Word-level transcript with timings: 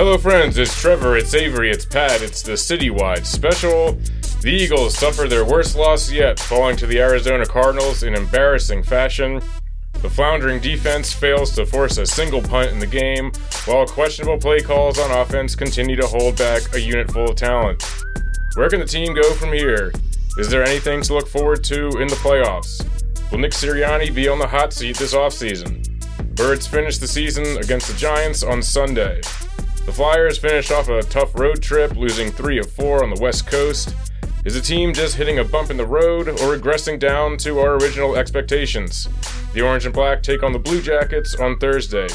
Hello, 0.00 0.16
friends. 0.16 0.56
It's 0.56 0.80
Trevor. 0.80 1.18
It's 1.18 1.34
Avery. 1.34 1.70
It's 1.70 1.84
Pat. 1.84 2.22
It's 2.22 2.40
the 2.40 2.52
citywide 2.52 3.26
special. 3.26 3.98
The 4.40 4.50
Eagles 4.50 4.96
suffer 4.96 5.28
their 5.28 5.44
worst 5.44 5.76
loss 5.76 6.10
yet, 6.10 6.40
falling 6.40 6.76
to 6.76 6.86
the 6.86 6.98
Arizona 6.98 7.44
Cardinals 7.44 8.02
in 8.02 8.14
embarrassing 8.14 8.82
fashion. 8.82 9.42
The 10.00 10.08
floundering 10.08 10.58
defense 10.58 11.12
fails 11.12 11.54
to 11.54 11.66
force 11.66 11.98
a 11.98 12.06
single 12.06 12.40
punt 12.40 12.70
in 12.70 12.78
the 12.78 12.86
game, 12.86 13.30
while 13.66 13.86
questionable 13.86 14.38
play 14.38 14.62
calls 14.62 14.98
on 14.98 15.10
offense 15.10 15.54
continue 15.54 15.96
to 15.96 16.06
hold 16.06 16.38
back 16.38 16.74
a 16.74 16.80
unit 16.80 17.10
full 17.10 17.28
of 17.28 17.36
talent. 17.36 17.84
Where 18.54 18.70
can 18.70 18.80
the 18.80 18.86
team 18.86 19.12
go 19.12 19.34
from 19.34 19.52
here? 19.52 19.92
Is 20.38 20.48
there 20.48 20.64
anything 20.64 21.02
to 21.02 21.12
look 21.12 21.28
forward 21.28 21.62
to 21.64 21.88
in 22.00 22.08
the 22.08 22.16
playoffs? 22.24 22.82
Will 23.30 23.38
Nick 23.38 23.52
Sirianni 23.52 24.14
be 24.14 24.28
on 24.28 24.38
the 24.38 24.48
hot 24.48 24.72
seat 24.72 24.96
this 24.96 25.12
offseason? 25.14 25.86
Birds 26.36 26.66
finish 26.66 26.96
the 26.96 27.06
season 27.06 27.58
against 27.58 27.88
the 27.88 27.98
Giants 27.98 28.42
on 28.42 28.62
Sunday. 28.62 29.20
The 29.86 29.92
Flyers 29.92 30.38
finish 30.38 30.70
off 30.70 30.88
a 30.88 31.02
tough 31.02 31.34
road 31.34 31.62
trip, 31.62 31.96
losing 31.96 32.30
three 32.30 32.58
of 32.58 32.70
four 32.70 33.02
on 33.02 33.12
the 33.12 33.20
West 33.20 33.46
Coast. 33.46 33.94
Is 34.44 34.54
the 34.54 34.60
team 34.60 34.92
just 34.92 35.16
hitting 35.16 35.38
a 35.38 35.44
bump 35.44 35.70
in 35.70 35.76
the 35.76 35.86
road 35.86 36.28
or 36.28 36.56
regressing 36.56 36.98
down 36.98 37.36
to 37.38 37.58
our 37.58 37.74
original 37.74 38.16
expectations? 38.16 39.08
The 39.52 39.62
Orange 39.62 39.86
and 39.86 39.94
Black 39.94 40.22
take 40.22 40.42
on 40.42 40.52
the 40.52 40.58
Blue 40.58 40.80
Jackets 40.80 41.34
on 41.34 41.58
Thursday. 41.58 42.08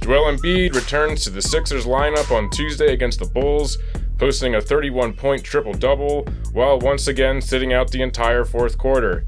Joel 0.00 0.36
Embiid 0.36 0.74
returns 0.74 1.22
to 1.24 1.30
the 1.30 1.42
Sixers 1.42 1.84
lineup 1.84 2.34
on 2.34 2.50
Tuesday 2.50 2.92
against 2.92 3.18
the 3.18 3.26
Bulls, 3.26 3.78
posting 4.18 4.54
a 4.54 4.60
31 4.60 5.12
point 5.12 5.44
triple 5.44 5.74
double, 5.74 6.26
while 6.52 6.78
once 6.78 7.08
again 7.08 7.40
sitting 7.40 7.72
out 7.72 7.90
the 7.90 8.02
entire 8.02 8.44
fourth 8.44 8.78
quarter. 8.78 9.26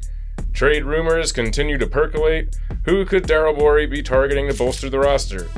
Trade 0.53 0.84
rumors 0.84 1.33
continue 1.33 1.77
to 1.78 1.86
percolate. 1.86 2.56
Who 2.84 3.05
could 3.05 3.25
Daryl 3.25 3.59
Morey 3.59 3.86
be 3.86 4.03
targeting 4.03 4.48
to 4.48 4.55
bolster 4.55 4.88
the 4.88 5.00
roster? 5.00 5.48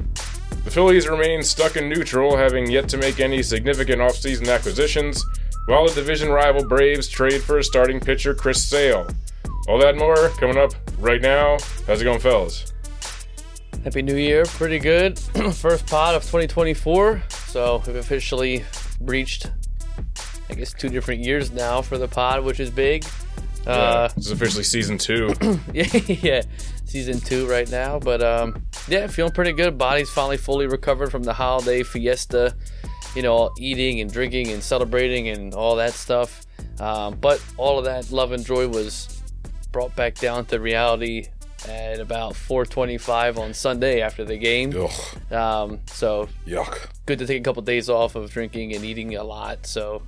The 0.66 0.72
Phillies 0.72 1.06
remain 1.06 1.44
stuck 1.44 1.76
in 1.76 1.88
neutral, 1.88 2.36
having 2.36 2.68
yet 2.68 2.88
to 2.88 2.96
make 2.96 3.20
any 3.20 3.40
significant 3.40 4.00
offseason 4.00 4.52
acquisitions, 4.52 5.24
while 5.66 5.86
the 5.86 5.94
division 5.94 6.28
rival 6.28 6.64
Braves 6.64 7.06
trade 7.06 7.40
for 7.40 7.58
a 7.58 7.64
starting 7.64 8.00
pitcher 8.00 8.34
Chris 8.34 8.68
Sale. 8.68 9.06
All 9.68 9.78
that 9.78 9.90
and 9.90 9.98
more 10.00 10.30
coming 10.40 10.58
up 10.58 10.72
right 10.98 11.22
now. 11.22 11.56
How's 11.86 12.00
it 12.00 12.04
going, 12.04 12.18
fellas? 12.18 12.72
Happy 13.84 14.02
New 14.02 14.16
Year. 14.16 14.44
Pretty 14.44 14.80
good. 14.80 15.16
First 15.54 15.86
pod 15.86 16.16
of 16.16 16.22
2024. 16.22 17.22
So 17.46 17.80
we've 17.86 17.94
officially 17.94 18.64
reached, 19.00 19.48
I 20.50 20.54
guess, 20.54 20.72
two 20.72 20.88
different 20.88 21.20
years 21.20 21.52
now 21.52 21.80
for 21.80 21.96
the 21.96 22.08
pod, 22.08 22.42
which 22.42 22.58
is 22.58 22.70
big. 22.70 23.06
Uh, 23.68 24.08
this 24.08 24.26
is 24.26 24.32
officially 24.32 24.64
season 24.64 24.98
two. 24.98 25.32
yeah, 25.72 25.86
yeah, 26.06 26.42
season 26.86 27.20
two 27.20 27.46
right 27.46 27.70
now. 27.70 27.98
But 27.98 28.22
um, 28.22 28.62
yeah, 28.88 29.06
feeling 29.06 29.32
pretty 29.32 29.52
good. 29.52 29.76
Body's 29.76 30.10
finally 30.10 30.38
fully 30.38 30.66
recovered 30.66 31.10
from 31.10 31.22
the 31.22 31.34
holiday 31.34 31.82
fiesta. 31.82 32.54
You 33.14 33.22
know, 33.22 33.50
eating 33.58 34.00
and 34.00 34.12
drinking 34.12 34.50
and 34.50 34.62
celebrating 34.62 35.28
and 35.28 35.54
all 35.54 35.76
that 35.76 35.92
stuff. 35.92 36.46
Um, 36.80 37.14
but 37.20 37.42
all 37.56 37.78
of 37.78 37.84
that 37.86 38.10
love 38.10 38.32
and 38.32 38.44
joy 38.44 38.68
was 38.68 39.22
brought 39.72 39.94
back 39.96 40.14
down 40.14 40.46
to 40.46 40.60
reality 40.60 41.28
at 41.68 41.98
about 42.00 42.34
4:25 42.34 43.38
on 43.38 43.54
Sunday 43.54 44.00
after 44.00 44.24
the 44.24 44.36
game. 44.36 44.72
Um, 45.30 45.80
so 45.86 46.28
Yuck. 46.46 46.88
good 47.06 47.18
to 47.18 47.26
take 47.26 47.40
a 47.40 47.44
couple 47.44 47.62
days 47.62 47.88
off 47.88 48.14
of 48.14 48.30
drinking 48.30 48.74
and 48.74 48.84
eating 48.84 49.16
a 49.16 49.24
lot. 49.24 49.66
So 49.66 50.02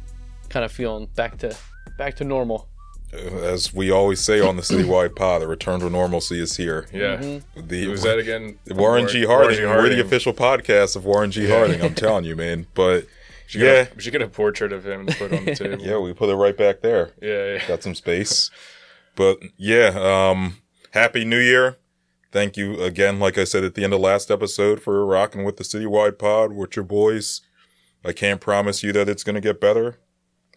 kind 0.49 0.65
of 0.65 0.73
feeling 0.73 1.07
back 1.17 1.39
to 1.39 1.57
back 1.97 2.17
to 2.17 2.25
normal. 2.25 2.69
As 3.13 3.73
we 3.73 3.91
always 3.91 4.21
say 4.21 4.41
on 4.41 4.57
the 4.57 4.63
Citywide 4.71 5.17
Pod, 5.17 5.43
the 5.43 5.49
return 5.49 5.81
to 5.81 5.89
normalcy 5.91 6.41
is 6.41 6.57
here. 6.57 6.87
Yeah. 6.93 7.17
The 7.57 7.85
Who's 7.85 8.03
that 8.03 8.19
again? 8.19 8.59
Warren 8.71 9.09
G. 9.09 9.25
Harding. 9.25 9.63
We're 9.63 9.89
the 9.89 10.01
official 10.01 10.33
podcast 10.35 10.95
of 10.97 11.05
Warren 11.05 11.31
G. 11.31 11.49
Harding. 11.49 11.81
I'm 11.83 11.95
telling 11.95 12.25
you, 12.25 12.37
man. 12.37 12.67
But 12.75 13.07
Should 13.47 13.63
yeah, 13.63 13.85
Get 13.85 13.93
a, 13.93 13.95
we 13.97 14.03
should 14.03 14.13
get 14.13 14.23
a 14.23 14.29
portrait 14.29 14.73
of 14.73 14.85
him 14.87 15.01
and 15.09 15.17
put 15.17 15.33
on 15.33 15.45
the 15.47 15.55
table. 15.57 15.83
yeah, 15.85 15.97
we 15.99 16.13
put 16.13 16.29
it 16.29 16.35
right 16.35 16.57
back 16.57 16.83
there. 16.83 17.13
yeah, 17.23 17.55
yeah. 17.55 17.67
Got 17.67 17.83
some 17.83 17.95
space. 17.95 18.51
But 19.17 19.39
yeah, 19.57 20.31
um, 20.31 20.59
happy 20.93 21.25
New 21.25 21.41
Year. 21.41 21.77
Thank 22.31 22.59
you 22.59 22.83
again, 22.83 23.19
like 23.19 23.39
I 23.39 23.45
said 23.45 23.65
at 23.65 23.75
the 23.75 23.85
end 23.85 23.95
of 23.95 24.01
last 24.01 24.31
episode, 24.31 24.83
for 24.83 25.05
rocking 25.07 25.45
with 25.45 25.57
the 25.57 25.65
Citywide 25.65 26.19
Pod 26.19 26.53
with 26.53 26.77
your 26.77 26.85
boys. 26.85 27.41
I 28.05 28.13
can't 28.13 28.41
promise 28.41 28.83
you 28.83 28.93
that 28.93 29.09
it's 29.09 29.25
going 29.25 29.35
to 29.35 29.41
get 29.41 29.61
better. 29.63 29.99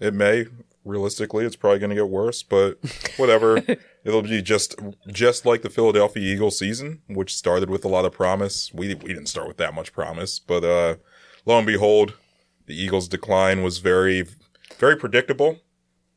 It 0.02 0.14
may. 0.14 0.48
Realistically, 0.84 1.46
it's 1.46 1.56
probably 1.56 1.78
going 1.80 1.92
to 1.92 1.96
get 1.96 2.10
worse, 2.10 2.42
but 2.42 2.80
whatever. 3.18 3.58
It'll 4.04 4.24
be 4.24 4.42
just 4.42 4.76
just 5.08 5.46
like 5.46 5.62
the 5.62 5.70
Philadelphia 5.70 6.24
Eagles 6.34 6.58
season, 6.58 7.02
which 7.08 7.36
started 7.36 7.70
with 7.70 7.86
a 7.86 7.88
lot 7.88 8.04
of 8.06 8.14
promise. 8.14 8.72
We 8.74 8.96
we 8.96 9.10
didn't 9.14 9.28
start 9.28 9.48
with 9.48 9.58
that 9.58 9.76
much 9.76 9.94
promise, 9.94 10.40
but 10.40 10.64
uh, 10.64 10.96
lo 11.46 11.58
and 11.60 11.68
behold, 11.68 12.16
the 12.66 12.76
Eagles' 12.76 13.08
decline 13.08 13.62
was 13.62 13.78
very 13.78 14.26
very 14.80 14.96
predictable, 14.96 15.60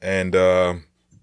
and 0.01 0.35
uh, 0.35 0.75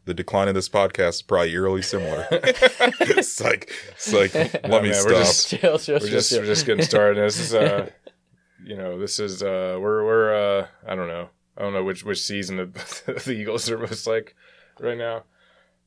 the 0.06 0.14
decline 0.14 0.48
of 0.48 0.54
this 0.54 0.70
podcast 0.70 1.10
is 1.10 1.22
probably 1.24 1.52
eerily 1.54 1.82
similar. 1.82 2.28
it's 2.32 3.42
like 3.42 3.72
it's 3.94 4.14
like 4.14 4.36
let 4.36 4.66
Oh, 4.66 4.82
me 4.84 4.90
man, 4.90 4.94
stop. 4.94 5.06
we're 5.12 5.18
just- 5.20 5.48
Chill, 5.48 5.80
chill, 5.80 5.96
we're 5.96 6.00
chill, 6.02 6.08
just 6.10 6.32
we're 6.34 6.46
just 6.46 6.66
getting 6.68 6.86
started. 6.86 7.18
This 7.18 7.40
is 7.40 7.56
uh, 7.56 7.90
you 8.64 8.78
know, 8.78 9.00
this 9.00 9.20
is 9.20 9.42
uh, 9.42 9.80
we're 9.82 10.06
we're 10.06 10.60
uh, 10.60 10.68
I 10.88 10.94
don't 10.94 11.08
know, 11.08 11.30
I 11.62 11.64
don't 11.64 11.74
know 11.74 11.84
which 11.84 12.04
which 12.04 12.24
season 12.24 12.58
of 12.60 12.74
the 12.74 13.34
Eagles 13.34 13.70
are 13.70 13.78
most 13.78 14.08
like 14.08 14.36
right 14.80 14.98
now, 14.98 15.26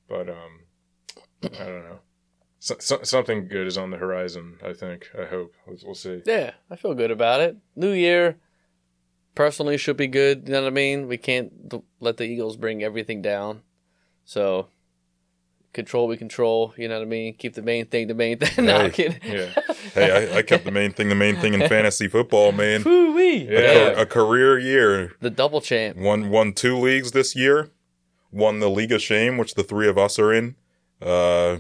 but 0.09 0.29
um, 0.29 0.61
I 1.43 1.65
don't 1.65 1.83
know. 1.83 1.99
So, 2.61 2.77
so, 2.79 3.01
something 3.03 3.49
good 3.49 3.67
is 3.67 3.77
on 3.77 3.91
the 3.91 3.97
horizon. 3.97 4.59
I 4.65 4.73
think. 4.73 5.11
I 5.21 5.25
hope. 5.25 5.53
We'll, 5.67 5.77
we'll 5.85 5.95
see. 5.97 6.23
Yeah, 6.25 6.53
I 6.71 6.77
feel 6.77 6.95
good 6.95 7.11
about 7.11 7.41
it. 7.41 7.57
New 7.75 7.91
year, 7.91 8.37
personally, 9.35 9.77
should 9.77 9.97
be 9.97 10.07
good. 10.07 10.45
You 10.47 10.53
know 10.53 10.62
what 10.62 10.69
I 10.69 10.71
mean? 10.71 11.09
We 11.09 11.17
can't 11.17 11.69
th- 11.69 11.83
let 11.99 12.19
the 12.19 12.25
Eagles 12.25 12.56
bring 12.56 12.85
everything 12.85 13.21
down. 13.21 13.62
So, 14.25 14.69
control 15.73 16.06
we 16.06 16.17
control. 16.17 16.73
You 16.77 16.87
know 16.87 16.99
what 16.99 17.06
I 17.06 17.11
mean? 17.11 17.35
Keep 17.35 17.55
the 17.55 17.62
main 17.62 17.87
thing 17.87 18.06
the 18.06 18.15
main 18.15 18.39
thing. 18.39 18.65
no, 18.67 18.91
kidding. 18.91 19.19
Yeah. 19.25 19.51
hey, 19.94 20.32
I, 20.32 20.38
I 20.38 20.43
kept 20.43 20.65
the 20.65 20.71
main 20.71 20.93
thing 20.93 21.09
the 21.09 21.15
main 21.15 21.37
thing 21.37 21.55
in 21.55 21.60
fantasy 21.69 22.09
football, 22.09 22.53
man. 22.53 22.82
Woo-wee. 22.82 23.49
Yeah. 23.50 23.60
A, 23.60 24.03
a 24.03 24.06
career 24.06 24.59
year. 24.59 25.12
The 25.21 25.31
double 25.31 25.60
champ. 25.60 25.97
Won 25.97 26.31
won 26.31 26.53
two 26.53 26.77
leagues 26.78 27.12
this 27.12 27.34
year. 27.34 27.71
Won 28.31 28.59
the 28.59 28.69
League 28.69 28.93
of 28.93 29.00
Shame, 29.00 29.38
which 29.38 29.55
the 29.55 29.62
three 29.62 29.88
of 29.88 29.97
us 29.97 30.19
are 30.19 30.32
in. 30.32 30.56
Uh, 31.00 31.59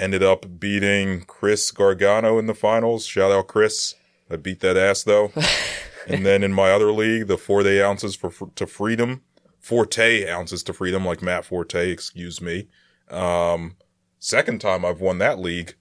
ended 0.00 0.22
up 0.22 0.58
beating 0.58 1.22
Chris 1.26 1.70
Gargano 1.70 2.38
in 2.38 2.46
the 2.46 2.54
finals. 2.54 3.04
Shout 3.06 3.30
out 3.30 3.46
Chris. 3.48 3.94
I 4.30 4.36
beat 4.36 4.60
that 4.60 4.76
ass 4.76 5.02
though. 5.02 5.32
and 6.08 6.24
then 6.24 6.42
in 6.42 6.52
my 6.52 6.70
other 6.70 6.92
league, 6.92 7.26
the 7.26 7.38
four 7.38 7.62
day 7.62 7.82
ounces 7.82 8.16
for, 8.16 8.30
for 8.30 8.50
to 8.56 8.66
freedom, 8.66 9.22
Forte 9.60 10.28
ounces 10.28 10.64
to 10.64 10.72
freedom, 10.72 11.04
like 11.04 11.22
Matt 11.22 11.44
Forte. 11.44 11.90
Excuse 11.90 12.40
me. 12.40 12.66
Um, 13.10 13.76
second 14.18 14.60
time 14.60 14.84
I've 14.84 15.00
won 15.00 15.18
that 15.18 15.38
league. 15.38 15.74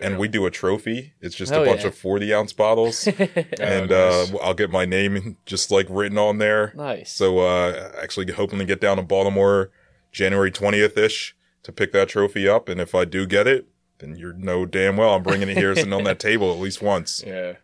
And 0.00 0.18
we 0.18 0.28
do 0.28 0.46
a 0.46 0.50
trophy. 0.50 1.12
It's 1.20 1.34
just 1.34 1.52
Hell 1.52 1.62
a 1.62 1.66
bunch 1.66 1.82
yeah. 1.82 1.88
of 1.88 1.94
40 1.94 2.34
ounce 2.34 2.52
bottles. 2.52 3.06
and 3.06 3.90
nice. 3.90 3.92
uh, 3.92 4.36
I'll 4.42 4.54
get 4.54 4.70
my 4.70 4.84
name 4.84 5.36
just 5.46 5.70
like 5.70 5.86
written 5.90 6.18
on 6.18 6.38
there. 6.38 6.72
Nice. 6.74 7.12
So 7.12 7.40
uh 7.40 7.92
actually 8.00 8.32
hoping 8.32 8.58
to 8.58 8.64
get 8.64 8.80
down 8.80 8.96
to 8.96 9.02
Baltimore 9.02 9.70
January 10.12 10.50
20th 10.50 10.96
ish 10.96 11.36
to 11.62 11.72
pick 11.72 11.92
that 11.92 12.08
trophy 12.08 12.48
up 12.48 12.68
and 12.68 12.80
if 12.80 12.94
I 12.94 13.04
do 13.04 13.26
get 13.26 13.46
it 13.46 13.68
then 13.98 14.16
you 14.16 14.32
know 14.32 14.64
damn 14.64 14.96
well 14.96 15.14
I'm 15.14 15.22
bringing 15.22 15.48
it 15.48 15.56
here 15.56 15.74
sitting 15.74 15.92
on 15.92 16.04
that 16.04 16.18
table 16.30 16.52
at 16.52 16.58
least 16.58 16.80
once. 16.82 17.22
Yeah. 17.26 17.54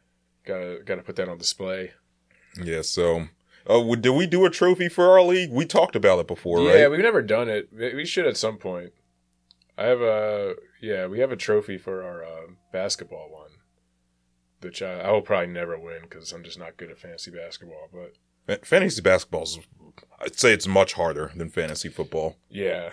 Gotta 0.45 0.81
gotta 0.85 1.03
put 1.03 1.17
that 1.17 1.29
on 1.29 1.39
display. 1.39 1.93
Yeah, 2.63 2.83
so 2.83 3.29
uh 3.67 3.95
did 3.97 4.11
we 4.11 4.27
do 4.27 4.45
a 4.45 4.51
trophy 4.51 4.89
for 4.89 5.11
our 5.11 5.23
league? 5.23 5.51
We 5.51 5.65
talked 5.65 5.97
about 5.97 6.19
it 6.21 6.27
before, 6.27 6.61
yeah, 6.61 6.69
right? 6.69 6.79
Yeah, 6.81 6.89
we've 6.89 7.01
never 7.01 7.23
done 7.23 7.49
it. 7.49 7.69
We 7.73 8.05
should 8.05 8.27
at 8.27 8.37
some 8.37 8.59
point. 8.59 8.93
I 9.79 9.85
have 9.85 10.01
a 10.01 10.55
yeah, 10.81 11.07
we 11.07 11.21
have 11.21 11.33
a 11.33 11.37
trophy 11.37 11.79
for 11.79 12.03
our 12.03 12.25
uh, 12.25 12.47
basketball 12.73 13.29
one, 13.31 13.51
which 14.61 14.81
I, 14.83 15.01
I 15.01 15.11
will 15.11 15.23
probably 15.23 15.49
never 15.53 15.79
win 15.79 16.03
because 16.03 16.33
I'm 16.33 16.43
just 16.45 16.59
not 16.59 16.77
good 16.77 16.91
at 16.91 16.99
fantasy 16.99 17.31
basketball. 17.31 17.89
But 18.47 18.67
fantasy 18.67 19.03
basketball 19.03 19.43
is, 19.43 19.59
I'd 20.21 20.39
say 20.39 20.53
it's 20.53 20.67
much 20.67 20.95
harder 20.95 21.33
than 21.37 21.51
fantasy 21.51 21.89
football. 21.89 22.37
yeah, 22.49 22.91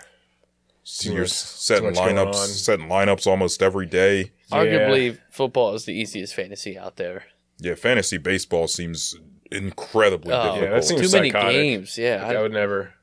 You're 1.02 1.22
much- 1.22 1.30
setting 1.30 1.94
too 1.94 2.00
much 2.02 2.14
going 2.14 2.16
lineups, 2.16 2.36
setting 2.64 2.88
lineups 2.88 3.28
almost 3.28 3.62
every 3.62 3.86
day. 3.86 4.32
Arguably, 4.52 5.18
football 5.32 5.74
is 5.76 5.86
the 5.86 5.94
easiest 5.94 6.34
fantasy 6.36 6.78
out 6.78 6.98
there. 6.98 7.24
Yeah, 7.60 7.76
fantasy 7.76 8.18
baseball 8.18 8.68
seems 8.68 9.16
incredibly 9.52 10.34
Oh. 10.34 10.44
difficult. 10.44 10.64
Yeah, 10.64 10.70
that 10.72 10.84
seems- 10.84 11.12
Too 11.12 11.18
many 11.18 11.30
games. 11.32 11.98
Yeah. 11.98 12.26
I, 12.28 12.34
I, 12.36 12.42
would 12.42 12.52
never. 12.52 12.94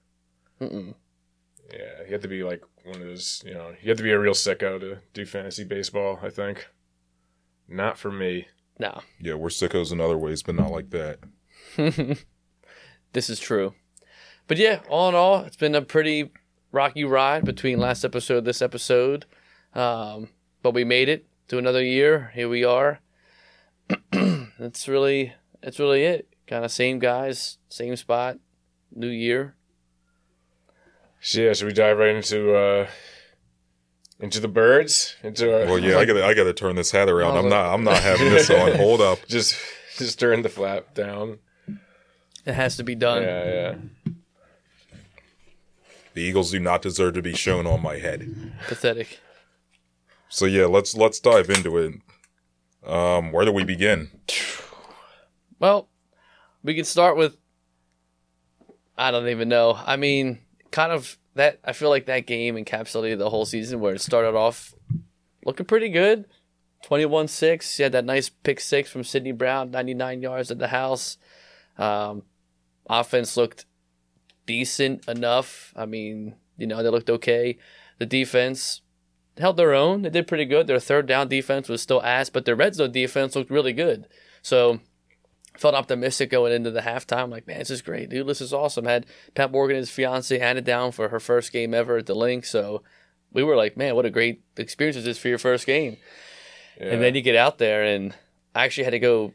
mm-mm. 0.60 0.94
Yeah, 1.72 2.04
you 2.06 2.12
have 2.12 2.22
to 2.22 2.28
be 2.28 2.42
like 2.42 2.62
one 2.90 3.00
of 3.00 3.08
those. 3.08 3.42
You 3.46 3.54
know, 3.54 3.74
you 3.80 3.88
have 3.88 3.98
to 3.98 4.02
be 4.02 4.10
a 4.10 4.18
real 4.18 4.34
sicko 4.34 4.78
to 4.80 4.98
do 5.14 5.24
fantasy 5.24 5.64
baseball. 5.64 6.18
I 6.22 6.30
think. 6.30 6.68
Not 7.68 7.98
for 7.98 8.10
me. 8.10 8.48
No. 8.78 9.02
yeah, 9.20 9.34
we're 9.34 9.48
sickos 9.48 9.92
in 9.92 10.00
other 10.00 10.16
ways, 10.16 10.42
but 10.42 10.54
not 10.54 10.70
like 10.70 10.88
that. 10.90 11.18
this 13.12 13.28
is 13.28 13.38
true. 13.38 13.74
But 14.48 14.56
yeah, 14.56 14.80
all 14.88 15.08
in 15.10 15.14
all, 15.14 15.40
it's 15.40 15.56
been 15.56 15.74
a 15.74 15.82
pretty 15.82 16.32
rocky 16.72 17.04
ride 17.04 17.44
between 17.44 17.78
last 17.78 18.04
episode 18.04 18.38
and 18.38 18.46
this 18.46 18.62
episode. 18.62 19.26
Um, 19.74 20.30
but 20.62 20.74
we 20.74 20.82
made 20.84 21.08
it 21.08 21.26
to 21.48 21.58
another 21.58 21.82
year. 21.82 22.32
Here 22.34 22.48
we 22.48 22.64
are. 22.64 23.00
it's 24.12 24.88
really 24.88 25.34
that's 25.62 25.78
really 25.78 26.04
it. 26.04 26.28
Kind 26.46 26.64
of 26.64 26.72
same 26.72 26.98
guys, 26.98 27.58
same 27.68 27.94
spot, 27.96 28.38
new 28.92 29.08
year. 29.08 29.54
So, 31.20 31.40
yeah, 31.40 31.52
should 31.52 31.66
we 31.66 31.72
dive 31.72 31.98
right 31.98 32.16
into 32.16 32.54
uh 32.54 32.86
into 34.20 34.40
the 34.40 34.48
birds? 34.48 35.16
Into 35.22 35.52
our, 35.54 35.66
Well, 35.66 35.78
yeah, 35.78 35.98
I 35.98 36.04
gotta, 36.04 36.24
I 36.24 36.34
gotta 36.34 36.52
turn 36.52 36.76
this 36.76 36.90
hat 36.90 37.08
around. 37.08 37.36
I'm 37.36 37.48
not, 37.48 37.74
I'm 37.74 37.84
not 37.84 38.02
having 38.02 38.30
this 38.30 38.50
on. 38.50 38.74
Hold 38.76 39.00
up. 39.00 39.18
just 39.28 39.56
just 39.96 40.18
turn 40.18 40.42
the 40.42 40.48
flap 40.48 40.94
down. 40.94 41.38
It 42.46 42.54
has 42.54 42.76
to 42.76 42.82
be 42.82 42.94
done. 42.94 43.22
Yeah, 43.22 43.44
yeah. 43.44 44.12
The 46.14 46.22
Eagles 46.22 46.50
do 46.50 46.58
not 46.58 46.82
deserve 46.82 47.14
to 47.14 47.22
be 47.22 47.34
shown 47.34 47.66
on 47.66 47.82
my 47.82 47.96
head. 47.98 48.52
Pathetic. 48.66 49.20
So 50.28 50.46
yeah, 50.46 50.66
let's 50.66 50.94
let's 50.96 51.20
dive 51.20 51.50
into 51.50 51.76
it. 51.78 51.94
Um, 52.86 53.30
where 53.32 53.44
do 53.44 53.52
we 53.52 53.64
begin? 53.64 54.10
Well, 55.58 55.88
we 56.62 56.74
can 56.74 56.84
start 56.84 57.16
with. 57.16 57.36
I 58.96 59.10
don't 59.10 59.28
even 59.28 59.48
know. 59.48 59.78
I 59.86 59.96
mean, 59.96 60.40
kind 60.70 60.92
of 60.92 61.18
that. 61.34 61.60
I 61.64 61.72
feel 61.72 61.90
like 61.90 62.06
that 62.06 62.26
game 62.26 62.56
encapsulated 62.56 63.18
the 63.18 63.30
whole 63.30 63.44
season 63.44 63.80
where 63.80 63.94
it 63.94 64.00
started 64.00 64.34
off 64.34 64.74
looking 65.44 65.66
pretty 65.66 65.88
good. 65.88 66.26
21 66.84 67.28
6. 67.28 67.78
You 67.78 67.82
had 67.84 67.92
that 67.92 68.04
nice 68.04 68.28
pick 68.28 68.60
six 68.60 68.90
from 68.90 69.04
Sydney 69.04 69.32
Brown, 69.32 69.70
99 69.70 70.22
yards 70.22 70.50
at 70.50 70.58
the 70.58 70.68
house. 70.68 71.18
Um, 71.76 72.22
offense 72.88 73.36
looked 73.36 73.66
decent 74.46 75.06
enough. 75.08 75.72
I 75.76 75.86
mean, 75.86 76.36
you 76.56 76.66
know, 76.66 76.82
they 76.82 76.88
looked 76.88 77.10
okay. 77.10 77.58
The 77.98 78.06
defense 78.06 78.80
held 79.38 79.56
their 79.56 79.74
own. 79.74 80.02
They 80.02 80.10
did 80.10 80.26
pretty 80.26 80.44
good. 80.44 80.66
Their 80.66 80.80
third 80.80 81.06
down 81.06 81.28
defense 81.28 81.68
was 81.68 81.82
still 81.82 82.02
ass, 82.02 82.30
but 82.30 82.44
their 82.44 82.56
red 82.56 82.74
zone 82.74 82.92
defense 82.92 83.36
looked 83.36 83.50
really 83.50 83.72
good. 83.72 84.06
So 84.42 84.80
felt 85.56 85.74
optimistic 85.74 86.30
going 86.30 86.52
into 86.52 86.70
the 86.70 86.80
halftime. 86.80 87.30
Like, 87.30 87.46
man, 87.46 87.58
this 87.58 87.70
is 87.70 87.82
great, 87.82 88.08
dude. 88.08 88.26
This 88.26 88.40
is 88.40 88.52
awesome. 88.52 88.84
Had 88.84 89.06
Pat 89.34 89.50
Morgan, 89.52 89.76
his 89.76 89.90
fiance, 89.90 90.38
handed 90.38 90.64
down 90.64 90.92
for 90.92 91.08
her 91.08 91.20
first 91.20 91.52
game 91.52 91.74
ever 91.74 91.98
at 91.98 92.06
the 92.06 92.14
Linc. 92.14 92.44
So 92.44 92.82
we 93.32 93.42
were 93.42 93.56
like, 93.56 93.76
man, 93.76 93.94
what 93.94 94.06
a 94.06 94.10
great 94.10 94.42
experience 94.56 94.96
is 94.96 95.04
this 95.04 95.18
for 95.18 95.28
your 95.28 95.38
first 95.38 95.66
game. 95.66 95.96
yeah. 96.80 96.86
And 96.88 97.02
then 97.02 97.14
you 97.14 97.20
get 97.22 97.36
out 97.36 97.58
there, 97.58 97.84
and 97.84 98.14
I 98.54 98.64
actually 98.64 98.84
had 98.84 98.90
to 98.92 98.98
go 98.98 99.32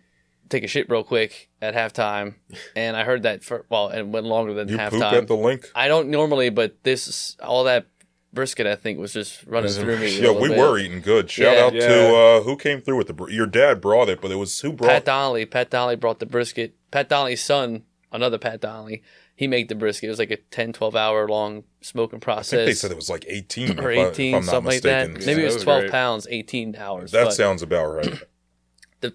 take 0.49 0.63
a 0.63 0.67
shit 0.67 0.89
real 0.89 1.03
quick 1.03 1.49
at 1.61 1.73
halftime. 1.73 2.35
And 2.75 2.95
I 2.97 3.03
heard 3.03 3.23
that 3.23 3.43
for, 3.43 3.65
well, 3.69 3.87
and 3.87 4.11
went 4.13 4.25
longer 4.25 4.53
than 4.53 4.67
You 4.67 4.77
halftime. 4.77 5.13
at 5.13 5.27
the 5.27 5.35
Linc. 5.35 5.65
I 5.75 5.87
don't 5.87 6.09
normally, 6.09 6.49
but 6.49 6.83
this, 6.83 7.37
all 7.41 7.63
that 7.65 7.87
brisket, 8.35 8.67
I 8.67 8.75
think, 8.75 8.99
was 8.99 9.13
just 9.13 9.43
running 9.45 9.63
Was 9.63 9.77
through 9.79 9.97
me. 9.97 10.19
Yeah, 10.21 10.31
we 10.31 10.49
bit. 10.49 10.57
were 10.59 10.77
eating 10.77 11.01
good. 11.01 11.31
Shout 11.31 11.55
Yeah. 11.57 11.63
out 11.63 11.73
Yeah. 11.73 11.87
to 11.87 12.15
uh, 12.15 12.41
who 12.41 12.55
came 12.57 12.81
through 12.81 12.97
with 12.97 13.07
the. 13.07 13.13
br- 13.13 13.31
Your 13.31 13.47
dad 13.47 13.81
brought 13.81 14.09
it, 14.09 14.21
but 14.21 14.29
it 14.31 14.35
was 14.35 14.59
who 14.59 14.71
brought. 14.73 14.89
Pat 14.89 15.05
Donnelly. 15.05 15.45
Pat 15.47 15.71
Donnelly 15.71 15.95
brought 15.95 16.19
the 16.19 16.25
brisket. 16.27 16.75
Pat 16.91 17.09
Donnelly's 17.09 17.43
son, 17.43 17.83
another 18.11 18.37
Pat 18.37 18.61
Donnelly, 18.61 19.01
he 19.35 19.47
made 19.47 19.67
the 19.69 19.75
brisket. 19.75 20.07
It 20.07 20.11
was 20.11 20.19
like 20.19 20.31
a 20.31 20.37
10, 20.37 20.73
12 20.73 20.95
hour 20.95 21.27
long 21.27 21.63
smoking 21.81 22.17
I 22.17 22.19
process. 22.19 22.49
think 22.51 22.67
they 22.67 22.73
said 22.73 22.91
it 22.91 22.95
was 22.95 23.09
like 23.09 23.25
18 23.27 23.79
or 23.79 23.91
if, 23.91 23.99
I, 24.07 24.09
18, 24.11 24.27
if 24.35 24.39
I'm 24.39 24.45
not 24.45 24.51
something 24.51 24.71
like 24.71 24.81
that. 24.83 25.09
mistaken. 25.09 25.25
Maybe 25.25 25.41
Yeah, 25.41 25.43
it 25.43 25.47
was 25.47 25.55
was 25.55 25.63
12 25.63 25.81
great. 25.81 25.91
pounds, 25.91 26.27
18 26.29 26.75
hours. 26.77 27.11
That 27.11 27.25
but 27.25 27.33
sounds 27.33 27.61
about 27.61 27.85
right. 27.87 28.23
the, 29.01 29.13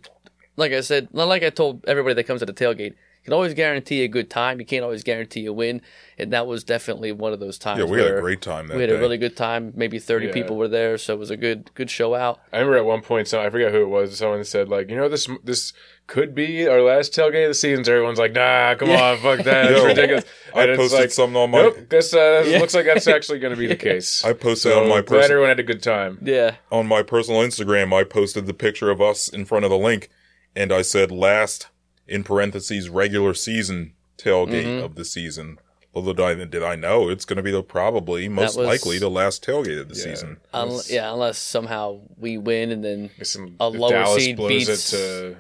like 0.57 0.73
I 0.73 0.81
said, 0.83 1.09
like 1.13 1.43
I 1.43 1.51
told 1.51 1.85
everybody 1.87 2.15
that 2.15 2.25
comes 2.25 2.41
to 2.41 2.47
the 2.47 2.53
tailgate, 2.53 2.91
you 2.91 2.95
can 3.31 3.35
always 3.35 3.55
guarantee 3.55 4.03
a 4.03 4.09
good 4.09 4.29
time. 4.29 4.59
You 4.61 4.67
can't 4.67 4.83
always 4.85 5.03
guarantee 5.05 5.47
a 5.47 5.53
win. 5.53 5.81
And 6.19 6.33
that 6.33 6.47
was 6.47 6.65
definitely 6.65 7.13
one 7.13 7.33
of 7.33 7.41
those 7.41 7.57
times. 7.59 7.79
Yeah, 7.79 7.85
we 7.87 7.99
had 8.03 8.15
a 8.15 8.21
great 8.21 8.43
time 8.43 8.67
that 8.69 8.75
We 8.77 8.83
had 8.83 8.91
day. 8.91 8.97
a 8.97 9.01
really 9.01 9.17
good 9.17 9.37
time. 9.37 9.73
Maybe 9.75 9.99
30 9.99 10.27
Yeah. 10.27 10.33
people 10.33 10.57
were 10.57 10.69
there, 10.69 10.99
so 10.99 11.15
it 11.15 11.19
was 11.19 11.31
a 11.31 11.37
good 11.37 11.71
good 11.75 11.91
show 11.91 12.15
out. 12.15 12.41
I 12.53 12.59
remember 12.59 12.77
at 12.77 12.85
one 12.85 13.01
point, 13.01 13.29
so 13.29 13.41
I 13.41 13.49
forget 13.49 13.73
who 13.73 13.83
it 13.83 13.89
was. 13.89 14.19
Someone 14.19 14.45
said 14.45 14.69
like, 14.69 14.91
you 14.91 14.97
know, 14.97 15.09
this 15.09 15.29
this 15.45 15.73
could 16.09 16.35
be 16.35 16.67
our 16.67 16.83
last 16.83 17.13
tailgate 17.15 17.45
of 17.45 17.51
the 17.51 17.55
season. 17.55 17.85
So 17.85 17.93
everyone's 17.93 18.19
like, 18.19 18.33
nah, 18.33 18.75
come 18.75 18.89
Yeah. 18.91 19.13
on, 19.13 19.19
fuck 19.19 19.39
that, 19.45 19.45
that's 19.69 19.71
Yo, 19.81 19.87
ridiculous. 19.87 20.25
I 20.55 20.63
And 20.63 20.71
it's 20.73 20.79
posted 20.79 21.01
like, 21.01 21.11
something 21.13 21.37
on 21.37 21.51
my. 21.53 21.63
Nope, 21.63 21.89
this 21.89 22.13
uh, 22.13 22.45
Yeah. 22.49 22.59
looks 22.59 22.75
like 22.75 22.85
that's 22.85 23.07
actually 23.07 23.39
going 23.39 23.55
to 23.55 23.59
be 23.59 23.69
the 23.69 23.77
case. 23.91 24.25
I 24.25 24.33
posted 24.33 24.73
so 24.73 24.83
on 24.83 24.89
my 24.89 24.97
glad 25.03 25.07
person, 25.07 25.31
everyone 25.31 25.49
had 25.51 25.61
a 25.61 25.63
good 25.63 25.83
time. 25.83 26.19
Yeah. 26.23 26.57
on 26.73 26.87
my 26.89 27.03
personal 27.05 27.41
Instagram. 27.43 27.95
I 27.95 28.03
posted 28.05 28.47
the 28.47 28.55
picture 28.55 28.91
of 28.91 29.01
us 29.01 29.29
in 29.29 29.45
front 29.45 29.65
of 29.65 29.71
the 29.71 29.79
Linc, 29.79 30.09
and 30.57 30.73
I 30.73 30.83
said 30.83 31.11
last 31.13 31.69
in 32.11 32.25
parentheses 32.25 32.89
regular 32.91 33.33
season 33.33 33.95
tailgate 34.19 34.65
Mhm. 34.67 34.85
of 34.85 34.95
the 34.97 35.05
season. 35.05 35.59
Little 35.95 36.13
did 36.13 36.23
I, 36.25 36.45
did 36.45 36.63
I 36.63 36.77
know 36.77 37.09
it's 37.09 37.25
going 37.25 37.39
to 37.39 37.43
be 37.43 37.51
the 37.51 37.63
probably 37.63 38.29
most 38.29 38.57
was- 38.57 38.67
likely 38.67 38.99
the 38.99 39.09
last 39.11 39.45
tailgate 39.45 39.81
of 39.81 39.89
the 39.89 39.97
Yeah. 39.97 40.03
season. 40.05 40.37
Un- 40.53 40.71
Yes. 40.71 40.91
yeah, 40.91 41.13
unless 41.13 41.39
somehow 41.39 42.01
we 42.17 42.37
win 42.39 42.71
and 42.71 42.85
then 42.85 43.11
Listen, 43.19 43.57
A 43.59 43.69
lower 43.69 43.91
Dallas 43.91 44.23
seed 44.25 44.37
blows 44.37 44.51
beats- 44.67 44.93
it 44.93 44.97
to 44.97 45.37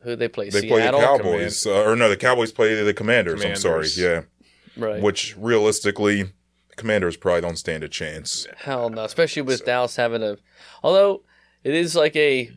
who 0.00 0.14
they 0.16 0.28
play? 0.28 0.50
They 0.50 0.68
play 0.68 0.82
the 0.82 0.92
Cowboys, 0.92 1.66
uh, 1.66 1.82
or 1.82 1.96
no, 1.96 2.08
the 2.08 2.16
Cowboys 2.16 2.52
play 2.52 2.80
the 2.82 2.94
Commanders. 2.94 3.44
I'm 3.44 3.56
sorry, 3.56 3.88
yeah. 3.96 4.22
Right. 4.76 5.02
Which 5.02 5.34
realistically, 5.36 6.22
the 6.22 6.76
Commanders 6.76 7.16
probably 7.16 7.40
don't 7.40 7.56
stand 7.58 7.82
a 7.82 7.88
chance. 7.88 8.46
Hell 8.58 8.90
no, 8.90 9.02
especially 9.04 9.42
with 9.42 9.64
Dallas 9.64 9.96
having 9.96 10.22
a. 10.22 10.36
Although 10.84 11.22
it 11.64 11.74
is 11.74 11.96
like 11.96 12.14
a, 12.14 12.50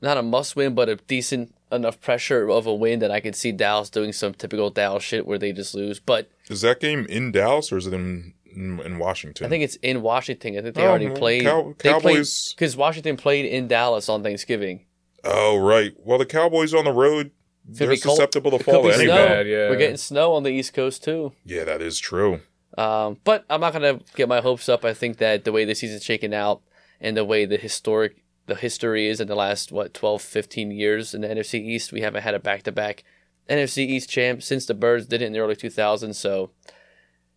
not 0.00 0.16
a 0.16 0.22
must 0.22 0.56
win, 0.56 0.74
but 0.74 0.88
a 0.88 0.96
decent 0.96 1.54
enough 1.74 2.00
pressure 2.00 2.48
of 2.50 2.66
a 2.66 2.74
win 2.74 2.98
that 3.00 3.10
I 3.10 3.20
could 3.20 3.34
see 3.36 3.52
Dallas 3.52 3.90
doing 3.90 4.12
some 4.12 4.34
typical 4.34 4.70
Dallas 4.70 5.02
shit 5.02 5.26
where 5.26 5.38
they 5.38 5.52
just 5.52 5.74
lose. 5.74 6.00
But 6.00 6.28
Is 6.48 6.60
that 6.62 6.80
game 6.80 7.06
in 7.08 7.32
Dallas 7.32 7.70
or 7.72 7.76
is 7.78 7.86
it 7.86 7.92
in 7.92 8.34
in, 8.54 8.78
in 8.80 8.98
Washington? 8.98 9.44
I 9.46 9.48
think 9.48 9.64
it's 9.64 9.76
in 9.76 10.00
Washington. 10.02 10.56
I 10.56 10.62
think 10.62 10.74
they 10.76 10.82
Oh, 10.84 10.88
already 10.90 11.10
played. 11.10 11.42
Cow- 11.42 11.74
Cowboys- 11.78 12.52
because 12.52 12.76
Washington 12.76 13.16
played 13.16 13.44
in 13.46 13.66
Dallas 13.68 14.08
on 14.08 14.22
Thanksgiving. 14.22 14.86
Oh 15.24 15.56
right. 15.56 15.92
Well, 15.98 16.18
the 16.18 16.26
Cowboys 16.26 16.72
on 16.74 16.84
the 16.84 16.92
road, 16.92 17.30
gonna 17.66 17.76
they're 17.78 17.88
be 17.90 17.96
cold. 17.98 18.16
susceptible 18.16 18.50
to 18.56 18.62
fall 18.62 18.82
be 18.84 18.90
anyway. 18.92 19.06
bad, 19.08 19.46
yeah. 19.48 19.68
We're 19.70 19.76
getting 19.76 19.96
snow 19.96 20.34
on 20.34 20.42
the 20.42 20.50
East 20.50 20.74
Coast 20.74 21.02
too. 21.02 21.32
Yeah, 21.44 21.64
that 21.64 21.80
is 21.82 21.98
true. 21.98 22.40
Um, 22.76 23.18
but 23.24 23.44
I'm 23.48 23.60
not 23.60 23.72
gonna 23.72 24.00
get 24.16 24.28
my 24.28 24.40
hopes 24.40 24.68
up. 24.68 24.84
I 24.84 24.94
think 24.94 25.18
that 25.18 25.44
the 25.44 25.52
way 25.52 25.64
the 25.64 25.74
season's 25.74 26.04
shaken 26.04 26.32
out 26.34 26.60
and 27.00 27.16
the 27.16 27.24
way 27.24 27.46
the 27.46 27.56
historic 27.56 28.22
the 28.46 28.54
history 28.54 29.08
is 29.08 29.20
in 29.20 29.28
the 29.28 29.34
last 29.34 29.72
what 29.72 29.94
12, 29.94 30.20
15 30.22 30.70
years 30.70 31.14
in 31.14 31.22
the 31.22 31.28
NFC 31.28 31.54
East, 31.60 31.92
we 31.92 32.00
haven't 32.02 32.22
had 32.22 32.34
a 32.34 32.38
back 32.38 32.62
to 32.64 32.72
back 32.72 33.04
NFC 33.48 33.78
East 33.78 34.08
champ 34.10 34.42
since 34.42 34.66
the 34.66 34.74
Birds 34.74 35.06
did 35.06 35.22
it 35.22 35.26
in 35.26 35.32
the 35.32 35.38
early 35.40 35.56
2000s. 35.56 36.14
So 36.14 36.50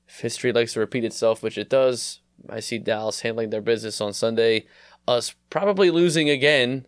if 0.07 0.19
history 0.21 0.51
likes 0.51 0.74
to 0.74 0.80
repeat 0.80 1.04
itself, 1.04 1.44
which 1.44 1.57
it 1.57 1.69
does, 1.69 2.21
I 2.49 2.59
see 2.59 2.78
Dallas 2.78 3.21
handling 3.21 3.49
their 3.49 3.61
business 3.61 3.99
on 4.02 4.14
Sunday. 4.14 4.66
Us 5.07 5.35
probably 5.49 5.90
losing 5.92 6.30
again. 6.30 6.85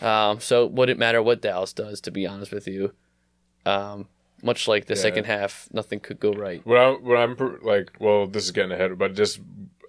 Um, 0.00 0.40
so 0.40 0.64
it 0.64 0.72
wouldn't 0.72 0.98
matter 0.98 1.22
what 1.22 1.42
Dallas 1.42 1.72
does, 1.72 2.00
to 2.02 2.10
be 2.10 2.26
honest 2.26 2.50
with 2.52 2.66
you. 2.66 2.92
Um, 3.66 4.08
much 4.42 4.66
like 4.66 4.86
the 4.86 4.94
Yeah. 4.94 5.00
second 5.00 5.24
half, 5.26 5.68
nothing 5.72 6.00
could 6.00 6.18
go 6.18 6.32
right. 6.32 6.60
What 6.66 6.78
I'm, 6.78 7.04
what 7.04 7.16
I'm 7.18 7.58
like, 7.62 7.92
well, 8.00 8.26
this 8.26 8.44
is 8.44 8.50
getting 8.50 8.72
ahead, 8.72 8.98
but 8.98 9.14
just 9.14 9.38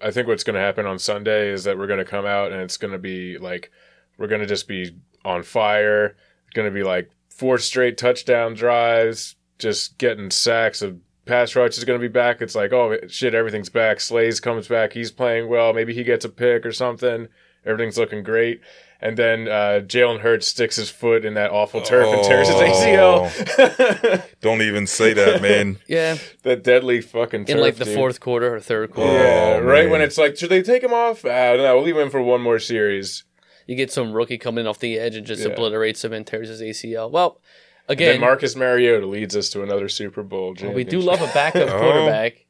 I 0.04 0.10
think 0.10 0.28
what's 0.28 0.44
going 0.44 0.54
to 0.54 0.60
happen 0.60 0.84
on 0.84 0.98
Sunday 0.98 1.48
is 1.48 1.64
that 1.64 1.78
we're 1.78 1.86
going 1.86 1.98
to 1.98 2.04
come 2.04 2.26
out 2.26 2.52
and 2.52 2.60
it's 2.60 2.76
going 2.76 2.92
to 2.92 2.98
be 2.98 3.38
like 3.38 3.70
we're 4.18 4.26
going 4.26 4.42
to 4.42 4.46
just 4.46 4.68
be 4.68 4.94
on 5.24 5.42
fire. 5.42 6.16
It's 6.44 6.54
going 6.54 6.68
to 6.68 6.74
be 6.74 6.84
like 6.84 7.10
four 7.30 7.56
straight 7.56 7.96
touchdown 7.96 8.52
drives, 8.52 9.36
just 9.58 9.96
getting 9.96 10.30
sacks. 10.30 10.82
Of 10.82 10.98
pass 11.24 11.56
rush 11.56 11.78
is 11.78 11.84
going 11.84 11.98
to 11.98 12.06
be 12.06 12.12
back. 12.12 12.42
It's 12.42 12.54
like 12.54 12.72
oh 12.74 12.98
shit, 13.08 13.34
everything's 13.34 13.70
back. 13.70 13.98
Slays 13.98 14.40
comes 14.40 14.68
back. 14.68 14.92
He's 14.92 15.10
playing 15.10 15.48
well. 15.48 15.72
Maybe 15.72 15.94
he 15.94 16.04
gets 16.04 16.26
a 16.26 16.28
pick 16.28 16.66
or 16.66 16.72
something. 16.72 17.28
Everything's 17.64 17.96
looking 17.96 18.22
great. 18.22 18.60
And 19.04 19.18
then 19.18 19.48
uh, 19.48 19.80
Jalen 19.84 20.20
Hurts 20.20 20.46
sticks 20.48 20.76
his 20.76 20.88
foot 20.88 21.26
in 21.26 21.34
that 21.34 21.50
awful 21.50 21.82
turf 21.82 22.08
and 22.08 22.24
tears 22.24 22.48
his 22.48 22.56
Oh. 22.56 23.30
ACL. 23.30 24.24
Don't 24.40 24.62
even 24.62 24.86
say 24.86 25.12
that, 25.12 25.42
man. 25.42 25.78
Yeah, 25.86 26.16
that 26.42 26.64
deadly 26.64 27.02
fucking 27.02 27.44
turf, 27.44 27.54
in 27.56 27.60
like 27.60 27.76
the 27.76 27.84
dude. 27.84 27.94
fourth 27.94 28.18
quarter 28.20 28.54
or 28.54 28.60
third 28.60 28.92
quarter. 28.92 29.12
Yeah, 29.12 29.58
Oh, 29.58 29.60
right 29.60 29.82
man. 29.84 29.90
when 29.90 30.00
it's 30.00 30.16
like, 30.16 30.38
should 30.38 30.48
they 30.48 30.62
take 30.62 30.82
him 30.82 30.94
off? 30.94 31.24
I 31.26 31.48
don't 31.54 31.58
know. 31.64 31.76
we'll 31.76 31.84
leave 31.84 31.98
him 31.98 32.08
for 32.08 32.22
one 32.22 32.40
more 32.40 32.58
series. 32.58 33.24
You 33.66 33.76
get 33.76 33.92
some 33.92 34.12
rookie 34.14 34.38
coming 34.38 34.66
off 34.66 34.78
the 34.78 34.98
edge 34.98 35.16
and 35.16 35.26
just 35.26 35.42
Yeah. 35.42 35.48
obliterates 35.52 36.02
him 36.02 36.14
and 36.14 36.26
tears 36.26 36.48
his 36.48 36.62
ACL. 36.62 37.10
Well, 37.10 37.40
Then 37.88 37.94
again, 37.98 38.20
Marcus 38.22 38.56
Mariota 38.56 39.06
leads 39.06 39.36
us 39.36 39.50
to 39.50 39.62
another 39.62 39.90
Super 39.90 40.22
Bowl. 40.22 40.54
we 40.74 40.82
do 40.84 41.00
love 41.00 41.20
a 41.20 41.26
backup 41.34 41.68
Oh. 41.70 41.78
quarterback. 41.78 42.46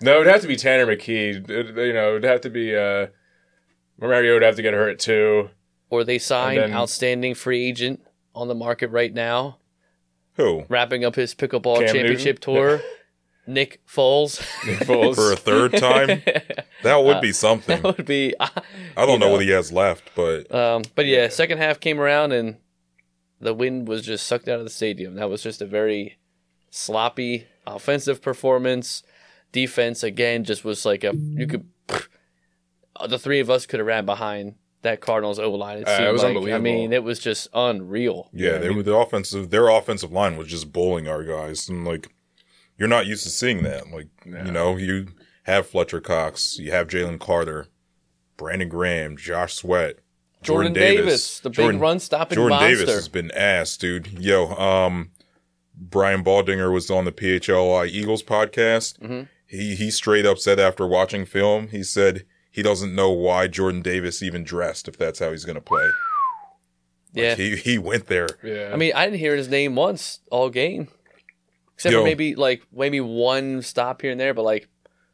No, 0.00 0.20
it'd 0.20 0.32
have 0.32 0.42
to 0.42 0.48
be 0.48 0.54
Tanner 0.54 0.86
McKee. 0.86 1.50
It- 1.50 1.76
you 1.76 1.92
know, 1.92 2.10
it'd 2.10 2.22
have 2.24 2.42
to 2.42 2.50
be 2.50 2.76
uh, 2.76 3.08
Mariota. 4.00 4.34
would 4.34 4.42
have 4.42 4.54
to 4.56 4.62
get 4.62 4.72
hurt 4.74 5.00
too. 5.00 5.50
Or 5.90 6.02
they 6.04 6.18
sign 6.18 6.56
then- 6.56 6.72
outstanding 6.74 7.34
free 7.34 7.64
agent 7.66 8.00
on 8.34 8.48
the 8.48 8.54
market 8.54 8.88
right 8.90 9.12
now, 9.14 9.58
Who? 10.34 10.64
wrapping 10.68 11.04
up 11.04 11.14
his 11.14 11.34
pickleball 11.34 11.78
Cam 11.78 11.94
championship 11.94 12.36
Newton? 12.46 12.54
tour. 12.54 12.80
Nick 13.48 13.80
Foles. 13.86 14.40
Nick 14.66 14.80
Foles. 14.80 15.14
For 15.14 15.32
a 15.32 15.36
third 15.36 15.72
time? 15.76 16.20
That 16.82 17.04
would 17.04 17.20
be 17.20 17.30
something. 17.46 17.80
that 17.80 17.96
would 17.96 18.04
be. 18.06 18.34
I 18.40 18.50
don't 18.96 19.20
know 19.20 19.26
know. 19.26 19.32
what 19.32 19.42
he 19.42 19.50
has 19.50 19.70
left, 19.70 20.10
but 20.16 20.52
Um, 20.52 20.82
but 20.96 21.06
yeah, 21.06 21.28
second 21.28 21.58
half 21.58 21.78
came 21.78 22.00
around 22.00 22.32
and 22.32 22.56
the 23.40 23.54
wind 23.54 23.86
was 23.86 24.02
just 24.04 24.26
sucked 24.26 24.48
out 24.48 24.58
of 24.58 24.64
the 24.64 24.70
stadium. 24.70 25.14
That 25.14 25.30
was 25.30 25.44
just 25.44 25.62
a 25.62 25.66
very 25.66 26.18
sloppy 26.70 27.46
offensive 27.68 28.20
performance. 28.20 29.04
Defense 29.52 30.02
again 30.02 30.42
just 30.42 30.64
was 30.64 30.84
like 30.84 31.04
a 31.04 31.14
you 31.14 31.46
could 31.46 31.68
the 33.08 33.18
three 33.18 33.38
of 33.38 33.48
us 33.48 33.64
could 33.64 33.78
have 33.78 33.86
ran 33.86 34.04
behind 34.06 34.56
that 34.86 35.00
Cardinals 35.00 35.38
O 35.38 35.50
line. 35.52 35.78
It 35.78 35.88
Uh, 35.88 36.08
it 36.08 36.12
was 36.12 36.22
like. 36.22 36.36
I 36.52 36.58
mean, 36.58 36.92
it 36.92 37.02
was 37.04 37.18
just 37.18 37.48
unreal. 37.54 38.30
Yeah, 38.32 38.50
Yeah, 38.50 38.54
I 38.56 38.58
they 38.58 38.68
mean- 38.68 38.76
were 38.78 38.82
the 38.82 38.96
offensive. 38.96 39.50
Their 39.50 39.68
offensive 39.68 40.10
line 40.12 40.36
was 40.36 40.48
just 40.48 40.72
bullying 40.72 41.06
our 41.08 41.22
guys, 41.22 41.68
and 41.68 41.84
like 41.86 42.08
you're 42.78 42.88
not 42.88 43.06
used 43.06 43.22
to 43.24 43.30
seeing 43.30 43.62
that. 43.62 43.90
Like 43.92 44.08
No. 44.24 44.44
you 44.44 44.50
know, 44.50 44.76
you 44.76 45.06
have 45.44 45.66
Fletcher 45.68 46.00
Cox, 46.00 46.58
you 46.58 46.70
have 46.72 46.88
Jalen 46.88 47.20
Carter, 47.20 47.68
Brandon 48.36 48.68
Graham, 48.68 49.16
Josh 49.16 49.54
Sweat, 49.54 49.96
Jordan, 50.42 50.72
Davis, 50.72 51.38
the 51.40 51.50
Jordan- 51.50 51.76
big 51.76 51.82
run 51.82 51.98
stopping 52.00 52.36
Jordan 52.36 52.58
monster. 52.58 52.76
Davis 52.78 52.94
has 52.94 53.08
been 53.08 53.30
ass, 53.32 53.76
dude. 53.76 54.08
Yo, 54.18 54.48
um, 54.56 55.10
Brian 55.74 56.24
Baldinger 56.24 56.72
was 56.72 56.90
on 56.90 57.04
the 57.04 57.12
PHLY 57.12 57.86
Eagles 57.88 58.22
podcast. 58.22 58.98
Mhm. 59.00 59.28
He 59.46 59.74
he 59.76 59.90
straight 59.90 60.26
up 60.26 60.38
said 60.38 60.58
after 60.58 60.86
watching 60.86 61.24
film, 61.24 61.68
he 61.68 61.82
said 61.82 62.24
he 62.56 62.62
doesn't 62.62 62.94
know 62.94 63.10
why 63.10 63.48
Jordan 63.48 63.82
Davis 63.82 64.22
even 64.22 64.42
dressed 64.42 64.88
if 64.88 64.96
that's 64.96 65.18
how 65.18 65.30
he's 65.30 65.44
gonna 65.44 65.60
play. 65.60 65.86
yeah. 67.12 67.34
He 67.34 67.54
he 67.54 67.76
went 67.76 68.06
there. 68.06 68.28
Yeah. 68.42 68.70
I 68.72 68.76
mean, 68.76 68.92
I 68.94 69.04
didn't 69.04 69.18
hear 69.18 69.36
his 69.36 69.48
name 69.48 69.76
once 69.76 70.20
all 70.30 70.48
game, 70.48 70.88
except 71.74 71.92
Yo. 71.92 72.00
for 72.00 72.04
maybe 72.04 72.34
like 72.34 72.66
maybe 72.72 72.98
one 73.02 73.60
stop 73.60 74.00
here 74.00 74.10
and 74.10 74.18
there. 74.18 74.32
But 74.32 74.44
like 74.46 74.70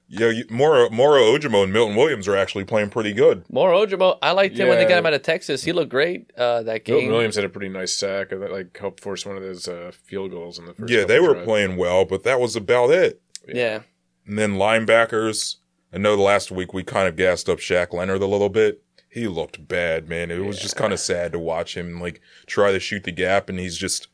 Yo, 0.06 0.28
you, 0.28 0.44
Moro 0.50 0.88
Moro 0.90 1.20
Ojomo 1.36 1.64
and 1.64 1.72
Milton 1.72 1.96
Williams 1.96 2.28
are 2.28 2.36
actually 2.36 2.62
playing 2.64 2.90
pretty 2.90 3.12
good. 3.12 3.44
Moro 3.50 3.84
Ojomo, 3.84 4.18
I 4.22 4.30
liked 4.30 4.56
him 4.56 4.68
when 4.68 4.78
they 4.78 4.84
got 4.84 4.98
him 4.98 5.06
out 5.06 5.14
of 5.14 5.22
Texas. 5.22 5.64
He 5.64 5.72
looked 5.72 5.90
great 5.90 6.30
uh, 6.36 6.62
that 6.62 6.86
Milton 6.86 7.06
game. 7.06 7.10
Williams 7.10 7.34
had 7.34 7.44
a 7.44 7.48
pretty 7.48 7.70
nice 7.70 7.92
sack 7.92 8.30
that 8.30 8.52
like 8.52 8.76
helped 8.76 9.00
force 9.00 9.26
one 9.26 9.36
of 9.36 9.42
those 9.42 9.66
uh, 9.66 9.90
field 10.04 10.30
goals 10.30 10.60
in 10.60 10.66
the 10.66 10.74
first. 10.74 10.92
yeah, 10.92 11.04
they 11.04 11.18
were 11.18 11.32
drives. 11.32 11.44
playing 11.44 11.76
well, 11.76 12.04
but 12.04 12.22
that 12.22 12.38
was 12.38 12.54
about 12.54 12.90
it. 12.90 13.20
Yeah, 13.48 13.80
And 14.28 14.38
then 14.38 14.54
linebackers. 14.54 15.56
I 15.92 15.98
know 15.98 16.16
the 16.16 16.22
last 16.22 16.50
week 16.50 16.72
we 16.72 16.82
kind 16.82 17.06
of 17.06 17.16
gassed 17.16 17.48
up 17.48 17.58
Shaq 17.58 17.92
Leonard 17.92 18.22
a 18.22 18.26
little 18.26 18.48
bit. 18.48 18.82
He 19.08 19.28
looked 19.28 19.68
bad, 19.68 20.08
man. 20.08 20.30
It 20.30 20.38
was 20.38 20.58
just 20.58 20.76
kind 20.76 20.92
of 20.92 21.00
sad 21.00 21.32
to 21.32 21.38
watch 21.38 21.76
him 21.76 22.00
like 22.00 22.20
try 22.46 22.72
to 22.72 22.80
shoot 22.80 23.04
the 23.04 23.12
gap, 23.12 23.50
and 23.50 23.58
he's 23.58 23.76
just 23.76 24.08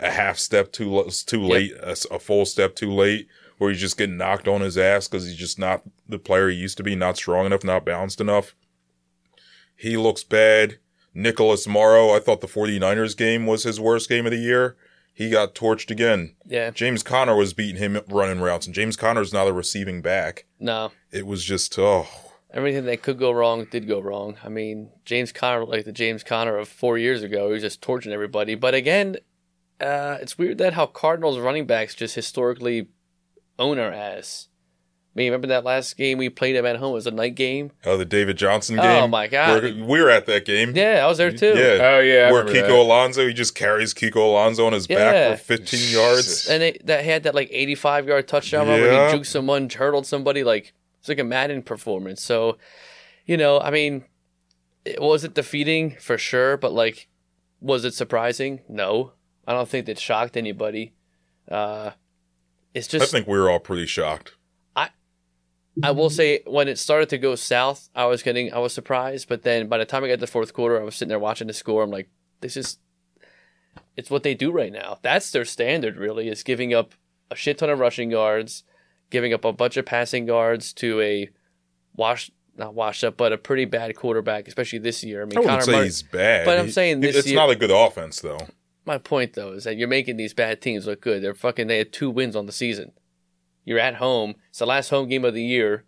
a 0.00 0.10
half 0.10 0.38
step 0.38 0.72
too 0.72 1.08
too 1.26 1.42
late, 1.42 1.72
a 1.82 2.18
full 2.18 2.44
step 2.44 2.74
too 2.74 2.92
late, 2.92 3.28
where 3.58 3.70
he's 3.70 3.80
just 3.80 3.96
getting 3.96 4.16
knocked 4.16 4.48
on 4.48 4.60
his 4.60 4.76
ass 4.76 5.06
because 5.06 5.26
he's 5.26 5.36
just 5.36 5.58
not 5.58 5.82
the 6.08 6.18
player 6.18 6.48
he 6.48 6.56
used 6.56 6.78
to 6.78 6.82
be, 6.82 6.96
not 6.96 7.16
strong 7.16 7.46
enough, 7.46 7.62
not 7.62 7.84
balanced 7.84 8.20
enough. 8.20 8.56
He 9.76 9.96
looks 9.96 10.24
bad. 10.24 10.78
Nicholas 11.14 11.66
Morrow, 11.66 12.10
I 12.10 12.20
thought 12.20 12.40
the 12.40 12.46
49ers 12.46 13.16
game 13.16 13.46
was 13.46 13.62
his 13.62 13.80
worst 13.80 14.08
game 14.08 14.26
of 14.26 14.32
the 14.32 14.38
year. 14.38 14.76
He 15.12 15.28
got 15.30 15.54
torched 15.54 15.90
again. 15.90 16.36
yeah. 16.46 16.70
James 16.70 17.02
Conner 17.02 17.36
was 17.36 17.52
beating 17.52 17.76
him 17.76 18.00
running 18.08 18.40
routes, 18.40 18.66
and 18.66 18.74
James 18.74 18.96
Conner's 18.96 19.32
not 19.32 19.48
a 19.48 19.52
receiving 19.52 20.00
back. 20.02 20.46
No, 20.58 20.92
It 21.10 21.26
was 21.26 21.44
just 21.44 21.78
oh 21.78 22.06
everything 22.52 22.84
that 22.86 23.02
could 23.02 23.18
go 23.18 23.30
wrong 23.30 23.66
did 23.70 23.86
go 23.86 24.00
wrong. 24.00 24.36
I 24.44 24.48
mean, 24.48 24.90
James 25.04 25.32
Conner, 25.32 25.64
like 25.64 25.84
the 25.84 25.92
James 25.92 26.22
Conner 26.22 26.56
of 26.56 26.68
four 26.68 26.98
years 26.98 27.22
ago, 27.22 27.46
he 27.46 27.54
was 27.54 27.62
just 27.62 27.82
torching 27.82 28.12
everybody. 28.12 28.54
But 28.54 28.74
again, 28.74 29.16
uh, 29.80 30.18
it's 30.20 30.38
weird 30.38 30.58
that 30.58 30.74
how 30.74 30.86
Cardinals 30.86 31.38
running 31.38 31.66
backs 31.66 31.94
just 31.94 32.14
historically 32.14 32.88
own 33.58 33.78
our 33.78 33.92
ass. 33.92 34.48
I 35.14 35.18
mean, 35.18 35.26
remember 35.32 35.48
that 35.48 35.64
last 35.64 35.96
game 35.96 36.18
we 36.18 36.28
played 36.28 36.54
him 36.54 36.64
at 36.64 36.76
home? 36.76 36.92
It 36.92 36.94
was 36.94 37.06
a 37.08 37.10
night 37.10 37.34
game. 37.34 37.72
oh 37.84 37.96
the 37.96 38.04
David 38.04 38.36
Johnson 38.38 38.76
game. 38.76 38.84
Oh, 38.84 39.08
my 39.08 39.26
God. 39.26 39.62
We're, 39.62 39.84
we 39.84 40.00
were 40.00 40.08
at 40.08 40.26
that 40.26 40.44
game. 40.44 40.72
Yeah, 40.76 41.00
I 41.04 41.08
was 41.08 41.18
there 41.18 41.32
too. 41.32 41.48
Yeah. 41.56 41.94
Oh 41.96 41.98
yeah, 42.00 42.28
I 42.28 42.32
Where 42.32 42.44
remember 42.44 42.52
Kiko 42.52 42.68
that. 42.68 42.78
Alonso, 42.78 43.26
he 43.26 43.32
just 43.34 43.56
carries 43.56 43.92
Kiko 43.92 44.16
Alonso 44.16 44.66
on 44.66 44.72
his 44.72 44.88
Yeah. 44.88 45.30
back 45.30 45.38
for 45.38 45.44
15 45.44 45.92
yards. 45.92 46.46
And 46.48 46.62
they, 46.62 46.78
that 46.84 47.04
had 47.04 47.24
that 47.24 47.34
like 47.34 47.48
85 47.50 48.06
yard 48.06 48.28
touchdown 48.28 48.68
run 48.68 48.80
where 48.80 48.92
Yeah. 48.92 49.10
he 49.12 49.18
juked 49.18 49.26
someone, 49.26 49.68
hurdled 49.68 50.06
somebody. 50.06 50.44
Like 50.44 50.72
it's 51.00 51.08
like 51.08 51.18
a 51.18 51.24
Madden 51.24 51.62
performance. 51.62 52.22
So, 52.22 52.56
you 53.26 53.36
know, 53.36 53.58
I 53.60 53.70
mean, 53.72 54.04
it, 54.84 55.02
was 55.02 55.24
it 55.24 55.34
defeating 55.34 55.96
for 55.98 56.18
sure? 56.18 56.56
But 56.56 56.72
like, 56.72 57.08
was 57.60 57.84
it 57.84 57.94
surprising? 57.94 58.60
No, 58.68 59.12
I 59.44 59.54
don't 59.54 59.68
think 59.68 59.86
that 59.86 59.98
shocked 59.98 60.36
anybody. 60.36 60.92
Uh, 61.50 61.90
it's 62.74 62.86
just 62.86 63.02
I 63.02 63.04
just 63.04 63.12
think 63.12 63.26
we 63.26 63.36
were 63.38 63.50
all 63.50 63.58
pretty 63.58 63.86
shocked. 63.86 64.36
I 65.82 65.92
will 65.92 66.10
say 66.10 66.40
when 66.46 66.68
it 66.68 66.78
started 66.78 67.08
to 67.10 67.18
go 67.18 67.34
south, 67.36 67.88
I 67.94 68.06
was 68.06 68.22
getting 68.22 68.52
I 68.52 68.58
was 68.58 68.72
surprised, 68.72 69.28
but 69.28 69.42
then 69.42 69.68
by 69.68 69.78
the 69.78 69.84
time 69.84 70.04
I 70.04 70.08
got 70.08 70.14
to 70.14 70.20
the 70.20 70.26
fourth 70.26 70.52
quarter, 70.52 70.80
I 70.80 70.84
was 70.84 70.94
sitting 70.96 71.08
there 71.10 71.18
watching 71.18 71.46
the 71.46 71.52
score. 71.52 71.82
I'm 71.82 71.90
like, 71.90 72.08
this 72.40 72.56
is 72.56 72.78
it's 73.96 74.10
what 74.10 74.22
they 74.22 74.34
do 74.34 74.50
right 74.50 74.72
now. 74.72 74.98
That's 75.02 75.30
their 75.30 75.44
standard, 75.44 75.96
really, 75.96 76.28
is 76.28 76.42
giving 76.42 76.74
up 76.74 76.94
a 77.30 77.36
shit 77.36 77.58
ton 77.58 77.70
of 77.70 77.78
rushing 77.78 78.10
yards, 78.10 78.64
giving 79.10 79.32
up 79.32 79.44
a 79.44 79.52
bunch 79.52 79.76
of 79.76 79.86
passing 79.86 80.26
yards 80.26 80.72
to 80.74 81.00
a 81.00 81.30
wash 81.96 82.30
not 82.56 82.74
washed 82.74 83.04
up, 83.04 83.16
but 83.16 83.32
a 83.32 83.38
pretty 83.38 83.64
bad 83.64 83.94
quarterback, 83.96 84.48
especially 84.48 84.80
this 84.80 85.02
year. 85.04 85.22
I 85.22 85.24
mean, 85.24 85.38
I 85.38 85.40
wouldn't 85.40 85.50
Connor 85.60 85.62
say 85.64 85.72
Mar- 85.72 85.84
he's 85.84 86.02
bad. 86.02 86.44
But 86.44 86.58
I'm 86.58 86.70
saying 86.70 87.00
this 87.00 87.16
it's 87.16 87.28
year- 87.28 87.36
not 87.36 87.50
a 87.50 87.56
good 87.56 87.70
offense 87.70 88.20
though. 88.20 88.38
my 88.84 88.98
point 88.98 89.34
though 89.34 89.52
is 89.52 89.64
that 89.64 89.76
you're 89.76 89.88
making 89.88 90.16
these 90.16 90.34
bad 90.34 90.60
teams 90.60 90.86
look 90.86 91.00
good. 91.00 91.22
They're 91.22 91.34
fucking 91.34 91.68
they 91.68 91.78
had 91.78 91.92
two 91.92 92.10
wins 92.10 92.34
on 92.36 92.46
the 92.46 92.52
season. 92.52 92.92
You're 93.64 93.78
at 93.78 93.96
home. 93.96 94.34
It's 94.48 94.58
the 94.58 94.66
last 94.66 94.88
home 94.90 95.08
game 95.08 95.24
of 95.24 95.34
the 95.34 95.42
year, 95.44 95.84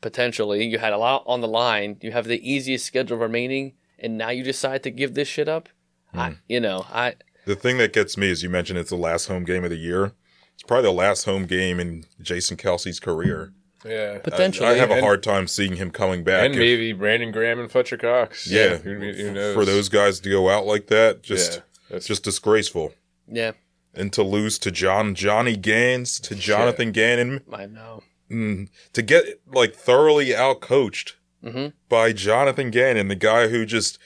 potentially. 0.00 0.64
You 0.66 0.78
had 0.78 0.92
a 0.92 0.98
lot 0.98 1.22
on 1.26 1.40
the 1.40 1.48
line. 1.48 1.96
You 2.00 2.12
have 2.12 2.26
the 2.26 2.40
easiest 2.48 2.84
schedule 2.84 3.16
remaining, 3.18 3.74
and 3.98 4.18
now 4.18 4.30
you 4.30 4.42
decide 4.42 4.82
to 4.82 4.90
give 4.90 5.14
this 5.14 5.28
shit 5.28 5.48
up. 5.48 5.68
Hmm. 6.12 6.18
I, 6.18 6.36
you 6.48 6.60
know, 6.60 6.84
I 6.92 7.14
The 7.46 7.56
thing 7.56 7.78
that 7.78 7.92
gets 7.92 8.16
me 8.16 8.28
is 8.30 8.42
you 8.42 8.50
mentioned 8.50 8.78
it's 8.78 8.90
the 8.90 8.96
last 8.96 9.26
home 9.28 9.44
game 9.44 9.64
of 9.64 9.70
the 9.70 9.76
year. 9.76 10.12
It's 10.54 10.62
probably 10.64 10.84
the 10.84 10.92
last 10.92 11.24
home 11.24 11.46
game 11.46 11.80
in 11.80 12.04
Jason 12.20 12.56
Kelce's 12.56 13.00
career. 13.00 13.52
Yeah, 13.84 14.14
I- 14.16 14.18
potentially. 14.18 14.68
I, 14.68 14.74
have 14.74 14.90
a 14.90 14.94
And- 14.94 15.02
hard 15.04 15.22
time 15.22 15.46
seeing 15.48 15.76
him 15.76 15.90
coming 15.90 16.22
back. 16.24 16.44
and 16.44 16.54
if- 16.54 16.60
maybe 16.60 16.92
Brandon 16.92 17.32
Graham 17.32 17.58
and 17.58 17.70
Fletcher 17.70 17.96
Cox. 17.96 18.46
yeah, 18.50 18.76
who, 18.76 18.94
who 18.98 19.32
knows? 19.32 19.54
for 19.54 19.64
those 19.64 19.88
guys 19.88 20.20
to 20.20 20.28
go 20.30 20.50
out 20.50 20.66
like 20.66 20.88
that, 20.88 21.22
just 21.22 21.54
yeah, 21.54 21.60
that's 21.90 22.06
just 22.06 22.22
disgraceful. 22.22 22.92
yeah, 23.26 23.52
And 23.94 24.12
to 24.14 24.22
lose 24.22 24.58
to 24.60 24.70
John 24.70 25.14
Johnny 25.14 25.56
Gans 25.56 26.18
to 26.20 26.34
Jonathan 26.34 26.92
Gannon 26.92 27.42
I 27.52 27.66
know. 27.66 28.02
mm, 28.30 28.68
to 28.94 29.02
get 29.02 29.42
like 29.46 29.74
thoroughly 29.74 30.34
out 30.34 30.60
coached 30.60 31.16
hmm 31.42 31.68
by 31.88 32.12
Jonathan 32.12 32.70
Gannon, 32.70 33.08
the 33.08 33.14
guy 33.16 33.48
who 33.48 33.66
just 33.66 33.98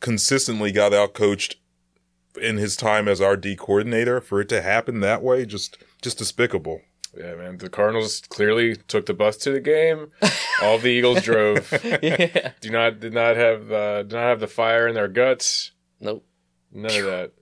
consistently 0.00 0.70
got 0.72 0.92
out 0.94 1.14
coached 1.14 1.56
in 2.40 2.56
his 2.56 2.76
time 2.76 3.08
as 3.08 3.20
our 3.20 3.36
D 3.36 3.56
coordinator. 3.56 4.20
For 4.20 4.40
it 4.40 4.48
to 4.50 4.62
happen 4.62 5.00
that 5.00 5.22
way, 5.22 5.44
just 5.44 5.78
just 6.02 6.18
despicable. 6.18 6.80
yeah, 7.18 7.34
man. 7.34 7.58
The 7.58 7.68
Cardinals 7.68 8.20
clearly 8.28 8.76
took 8.76 9.06
the 9.06 9.14
bus 9.14 9.36
to 9.38 9.50
the 9.50 9.60
game. 9.60 10.10
All 10.62 10.78
the 10.78 10.88
Eagles 10.88 11.22
drove. 11.22 11.70
yeah. 12.02 12.52
Do 12.60 12.70
not 12.70 13.00
did 13.00 13.12
not 13.12 13.36
have 13.36 13.72
uh, 13.72 14.02
did 14.04 14.12
not 14.12 14.22
have 14.22 14.40
the 14.40 14.46
fire 14.46 14.86
in 14.86 14.94
their 14.94 15.08
guts. 15.08 15.72
Nope. 16.00 16.24
None 16.74 16.96
of 16.96 17.04
that. 17.04 17.32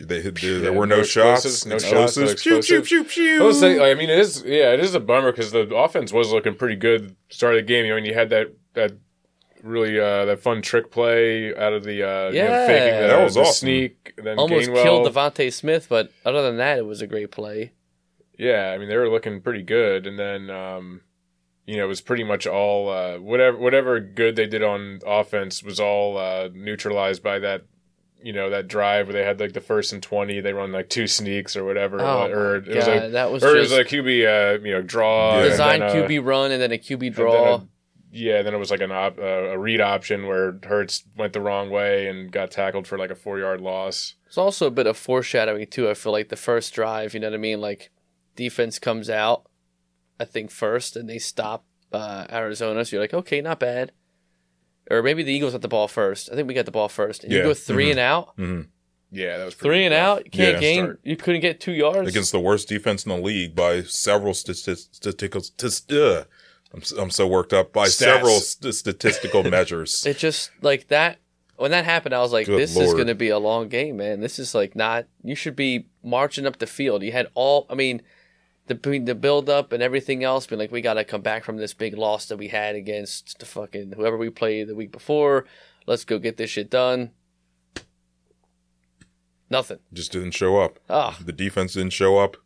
They, 0.00 0.20
there, 0.22 0.30
there 0.32 0.62
Yeah, 0.62 0.70
were 0.70 0.86
no, 0.86 0.98
no 0.98 1.02
shots, 1.02 1.66
no 1.66 1.78
shots, 1.78 2.16
no 2.16 2.34
Pew, 2.34 2.62
pew, 2.62 2.80
pew, 2.82 3.04
pew. 3.04 3.42
I 3.42 3.44
was 3.44 3.60
saying, 3.60 3.80
I 3.80 3.94
mean, 3.94 4.08
it 4.08 4.18
is. 4.18 4.42
Yeah, 4.42 4.72
it 4.72 4.80
is 4.80 4.94
a 4.94 5.00
bummer 5.00 5.32
because 5.32 5.52
the 5.52 5.74
offense 5.74 6.12
was 6.12 6.32
looking 6.32 6.54
pretty 6.54 6.76
good 6.76 7.14
start 7.28 7.54
of 7.54 7.58
the 7.58 7.66
game. 7.66 7.84
You 7.84 7.90
know, 7.92 7.96
and 7.98 8.06
you 8.06 8.14
had 8.14 8.30
that 8.30 8.54
that 8.74 8.92
really 9.62 10.00
uh, 10.00 10.24
that 10.24 10.40
fun 10.40 10.62
trick 10.62 10.90
play 10.90 11.54
out 11.54 11.74
of 11.74 11.84
the 11.84 12.02
uh, 12.02 12.30
you 12.30 12.42
know, 12.42 12.66
faking 12.66 13.00
the, 13.00 13.06
That 13.08 13.22
was 13.22 13.34
the 13.34 13.40
awesome. 13.42 13.52
sneak. 13.66 14.14
Then 14.16 14.38
Almost 14.38 14.70
Gainwell, 14.70 14.82
killed 14.82 15.06
Devontae 15.14 15.52
Smith, 15.52 15.86
but 15.88 16.10
other 16.24 16.42
than 16.42 16.56
that, 16.56 16.78
it 16.78 16.86
was 16.86 17.02
a 17.02 17.06
great 17.06 17.30
play. 17.30 17.72
Yeah, 18.38 18.72
I 18.74 18.78
mean 18.78 18.88
they 18.88 18.96
were 18.96 19.10
looking 19.10 19.42
pretty 19.42 19.62
good, 19.62 20.06
and 20.06 20.18
then 20.18 20.48
um, 20.48 21.02
you 21.66 21.76
know 21.76 21.84
it 21.84 21.88
was 21.88 22.00
pretty 22.00 22.24
much 22.24 22.46
all 22.46 22.88
uh, 22.88 23.18
whatever 23.18 23.58
whatever 23.58 24.00
good 24.00 24.36
they 24.36 24.46
did 24.46 24.62
on 24.62 25.00
offense 25.06 25.62
was 25.62 25.78
all 25.78 26.16
uh, 26.16 26.48
neutralized 26.54 27.22
by 27.22 27.38
that. 27.40 27.64
You 28.22 28.32
know 28.32 28.50
that 28.50 28.68
drive 28.68 29.06
where 29.06 29.14
they 29.14 29.24
had 29.24 29.40
like 29.40 29.52
the 29.54 29.60
first 29.60 29.92
and 29.92 30.02
twenty, 30.02 30.40
they 30.40 30.52
run 30.52 30.72
like 30.72 30.88
two 30.88 31.06
sneaks 31.06 31.56
or 31.56 31.64
whatever, 31.64 32.00
Oh, 32.00 32.26
or 32.30 32.56
it 32.56 32.68
was 32.68 32.84
God, 32.84 33.02
like 33.02 33.12
that 33.12 33.32
was 33.32 33.42
or 33.42 33.56
it 33.56 33.60
was 33.60 33.72
a 33.72 33.84
QB, 33.84 34.56
uh, 34.58 34.62
you 34.62 34.72
know, 34.72 34.82
draw, 34.82 35.40
design 35.42 35.80
then, 35.80 35.88
uh, 35.88 35.94
QB 35.94 36.24
run 36.24 36.52
and 36.52 36.60
then 36.60 36.72
a 36.72 36.78
QB 36.78 37.14
draw. 37.14 37.32
then 37.32 37.66
a- 37.66 37.68
yeah, 38.12 38.42
then 38.42 38.52
it 38.54 38.58
was 38.58 38.70
like 38.72 38.80
an 38.80 38.90
op, 38.90 39.18
uh, 39.18 39.22
a 39.22 39.58
read 39.58 39.80
option 39.80 40.26
where 40.26 40.58
Hurts 40.64 41.04
went 41.16 41.32
the 41.32 41.40
wrong 41.40 41.70
way 41.70 42.08
and 42.08 42.30
got 42.32 42.50
tackled 42.50 42.86
for 42.88 42.98
like 42.98 43.10
a 43.10 43.14
four 43.14 43.38
yard 43.38 43.60
loss. 43.60 44.16
It's 44.26 44.36
also 44.36 44.66
a 44.66 44.70
bit 44.72 44.86
of 44.88 44.96
foreshadowing 44.96 45.68
too. 45.68 45.88
I 45.88 45.94
feel 45.94 46.10
like 46.12 46.28
the 46.28 46.36
first 46.36 46.74
drive, 46.74 47.14
you 47.14 47.20
know 47.20 47.28
what 47.28 47.34
I 47.34 47.38
mean? 47.38 47.60
Like 47.60 47.90
defense 48.36 48.78
comes 48.80 49.08
out, 49.08 49.48
I 50.18 50.24
think 50.24 50.50
first, 50.50 50.96
and 50.96 51.08
they 51.08 51.18
stop 51.18 51.64
uh, 51.92 52.26
Arizona. 52.30 52.84
So 52.84 52.96
you're 52.96 53.02
like, 53.04 53.14
okay, 53.14 53.40
not 53.40 53.60
bad. 53.60 53.92
Or 54.90 55.02
maybe 55.02 55.22
the 55.22 55.32
Eagles 55.32 55.52
got 55.52 55.62
the 55.62 55.68
ball 55.68 55.86
first. 55.88 56.30
I 56.32 56.34
think 56.34 56.48
we 56.48 56.54
got 56.54 56.64
the 56.66 56.70
ball 56.72 56.88
first. 56.88 57.22
And 57.24 57.32
you 57.32 57.38
Yeah. 57.38 57.44
go 57.44 57.54
3 57.54 57.90
and 57.90 58.00
out, 58.00 58.36
Mhm. 58.36 58.66
Yeah, 59.12 59.38
that 59.38 59.44
was 59.44 59.54
pretty 59.54 59.76
three 59.78 59.84
and 59.86 59.92
rough. 59.94 60.18
out. 60.18 60.24
You 60.26 60.30
can't 60.30 60.54
Yeah. 60.54 60.60
gain. 60.60 60.84
Start. 60.84 61.00
You 61.02 61.16
couldn't 61.16 61.40
get 61.40 61.58
two 61.60 61.72
yards. 61.72 62.08
against 62.08 62.30
the 62.32 62.38
worst 62.40 62.68
defense 62.68 63.04
in 63.04 63.08
the 63.10 63.18
league 63.18 63.54
by 63.56 63.82
several 63.82 64.34
stati- 64.34 64.76
statistical. 64.92 65.40
St- 65.42 66.26
I'm 66.72 66.80
s- 66.80 66.92
I'm 66.92 67.10
so 67.10 67.26
worked 67.26 67.52
up 67.52 67.72
by 67.72 67.86
Stats. 67.88 67.90
several 67.92 68.38
st- 68.38 68.72
statistical 68.74 69.42
measures. 69.50 70.06
it 70.06 70.16
just 70.18 70.50
like 70.62 70.86
that. 70.88 71.18
When 71.56 71.72
that 71.72 71.84
happened, 71.84 72.14
I 72.14 72.20
was 72.20 72.32
like, 72.32 72.46
Good 72.46 72.58
"This 72.60 72.70
is 72.70 72.76
Lord. 72.76 72.94
going 72.96 73.08
to 73.08 73.14
be 73.16 73.28
a 73.28 73.38
long 73.40 73.68
game, 73.68 73.96
man. 73.96 74.20
This 74.20 74.38
is 74.38 74.54
like 74.54 74.76
not. 74.76 75.06
You 75.24 75.34
should 75.34 75.56
be 75.56 75.86
marching 76.04 76.46
up 76.46 76.58
the 76.58 76.66
field. 76.68 77.02
You 77.02 77.10
had 77.12 77.26
all. 77.34 77.66
I 77.68 77.74
mean, 77.74 78.02
the 78.78 78.98
the 79.00 79.14
build 79.14 79.48
up 79.50 79.72
and 79.72 79.82
everything 79.82 80.24
else. 80.24 80.46
Being 80.46 80.58
like, 80.60 80.70
we 80.72 80.80
got 80.80 80.94
to 80.94 81.04
come 81.04 81.20
back 81.22 81.44
from 81.44 81.56
this 81.56 81.74
big 81.74 81.96
loss 81.96 82.26
that 82.26 82.36
we 82.38 82.48
had 82.48 82.74
against 82.76 83.38
the 83.38 83.46
fucking 83.46 83.92
whoever 83.96 84.16
we 84.16 84.30
played 84.30 84.68
the 84.68 84.74
week 84.74 84.92
before. 84.92 85.46
let's 85.86 86.04
go 86.04 86.18
get 86.18 86.36
this 86.36 86.50
shit 86.50 86.70
done. 86.70 87.10
Nothing. 89.50 89.78
Just 89.92 90.12
didn't 90.12 90.30
show 90.32 90.58
up. 90.58 90.78
Ah, 90.88 91.18
The 91.24 91.32
defense 91.32 91.72
didn't 91.74 91.92
show 91.92 92.18
up. 92.18 92.36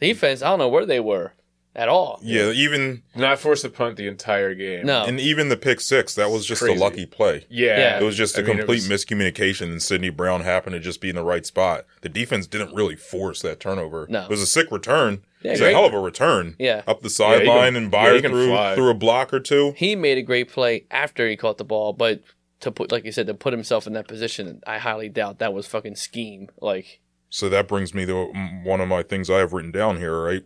defense. 0.00 0.42
I 0.42 0.50
don't 0.50 0.58
know 0.58 0.68
where 0.68 0.86
they 0.86 1.00
were 1.00 1.32
at 1.78 1.88
all. 1.88 2.18
Yeah, 2.22 2.50
even 2.50 3.02
Not 3.14 3.38
forced 3.38 3.62
to 3.62 3.70
punt 3.70 3.96
the 3.96 4.06
entire 4.08 4.54
game. 4.54 4.84
No. 4.84 5.04
and 5.04 5.18
even 5.20 5.48
the 5.48 5.56
pick 5.56 5.80
six, 5.80 6.14
that 6.16 6.30
was 6.30 6.44
just 6.44 6.60
Crazy. 6.60 6.76
a 6.76 6.80
lucky 6.80 7.06
play. 7.06 7.46
Yeah. 7.48 7.78
Yeah. 7.78 8.00
It 8.00 8.04
was 8.04 8.16
just 8.16 8.36
a 8.36 8.42
I 8.42 8.44
mean, 8.44 8.58
complete 8.58 8.88
was- 8.88 8.88
miscommunication, 8.88 9.70
and 9.70 9.82
Sydney 9.82 10.10
Brown 10.10 10.42
happened 10.42 10.74
to 10.74 10.80
just 10.80 11.00
be 11.00 11.08
in 11.08 11.14
the 11.16 11.22
right 11.24 11.46
spot. 11.46 11.86
The 12.02 12.08
defense 12.08 12.46
didn't 12.46 12.74
really 12.74 12.96
force 12.96 13.40
that 13.42 13.60
turnover. 13.60 14.06
No. 14.10 14.24
It 14.24 14.28
was 14.30 14.42
a 14.42 14.46
sick 14.46 14.70
return. 14.70 15.22
Yeah, 15.42 15.50
it 15.50 15.52
was 15.52 15.60
great. 15.60 15.70
a 15.72 15.74
hell 15.76 15.86
of 15.86 15.94
a 15.94 16.00
return. 16.00 16.56
Yeah. 16.58 16.82
Up 16.86 17.00
the 17.02 17.10
sideline, 17.10 17.74
can- 17.74 17.84
and 17.84 17.92
yeah, 17.92 18.04
Byer 18.06 18.14
he 18.16 18.22
can 18.22 18.30
threw, 18.32 18.48
fly. 18.48 18.74
threw 18.74 18.90
a 18.90 18.94
block 18.94 19.32
or 19.32 19.38
two. 19.40 19.72
He 19.76 19.94
made 19.94 20.18
a 20.18 20.22
great 20.22 20.48
play 20.50 20.84
after 20.90 21.28
he 21.28 21.36
caught 21.36 21.58
the 21.58 21.64
ball, 21.64 21.92
but 21.92 22.22
to 22.60 22.72
put, 22.72 22.90
like 22.90 23.04
you 23.04 23.12
said, 23.12 23.28
to 23.28 23.34
put 23.34 23.52
himself 23.52 23.86
in 23.86 23.92
that 23.92 24.08
position, 24.08 24.60
I 24.66 24.78
highly 24.78 25.08
doubt 25.08 25.38
that 25.38 25.54
was 25.54 25.68
fucking 25.68 25.94
scheme. 25.94 26.48
Like, 26.60 26.98
So 27.30 27.48
that 27.50 27.68
brings 27.68 27.94
me 27.94 28.04
to 28.06 28.32
one 28.64 28.80
of 28.80 28.88
my 28.88 29.04
things 29.04 29.30
I 29.30 29.38
have 29.38 29.52
written 29.52 29.70
down 29.70 29.98
here, 29.98 30.20
right? 30.20 30.42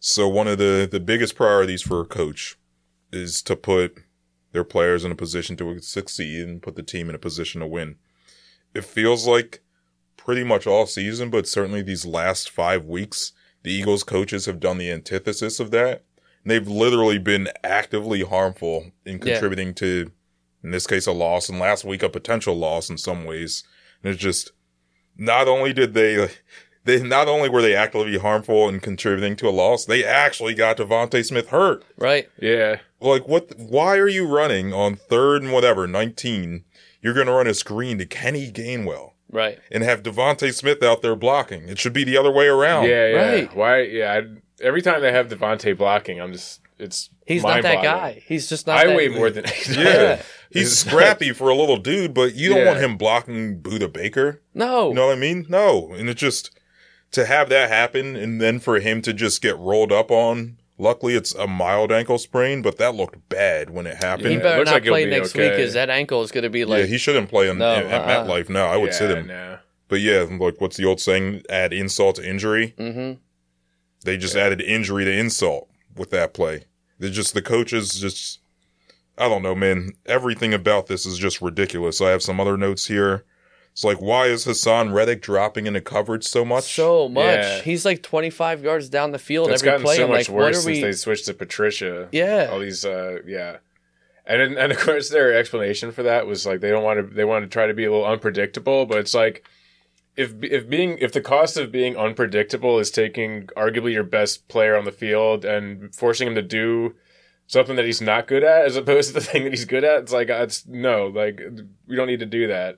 So 0.00 0.26
one 0.26 0.48
of 0.48 0.58
the, 0.58 0.88
the 0.90 0.98
biggest 0.98 1.36
priorities 1.36 1.82
for 1.82 2.00
a 2.00 2.06
coach 2.06 2.56
is 3.12 3.42
to 3.42 3.54
put 3.54 3.98
their 4.52 4.64
players 4.64 5.04
in 5.04 5.12
a 5.12 5.16
position 5.16 5.56
to 5.56 5.78
succeed 5.80 6.48
and 6.48 6.62
put 6.62 6.74
the 6.74 6.82
team 6.82 7.08
in 7.08 7.14
a 7.14 7.18
position 7.18 7.60
to 7.60 7.66
win. 7.66 7.96
It 8.74 8.84
feels 8.84 9.26
like 9.26 9.60
pretty 10.16 10.42
much 10.42 10.66
all 10.66 10.86
season, 10.86 11.28
but 11.28 11.46
certainly 11.46 11.82
these 11.82 12.06
last 12.06 12.50
five 12.50 12.86
weeks, 12.86 13.32
the 13.62 13.72
Eagles 13.72 14.02
coaches 14.02 14.46
have 14.46 14.58
done 14.58 14.78
the 14.78 14.90
antithesis 14.90 15.60
of 15.60 15.70
that. 15.72 16.04
And 16.42 16.50
they've 16.50 16.66
literally 16.66 17.18
been 17.18 17.48
actively 17.62 18.22
harmful 18.22 18.92
in 19.04 19.18
Yeah. 19.18 19.32
contributing 19.32 19.74
to, 19.74 20.10
in 20.64 20.70
this 20.70 20.86
case, 20.86 21.06
a 21.06 21.12
loss, 21.12 21.48
and 21.50 21.58
last 21.58 21.84
week 21.84 22.02
a 22.02 22.08
potential 22.08 22.56
loss 22.56 22.88
in 22.88 22.96
some 22.96 23.24
ways. 23.24 23.64
And 24.02 24.14
it's 24.14 24.22
just, 24.22 24.52
not 25.16 25.46
only 25.46 25.74
did 25.74 25.92
they, 25.92 26.30
they 26.84 27.02
not 27.02 27.28
only 27.28 27.48
were 27.48 27.62
they 27.62 27.74
actively 27.74 28.18
harmful 28.18 28.68
and 28.68 28.82
contributing 28.82 29.36
to 29.36 29.48
a 29.48 29.50
loss, 29.50 29.84
they 29.84 30.04
actually 30.04 30.54
got 30.54 30.76
Devontae 30.78 31.24
Smith 31.24 31.48
hurt. 31.48 31.84
right? 31.96 32.28
Yeah. 32.40 32.76
Like, 33.00 33.26
what? 33.28 33.52
Why 33.58 33.96
are 33.98 34.08
you 34.08 34.26
running 34.26 34.72
on 34.72 34.96
third 34.96 35.42
and 35.42 35.52
whatever, 35.52 35.86
19? 35.86 36.64
You're 37.02 37.14
going 37.14 37.26
to 37.28 37.32
run 37.32 37.46
a 37.46 37.54
screen 37.54 37.96
to 37.98 38.04
Kenny 38.06 38.50
Gainwell 38.52 39.12
Right. 39.30 39.58
and 39.70 39.82
have 39.82 40.02
Devontae 40.02 40.52
Smith 40.52 40.82
out 40.82 41.00
there 41.02 41.16
blocking. 41.16 41.68
It 41.68 41.78
should 41.78 41.94
be 41.94 42.04
the 42.04 42.18
other 42.18 42.30
way 42.30 42.46
around. 42.46 42.84
Yeah, 42.88 43.06
yeah. 43.08 43.30
Right. 43.32 43.56
Why? 43.56 43.80
Yeah. 43.82 44.12
I, 44.22 44.64
every 44.64 44.82
time 44.82 45.00
they 45.00 45.12
have 45.12 45.28
Devontae 45.28 45.76
blocking, 45.78 46.20
I'm 46.20 46.32
just 46.32 46.60
it's 46.78 47.08
He's 47.26 47.42
not 47.42 47.62
that 47.62 47.82
guy. 47.82 48.22
He's 48.26 48.48
just 48.48 48.66
not 48.66 48.78
I 48.78 48.86
that 48.88 48.96
weigh 48.96 49.08
more 49.08 49.30
than 49.30 49.44
Yeah. 49.70 50.20
He's 50.50 50.76
scrappy 50.78 51.32
for 51.32 51.48
a 51.48 51.54
little 51.54 51.76
dude, 51.76 52.12
but 52.12 52.34
you 52.34 52.48
don't 52.50 52.58
Yeah. 52.58 52.66
want 52.66 52.80
him 52.80 52.96
blocking 52.98 53.60
Budda 53.62 53.90
Baker. 53.92 54.42
No. 54.52 54.88
You 54.88 54.94
know 54.94 55.06
what 55.06 55.16
I 55.16 55.20
mean? 55.20 55.46
No. 55.48 55.92
And 55.92 56.08
it 56.10 56.16
just, 56.18 56.50
to 57.12 57.26
have 57.26 57.48
that 57.48 57.68
happen 57.68 58.16
and 58.16 58.40
then 58.40 58.60
for 58.60 58.80
him 58.80 59.02
to 59.02 59.12
just 59.12 59.42
get 59.42 59.56
rolled 59.58 59.92
up 59.92 60.10
on, 60.10 60.58
luckily 60.78 61.14
it's 61.14 61.34
a 61.34 61.46
mild 61.46 61.92
ankle 61.92 62.18
sprain, 62.18 62.62
but 62.62 62.78
that 62.78 62.94
looked 62.94 63.28
bad 63.28 63.70
when 63.70 63.86
it 63.86 63.96
he 63.96 64.06
happened. 64.06 64.32
Yeah, 64.32 64.38
better 64.38 64.58
looks 64.58 64.66
not 64.70 64.74
like 64.74 64.82
he'll 64.84 64.92
play 64.92 65.04
be 65.04 65.10
next 65.10 65.34
okay. 65.34 65.48
week 65.48 65.56
because 65.56 65.74
that 65.74 65.90
ankle 65.90 66.22
is 66.22 66.30
going 66.30 66.44
to 66.44 66.50
be 66.50 66.64
like, 66.64 66.80
yeah, 66.80 66.86
he 66.86 66.98
shouldn't 66.98 67.28
play 67.28 67.48
in, 67.48 67.58
No, 67.58 67.74
at, 67.74 67.86
at 67.86 68.00
uh-uh. 68.08 68.26
MetLife 68.26 68.48
now. 68.48 68.68
I 68.68 68.76
would 68.76 68.92
yeah, 68.92 68.96
sit 68.98 69.16
him. 69.16 69.26
No. 69.26 69.58
But 69.88 70.00
yeah, 70.00 70.26
like 70.30 70.60
what's 70.60 70.76
the 70.76 70.84
old 70.84 71.00
saying? 71.00 71.42
Add 71.50 71.72
insult 71.72 72.16
to 72.16 72.28
injury. 72.28 72.74
hmm 72.78 73.12
They 74.04 74.16
just 74.16 74.36
added 74.36 74.60
injury 74.60 75.04
to 75.04 75.12
insult 75.12 75.68
with 75.96 76.10
that 76.10 76.32
play. 76.32 76.64
They're 76.98 77.10
just 77.10 77.34
the 77.34 77.42
coaches 77.42 77.98
just 77.98 78.38
I 79.18 79.28
don't 79.28 79.42
know, 79.42 79.54
man. 79.54 79.92
Everything 80.06 80.54
about 80.54 80.86
this 80.86 81.04
is 81.04 81.18
just 81.18 81.42
ridiculous. 81.42 82.00
I 82.00 82.08
have 82.10 82.22
some 82.22 82.40
other 82.40 82.56
notes 82.56 82.86
here. 82.86 83.24
It's 83.72 83.84
like 83.84 84.00
why 84.00 84.26
is 84.26 84.44
Haason 84.46 84.92
Reddick 84.92 85.22
dropping 85.22 85.66
into 85.66 85.80
coverage 85.80 86.24
so 86.24 86.44
much? 86.44 86.64
so 86.64 87.08
much. 87.08 87.24
Yeah. 87.24 87.60
He's 87.62 87.84
like 87.84 88.02
25 88.02 88.62
yards 88.62 88.88
down 88.88 89.12
the 89.12 89.18
field 89.18 89.50
It's 89.50 89.62
every 89.62 89.82
play. 89.82 89.96
so 89.96 90.04
I'm 90.04 90.10
much 90.10 90.28
like, 90.28 90.36
worse 90.36 90.56
since 90.56 90.66
we? 90.66 90.82
they 90.82 90.92
switched 90.92 91.26
to 91.26 91.34
Patricia. 91.34 92.08
Yeah. 92.12 92.48
All 92.52 92.58
these, 92.58 92.84
uh, 92.84 93.20
yeah. 93.26 93.58
And 94.26 94.40
then- 94.40 94.58
and 94.62 94.72
of 94.72 94.78
course 94.78 95.08
their 95.08 95.36
explanation 95.36 95.92
for 95.92 96.02
that 96.02 96.26
was 96.26 96.44
like 96.46 96.60
they 96.60 96.70
don't 96.70 96.84
want 96.84 97.00
to 97.08 97.14
they 97.14 97.24
want 97.24 97.44
to 97.44 97.48
try 97.48 97.66
to 97.66 97.74
be 97.74 97.84
a 97.84 97.90
little 97.90 98.06
unpredictable, 98.06 98.86
but 98.86 98.98
it's 98.98 99.14
like 99.14 99.44
if 100.16 100.34
if 100.42 100.68
being 100.68 100.98
if 100.98 101.12
the 101.12 101.20
cost 101.20 101.56
of 101.56 101.70
being 101.72 101.96
unpredictable 101.96 102.78
is 102.80 102.90
taking 102.90 103.46
arguably 103.56 103.92
your 103.92 104.02
best 104.04 104.48
player 104.48 104.76
on 104.76 104.84
the 104.84 104.92
field 104.92 105.44
and 105.44 105.94
forcing 105.94 106.26
him 106.28 106.34
to 106.34 106.42
do 106.42 106.94
something 107.46 107.76
that 107.76 107.84
he's 107.84 108.00
not 108.00 108.26
good 108.28 108.44
at 108.44 108.64
as 108.66 108.76
opposed 108.76 109.08
to 109.08 109.14
the 109.14 109.20
thing 109.20 109.44
that 109.44 109.50
he's 109.52 109.64
good 109.64 109.82
at, 109.84 110.00
it's 110.02 110.12
like 110.12 110.28
it's 110.28 110.66
no, 110.66 111.06
like 111.06 111.40
we 111.88 111.96
don't 111.96 112.08
need 112.08 112.20
to 112.20 112.26
do 112.26 112.48
that. 112.48 112.76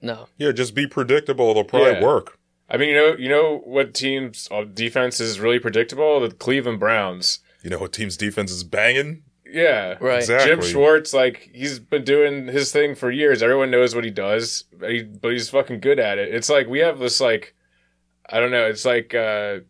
No. 0.00 0.28
Yeah, 0.36 0.52
just 0.52 0.74
be 0.74 0.86
predictable. 0.86 1.50
It'll 1.50 1.64
probably 1.64 1.92
Yeah. 1.92 2.04
work. 2.04 2.38
I 2.70 2.76
mean, 2.76 2.90
you 2.90 2.94
know, 2.94 3.16
you 3.18 3.28
know 3.28 3.62
what 3.64 3.94
teams' 3.94 4.46
uh, 4.50 4.64
defense 4.64 5.20
is 5.20 5.40
really 5.40 5.58
predictable? 5.58 6.20
The 6.20 6.30
Cleveland 6.30 6.78
Browns. 6.78 7.40
You 7.62 7.70
know 7.70 7.78
what 7.78 7.92
team's 7.92 8.16
defense 8.16 8.50
is 8.50 8.62
banging? 8.62 9.22
Yeah, 9.50 9.96
Right. 10.00 10.18
Exactly. 10.18 10.46
Jim 10.56 10.60
Schwartz, 10.62 11.14
like 11.14 11.50
he's 11.54 11.78
been 11.78 12.04
doing 12.04 12.48
his 12.48 12.70
thing 12.70 12.94
for 12.94 13.10
years. 13.10 13.42
Everyone 13.42 13.70
knows 13.70 13.94
what 13.94 14.04
he 14.04 14.10
does, 14.10 14.64
but, 14.78 14.90
he, 14.90 15.02
but 15.04 15.32
he's 15.32 15.48
fucking 15.48 15.80
good 15.80 15.98
at 15.98 16.18
it. 16.18 16.34
It's 16.34 16.50
like 16.50 16.66
we 16.66 16.80
have 16.80 16.98
this 16.98 17.18
like, 17.18 17.54
I 18.28 18.40
don't 18.40 18.50
know. 18.50 18.66
It's 18.66 18.84
like 18.84 19.14
uh, 19.14 19.60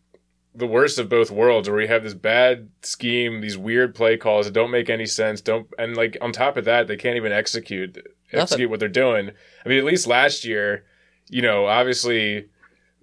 the 0.53 0.67
worst 0.67 0.99
of 0.99 1.09
both 1.09 1.31
worlds, 1.31 1.69
where 1.69 1.79
we 1.79 1.87
have 1.87 2.03
this 2.03 2.15
bad 2.15 2.71
scheme, 2.83 3.41
these 3.41 3.57
weird 3.57 3.95
play 3.95 4.17
calls 4.17 4.47
that 4.47 4.53
don't 4.53 4.73
make 4.73 4.91
any 4.91 5.07
sense. 5.07 5.41
Don't 5.41 5.69
and 5.79 5.97
like 5.97 6.17
on 6.21 6.33
top 6.33 6.57
of 6.57 6.65
that, 6.65 6.89
they 6.89 6.97
can't 6.97 7.17
even 7.17 7.31
execute 7.31 7.97
execute 8.33 8.71
what 8.71 8.81
they're 8.81 8.89
doing. 8.89 9.31
I 9.65 9.69
mean, 9.69 9.79
at 9.79 9.85
least 9.85 10.07
last 10.07 10.45
year, 10.45 10.85
you 11.29 11.43
know, 11.43 11.67
obviously. 11.67 12.47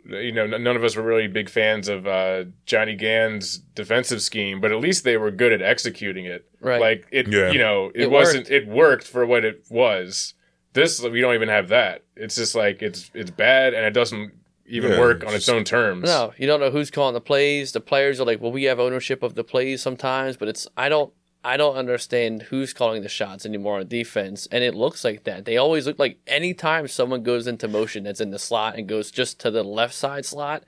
You 0.08 0.32
know, 0.32 0.46
none 0.46 0.76
of 0.76 0.84
us 0.84 0.96
were 0.96 1.02
really 1.02 1.28
big 1.28 1.50
fans 1.50 1.88
of 1.88 2.06
uh, 2.06 2.44
Johnny 2.68 2.94
Gann's 2.96 3.58
defensive 3.58 4.22
scheme, 4.22 4.62
but 4.62 4.72
at 4.72 4.80
least 4.80 5.04
they 5.04 5.18
were 5.18 5.32
good 5.32 5.52
at 5.52 5.64
executing 5.64 6.26
it. 6.26 6.48
Right. 6.62 6.80
Like 6.80 7.08
it, 7.12 7.28
Yeah. 7.28 7.50
you 7.52 7.58
know, 7.58 7.88
it, 7.96 8.02
It 8.04 8.12
wasn't. 8.12 8.52
It 8.52 8.68
worked 8.68 9.08
for 9.08 9.26
what 9.26 9.44
it 9.44 9.66
was. 9.68 10.36
This 10.74 11.02
we 11.02 11.22
don't 11.22 11.34
even 11.34 11.50
have 11.50 11.70
that. 11.70 12.04
It's 12.16 12.36
just 12.36 12.54
like 12.54 12.84
it's 12.84 13.10
it's 13.16 13.32
bad 13.32 13.74
and 13.74 13.84
it 13.84 13.96
doesn't 13.96 14.32
even 14.68 14.92
Yeah, 14.92 15.00
work 15.00 15.24
on 15.24 15.30
it's 15.30 15.38
its 15.38 15.50
own 15.50 15.64
terms. 15.64 16.04
No, 16.04 16.34
you 16.38 16.46
don't 16.46 16.60
know 16.60 16.70
who's 16.70 16.92
calling 16.92 17.16
the 17.16 17.20
plays. 17.22 17.72
The 17.72 17.82
players 17.82 18.20
are 18.20 18.26
like, 18.26 18.40
well, 18.40 18.52
we 18.52 18.66
have 18.66 18.80
ownership 18.80 19.24
of 19.24 19.34
the 19.34 19.44
plays 19.44 19.82
sometimes, 19.82 20.38
but 20.38 20.48
it's 20.48 20.68
I 20.78 20.88
don't 20.88 21.12
I 21.46 21.58
don't 21.58 21.76
understand 21.76 22.42
who's 22.42 22.74
calling 22.74 23.04
the 23.04 23.08
shots 23.08 23.46
anymore 23.46 23.80
on 23.80 23.88
defense, 23.88 24.48
and 24.52 24.64
it 24.64 24.74
looks 24.74 25.04
like 25.04 25.26
that. 25.26 25.46
They 25.46 25.58
always 25.58 25.86
look 25.86 26.00
like 26.00 26.18
anytime 26.26 26.88
someone 26.88 27.22
goes 27.22 27.46
into 27.46 27.68
motion 27.68 28.04
that's 28.04 28.20
in 28.20 28.32
the 28.32 28.40
slot 28.40 28.78
and 28.78 28.88
goes 28.88 29.12
just 29.12 29.40
to 29.42 29.52
the 29.52 29.64
left 29.64 29.94
side 29.94 30.26
slot. 30.26 30.64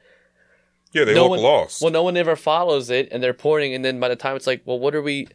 Yeah, 0.91 1.05
they 1.05 1.15
no 1.15 1.23
look 1.23 1.31
one, 1.31 1.41
lost. 1.41 1.81
Well, 1.81 1.91
no 1.91 2.03
one 2.03 2.15
ever 2.15 2.35
follows 2.35 2.91
it, 2.91 3.09
and 3.11 3.23
they're 3.23 3.33
pointing, 3.33 3.73
and 3.73 3.83
then 3.83 3.99
by 3.99 4.07
the 4.07 4.15
time 4.15 4.35
it's 4.35 4.45
like, 4.45 4.61
well, 4.65 4.77
what 4.77 4.93
are 4.93 5.01
we? 5.01 5.27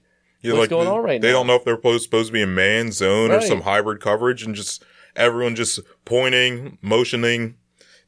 Yeah, 0.43 0.55
what's 0.55 0.69
going 0.69 0.85
they, 0.85 0.91
on 0.93 1.03
right 1.03 1.21
they 1.21 1.27
now? 1.27 1.33
They 1.33 1.39
don't 1.39 1.47
know 1.49 1.57
if 1.57 1.65
they're 1.65 1.75
supposed, 1.75 2.05
supposed 2.05 2.29
to 2.29 2.33
be 2.33 2.43
in 2.43 2.55
man 2.55 2.93
zone 2.93 3.33
or 3.33 3.41
some 3.41 3.63
hybrid 3.63 4.01
coverage, 4.01 4.45
and 4.45 4.55
just 4.55 4.85
everyone 5.17 5.57
just 5.57 5.81
pointing, 6.05 6.79
motioning. 6.83 7.57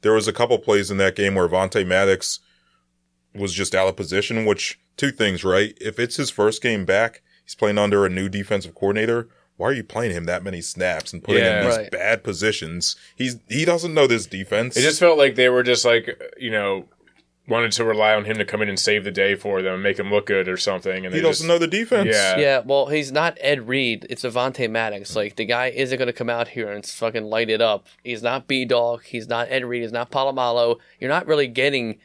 There 0.03 0.13
was 0.13 0.29
a 0.29 0.33
couple 0.33 0.57
plays 0.59 0.89
in 0.89 0.95
that 0.97 1.17
game 1.17 1.35
where 1.35 1.49
Vontae 1.49 1.85
Maddox 1.85 2.39
was 3.33 3.53
just 3.53 3.75
out 3.75 3.89
of 3.89 3.97
position. 3.97 4.45
Which 4.45 4.79
two 4.95 5.11
things, 5.11 5.43
right? 5.43 5.77
If 5.81 5.99
it's 5.99 6.15
his 6.15 6.29
first 6.29 6.61
game 6.61 6.85
back, 6.85 7.21
he's 7.45 7.55
playing 7.55 7.77
under 7.77 8.05
a 8.05 8.09
new 8.09 8.27
defensive 8.27 8.75
coordinator. 8.75 9.29
Why 9.57 9.69
are 9.69 9.73
you 9.73 9.83
playing 9.85 10.11
him 10.11 10.25
that 10.25 10.43
many 10.43 10.59
snaps 10.59 11.13
and 11.13 11.23
putting 11.23 11.43
him 11.43 11.59
in 11.59 11.65
these 11.67 11.77
Right. 11.77 11.91
bad 11.91 12.23
positions? 12.25 12.97
He's 13.15 13.37
he 13.47 13.63
doesn't 13.63 13.93
know 13.93 14.05
this 14.07 14.25
defense. 14.25 14.75
It 14.75 14.81
just 14.81 14.99
felt 14.99 15.17
like 15.17 15.35
they 15.35 15.47
were 15.47 15.63
just 15.63 15.85
like 15.85 16.21
you 16.37 16.51
know 16.51 16.89
wanted 17.47 17.71
to 17.71 17.83
rely 17.85 18.13
on 18.15 18.25
him 18.25 18.37
to 18.37 18.45
come 18.45 18.61
in 18.61 18.69
and 18.69 18.79
save 18.79 19.03
the 19.03 19.11
day 19.11 19.35
for 19.35 19.61
them, 19.61 19.81
make 19.81 19.99
him 19.99 20.11
look 20.11 20.25
good 20.25 20.47
or 20.47 20.57
something. 20.57 21.05
And 21.05 21.13
he 21.13 21.21
doesn't 21.21 21.43
just, 21.43 21.47
know 21.47 21.59
the 21.59 21.67
defense. 21.67 22.09
Yeah. 22.11 22.37
Yeah, 22.37 22.61
well, 22.65 22.87
he's 22.87 23.11
not 23.11 23.37
Ed 23.39 23.67
Reed. 23.67 24.07
It's 24.09 24.23
Avonte 24.23 24.69
Maddox. 24.69 25.15
Like 25.15 25.35
the 25.35 25.45
guy 25.45 25.67
isn't 25.67 25.97
going 25.97 26.07
to 26.07 26.13
come 26.13 26.29
out 26.29 26.49
here 26.49 26.71
and 26.71 26.85
fucking 26.85 27.23
light 27.25 27.49
it 27.49 27.61
up. 27.61 27.85
He's 28.03 28.23
not 28.23 28.47
B 28.47 28.65
Dog. 28.65 29.03
He's 29.03 29.27
not 29.27 29.47
Ed 29.51 29.63
Reed. 29.65 29.83
He's 29.83 29.91
not 29.91 30.11
Polamalu. 30.11 30.79
You're 30.99 31.09
not 31.11 31.27
really 31.27 31.47
getting 31.47 31.99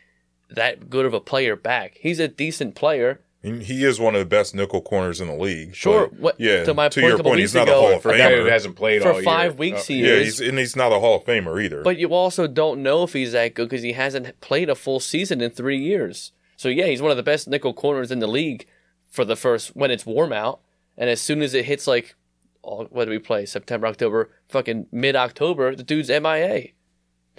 that 0.51 0.91
good 0.91 1.07
of 1.07 1.15
a 1.15 1.21
player 1.21 1.57
back. 1.57 1.97
He's 1.99 2.19
a 2.19 2.29
decent 2.29 2.75
player. 2.75 3.21
And 3.43 3.63
he 3.63 3.85
is 3.85 3.99
one 3.99 4.15
of 4.15 4.19
the 4.19 4.27
best 4.27 4.55
nickel 4.55 4.83
corners 4.83 5.19
in 5.21 5.27
the 5.29 5.35
league. 5.35 5.75
Sure, 5.75 6.09
what- 6.09 6.39
yeah. 6.39 6.63
to 6.65 6.75
my 6.75 6.91
point 6.91 7.07
your 7.07 7.19
point, 7.23 7.41
he's 7.41 7.55
not 7.55 7.69
ago, 7.69 7.79
a 7.79 7.81
Hall 7.89 7.93
of 7.97 8.03
Famer. 8.03 8.15
a 8.15 8.19
guy 8.19 8.37
who 8.37 8.45
hasn't 8.45 8.77
played 8.77 9.01
For 9.03 9.13
all 9.13 9.23
five 9.23 9.53
year. 9.53 9.59
weeks 9.59 9.83
Oh, 9.91 9.95
he 9.95 10.01
Yeah, 10.03 10.13
is. 10.13 10.39
he's 10.39 10.49
and 10.49 10.59
he's 10.59 10.77
not 10.77 10.93
a 10.93 10.99
Hall 11.01 11.17
of 11.17 11.25
Famer 11.25 11.63
either. 11.65 11.83
But 11.83 11.97
you 11.99 12.09
also 12.13 12.47
don't 12.47 12.83
know 12.83 13.03
if 13.05 13.15
he's 13.15 13.33
that 13.33 13.55
good 13.55 13.71
because 13.71 13.83
he 13.83 13.93
hasn't 13.93 14.39
played 14.43 14.69
a 14.69 14.75
full 14.75 15.01
season 15.01 15.41
in 15.41 15.51
three 15.53 15.79
years. 15.79 16.33
So 16.57 16.69
yeah, 16.69 16.87
he's 16.87 17.01
one 17.01 17.11
of 17.11 17.17
the 17.17 17.23
best 17.23 17.49
nickel 17.49 17.73
corners 17.73 18.11
in 18.11 18.19
the 18.19 18.27
league 18.27 18.67
for 19.09 19.25
the 19.25 19.37
first 19.37 19.75
when 19.75 19.91
it's 19.91 20.05
warm 20.05 20.33
out, 20.35 20.61
and 20.99 21.09
as 21.09 21.21
soon 21.23 21.41
as 21.41 21.55
it 21.55 21.65
hits 21.65 21.87
like, 21.87 22.15
all, 22.63 22.85
what 22.91 23.07
do 23.07 23.11
we 23.11 23.19
play? 23.19 23.47
September, 23.47 23.87
October, 23.87 24.31
fucking 24.49 24.87
mid 24.93 25.17
October, 25.17 25.75
the 25.75 25.83
dude's 25.83 26.11
MIA. 26.11 26.69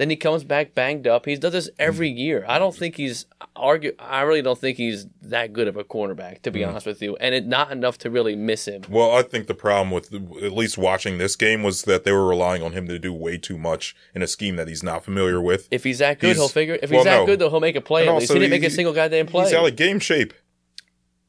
Then 0.01 0.09
he 0.09 0.15
comes 0.15 0.43
back 0.43 0.73
banged 0.73 1.05
up. 1.05 1.27
He 1.27 1.35
does 1.35 1.53
this 1.53 1.69
every 1.77 2.09
year. 2.09 2.43
I 2.47 2.57
don't 2.57 2.75
think 2.75 2.95
he's 2.97 3.27
argue. 3.55 3.93
I 3.99 4.21
really 4.21 4.41
don't 4.41 4.57
think 4.57 4.77
he's 4.77 5.05
that 5.21 5.53
good 5.53 5.67
of 5.67 5.77
a 5.77 5.83
cornerback, 5.83 6.41
to 6.41 6.49
be 6.49 6.63
honest 6.63 6.87
with 6.87 7.03
you, 7.03 7.15
and 7.17 7.35
it 7.35 7.45
not 7.45 7.71
enough 7.71 7.99
to 7.99 8.09
really 8.09 8.35
miss 8.35 8.67
him. 8.67 8.81
Well, 8.89 9.11
I 9.11 9.21
think 9.21 9.45
the 9.45 9.53
problem 9.53 9.91
with 9.91 10.11
at 10.11 10.53
least 10.53 10.75
watching 10.75 11.19
this 11.19 11.35
game 11.35 11.61
was 11.61 11.83
that 11.83 12.03
they 12.03 12.11
were 12.11 12.27
relying 12.27 12.63
on 12.63 12.71
him 12.71 12.87
to 12.87 12.97
do 12.97 13.13
way 13.13 13.37
too 13.37 13.59
much 13.59 13.95
in 14.15 14.23
a 14.23 14.27
scheme 14.27 14.55
that 14.55 14.67
he's 14.67 14.81
not 14.81 15.05
familiar 15.05 15.39
with. 15.39 15.67
If 15.69 15.83
he's 15.83 15.99
that 15.99 16.17
good, 16.19 16.29
He's- 16.29 16.37
he'll 16.37 16.47
figure. 16.47 16.79
If 16.81 16.89
he's 16.89 16.95
well, 16.95 17.03
that 17.03 17.17
no. 17.17 17.25
good, 17.27 17.37
though, 17.37 17.51
he'll 17.51 17.59
make 17.59 17.75
a 17.75 17.81
play. 17.81 18.01
And 18.07 18.09
At 18.09 18.15
least 18.21 18.33
he 18.33 18.39
didn't 18.39 18.49
make 18.49 18.63
a 18.63 18.71
single 18.71 18.95
goddamn 18.95 19.27
play. 19.27 19.43
He's 19.43 19.53
out 19.53 19.67
of 19.69 19.75
game 19.75 19.99
shape. 19.99 20.33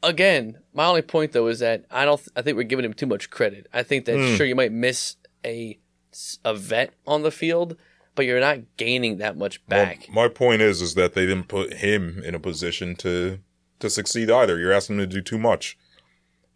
again, 0.02 0.58
my 0.72 0.86
only 0.86 1.02
point 1.02 1.32
though 1.32 1.48
is 1.48 1.58
that 1.58 1.84
I 1.90 2.06
don't. 2.06 2.20
I 2.34 2.40
think 2.40 2.56
we're 2.56 2.62
giving 2.64 2.86
him 2.86 2.94
too 2.94 3.06
much 3.06 3.28
credit. 3.28 3.66
I 3.72 3.82
think 3.82 4.06
that 4.06 4.16
Hmm. 4.16 4.34
sure 4.36 4.46
you 4.46 4.54
might 4.56 4.72
miss 4.72 5.16
a 5.44 5.78
a 6.44 6.54
vet 6.54 6.94
on 7.06 7.22
the 7.22 7.30
field, 7.30 7.76
but 8.14 8.24
you're 8.26 8.40
not 8.40 8.58
gaining 8.76 9.18
that 9.18 9.36
much 9.36 9.64
back. 9.66 10.06
Well, 10.08 10.24
my 10.26 10.28
point 10.28 10.62
is, 10.62 10.82
is 10.82 10.94
that 10.94 11.14
they 11.14 11.26
didn't 11.26 11.48
put 11.48 11.74
him 11.74 12.22
in 12.24 12.34
a 12.34 12.40
position 12.40 12.94
to 12.96 13.38
to 13.80 13.90
succeed 13.90 14.30
either. 14.30 14.58
You're 14.58 14.72
asking 14.72 14.96
him 15.00 15.08
to 15.08 15.14
do 15.14 15.20
too 15.20 15.38
much. 15.38 15.76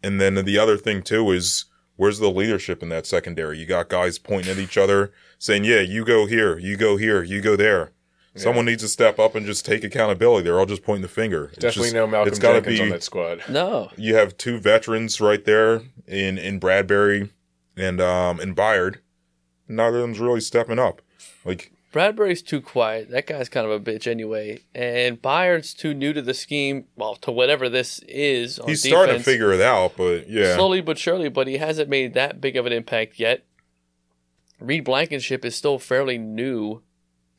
And 0.01 0.21
then 0.21 0.35
the 0.35 0.57
other 0.57 0.77
thing 0.77 1.01
too 1.01 1.31
is, 1.31 1.65
where's 1.97 2.19
the 2.19 2.29
leadership 2.31 2.81
in 2.81 2.89
that 2.89 3.05
secondary? 3.05 3.57
You 3.59 3.65
got 3.65 3.89
guys 3.89 4.17
pointing 4.19 4.51
at 4.51 4.57
each 4.59 4.77
other, 4.77 5.11
saying, 5.39 5.63
"Yeah, 5.65 5.81
you 5.81 6.05
go 6.05 6.25
here, 6.25 6.57
you 6.57 6.77
go 6.77 6.95
here, 6.97 7.23
you 7.23 7.41
go 7.41 7.55
there." 7.55 7.91
Someone 8.35 8.65
needs 8.65 8.83
to 8.83 8.87
step 8.87 9.17
up 9.17 9.33
and 9.33 9.47
just 9.47 9.65
take 9.65 9.83
accountability. 9.83 10.43
They're 10.43 10.59
all 10.59 10.67
just 10.67 10.83
pointing 10.83 11.01
the 11.01 11.07
finger. 11.07 11.45
It's 11.45 11.57
Definitely 11.57 11.85
just- 11.85 11.95
no 11.95 12.05
Malcolm 12.05 12.27
it's 12.27 12.37
gotta 12.37 12.57
Jenkins 12.61 12.77
be- 12.77 12.83
on 12.83 12.89
that 12.91 13.01
squad. 13.01 13.41
no, 13.49 13.89
You 13.97 14.13
have 14.13 14.37
two 14.37 14.59
veterans 14.59 15.19
right 15.19 15.43
there 15.43 15.81
in 16.07 16.37
in 16.37 16.59
Bradberry 16.59 17.31
and 17.75 17.99
um 17.99 18.39
in 18.39 18.53
Byard. 18.53 18.97
Neither 19.67 19.97
of 19.97 20.01
them's 20.03 20.19
really 20.19 20.39
stepping 20.41 20.77
up. 20.77 21.01
Like 21.45 21.71
Bradberry's 21.93 22.41
too 22.41 22.61
quiet. 22.61 23.09
That 23.09 23.27
guy's 23.27 23.49
kind 23.49 23.65
of 23.65 23.71
a 23.71 23.79
bitch 23.79 24.07
anyway. 24.07 24.59
And 24.75 25.21
Byard's 25.21 25.73
too 25.73 25.93
new 25.93 26.13
to 26.13 26.21
the 26.21 26.33
scheme. 26.33 26.85
Well, 26.95 27.15
to 27.17 27.31
whatever 27.31 27.69
this 27.69 27.99
is. 28.07 28.59
On 28.59 28.67
he's 28.67 28.83
starting 28.83 29.17
to 29.17 29.23
figure 29.23 29.53
it 29.53 29.61
out, 29.61 29.93
but 29.97 30.29
yeah. 30.29 30.55
slowly 30.55 30.81
but 30.81 30.97
surely, 30.97 31.29
but 31.29 31.47
he 31.47 31.57
hasn't 31.57 31.89
made 31.89 32.13
that 32.13 32.41
big 32.41 32.55
of 32.55 32.65
an 32.65 32.73
impact 32.73 33.19
yet. 33.19 33.45
Reed 34.59 34.83
Blankenship 34.83 35.45
is 35.45 35.55
still 35.55 35.79
fairly 35.79 36.17
new 36.17 36.81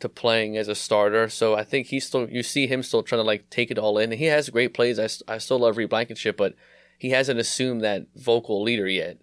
to 0.00 0.08
playing 0.08 0.56
as 0.56 0.68
a 0.68 0.74
starter, 0.74 1.28
so 1.28 1.54
I 1.54 1.64
think 1.64 1.88
he's 1.88 2.06
still 2.06 2.28
you 2.30 2.42
see 2.42 2.66
him 2.66 2.82
still 2.82 3.02
trying 3.02 3.20
to 3.20 3.26
like 3.26 3.50
take 3.50 3.70
it 3.70 3.78
all 3.78 3.98
in. 3.98 4.12
He 4.12 4.26
has 4.26 4.48
great 4.50 4.72
plays. 4.72 4.98
I, 4.98 5.08
I 5.32 5.38
still 5.38 5.58
love 5.58 5.76
Reed 5.76 5.90
Blankenship, 5.90 6.36
but 6.36 6.54
he 6.96 7.10
hasn't 7.10 7.40
assumed 7.40 7.82
that 7.82 8.06
vocal 8.14 8.62
leader 8.62 8.88
yet. 8.88 9.18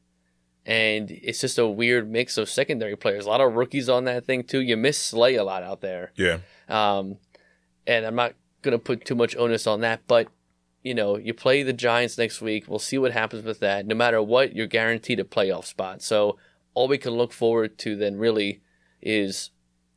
And 0.66 1.12
it's 1.12 1.42
just 1.42 1.60
a 1.60 1.68
weird 1.68 2.10
mix 2.10 2.38
of 2.38 2.50
secondary 2.50 2.96
players. 2.96 3.26
A 3.26 3.30
lot 3.30 3.42
of 3.42 3.54
rookies 3.54 3.88
on 3.88 4.06
that 4.06 4.26
thing 4.26 4.44
too. 4.44 4.62
You 4.62 4.78
miss 4.78 4.98
Slay 4.98 5.36
a 5.36 5.44
lot 5.44 5.62
out 5.62 5.82
there. 5.82 6.12
Yeah. 6.16 6.40
Um, 6.68 7.18
and 7.86 8.06
I'm 8.06 8.16
not 8.16 8.34
going 8.64 8.72
to 8.72 8.80
put 8.80 9.06
too 9.06 9.16
much 9.16 9.36
onus 9.36 9.68
on 9.68 9.82
that, 9.82 10.02
but 10.08 10.28
you 10.82 10.94
know, 10.94 11.18
you 11.18 11.34
play 11.34 11.64
the 11.64 11.74
Giants 11.74 12.18
next 12.18 12.42
week. 12.42 12.66
We'll 12.68 12.80
see 12.80 13.00
what 13.00 13.12
happens 13.12 13.44
with 13.44 13.60
that. 13.60 13.88
No 13.88 13.96
matter 13.96 14.22
what, 14.22 14.56
you're 14.56 14.68
guaranteed 14.68 15.20
a 15.20 15.24
playoff 15.24 15.66
spot. 15.66 16.04
So 16.04 16.38
all 16.76 16.88
we 16.88 17.00
can 17.00 17.14
look 17.14 17.34
forward 17.34 17.80
to 17.80 17.96
then 17.96 18.18
really 18.18 18.62
is 19.02 19.50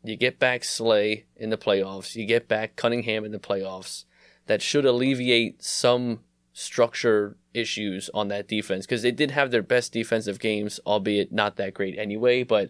you 0.03 0.17
get 0.17 0.39
back 0.39 0.65
Slay 0.65 1.27
in 1.37 1.51
the 1.51 1.59
playoffs, 1.59 2.15
you 2.15 2.25
get 2.25 2.49
back 2.49 2.77
Cunningham 2.77 3.25
in 3.25 3.33
the 3.33 3.39
playoffs. 3.39 4.05
That 4.47 4.63
should 4.63 4.87
alleviate 4.87 5.63
some 5.63 6.21
structure 6.59 7.37
issues 7.55 8.11
on 8.13 8.29
that 8.29 8.49
defense 8.49 8.85
because 8.85 9.03
they 9.03 9.13
did 9.13 9.31
have 9.31 9.51
their 9.53 9.63
best 9.63 9.93
defensive 9.93 10.41
games, 10.41 10.81
albeit 10.85 11.31
not 11.33 11.57
that 11.57 11.73
great 11.73 11.97
anyway, 11.99 12.43
but 12.43 12.69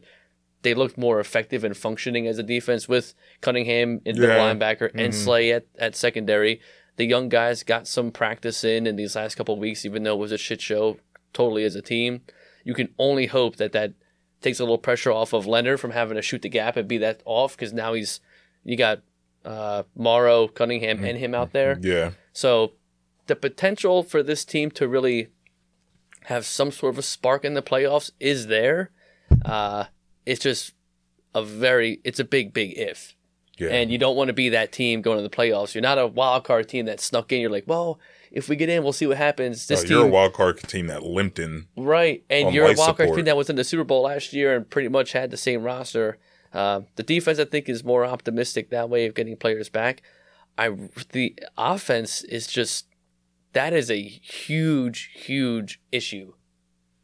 they 0.62 0.74
looked 0.74 0.98
more 0.98 1.20
effective 1.20 1.64
and 1.64 1.74
functioning 1.76 2.26
as 2.26 2.38
a 2.38 2.42
defense 2.42 2.86
with 2.86 3.14
Cunningham 3.40 4.00
in 4.04 4.16
the 4.20 4.26
Yeah. 4.26 4.38
linebacker 4.38 4.90
and 4.94 5.14
Slay 5.14 5.52
at, 5.52 5.64
at 5.78 5.96
secondary. 5.96 6.60
The 6.96 7.06
young 7.06 7.28
guys 7.30 7.62
got 7.62 7.86
some 7.86 8.10
practice 8.10 8.62
in 8.62 8.86
in 8.86 8.96
these 8.96 9.16
last 9.16 9.36
couple 9.36 9.54
of 9.54 9.60
weeks, 9.60 9.86
even 9.86 10.02
though 10.02 10.14
it 10.14 10.18
was 10.18 10.32
a 10.32 10.38
shit 10.38 10.60
show 10.60 10.98
totally 11.32 11.64
as 11.64 11.74
a 11.74 11.82
team. 11.82 12.22
You 12.64 12.74
can 12.74 12.92
only 12.98 13.26
hope 13.26 13.56
that 13.56 13.72
that 13.72 13.94
takes 14.42 14.60
a 14.60 14.64
little 14.64 14.78
pressure 14.78 15.12
off 15.12 15.32
of 15.32 15.46
Leonard 15.46 15.80
from 15.80 15.92
having 15.92 16.16
to 16.16 16.22
shoot 16.22 16.42
the 16.42 16.48
gap 16.50 16.76
and 16.76 16.86
be 16.86 16.98
that 16.98 17.22
off 17.24 17.56
because 17.56 17.72
now 17.72 17.94
he's 17.94 18.20
you 18.64 18.76
got 18.76 19.00
uh, 19.44 19.84
Morrow, 19.96 20.48
Cunningham, 20.48 21.02
and 21.04 21.16
him 21.16 21.34
out 21.34 21.52
there. 21.52 21.78
Yeah. 21.80 22.10
So 22.32 22.72
the 23.28 23.36
potential 23.36 24.02
for 24.02 24.22
this 24.22 24.44
team 24.44 24.70
to 24.72 24.88
really 24.88 25.28
have 26.24 26.44
some 26.44 26.72
sort 26.72 26.94
of 26.94 26.98
a 26.98 27.02
spark 27.02 27.44
in 27.44 27.54
the 27.54 27.62
playoffs 27.62 28.10
is 28.18 28.48
there. 28.48 28.90
Uh, 29.44 29.84
it's 30.26 30.42
just 30.42 30.74
a 31.34 31.42
very 31.42 32.00
it's 32.04 32.18
a 32.18 32.24
big 32.24 32.52
big 32.52 32.76
if. 32.76 33.14
Yeah. 33.56 33.68
And 33.70 33.90
you 33.90 33.98
don't 33.98 34.16
want 34.16 34.28
to 34.28 34.34
be 34.34 34.50
that 34.50 34.70
team 34.70 35.02
going 35.02 35.18
to 35.18 35.22
the 35.22 35.30
playoffs. 35.30 35.74
You're 35.74 35.82
not 35.82 35.98
a 35.98 36.06
wild 36.06 36.44
card 36.44 36.68
team 36.68 36.86
that 36.86 37.00
snuck 37.00 37.32
in. 37.32 37.40
You're 37.40 37.50
like, 37.50 37.64
well, 37.66 37.98
if 38.30 38.48
we 38.48 38.54
get 38.54 38.68
in, 38.68 38.84
we'll 38.84 38.92
see 38.92 39.06
what 39.06 39.16
happens. 39.16 39.66
This 39.66 39.82
team, 39.82 39.90
you're 39.90 40.06
a 40.06 40.08
wild 40.08 40.32
card 40.32 40.58
team 40.58 40.86
that 40.86 41.02
limped 41.02 41.40
in. 41.40 41.66
right? 41.76 42.22
And 42.30 42.54
you're 42.54 42.70
a 42.70 42.74
wild 42.74 42.96
card 42.96 43.14
team 43.14 43.24
that 43.24 43.36
was 43.36 43.50
in 43.50 43.56
the 43.56 43.64
Super 43.64 43.82
Bowl 43.82 44.02
last 44.02 44.32
year 44.32 44.54
and 44.54 44.68
pretty 44.68 44.88
much 44.88 45.10
had 45.12 45.30
the 45.32 45.36
same 45.36 45.62
roster. 45.62 46.18
Uh, 46.52 46.82
the 46.94 47.02
defense, 47.02 47.38
I 47.40 47.46
think, 47.46 47.68
is 47.68 47.82
more 47.82 48.04
optimistic 48.04 48.70
that 48.70 48.88
way 48.88 49.06
of 49.06 49.14
getting 49.14 49.36
players 49.36 49.68
back. 49.68 50.02
I 50.56 50.70
the 51.12 51.38
offense 51.56 52.22
is 52.24 52.46
just 52.46 52.86
that 53.58 53.72
is 53.72 53.90
a 53.90 54.00
huge, 54.00 55.10
huge 55.14 55.80
issue, 55.90 56.32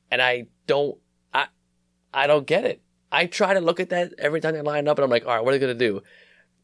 and 0.09 0.23
I 0.23 0.47
don't, 0.69 0.97
I, 1.33 1.49
I 2.13 2.29
don't 2.29 2.47
get 2.47 2.65
it. 2.65 2.81
I 3.11 3.27
try 3.27 3.55
to 3.55 3.61
look 3.61 3.81
at 3.81 3.89
that 3.91 4.13
every 4.19 4.41
time 4.41 4.55
they 4.55 4.61
line 4.63 4.87
up, 4.87 4.97
and 4.99 5.05
I'm 5.05 5.11
like, 5.11 5.27
all 5.27 5.35
right, 5.35 5.45
what 5.45 5.53
are 5.53 5.59
they 5.59 5.67
gonna 5.67 5.75
do? 5.75 6.01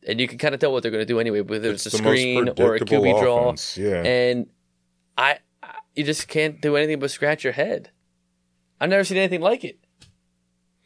And 0.07 0.21
you 0.21 0.29
can 0.29 0.39
kind 0.39 0.55
of 0.55 0.61
tell 0.61 0.73
what 0.73 0.85
they're 0.85 0.93
gonna 0.93 1.05
do 1.05 1.19
anyway, 1.19 1.41
whether 1.41 1.73
it's, 1.73 1.87
a 1.87 1.91
the 1.91 1.97
screen 1.99 2.49
or 2.49 2.53
a 2.53 2.55
predictable 2.55 3.03
QB 3.03 3.21
draw, 3.21 3.55
Yeah. 3.77 4.03
and 4.05 4.47
I, 5.19 5.39
I, 5.61 5.75
you 5.97 6.05
just 6.05 6.29
can't 6.29 6.61
do 6.61 6.77
anything 6.77 7.01
but 7.01 7.11
scratch 7.11 7.43
your 7.43 7.53
head. 7.53 7.91
I've 8.81 8.91
never 8.91 9.03
seen 9.05 9.19
anything 9.19 9.41
like 9.41 9.65
it 9.65 9.79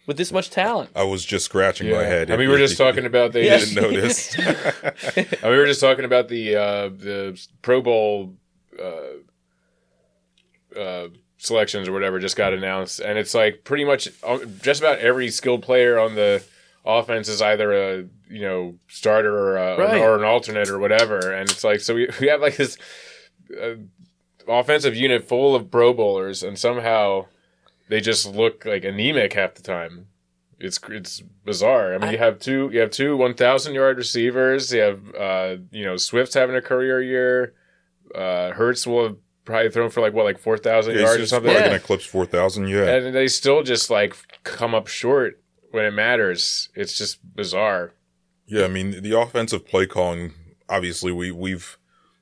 with 0.07 0.17
this 0.17 0.33
much 0.33 0.49
talent. 0.51 0.90
I 0.97 1.05
was 1.05 1.25
just 1.27 1.45
scratching 1.45 1.90
my 1.90 2.05
head. 2.05 2.31
I 2.31 2.37
mean, 2.37 2.49
we 2.49 2.55
were 2.55 2.55
if 2.61 2.69
just 2.71 2.79
talking 2.79 3.05
about 3.05 3.33
they 3.33 3.45
Yeah. 3.51 3.59
didn't 3.59 3.75
notice. 3.83 4.35
I 4.38 5.12
mean, 5.17 5.27
we 5.43 5.57
were 5.59 5.67
just 5.67 5.81
talking 5.81 6.05
about 6.07 6.29
the 6.29 6.57
uh, 6.57 6.88
the 6.88 7.47
Pro 7.62 7.81
Bowl 7.83 8.35
uh, 8.82 10.78
uh, 10.78 11.08
selections 11.38 11.88
or 11.88 11.92
whatever 11.92 12.18
just 12.18 12.37
got 12.37 12.52
announced, 12.52 13.00
and 13.00 13.18
it's 13.18 13.34
like 13.34 13.64
pretty 13.64 13.84
much 13.84 14.08
uh, 14.22 14.38
just 14.62 14.80
about 14.80 14.98
every 14.98 15.30
skilled 15.30 15.62
player 15.62 15.98
on 15.98 16.14
the 16.14 16.42
offense 16.84 17.28
is 17.28 17.40
either 17.42 17.72
a 17.72 18.04
you 18.28 18.40
know 18.42 18.74
starter 18.88 19.32
or, 19.37 19.56
a, 19.56 19.78
Right. 19.78 20.00
or 20.00 20.16
an 20.16 20.24
alternate 20.24 20.68
or 20.68 20.78
whatever, 20.78 21.32
and 21.32 21.50
it's 21.50 21.64
like 21.64 21.80
so 21.80 21.94
we 21.94 22.08
we 22.20 22.28
have 22.28 22.40
like 22.40 22.56
this 22.56 22.76
uh, 23.60 23.74
offensive 24.48 24.94
unit 24.96 25.26
full 25.28 25.54
of 25.54 25.70
Pro 25.70 25.92
Bowlers, 25.92 26.42
and 26.42 26.58
somehow 26.58 27.26
they 27.88 28.00
just 28.00 28.26
look 28.26 28.64
like 28.64 28.84
anemic 28.84 29.34
half 29.34 29.54
the 29.54 29.62
time. 29.62 30.06
It's 30.58 30.78
it's 30.88 31.20
bizarre. 31.44 31.94
I 31.94 31.98
mean, 31.98 32.08
I- 32.08 32.12
you 32.12 32.18
have 32.18 32.38
two 32.38 32.70
you 32.72 32.80
have 32.80 32.90
two 32.90 33.16
one 33.16 33.34
thousand 33.34 33.74
yard 33.74 33.98
receivers. 33.98 34.72
You 34.72 34.80
have 34.80 35.14
uh, 35.14 35.56
you 35.70 35.84
know 35.84 35.96
Swift's 35.96 36.34
having 36.34 36.56
a 36.56 36.62
career 36.62 37.02
year. 37.02 37.54
Uh, 38.14 38.53
Hurts 38.53 38.87
will 38.87 39.05
have 39.09 39.16
probably 39.44 39.70
thrown 39.70 39.90
for 39.90 40.00
like 40.00 40.12
what 40.14 40.24
like 40.24 40.38
four 40.38 40.57
thousand 40.57 40.94
Yeah, 40.94 41.03
yards 41.03 41.22
or 41.22 41.27
something. 41.27 41.50
probably 41.50 41.61
Yeah. 41.62 41.68
gonna 41.68 41.77
eclipse 41.83 42.05
four 42.05 42.27
thousand. 42.27 42.68
Yeah. 42.68 42.85
And 42.85 43.14
they 43.14 43.29
still 43.29 43.62
just 43.62 43.90
like 43.90 44.16
come 44.44 44.74
up 44.74 44.87
short 44.87 45.40
when 45.70 45.85
it 45.85 45.90
matters. 45.92 46.68
It's 46.74 46.96
just 46.96 47.18
bizarre. 47.35 47.92
Yeah, 48.46 48.64
I 48.64 48.68
mean 48.68 49.03
the 49.03 49.18
offensive 49.18 49.66
play 49.66 49.87
calling. 49.87 50.33
Obviously, 50.68 51.12
we 51.12 51.31
we've 51.31 51.77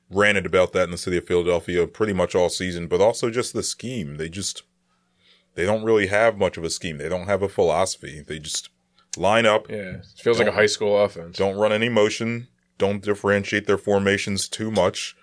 ranted 0.09 0.45
about 0.45 0.73
that 0.73 0.83
in 0.83 0.91
the 0.91 0.97
city 0.97 1.17
of 1.17 1.25
Philadelphia 1.27 1.87
pretty 1.87 2.13
much 2.13 2.35
all 2.35 2.49
season, 2.49 2.87
but 2.87 3.01
also 3.01 3.29
just 3.29 3.53
the 3.53 3.63
scheme. 3.63 4.17
They 4.17 4.29
just 4.29 4.63
they 5.55 5.65
don't 5.65 5.83
really 5.83 6.07
have 6.07 6.37
much 6.37 6.57
of 6.57 6.63
a 6.63 6.69
scheme. 6.69 6.97
They 6.97 7.09
don't 7.09 7.27
have 7.27 7.41
a 7.41 7.49
philosophy. 7.49 8.23
They 8.27 8.39
just 8.39 8.69
line 9.17 9.45
up, 9.45 9.69
Yeah, 9.69 9.75
it 9.97 10.05
feels 10.17 10.39
like 10.39 10.47
a 10.47 10.51
high 10.53 10.65
school 10.65 10.99
offense. 10.99 11.37
don't 11.37 11.55
run 11.55 11.71
any 11.71 11.87
motion, 11.89 12.47
don't 12.79 13.03
differentiate 13.03 13.67
their 13.67 13.77
formations 13.77 14.47
too 14.49 14.71
much, 14.71 15.15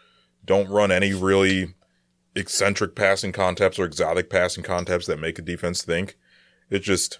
don't 0.44 0.68
run 0.68 0.90
any 0.90 1.12
really 1.12 1.74
eccentric 2.34 2.94
passing 2.94 3.32
concepts 3.32 3.78
or 3.78 3.84
exotic 3.84 4.30
passing 4.30 4.62
concepts 4.64 5.06
that 5.06 5.18
make 5.18 5.38
a 5.38 5.42
defense 5.42 5.82
think. 5.82 6.16
It's 6.68 6.86
just, 6.86 7.18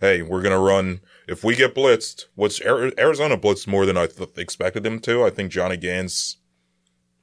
hey, 0.00 0.22
we're 0.22 0.42
gonna 0.42 0.60
run. 0.60 1.00
If 1.26 1.42
we 1.44 1.56
get 1.56 1.74
blitzed, 1.74 2.26
which 2.34 2.62
Arizona 2.62 3.36
blitzed 3.36 3.66
more 3.66 3.86
than 3.86 3.96
I 3.96 4.06
th- 4.06 4.30
expected 4.36 4.82
them 4.82 5.00
to. 5.00 5.24
I 5.24 5.30
think 5.30 5.50
Johnny 5.50 5.76
Gans 5.76 6.36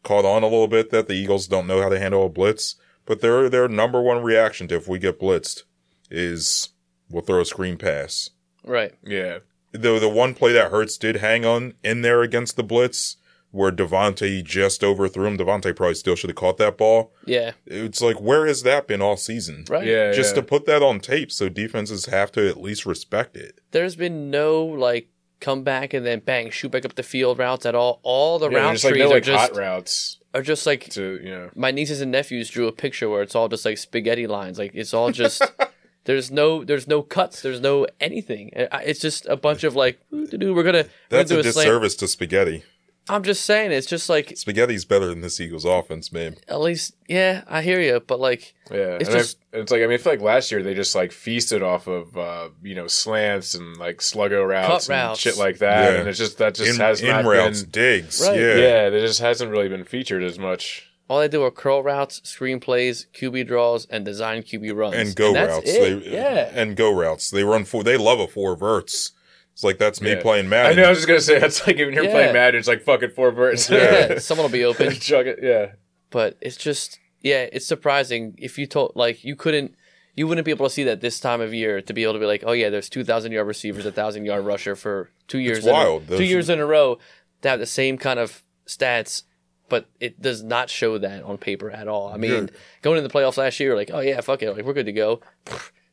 caught 0.04 0.26
on 0.26 0.44
a 0.44 0.48
little 0.48 0.68
bit 0.68 0.90
that 0.90 1.08
the 1.08 1.14
Eagles 1.14 1.48
don't 1.48 1.68
know 1.68 1.82
how 1.82 1.90
to 1.90 2.00
handle 2.00 2.26
a 2.26 2.30
blitz. 2.30 2.76
But 3.06 3.22
their 3.22 3.50
their 3.50 3.68
number 3.68 4.02
one 4.02 4.22
reaction 4.22 4.68
to 4.68 4.76
if 4.76 4.88
we 4.88 5.00
get 5.00 5.20
blitzed 5.20 5.64
is 6.10 6.70
we'll 7.10 7.24
throw 7.24 7.42
a 7.42 7.46
screen 7.46 7.78
pass 7.78 8.30
Right. 8.64 8.94
Yeah, 9.04 9.40
the 9.72 10.00
the 10.00 10.10
one 10.10 10.34
play 10.34 10.54
that 10.54 10.72
Hurts 10.72 10.98
did 10.98 11.18
hang 11.18 11.46
on 11.46 11.74
in 11.84 12.02
there 12.02 12.22
against 12.22 12.56
the 12.56 12.64
blitz, 12.64 13.18
where 13.52 13.72
Devontae 13.72 14.44
just 14.44 14.84
overthrew 14.84 15.26
him. 15.28 15.38
Devontae 15.38 15.76
probably 15.76 15.96
still 15.96 16.16
should 16.16 16.30
have 16.30 16.38
caught 16.38 16.58
that 16.58 16.78
ball. 16.78 17.12
Yeah. 17.26 17.52
It's 17.66 18.02
like 18.02 18.20
where 18.20 18.46
has 18.48 18.64
that 18.64 18.88
been 18.88 19.02
all 19.02 19.18
season? 19.18 19.66
Right. 19.70 19.86
yeah, 19.86 20.12
Just 20.12 20.36
yeah. 20.36 20.42
to 20.42 20.48
put 20.48 20.66
that 20.66 20.82
on 20.82 21.00
tape, 21.00 21.32
so 21.32 21.50
defenses 21.50 22.06
have 22.08 22.32
to 22.34 22.48
at 22.48 22.60
least 22.62 22.86
respect 22.86 23.36
it. 23.36 23.60
There's 23.72 23.96
been 23.96 24.30
no 24.32 24.64
like 24.66 25.10
come 25.40 25.64
back 25.64 25.94
and 25.94 26.06
then 26.06 26.20
bang 26.20 26.52
shoot 26.52 26.70
back 26.72 26.86
up 26.86 26.96
the 26.96 27.04
field 27.04 27.40
routes 27.40 27.66
at 27.66 27.76
all. 27.76 28.00
All 28.04 28.40
the 28.40 28.50
Yeah, 28.50 28.58
route 28.60 28.68
there's 28.68 28.84
like 28.86 28.94
trees 28.94 29.10
no 29.10 29.16
are 29.16 29.20
just 29.20 29.52
hot 29.52 29.58
routes 29.60 30.18
are 30.34 30.42
just 30.44 30.66
like 30.66 30.88
to 30.92 31.20
you 31.22 31.30
know. 31.32 31.50
my 31.56 31.72
nieces 31.72 32.00
and 32.00 32.12
nephews 32.12 32.48
drew 32.50 32.68
a 32.68 32.72
picture 32.72 33.10
where 33.10 33.22
it's 33.22 33.36
all 33.36 33.50
just 33.50 33.66
like 33.66 33.78
spaghetti 33.78 34.28
lines. 34.28 34.58
Like 34.60 34.72
it's 34.76 34.94
all 34.94 35.12
just 35.12 35.42
there's 36.06 36.30
no 36.32 36.64
there's 36.64 36.88
no 36.88 37.02
cuts. 37.02 37.42
There's 37.42 37.60
no 37.60 37.88
anything. 38.00 38.52
It's 38.54 39.00
just 39.02 39.26
a 39.26 39.36
bunch 39.36 39.64
of 39.64 39.76
like 39.76 40.00
we're 40.12 40.26
gonna 40.28 40.54
we're 40.54 40.64
That's 41.10 41.32
gonna 41.32 41.40
a 41.40 41.44
do 41.44 41.50
a 41.50 41.52
slam. 41.54 41.66
disservice 41.66 41.96
to 41.96 42.08
spaghetti. 42.08 42.64
I'm 43.10 43.24
just 43.24 43.46
saying 43.46 43.72
it's 43.72 43.88
just 43.88 44.10
like 44.10 44.28
Spaghetti's 44.38 44.86
better 44.86 45.08
than 45.08 45.22
this 45.22 45.40
Eagles 45.40 45.66
offense, 45.66 46.14
man. 46.14 46.36
at 46.48 46.62
least 46.62 46.94
yeah 47.10 47.44
I 47.48 47.62
hear 47.62 47.82
you, 47.82 48.00
but 48.00 48.20
like 48.20 48.54
Yeah, 48.70 48.98
It's 49.00 49.10
and 49.10 49.18
I- 49.18 49.20
just- 49.22 49.38
it's 49.54 49.72
like 49.72 49.82
I 49.82 49.86
mean, 49.86 49.96
I 49.96 49.98
feel 49.98 50.14
like 50.14 50.22
last 50.22 50.50
year 50.52 50.64
they 50.64 50.74
just 50.74 50.96
like 50.96 51.12
feasted 51.12 51.62
off 51.62 51.88
of 51.88 52.16
uh, 52.18 52.50
you 52.64 52.74
know 52.76 52.88
slants 52.88 53.54
and 53.56 53.76
like 53.78 53.98
sluggo 53.98 54.48
routes 54.48 54.88
and 54.88 54.96
routes. 54.98 55.20
shit 55.20 55.38
like 55.38 55.58
that, 55.58 55.92
Yeah. 55.94 56.00
and 56.00 56.08
it's 56.08 56.18
just 56.20 56.38
that 56.38 56.56
just 56.56 56.76
In, 56.76 56.80
has 56.80 57.02
in 57.02 57.08
not 57.10 57.26
routes, 57.26 57.64
been. 57.64 57.72
digs. 57.72 58.22
Right. 58.26 58.40
Yeah. 58.40 58.56
Yeah, 58.56 58.90
that 58.92 59.00
just 59.02 59.20
hasn't 59.20 59.52
really 59.52 59.68
been 59.68 59.84
featured 59.84 60.24
as 60.24 60.40
much. 60.40 60.88
all 61.10 61.20
they 61.20 61.28
do 61.28 61.44
are 61.44 61.52
curl 61.52 61.84
routes, 61.84 62.22
screen 62.24 62.62
plays, 62.62 63.08
QB 63.14 63.46
draws, 63.48 63.86
and 63.88 64.06
design 64.06 64.42
QB 64.44 64.74
runs 64.74 64.96
And 64.96 65.14
go 65.14 65.34
that's 65.34 65.52
routes. 65.56 65.70
it. 65.70 66.04
They, 66.06 66.12
yeah, 66.12 66.50
And 66.54 66.78
go 66.78 66.90
routes. 66.94 67.30
They 67.30 67.44
run 67.44 67.66
four. 67.66 67.84
They 67.84 67.98
love 67.98 68.22
a 68.22 68.28
four 68.30 68.56
verts. 68.56 69.12
It's 69.54 69.64
like 69.64 69.78
that's 69.78 70.02
me 70.02 70.12
Yeah. 70.12 70.22
playing 70.22 70.50
Madden. 70.50 70.80
I 70.80 70.82
know. 70.82 70.88
I 70.88 70.90
was 70.90 71.00
just 71.00 71.08
gonna 71.08 71.22
say 71.22 71.40
that's 71.44 71.66
like 71.68 71.78
when 71.78 71.94
you're 71.94 72.04
Yeah. 72.06 72.12
playing 72.12 72.34
Madden, 72.34 72.60
it's 72.60 72.68
like 72.68 72.82
fucking 72.84 73.12
four 73.12 73.32
verts. 73.32 73.70
yeah. 73.70 74.18
Someone 74.20 74.46
will 74.46 74.52
be 74.52 74.64
open. 74.66 74.92
Chug 75.00 75.28
it. 75.28 75.40
Yeah. 75.42 75.74
but 76.10 76.38
it's 76.42 76.58
just 76.58 77.00
yeah 77.22 77.48
it's 77.54 77.66
surprising 77.68 78.36
if 78.38 78.58
you 78.58 78.66
told 78.66 78.94
like 78.96 79.24
you 79.24 79.36
couldn't 79.36 79.76
you 80.16 80.28
wouldn't 80.28 80.44
be 80.46 80.52
able 80.52 80.66
to 80.66 80.74
see 80.74 80.84
that 80.86 81.00
this 81.02 81.20
time 81.20 81.40
of 81.40 81.54
year 81.54 81.82
to 81.82 81.94
be 81.94 82.04
able 82.04 82.14
to 82.14 82.20
be 82.20 82.26
like 82.26 82.44
oh 82.46 82.52
yeah 82.52 82.70
there's 82.70 82.90
2000 82.90 83.32
yard 83.32 83.46
receivers 83.48 83.86
a 83.86 83.90
1000 83.90 84.26
yard 84.26 84.44
rusher 84.46 84.76
for 84.76 85.10
two 85.28 85.38
years 85.40 85.60
It's 85.60 85.68
in 85.68 85.72
a- 85.74 85.76
wild. 85.76 86.08
two 86.08 86.24
years 86.24 86.50
in 86.50 86.60
a 86.60 86.66
row 86.66 86.98
to 87.44 87.50
have 87.50 87.60
the 87.60 87.66
same 87.66 87.98
kind 87.98 88.20
of 88.20 88.42
stats 88.68 89.24
but 89.70 89.86
it 90.00 90.20
does 90.22 90.42
not 90.44 90.70
show 90.70 90.98
that 90.98 91.24
on 91.24 91.38
paper 91.38 91.70
at 91.72 91.88
all 91.88 92.10
i 92.10 92.18
mean 92.18 92.32
Yeah. 92.32 92.48
going 92.82 92.98
into 92.98 93.08
the 93.08 93.14
playoffs 93.14 93.38
last 93.38 93.60
year 93.60 93.76
like 93.76 93.92
oh 93.94 94.00
yeah 94.00 94.20
fuck 94.22 94.42
it 94.42 94.52
like 94.52 94.66
we're 94.66 94.74
good 94.74 94.88
to 94.88 94.92
go 94.92 95.22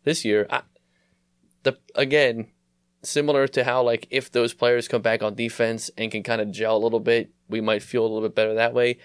this 0.05 0.25
year 0.25 0.47
I, 0.51 0.62
the 1.62 1.77
again 1.94 2.49
similar 3.03 3.47
to 3.47 3.65
how 3.65 3.83
like 3.83 4.07
if 4.11 4.31
those 4.31 4.55
players 4.55 4.89
come 4.89 5.03
back 5.03 5.23
on 5.23 5.35
defense 5.35 5.91
and 5.97 6.11
can 6.11 6.23
kind 6.23 6.41
of 6.41 6.51
gel 6.51 6.77
a 6.77 6.79
little 6.79 7.01
bit 7.01 7.31
we 7.49 7.61
might 7.61 7.83
feel 7.83 8.03
a 8.03 8.09
little 8.09 8.29
bit 8.29 8.35
better 8.35 8.55
that 8.55 8.75
way 8.75 8.99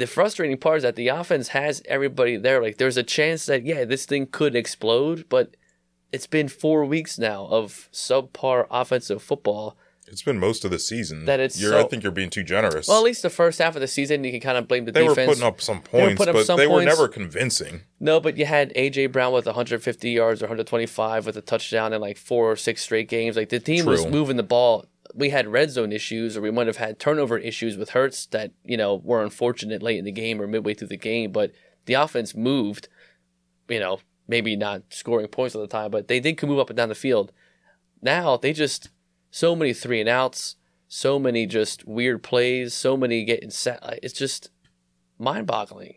the 0.00 0.06
frustrating 0.06 0.56
part 0.56 0.78
is 0.78 0.82
that 0.82 0.96
the 0.96 1.08
offense 1.08 1.48
has 1.48 1.82
everybody 1.86 2.36
there. 2.36 2.62
Like 2.62 2.78
there's 2.78 2.96
a 2.96 3.02
chance 3.02 3.46
that 3.46 3.64
yeah, 3.64 3.84
this 3.84 4.06
thing 4.06 4.26
could 4.26 4.56
explode, 4.56 5.26
but 5.28 5.56
it's 6.12 6.26
been 6.26 6.48
four 6.48 6.84
weeks 6.84 7.18
now 7.18 7.46
of 7.46 7.88
subpar 7.92 8.66
offensive 8.70 9.22
football. 9.22 9.76
It's 10.10 10.22
been 10.22 10.40
most 10.40 10.64
of 10.64 10.72
the 10.72 10.78
season. 10.78 11.24
That 11.24 11.38
it's 11.38 11.60
you're, 11.60 11.78
I 11.78 11.84
think 11.84 12.02
you're 12.02 12.10
being 12.10 12.30
too 12.30 12.42
generous. 12.42 12.88
Well, 12.88 12.98
at 12.98 13.04
least 13.04 13.22
the 13.22 13.30
first 13.30 13.60
half 13.60 13.76
of 13.76 13.80
the 13.80 13.86
season, 13.86 14.24
you 14.24 14.32
can 14.32 14.40
kind 14.40 14.58
of 14.58 14.66
blame 14.66 14.84
the 14.84 14.92
they 14.92 15.06
defense. 15.06 15.18
were 15.18 15.34
putting 15.34 15.44
up 15.46 15.60
some 15.60 15.80
points, 15.82 16.20
up 16.20 16.32
but 16.34 16.46
some 16.46 16.58
they 16.58 16.66
were 16.66 16.84
never 16.84 17.06
convincing. 17.06 17.82
No, 18.00 18.18
but 18.18 18.36
you 18.36 18.44
had 18.44 18.74
AJ 18.74 19.12
Brown 19.12 19.32
with 19.32 19.46
150 19.46 20.10
yards 20.10 20.42
or 20.42 20.46
125 20.46 21.26
with 21.26 21.36
a 21.36 21.40
touchdown 21.40 21.92
in 21.92 22.00
like 22.00 22.16
four 22.16 22.50
or 22.50 22.56
six 22.56 22.82
straight 22.82 23.08
games. 23.08 23.36
Like 23.36 23.50
the 23.50 23.60
team 23.60 23.86
was 23.86 24.04
moving 24.06 24.36
the 24.36 24.42
ball. 24.42 24.86
We 25.14 25.30
had 25.30 25.46
red 25.48 25.70
zone 25.70 25.92
issues, 25.92 26.36
or 26.36 26.40
we 26.40 26.50
might 26.50 26.66
have 26.66 26.76
had 26.76 26.98
turnover 26.98 27.38
issues 27.38 27.76
with 27.76 27.90
Hurts 27.90 28.26
that 28.26 28.52
you 28.64 28.76
know 28.76 28.96
were 28.96 29.22
unfortunate 29.22 29.82
late 29.82 29.98
in 29.98 30.04
the 30.04 30.12
game 30.12 30.40
or 30.40 30.46
midway 30.48 30.74
through 30.74 30.88
the 30.88 30.96
game. 30.96 31.30
But 31.30 31.52
the 31.86 31.94
offense 31.94 32.34
moved. 32.34 32.88
You 33.68 33.78
know, 33.78 34.00
maybe 34.26 34.56
not 34.56 34.82
scoring 34.90 35.28
points 35.28 35.54
all 35.54 35.60
the 35.60 35.68
time, 35.68 35.92
but 35.92 36.08
they 36.08 36.18
did 36.18 36.42
move 36.42 36.58
up 36.58 36.70
and 36.70 36.76
down 36.76 36.88
the 36.88 36.94
field. 36.96 37.30
Now 38.02 38.36
they 38.36 38.52
just 38.52 38.88
so 39.30 39.54
many 39.56 39.72
three 39.72 40.00
and 40.00 40.08
outs, 40.08 40.56
so 40.88 41.18
many 41.18 41.46
just 41.46 41.86
weird 41.86 42.22
plays, 42.22 42.74
so 42.74 42.96
many 42.96 43.24
getting 43.24 43.50
set. 43.50 43.80
It's 44.02 44.14
just 44.14 44.50
mind 45.18 45.46
boggling. 45.46 45.94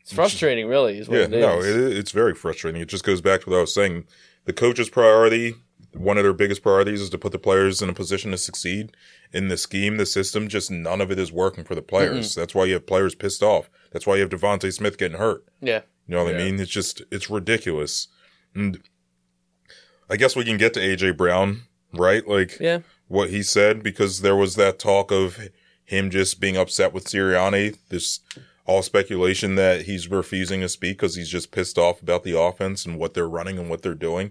It's 0.00 0.12
frustrating, 0.12 0.66
really, 0.66 0.98
is 0.98 1.08
what 1.08 1.18
Yeah, 1.18 1.24
it 1.24 1.32
is. 1.34 1.40
no, 1.40 1.60
it, 1.60 1.96
it's 1.96 2.10
very 2.12 2.34
frustrating. 2.34 2.80
It 2.80 2.88
just 2.88 3.04
goes 3.04 3.20
back 3.20 3.42
to 3.42 3.50
what 3.50 3.56
I 3.56 3.60
was 3.60 3.74
saying. 3.74 4.04
The 4.46 4.52
coach's 4.54 4.88
priority, 4.88 5.54
one 5.92 6.16
of 6.16 6.24
their 6.24 6.32
biggest 6.32 6.62
priorities, 6.62 7.00
is 7.02 7.10
to 7.10 7.18
put 7.18 7.32
the 7.32 7.38
players 7.38 7.82
in 7.82 7.90
a 7.90 7.92
position 7.94 8.30
to 8.30 8.38
succeed. 8.38 8.96
In 9.32 9.48
the 9.48 9.58
scheme, 9.58 9.98
the 9.98 10.06
system, 10.06 10.48
just 10.48 10.70
none 10.70 11.00
of 11.00 11.10
it 11.10 11.18
is 11.18 11.30
working 11.30 11.64
for 11.64 11.74
the 11.74 11.82
players. 11.82 12.30
Mm-hmm. 12.30 12.40
That's 12.40 12.54
why 12.54 12.64
you 12.64 12.72
have 12.72 12.86
players 12.86 13.14
pissed 13.14 13.42
off. 13.42 13.70
That's 13.92 14.06
why 14.06 14.16
you 14.16 14.22
have 14.22 14.30
Devontae 14.30 14.72
Smith 14.72 14.98
getting 14.98 15.18
hurt. 15.18 15.44
yeah. 15.60 15.82
You 16.08 16.16
know 16.16 16.24
what 16.24 16.34
I 16.34 16.38
mean? 16.38 16.58
It's 16.58 16.72
just 16.72 17.02
it's 17.12 17.30
ridiculous. 17.30 18.08
And 18.52 18.80
I 20.08 20.16
guess 20.16 20.34
we 20.34 20.44
can 20.44 20.56
get 20.56 20.74
to 20.74 20.80
AJ 20.80 21.16
Brown, 21.16 21.62
right? 21.92 22.26
Like 22.26 22.58
Yeah. 22.60 22.80
what 23.08 23.30
he 23.30 23.42
said 23.42 23.82
because 23.82 24.20
there 24.20 24.36
was 24.36 24.56
that 24.56 24.78
talk 24.78 25.10
of 25.10 25.48
him 25.84 26.10
just 26.10 26.40
being 26.40 26.56
upset 26.56 26.92
with 26.92 27.04
Sirianni. 27.06 27.76
This 27.88 28.20
all 28.66 28.82
speculation 28.82 29.56
that 29.56 29.82
he's 29.82 30.08
refusing 30.08 30.60
to 30.60 30.68
speak 30.68 30.98
because 30.98 31.16
he's 31.16 31.28
just 31.28 31.50
pissed 31.50 31.76
off 31.76 32.00
about 32.02 32.22
the 32.22 32.38
offense 32.38 32.86
and 32.86 32.98
what 32.98 33.14
they're 33.14 33.28
running 33.28 33.58
and 33.58 33.68
what 33.68 33.82
they're 33.82 33.94
doing. 33.94 34.30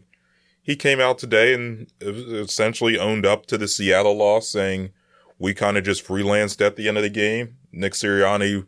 He 0.62 0.76
came 0.76 1.00
out 1.02 1.17
today 1.17 1.54
and 1.54 1.88
essentially 2.02 2.98
owned 2.98 3.26
up 3.26 3.48
to 3.48 3.58
the 3.58 3.67
Seattle 3.67 4.15
loss, 4.15 4.48
saying 4.48 4.91
we 5.38 5.54
kind 5.54 5.78
of 5.78 5.84
just 5.84 6.06
freelanced 6.06 6.65
at 6.65 6.76
the 6.76 6.88
end 6.88 6.98
of 6.98 7.04
the 7.04 7.10
game. 7.10 7.58
Nick 7.72 7.93
Sirianni 7.93 8.65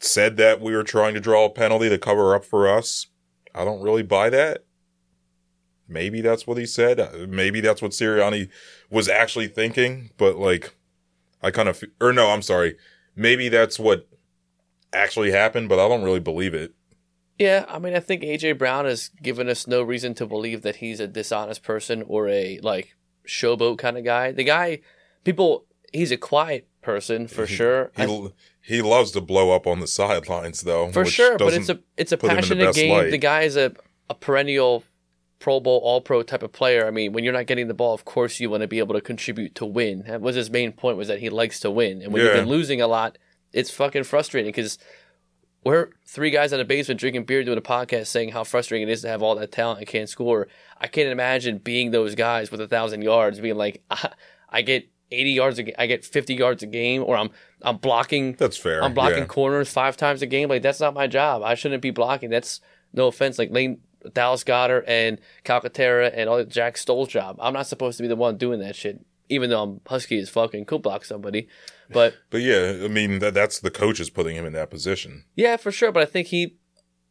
said 0.00 0.36
that 0.36 0.60
we 0.60 0.74
were 0.74 0.82
trying 0.82 1.14
to 1.14 1.20
draw 1.20 1.44
a 1.44 1.50
penalty 1.50 1.88
to 1.88 1.96
cover 1.98 2.34
up 2.34 2.44
for 2.44 2.68
us. 2.68 3.06
I 3.54 3.64
don't 3.64 3.82
really 3.82 4.02
buy 4.02 4.30
that. 4.30 4.64
Maybe 5.88 6.20
that's 6.20 6.46
what 6.46 6.56
he 6.58 6.66
said. 6.66 6.98
Uh, 7.00 7.10
Maybe 7.28 7.60
that's 7.60 7.82
what 7.82 7.92
Sirianni 7.92 8.48
was 8.90 9.08
actually 9.08 9.48
thinking, 9.48 10.10
but 10.16 10.36
like, 10.36 10.74
I 11.42 11.50
kind 11.50 11.68
of, 11.68 11.82
or 12.00 12.12
no, 12.12 12.30
I'm 12.30 12.42
sorry. 12.42 12.76
Maybe 13.16 13.48
that's 13.48 13.78
what 13.78 14.08
actually 14.92 15.30
happened, 15.32 15.68
but 15.68 15.78
I 15.78 15.88
don't 15.88 16.02
really 16.02 16.20
believe 16.20 16.54
it. 16.54 16.72
Yeah, 17.38 17.64
I 17.68 17.78
mean, 17.80 17.94
I 17.94 18.00
think 18.00 18.22
AJ 18.22 18.58
Brown 18.58 18.84
has 18.84 19.10
given 19.22 19.48
us 19.48 19.66
no 19.66 19.82
reason 19.82 20.14
to 20.14 20.26
believe 20.26 20.62
that 20.62 20.76
he's 20.76 21.00
a 21.00 21.08
dishonest 21.08 21.62
person 21.64 22.02
or 22.06 22.28
a 22.28 22.60
like 22.62 22.94
showboat 23.26 23.78
kind 23.78 23.98
of 23.98 24.04
guy. 24.04 24.30
The 24.32 24.44
guy, 24.44 24.80
people, 25.24 25.66
he's 25.92 26.12
a 26.12 26.16
quiet 26.16 26.68
person 26.80 27.26
for 27.26 27.46
sure. 27.46 27.90
He 27.96 28.02
I- 28.04 28.28
he 28.66 28.80
loves 28.80 29.10
to 29.10 29.20
blow 29.20 29.50
up 29.50 29.66
on 29.66 29.80
the 29.80 29.86
sidelines, 29.86 30.62
though. 30.62 30.90
for 30.90 31.04
sure, 31.04 31.36
but 31.36 31.52
it's 31.52 31.68
a 31.68 31.80
it's 31.98 32.12
a 32.12 32.16
put 32.16 32.30
him 32.30 32.38
in 32.38 32.42
the 32.42 32.64
passionate 32.66 32.74
game. 32.74 32.92
light. 32.96 33.10
The 33.10 33.18
guy 33.18 33.42
is 33.42 33.56
a 33.58 33.72
a 34.08 34.14
perennial 34.14 34.84
Pro 35.38 35.60
Bowl, 35.60 35.80
All 35.82 36.00
Pro 36.00 36.22
type 36.22 36.42
of 36.42 36.52
player. 36.52 36.86
I 36.86 36.90
mean, 36.90 37.12
when 37.12 37.24
you're 37.24 37.32
not 37.32 37.46
getting 37.46 37.68
the 37.68 37.74
ball, 37.74 37.94
of 37.94 38.04
course 38.04 38.40
you 38.40 38.50
want 38.50 38.62
to 38.62 38.68
be 38.68 38.78
able 38.78 38.94
to 38.94 39.00
contribute 39.00 39.54
to 39.56 39.66
win. 39.66 40.04
That 40.06 40.20
was 40.20 40.36
his 40.36 40.50
main 40.50 40.72
point 40.72 40.96
was 40.96 41.08
that 41.08 41.20
he 41.20 41.30
likes 41.30 41.60
to 41.60 41.70
win, 41.70 42.02
and 42.02 42.12
when 42.12 42.22
you've 42.22 42.34
been 42.34 42.48
losing 42.48 42.80
a 42.80 42.86
lot, 42.86 43.18
it's 43.52 43.70
fucking 43.70 44.04
frustrating 44.04 44.50
because 44.50 44.78
we're 45.64 45.90
three 46.06 46.30
guys 46.30 46.52
in 46.52 46.60
a 46.60 46.64
basement 46.64 47.00
drinking 47.00 47.24
beer 47.24 47.42
doing 47.42 47.58
a 47.58 47.62
podcast 47.62 48.08
saying 48.08 48.30
how 48.30 48.44
frustrating 48.44 48.88
it 48.88 48.92
is 48.92 49.02
to 49.02 49.08
have 49.08 49.22
all 49.22 49.34
that 49.36 49.50
talent 49.50 49.78
and 49.78 49.88
can't 49.88 50.08
score. 50.08 50.46
I 50.78 50.86
can't 50.86 51.08
imagine 51.08 51.58
being 51.58 51.90
those 51.90 52.14
guys 52.14 52.50
with 52.50 52.60
a 52.60 52.68
thousand 52.68 53.02
yards, 53.02 53.40
being 53.40 53.56
like, 53.56 53.82
I, 53.90 54.10
I 54.50 54.62
get 54.62 54.88
80 55.10 55.30
yards, 55.30 55.58
a, 55.58 55.62
ga- 55.64 55.74
I 55.78 55.86
get 55.86 56.04
50 56.04 56.34
yards 56.34 56.62
a 56.62 56.66
game, 56.66 57.02
or 57.04 57.16
I'm 57.16 57.30
I'm 57.62 57.78
blocking 57.78 58.34
that's 58.34 58.56
fair. 58.56 58.82
I'm 58.84 58.94
blocking 58.94 59.20
yeah. 59.20 59.24
corners 59.26 59.72
five 59.72 59.96
times 59.96 60.22
a 60.22 60.26
game. 60.26 60.48
Like 60.48 60.62
that's 60.62 60.80
not 60.80 60.94
my 60.94 61.06
job. 61.06 61.42
I 61.42 61.54
shouldn't 61.54 61.82
be 61.82 61.90
blocking. 61.90 62.30
That's 62.30 62.60
no 62.92 63.06
offense. 63.06 63.38
Like 63.38 63.50
Lane 63.50 63.80
Dallas 64.12 64.44
Goedert 64.44 64.84
and 64.86 65.18
Calcaterra 65.44 66.12
and 66.14 66.28
all 66.28 66.44
Jack 66.44 66.76
Stoll's 66.76 67.08
job. 67.08 67.36
I'm 67.40 67.54
not 67.54 67.66
supposed 67.66 67.96
to 67.98 68.02
be 68.02 68.08
the 68.08 68.16
one 68.16 68.36
doing 68.36 68.60
that 68.60 68.76
shit. 68.76 69.04
Even 69.30 69.48
though 69.48 69.62
I'm 69.62 69.80
husky 69.86 70.18
as 70.18 70.28
fuck 70.28 70.52
and 70.52 70.66
could 70.66 70.82
block 70.82 71.04
somebody, 71.04 71.48
but 71.90 72.14
But 72.30 72.42
yeah, 72.42 72.82
I 72.84 72.88
mean 72.88 73.20
that 73.20 73.32
that's 73.32 73.58
the 73.58 73.70
coaches 73.70 74.10
putting 74.10 74.36
him 74.36 74.44
in 74.44 74.52
that 74.52 74.68
position. 74.70 75.24
yeah, 75.34 75.56
for 75.56 75.72
sure. 75.72 75.90
But 75.92 76.02
I 76.02 76.06
think 76.06 76.28
he, 76.28 76.56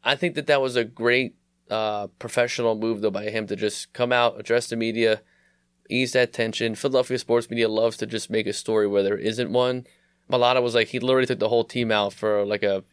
I 0.04 0.16
think 0.16 0.36
that 0.36 0.46
that 0.46 0.62
was 0.62 0.76
a 0.76 0.84
great 0.84 1.36
uh, 1.72 2.08
professional 2.20 2.76
move 2.76 3.02
though 3.02 3.10
by 3.10 3.26
him 3.32 3.48
to 3.48 3.56
just 3.56 3.94
come 3.94 4.12
out, 4.12 4.40
address 4.40 4.68
the 4.68 4.76
media, 4.76 5.22
ease 5.90 6.12
that 6.14 6.34
tension. 6.34 6.76
Philadelphia 6.76 7.18
sports 7.18 7.50
media 7.50 7.68
loves 7.68 7.98
to 7.98 8.06
just 8.06 8.30
make 8.30 8.46
a 8.46 8.54
story 8.54 8.86
where 8.88 9.02
there 9.04 9.18
isn't 9.18 9.52
one. 9.52 9.86
Malata 10.30 10.62
was 10.62 10.76
like 10.76 10.90
he 10.90 11.00
literally 11.00 11.26
took 11.26 11.40
the 11.40 11.50
whole 11.50 11.64
team 11.64 11.92
out 11.92 12.14
for 12.14 12.46
like 12.46 12.62
a 12.64 12.84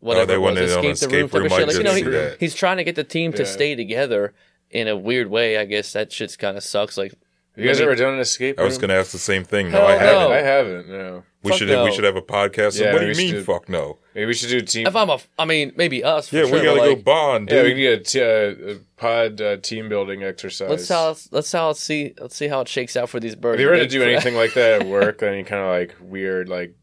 whatever 0.00 0.22
Oh, 0.22 0.26
they 0.26 0.34
it 0.34 0.36
was, 0.38 0.42
wanted 0.56 0.70
it 0.70 0.76
on 0.78 0.84
escape 0.86 1.10
the 1.10 1.16
room 1.16 1.24
escape 1.26 1.30
type 1.30 1.34
of 1.34 1.40
room. 1.40 1.48
Shit. 1.58 1.68
Like, 1.86 2.04
you 2.04 2.10
know, 2.10 2.28
he- 2.30 2.36
he's 2.40 2.54
trying 2.54 2.76
to 2.78 2.84
get 2.84 2.94
the 2.96 3.04
team 3.04 3.32
to 3.34 3.42
Yeah. 3.42 3.48
stay 3.48 3.74
together 3.74 4.34
in 4.70 4.88
a 4.88 4.96
weird 4.96 5.28
way. 5.28 5.56
I 5.58 5.64
guess 5.64 5.92
that 5.92 6.12
shit's 6.12 6.36
kind 6.36 6.56
of 6.56 6.62
sucks. 6.64 6.96
Like 6.96 7.12
you 7.56 7.64
guys 7.66 7.78
Let 7.78 7.86
me- 7.86 7.92
ever 7.92 8.02
done 8.02 8.14
an 8.14 8.20
escape 8.20 8.58
I 8.60 8.64
was 8.64 8.76
going 8.78 8.90
to 8.90 8.96
ask 8.96 9.12
the 9.12 9.18
same 9.18 9.42
thing. 9.44 9.70
No, 9.70 9.78
Hell 9.78 9.86
I 9.86 9.96
haven't. 9.96 10.32
I 10.32 10.40
haven't. 10.42 10.88
No. 10.90 11.22
We 11.42 11.50
Fuck 11.50 11.58
should 11.60 11.68
no. 11.68 11.84
we 11.84 11.92
should 11.92 12.02
have 12.04 12.16
a 12.16 12.22
podcast. 12.22 12.78
Yeah, 12.80 12.92
what 12.92 13.00
do 13.00 13.06
you 13.08 13.14
mean? 13.14 13.30
should. 13.30 13.44
Fuck 13.46 13.68
no. 13.68 13.98
Maybe 14.16 14.26
we 14.26 14.34
should 14.34 14.48
do 14.50 14.56
a 14.58 14.62
team. 14.62 14.86
if 14.88 14.96
I'm 14.96 15.08
a, 15.08 15.18
I 15.38 15.44
mean 15.44 15.72
maybe 15.76 16.02
us. 16.02 16.28
For 16.28 16.36
Yeah, 16.36 16.42
sure, 16.42 16.52
we 16.52 16.58
but, 16.58 16.64
gotta 16.64 16.80
like, 16.80 16.96
go 16.98 17.02
bond, 17.02 17.48
yeah, 17.50 17.62
we 17.62 17.68
dude. 17.74 17.76
can 17.76 17.82
get 17.82 18.00
a, 18.00 18.54
t- 18.56 18.70
uh, 18.70 18.72
a 18.72 18.78
pod 18.96 19.40
uh, 19.40 19.56
team 19.58 19.88
building 19.88 20.24
exercise. 20.24 20.68
Let's 20.68 20.88
how 20.88 21.16
let's 21.30 21.52
how 21.52 21.68
let's 21.68 21.80
see 21.80 22.14
let's 22.20 22.34
see 22.34 22.48
how 22.48 22.62
it 22.62 22.68
shakes 22.68 22.96
out 22.96 23.08
for 23.10 23.20
these 23.20 23.36
birds. 23.36 23.54
Have 23.54 23.60
you 23.60 23.68
ever 23.68 23.76
had 23.78 23.88
to 23.88 23.96
do 23.98 24.02
anything 24.02 24.34
like 24.34 24.54
that 24.54 24.82
at 24.82 24.86
work? 24.88 25.22
Any 25.22 25.44
kind 25.44 25.62
of 25.62 25.68
like 25.68 25.94
weird 26.00 26.48
like 26.48 26.74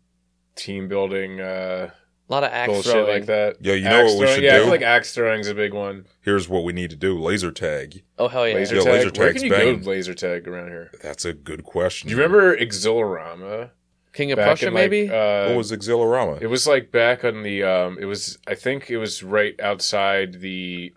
team 0.56 0.88
building? 0.88 1.41
uh 1.41 1.89
lot 2.34 2.43
of 2.43 2.52
axe 2.52 2.72
bullshit 2.72 2.91
throwing. 2.91 3.08
like 3.13 3.26
that. 3.28 3.63
Yo, 3.63 3.74
you 3.74 3.84
know 3.84 4.02
Axe 4.02 4.12
what 4.13 4.19
we 4.19 4.26
throwing- 4.26 4.36
should 4.36 4.43
yeah, 4.43 4.56
I 4.56 4.60
feel 4.60 4.67
like 4.69 4.82
axe 4.82 5.13
throwing 5.13 5.39
is 5.39 5.48
a 5.48 5.56
big 5.56 5.74
one. 5.74 6.06
Here's 6.22 6.48
what 6.50 6.63
we 6.63 6.74
need 6.74 6.89
to 6.89 6.96
do: 6.96 7.17
laser 7.19 7.52
tag. 7.52 8.04
Oh 8.17 8.28
hell 8.28 8.48
yeah! 8.48 8.56
Laser 8.56 8.76
Yeah, 8.76 8.82
tag. 8.84 8.93
laser 8.93 9.12
Where 9.19 9.34
can 9.34 9.43
you 9.43 9.50
banging. 9.50 9.82
go 9.82 9.89
laser 9.89 10.13
tag 10.13 10.48
around 10.48 10.69
here? 10.69 10.91
That's 11.02 11.26
a 11.26 11.34
good 11.34 11.63
question. 11.63 12.10
Do 12.10 12.15
you 12.15 12.22
remember 12.22 12.56
Exhilarama? 12.58 13.69
King 14.13 14.32
of 14.32 14.36
Back 14.38 14.46
Prussia, 14.60 14.67
in, 14.67 14.74
like, 14.76 14.91
maybe. 14.91 15.10
uh, 15.10 15.48
what 15.48 15.58
was 15.58 15.72
Exhilarama? 15.72 16.39
It 16.41 16.46
was 16.48 16.67
like 16.67 16.91
back 16.91 17.24
on 17.26 17.41
the 17.41 17.63
um 17.63 17.98
it 18.00 18.06
was 18.06 18.38
I 18.46 18.54
think 18.56 18.91
it 18.91 18.98
was 18.98 19.24
right 19.24 19.60
outside 19.60 20.41
the 20.41 20.93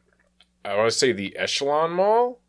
I 0.64 0.76
want 0.76 0.90
to 0.92 0.98
say 0.98 1.12
the 1.12 1.34
Echelon 1.36 1.92
Mall. 1.92 2.40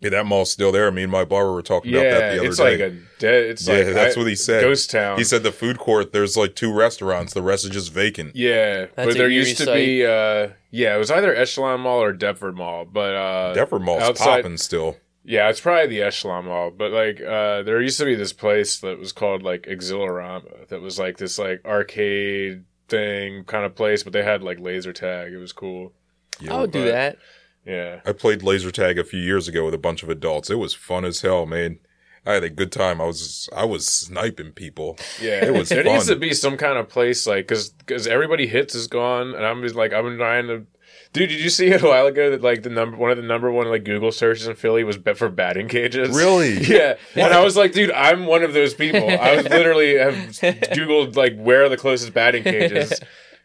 Yeah, 0.00 0.10
that 0.10 0.26
mall's 0.26 0.50
still 0.50 0.70
there. 0.72 0.90
Me 0.90 1.02
and 1.02 1.10
my 1.12 1.24
barber 1.24 1.52
were 1.52 1.62
talking 1.62 1.92
about 1.92 2.02
that 2.04 2.32
the 2.34 2.38
other 2.40 2.48
it's 2.48 2.56
day. 2.58 2.70
like 2.70 2.80
a 2.80 2.90
dead 3.18 3.44
it's 3.50 3.66
Yeah, 3.66 3.74
like 3.76 3.94
that's 3.94 4.16
I- 4.16 4.20
what 4.20 4.28
he 4.28 4.34
said. 4.36 4.62
Ghost 4.62 4.90
town. 4.90 5.18
he 5.18 5.24
said 5.24 5.42
the 5.42 5.52
food 5.52 5.78
court. 5.78 6.12
There's 6.12 6.36
like 6.36 6.54
two 6.54 6.72
restaurants. 6.72 7.34
The 7.34 7.42
rest 7.42 7.64
is 7.64 7.70
just 7.70 7.92
vacant. 7.92 8.36
yeah, 8.36 8.86
That's 8.94 9.08
but 9.08 9.14
there 9.14 9.24
eerie 9.26 9.34
used 9.36 9.58
to 9.58 9.66
be 9.72 10.04
uh 10.06 10.48
yeah, 10.70 10.94
it 10.94 10.98
was 10.98 11.10
either 11.10 11.34
Echelon 11.34 11.80
Mall 11.80 12.02
or 12.02 12.12
Deptford 12.12 12.54
Mall, 12.56 12.84
but 12.84 13.14
uh 13.14 13.54
Deptford 13.54 13.82
Mall's 13.82 14.02
outside- 14.02 14.42
popping 14.42 14.56
still. 14.56 14.96
Yeah, 15.24 15.50
it's 15.50 15.60
probably 15.60 15.88
the 15.88 16.00
Echelon 16.02 16.46
Mall, 16.46 16.70
but 16.70 16.90
like 16.92 17.20
uh 17.20 17.62
there 17.62 17.82
used 17.82 17.98
to 17.98 18.04
be 18.04 18.14
this 18.14 18.32
place 18.32 18.78
that 18.80 18.98
was 18.98 19.12
called 19.12 19.42
like 19.42 19.62
Exilorama. 19.62 20.68
that 20.68 20.80
was 20.80 20.98
like 20.98 21.18
this 21.18 21.38
like 21.38 21.60
arcade 21.66 22.64
thing 22.88 23.44
kind 23.44 23.64
of 23.66 23.74
place, 23.74 24.02
but 24.02 24.12
they 24.12 24.22
had 24.22 24.42
like 24.42 24.58
laser 24.60 24.92
tag. 24.92 25.32
It 25.32 25.38
was 25.38 25.52
cool. 25.52 25.92
Yo, 26.40 26.54
I 26.56 26.60
would 26.60 26.70
do 26.70 26.84
that. 26.84 27.18
Yeah. 27.68 28.00
I 28.06 28.12
played 28.12 28.42
laser 28.42 28.70
tag 28.70 28.98
a 28.98 29.04
few 29.04 29.20
years 29.20 29.46
ago 29.46 29.64
with 29.66 29.74
a 29.74 29.78
bunch 29.78 30.02
of 30.02 30.08
adults. 30.08 30.48
It 30.48 30.54
was 30.56 30.72
fun 30.74 31.04
as 31.04 31.20
hell, 31.20 31.44
man. 31.44 31.78
I 32.26 32.32
had 32.32 32.44
a 32.44 32.50
good 32.50 32.72
time. 32.72 33.00
I 33.00 33.04
was 33.04 33.48
I 33.56 33.64
was 33.64 33.86
sniping 33.86 34.52
people. 34.52 34.98
Yeah, 35.20 35.44
It 35.44 35.52
was 35.54 35.68
there 35.68 35.84
needs 35.84 36.06
to 36.08 36.16
be 36.16 36.34
some 36.34 36.56
kind 36.56 36.78
of 36.78 36.88
place 36.88 37.26
like 37.26 37.46
because 37.46 37.70
because 37.70 38.06
everybody 38.06 38.46
hits 38.46 38.74
is 38.74 38.86
gone, 38.86 39.34
and 39.34 39.44
I'm 39.46 39.62
just 39.62 39.74
like 39.74 39.92
I've 39.92 40.04
been 40.04 40.16
trying 40.18 40.46
to. 40.48 40.66
Dude, 41.14 41.30
did 41.30 41.40
you 41.40 41.48
see 41.48 41.68
it 41.68 41.82
a 41.84 41.86
while 41.86 42.06
ago 42.06 42.30
that 42.30 42.42
like 42.42 42.62
the 42.64 42.70
number 42.70 42.96
one 42.96 43.10
of 43.10 43.16
the 43.16 43.22
number 43.22 43.50
one 43.50 43.68
like 43.68 43.84
Google 43.84 44.12
searches 44.12 44.46
in 44.46 44.56
Philly 44.56 44.84
was 44.84 44.98
bet 44.98 45.16
for 45.16 45.28
batting 45.30 45.68
cages? 45.68 46.14
Really? 46.14 46.58
Yeah, 46.66 46.96
and 47.14 47.32
I 47.32 47.42
was 47.42 47.56
like, 47.56 47.72
dude, 47.72 47.92
I'm 47.92 48.26
one 48.26 48.42
of 48.42 48.52
those 48.52 48.74
people. 48.74 49.08
I 49.08 49.36
was 49.36 49.48
literally 49.48 49.96
have 49.96 50.14
googled 50.74 51.16
like 51.16 51.34
where 51.36 51.64
are 51.64 51.68
the 51.70 51.76
closest 51.78 52.12
batting 52.12 52.42
cages. 52.44 52.92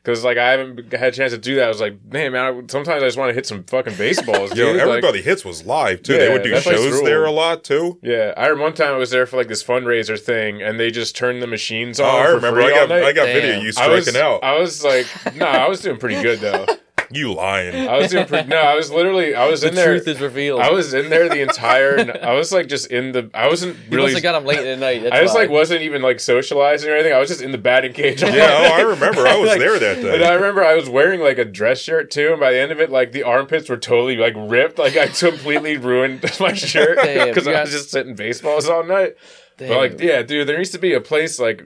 Because 0.03 0.23
like 0.25 0.37
I 0.37 0.51
haven't 0.51 0.91
had 0.91 1.13
a 1.13 1.15
chance 1.15 1.31
to 1.31 1.37
do 1.37 1.55
that. 1.55 1.63
I 1.65 1.67
was 1.69 1.79
like, 1.79 1.97
man, 2.11 2.33
man. 2.33 2.43
I, 2.43 2.61
sometimes 2.69 3.01
I 3.01 3.07
just 3.07 3.17
want 3.17 3.29
to 3.29 3.33
hit 3.33 3.45
some 3.45 3.63
fucking 3.63 3.95
baseballs, 3.95 4.49
dude. 4.53 4.57
Yo, 4.57 4.85
Like- 4.85 4.97
everybody 4.97 5.21
hits 5.21 5.45
was 5.45 5.65
live 5.65 6.03
too. 6.03 6.17
they 6.17 6.29
would 6.29 6.43
do 6.43 6.59
shows 6.59 7.01
there 7.03 7.23
a 7.23 7.31
lot 7.31 7.63
too. 7.63 7.99
yeah, 8.01 8.33
I 8.35 8.47
remember 8.47 8.63
one 8.63 8.73
time 8.73 8.93
I 8.93 8.97
was 8.97 9.11
there 9.11 9.25
for 9.25 9.37
like 9.37 9.47
this 9.47 9.63
fundraiser 9.63 10.19
thing, 10.19 10.61
and 10.61 10.77
they 10.77 10.91
just 10.91 11.15
turned 11.15 11.41
the 11.41 11.47
machines 11.47 12.01
oh, 12.01 12.05
on. 12.05 12.15
Oh, 12.15 12.19
I 12.19 12.25
for 12.25 12.35
remember. 12.35 12.61
free 12.61 12.73
I 12.73 12.75
got. 12.87 12.91
I 12.91 13.13
got 13.13 13.25
Damn. 13.25 13.35
video 13.41 13.61
you 13.61 13.71
I 13.77 13.87
was, 13.87 14.03
striking 14.03 14.21
out. 14.21 14.43
I 14.43 14.59
was 14.59 14.83
like, 14.83 15.07
no, 15.35 15.45
I 15.45 15.69
was 15.69 15.79
doing 15.79 15.97
pretty 15.97 16.21
good 16.21 16.39
though. 16.39 16.65
you 17.13 17.33
lying? 17.33 17.87
I 17.87 17.97
was 17.97 18.11
doing 18.11 18.25
pretty. 18.25 18.47
No, 18.47 18.57
I 18.57 18.75
was 18.75 18.91
literally, 18.91 19.35
I 19.35 19.47
was 19.47 19.61
The 19.61 19.69
in 19.69 19.75
there. 19.75 19.85
truth 19.87 20.07
is 20.07 20.19
revealed. 20.19 20.61
I 20.61 20.71
was 20.71 20.93
in 20.93 21.09
there 21.09 21.29
the 21.29 21.41
entire. 21.41 21.99
I 22.23 22.33
was 22.33 22.51
like 22.51 22.67
just 22.67 22.87
in 22.87 23.11
the. 23.11 23.29
I 23.33 23.47
wasn't 23.47 23.77
you 23.77 23.97
really. 23.97 24.11
must 24.11 24.15
have 24.15 24.23
got 24.23 24.35
him 24.41 24.45
late 24.45 24.59
in 24.59 24.65
the 24.65 24.77
night. 24.77 25.03
That's 25.03 25.15
I 25.15 25.21
just 25.21 25.33
why. 25.35 25.41
like 25.41 25.49
wasn't 25.49 25.81
even 25.81 26.01
like 26.01 26.19
socializing 26.19 26.89
or 26.89 26.93
anything. 26.93 27.13
I 27.13 27.19
was 27.19 27.29
just 27.29 27.41
in 27.41 27.51
the 27.51 27.57
batting 27.57 27.93
cage. 27.93 28.21
yeah, 28.21 28.29
oh, 28.69 28.73
I 28.75 28.81
remember. 28.81 29.27
I 29.27 29.35
was 29.37 29.49
Like, 29.53 29.59
there 29.59 29.77
that 29.79 29.97
And 29.99 30.05
day. 30.05 30.25
I 30.25 30.33
remember 30.33 30.63
I 30.63 30.75
was 30.75 30.89
wearing 30.89 31.19
like 31.21 31.37
a 31.37 31.45
dress 31.45 31.79
shirt 31.79 32.09
too, 32.11 32.31
and 32.31 32.39
by 32.39 32.51
the 32.51 32.59
end 32.59 32.71
of 32.71 32.79
it, 32.79 32.89
like 32.89 33.11
the 33.11 33.23
armpits 33.23 33.69
were 33.69 33.77
totally 33.77 34.17
like 34.17 34.33
ripped. 34.37 34.79
Like 34.79 34.97
I 34.97 35.07
completely 35.07 35.77
ruined 35.77 36.23
my 36.39 36.53
shirt 36.53 36.97
because 37.01 37.47
I 37.47 37.61
was 37.61 37.71
just 37.71 37.91
sitting 37.91 38.15
baseballs 38.15 38.67
all 38.67 38.83
night. 38.83 39.15
Damn. 39.57 39.69
But 39.69 39.77
like, 39.77 40.01
yeah, 40.01 40.23
dude, 40.23 40.47
there 40.47 40.57
needs 40.57 40.71
to 40.71 40.79
be 40.79 40.93
a 40.93 41.01
place 41.01 41.39
like 41.39 41.63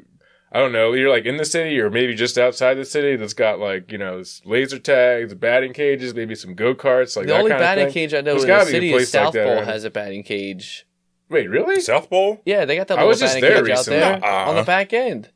I 0.51 0.59
don't 0.59 0.71
know, 0.71 0.93
you're 0.93 1.09
like 1.09 1.25
in 1.25 1.35
the 1.37 1.43
city 1.45 1.77
or 1.79 1.89
maybe 1.89 2.15
just 2.15 2.37
outside 2.37 2.75
the 2.75 2.85
city 2.85 3.15
that's 3.17 3.33
got 3.33 3.59
like 3.59 3.91
you 3.91 3.97
know 3.97 4.23
laser 4.45 4.79
tags, 4.79 5.33
batting 5.33 5.73
cages, 5.73 6.13
maybe 6.13 6.35
some 6.35 6.55
go 6.55 6.73
karts, 6.73 7.17
like 7.17 7.27
the 7.27 7.33
that 7.33 7.39
only 7.39 7.51
kind 7.51 7.59
batting 7.61 7.85
thing. 7.87 7.93
cage 7.93 8.13
I 8.13 8.17
know 8.21 8.31
There's 8.31 8.43
in 8.43 8.47
the 8.49 8.53
gotta 8.53 8.65
be 8.65 8.71
city 8.71 8.87
is 8.87 8.93
place 8.93 9.13
like 9.13 9.23
South 9.25 9.33
that, 9.33 9.43
Bowl 9.45 9.55
right? 9.55 9.65
has 9.65 9.83
a 9.83 9.89
batting 9.89 10.23
cage. 10.23 10.85
Wait, 11.29 11.49
really? 11.49 11.81
South 11.81 12.09
Bowl. 12.09 12.41
Yeah, 12.45 12.63
they 12.63 12.77
got 12.77 12.87
that 12.87 12.93
I 12.97 13.01
little 13.01 13.09
was 13.09 13.19
just 13.19 13.33
batting 13.35 13.49
there 13.49 13.59
cage 13.61 13.69
recently. 13.69 13.99
out 14.01 14.21
there 14.21 14.29
Nuh-uh. 14.31 14.49
on 14.49 14.55
the 14.55 14.63
back 14.63 14.93
end. 14.93 15.29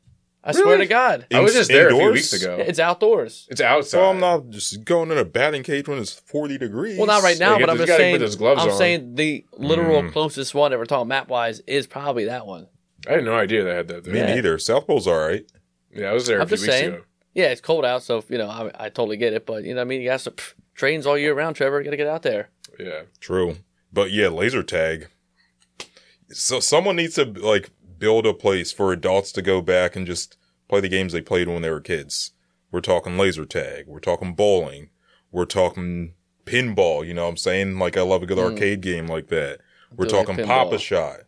I 0.44 0.50
Really? 0.50 0.62
swear 0.62 0.76
to 0.78 0.86
God, 0.86 1.26
I 1.32 1.38
was 1.40 1.52
In- 1.54 1.60
just 1.60 1.70
there 1.70 1.88
a 1.88 1.94
few 1.96 2.10
weeks 2.10 2.32
ago. 2.32 2.56
it's 2.58 2.78
outdoors. 2.80 3.46
It's 3.50 3.60
outside. 3.60 3.90
So 3.90 4.04
I'm 4.10 4.18
not 4.18 4.48
just 4.48 4.82
going 4.84 5.10
in 5.12 5.18
a 5.18 5.24
batting 5.24 5.62
cage 5.62 5.86
when 5.86 5.98
it's 5.98 6.12
40 6.12 6.56
degrees. 6.58 6.96
Well, 6.98 7.06
not 7.06 7.22
right 7.22 7.38
now, 7.38 7.52
Yeah, 7.52 7.66
but 7.66 7.70
I'm 7.70 7.76
just 7.76 7.86
just 7.86 7.98
gotta 7.98 8.10
put 8.18 8.26
saying. 8.28 8.38
gloves 8.38 8.62
I'm 8.62 8.70
on. 8.70 8.76
saying 8.78 9.14
the 9.14 9.44
literal 9.56 10.02
Mm. 10.02 10.12
closest 10.12 10.52
one 10.54 10.70
that 10.72 10.78
we're 10.78 10.86
talking 10.86 11.06
map 11.06 11.28
wise 11.28 11.60
is 11.68 11.86
probably 11.86 12.24
that 12.24 12.44
one. 12.46 12.66
I 13.08 13.12
had 13.14 13.24
no 13.24 13.34
idea 13.34 13.64
they 13.64 13.74
had 13.74 13.88
that 13.88 14.04
there. 14.04 14.12
Me 14.12 14.20
Yeah. 14.20 14.34
neither. 14.34 14.58
South 14.58 14.86
Bowl's 14.86 15.06
all 15.06 15.18
right. 15.18 15.44
Yeah, 15.94 16.10
I 16.10 16.12
was 16.12 16.26
there 16.26 16.38
a 16.38 16.42
I'm 16.42 16.48
few 16.48 16.56
just 16.56 16.66
weeks 16.66 16.74
saying. 16.78 16.94
ago. 16.94 17.02
Yeah, 17.34 17.46
it's 17.46 17.60
cold 17.60 17.84
out, 17.84 18.02
so 18.02 18.22
you 18.28 18.38
know 18.38 18.48
I, 18.48 18.70
I 18.86 18.88
totally 18.88 19.16
get 19.16 19.32
it. 19.32 19.46
But 19.46 19.64
you 19.64 19.70
know, 19.74 19.80
what 19.80 19.86
I 19.86 19.88
mean, 19.88 20.00
you 20.02 20.08
got 20.08 20.20
some 20.20 20.34
pff, 20.34 20.54
trains 20.74 21.06
all 21.06 21.16
year 21.18 21.34
round. 21.34 21.56
Trevor, 21.56 21.78
you 21.80 21.84
got 21.84 21.90
to 21.92 21.96
get 21.96 22.06
out 22.06 22.22
there. 22.22 22.50
Yeah. 22.78 23.02
True. 23.20 23.56
But 23.92 24.10
yeah, 24.12 24.28
laser 24.28 24.62
tag. 24.62 25.08
So 26.30 26.60
someone 26.60 26.96
needs 26.96 27.14
to 27.16 27.24
like 27.24 27.70
build 27.98 28.26
a 28.26 28.34
place 28.34 28.72
for 28.72 28.92
adults 28.92 29.32
to 29.32 29.42
go 29.42 29.60
back 29.60 29.96
and 29.96 30.06
just 30.06 30.36
play 30.68 30.80
the 30.80 30.88
games 30.88 31.12
they 31.12 31.20
played 31.20 31.48
when 31.48 31.62
they 31.62 31.70
were 31.70 31.80
kids. 31.80 32.32
We're 32.70 32.80
talking 32.80 33.18
laser 33.18 33.44
tag. 33.44 33.86
We're 33.86 34.00
talking 34.00 34.34
bowling. 34.34 34.90
We're 35.30 35.44
talking 35.44 36.14
pinball. 36.46 37.06
You 37.06 37.14
know 37.14 37.24
what 37.24 37.30
I'm 37.30 37.36
saying? 37.36 37.78
Like 37.78 37.96
I 37.96 38.02
love 38.02 38.22
a 38.22 38.26
good 38.26 38.38
Mm. 38.38 38.52
arcade 38.52 38.80
game 38.80 39.06
like 39.06 39.28
that. 39.28 39.60
We're 39.94 40.06
Do 40.06 40.16
like 40.16 40.26
talking 40.26 40.42
pinball. 40.44 40.46
Pop-A-Shot. 40.48 41.20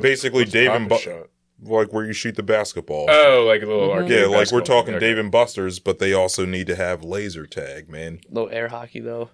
Basically, 0.00 0.42
What's 0.42 0.52
Dave 0.52 0.70
and 0.70 0.88
Bu- 0.88 1.26
like 1.62 1.92
where 1.92 2.04
you 2.04 2.12
shoot 2.12 2.34
the 2.36 2.42
basketball. 2.42 3.06
Oh, 3.08 3.44
like 3.46 3.62
a 3.62 3.66
little 3.66 3.88
Mhm. 3.88 3.94
arcade. 4.02 4.10
yeah, 4.10 4.26
like 4.26 4.50
we're 4.52 4.60
talking 4.60 4.94
Okay. 4.94 5.06
Dave 5.06 5.18
and 5.18 5.30
Buster's, 5.30 5.78
but 5.78 5.98
they 5.98 6.12
also 6.12 6.44
need 6.44 6.66
to 6.66 6.74
have 6.76 7.02
laser 7.04 7.46
tag, 7.46 7.88
man. 7.88 8.20
No 8.28 8.46
air 8.46 8.68
hockey 8.68 9.00
though. 9.00 9.30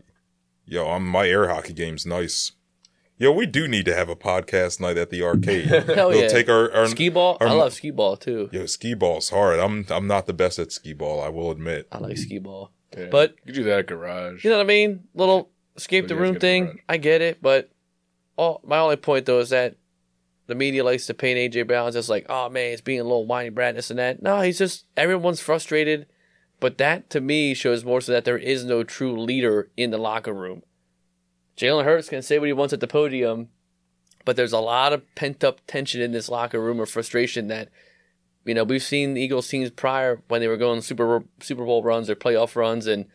Yo, 0.67 0.87
I'm, 0.89 1.07
my 1.07 1.27
air 1.29 1.49
hockey 1.49 1.73
game's 1.73 2.07
nice. 2.07 2.53
Yo, 3.19 3.33
we 3.33 3.45
do 3.45 3.67
need 3.69 3.85
to 3.87 3.95
have 3.95 4.09
a 4.09 4.17
podcast 4.17 4.81
night 4.81 4.97
at 4.97 5.11
the 5.11 5.23
arcade. 5.23 5.67
Hell 5.95 6.09
we'll 6.11 6.23
yeah. 6.23 6.29
take 6.29 6.49
our, 6.49 6.73
our 6.73 6.87
skee 6.87 7.09
ball. 7.09 7.37
I 7.41 7.53
love 7.53 7.73
skee 7.75 7.91
ball 7.91 8.17
too. 8.17 8.49
yo 8.53 8.67
skee 8.67 8.95
ball's 8.95 9.31
hard. 9.31 9.59
I'm 9.59 9.85
I'm 9.91 10.07
not 10.07 10.27
the 10.27 10.33
best 10.33 10.59
at 10.59 10.71
skee 10.73 10.93
ball. 10.95 11.21
I 11.21 11.29
will 11.29 11.51
admit. 11.51 11.87
I 11.91 11.99
like 11.99 12.17
skee 12.19 12.39
ball. 12.39 12.71
Yeah. 12.97 13.07
But 13.11 13.35
you 13.45 13.53
do 13.53 13.65
that 13.65 13.81
at 13.81 13.87
garage. 13.87 14.45
you 14.45 14.51
know 14.51 14.57
what 14.59 14.65
I 14.65 14.67
mean? 14.67 15.05
Little 15.15 15.51
escape 15.77 16.07
the 16.09 16.17
room 16.17 16.39
thing. 16.39 16.67
the 16.67 16.95
I 16.95 16.97
get 16.99 17.21
it, 17.23 17.43
but 17.43 17.71
all 18.37 18.61
my 18.65 18.79
only 18.79 18.97
point 18.97 19.27
though 19.27 19.41
is 19.41 19.51
that 19.51 19.75
the 20.51 20.57
media 20.57 20.85
likes 20.85 21.07
to 21.07 21.15
paint 21.15 21.39
AJ 21.39 21.69
Brown 21.69 21.89
as 21.89 22.09
like, 22.09 22.27
oh 22.29 22.49
man, 22.49 22.73
he's 22.73 22.81
being 22.81 23.01
a 23.01 23.05
little 23.05 23.27
whiny 23.27 23.49
brat, 23.49 23.77
this 23.77 23.91
and 23.91 23.99
that. 23.99 24.21
No, 24.21 24.41
he's 24.41 24.59
just 24.59 24.85
everyone's 24.97 25.41
frustrated. 25.41 26.07
But 26.59 26.77
that 26.79 27.09
to 27.11 27.21
me 27.21 27.55
shows 27.55 27.85
more 27.85 28.01
so 28.01 28.13
that 28.13 28.25
there 28.25 28.37
is 28.37 28.65
no 28.65 28.85
true 28.85 29.19
leader 29.19 29.71
in 29.77 29.91
the 29.91 29.99
locker 29.99 30.35
room. 30.35 30.63
Jalen 31.57 31.85
Hurts 31.85 32.09
can 32.09 32.21
say 32.21 32.39
what 32.39 32.49
he 32.49 32.53
wants 32.53 32.73
at 32.73 32.81
the 32.81 32.87
podium, 32.87 33.49
but 34.25 34.37
there's 34.37 34.53
a 34.53 34.59
lot 34.59 34.93
of 34.93 35.03
pent 35.15 35.43
up 35.45 35.61
tension 35.67 36.01
in 36.01 36.13
this 36.13 36.29
locker 36.29 36.61
room 36.61 36.81
or 36.81 36.87
frustration 36.87 37.47
that 37.49 37.69
you 38.45 38.55
know 38.55 38.65
we've 38.65 38.83
seen 38.83 39.17
Eagles 39.17 39.49
teams 39.49 39.71
prior 39.71 40.23
when 40.29 40.41
they 40.41 40.49
were 40.49 40.57
going 40.57 40.83
Super 40.83 41.25
Super 41.41 41.65
Bowl 41.65 41.83
runs 41.83 42.11
or 42.11 42.17
playoff 42.17 42.57
runs, 42.57 42.87
and 42.87 43.07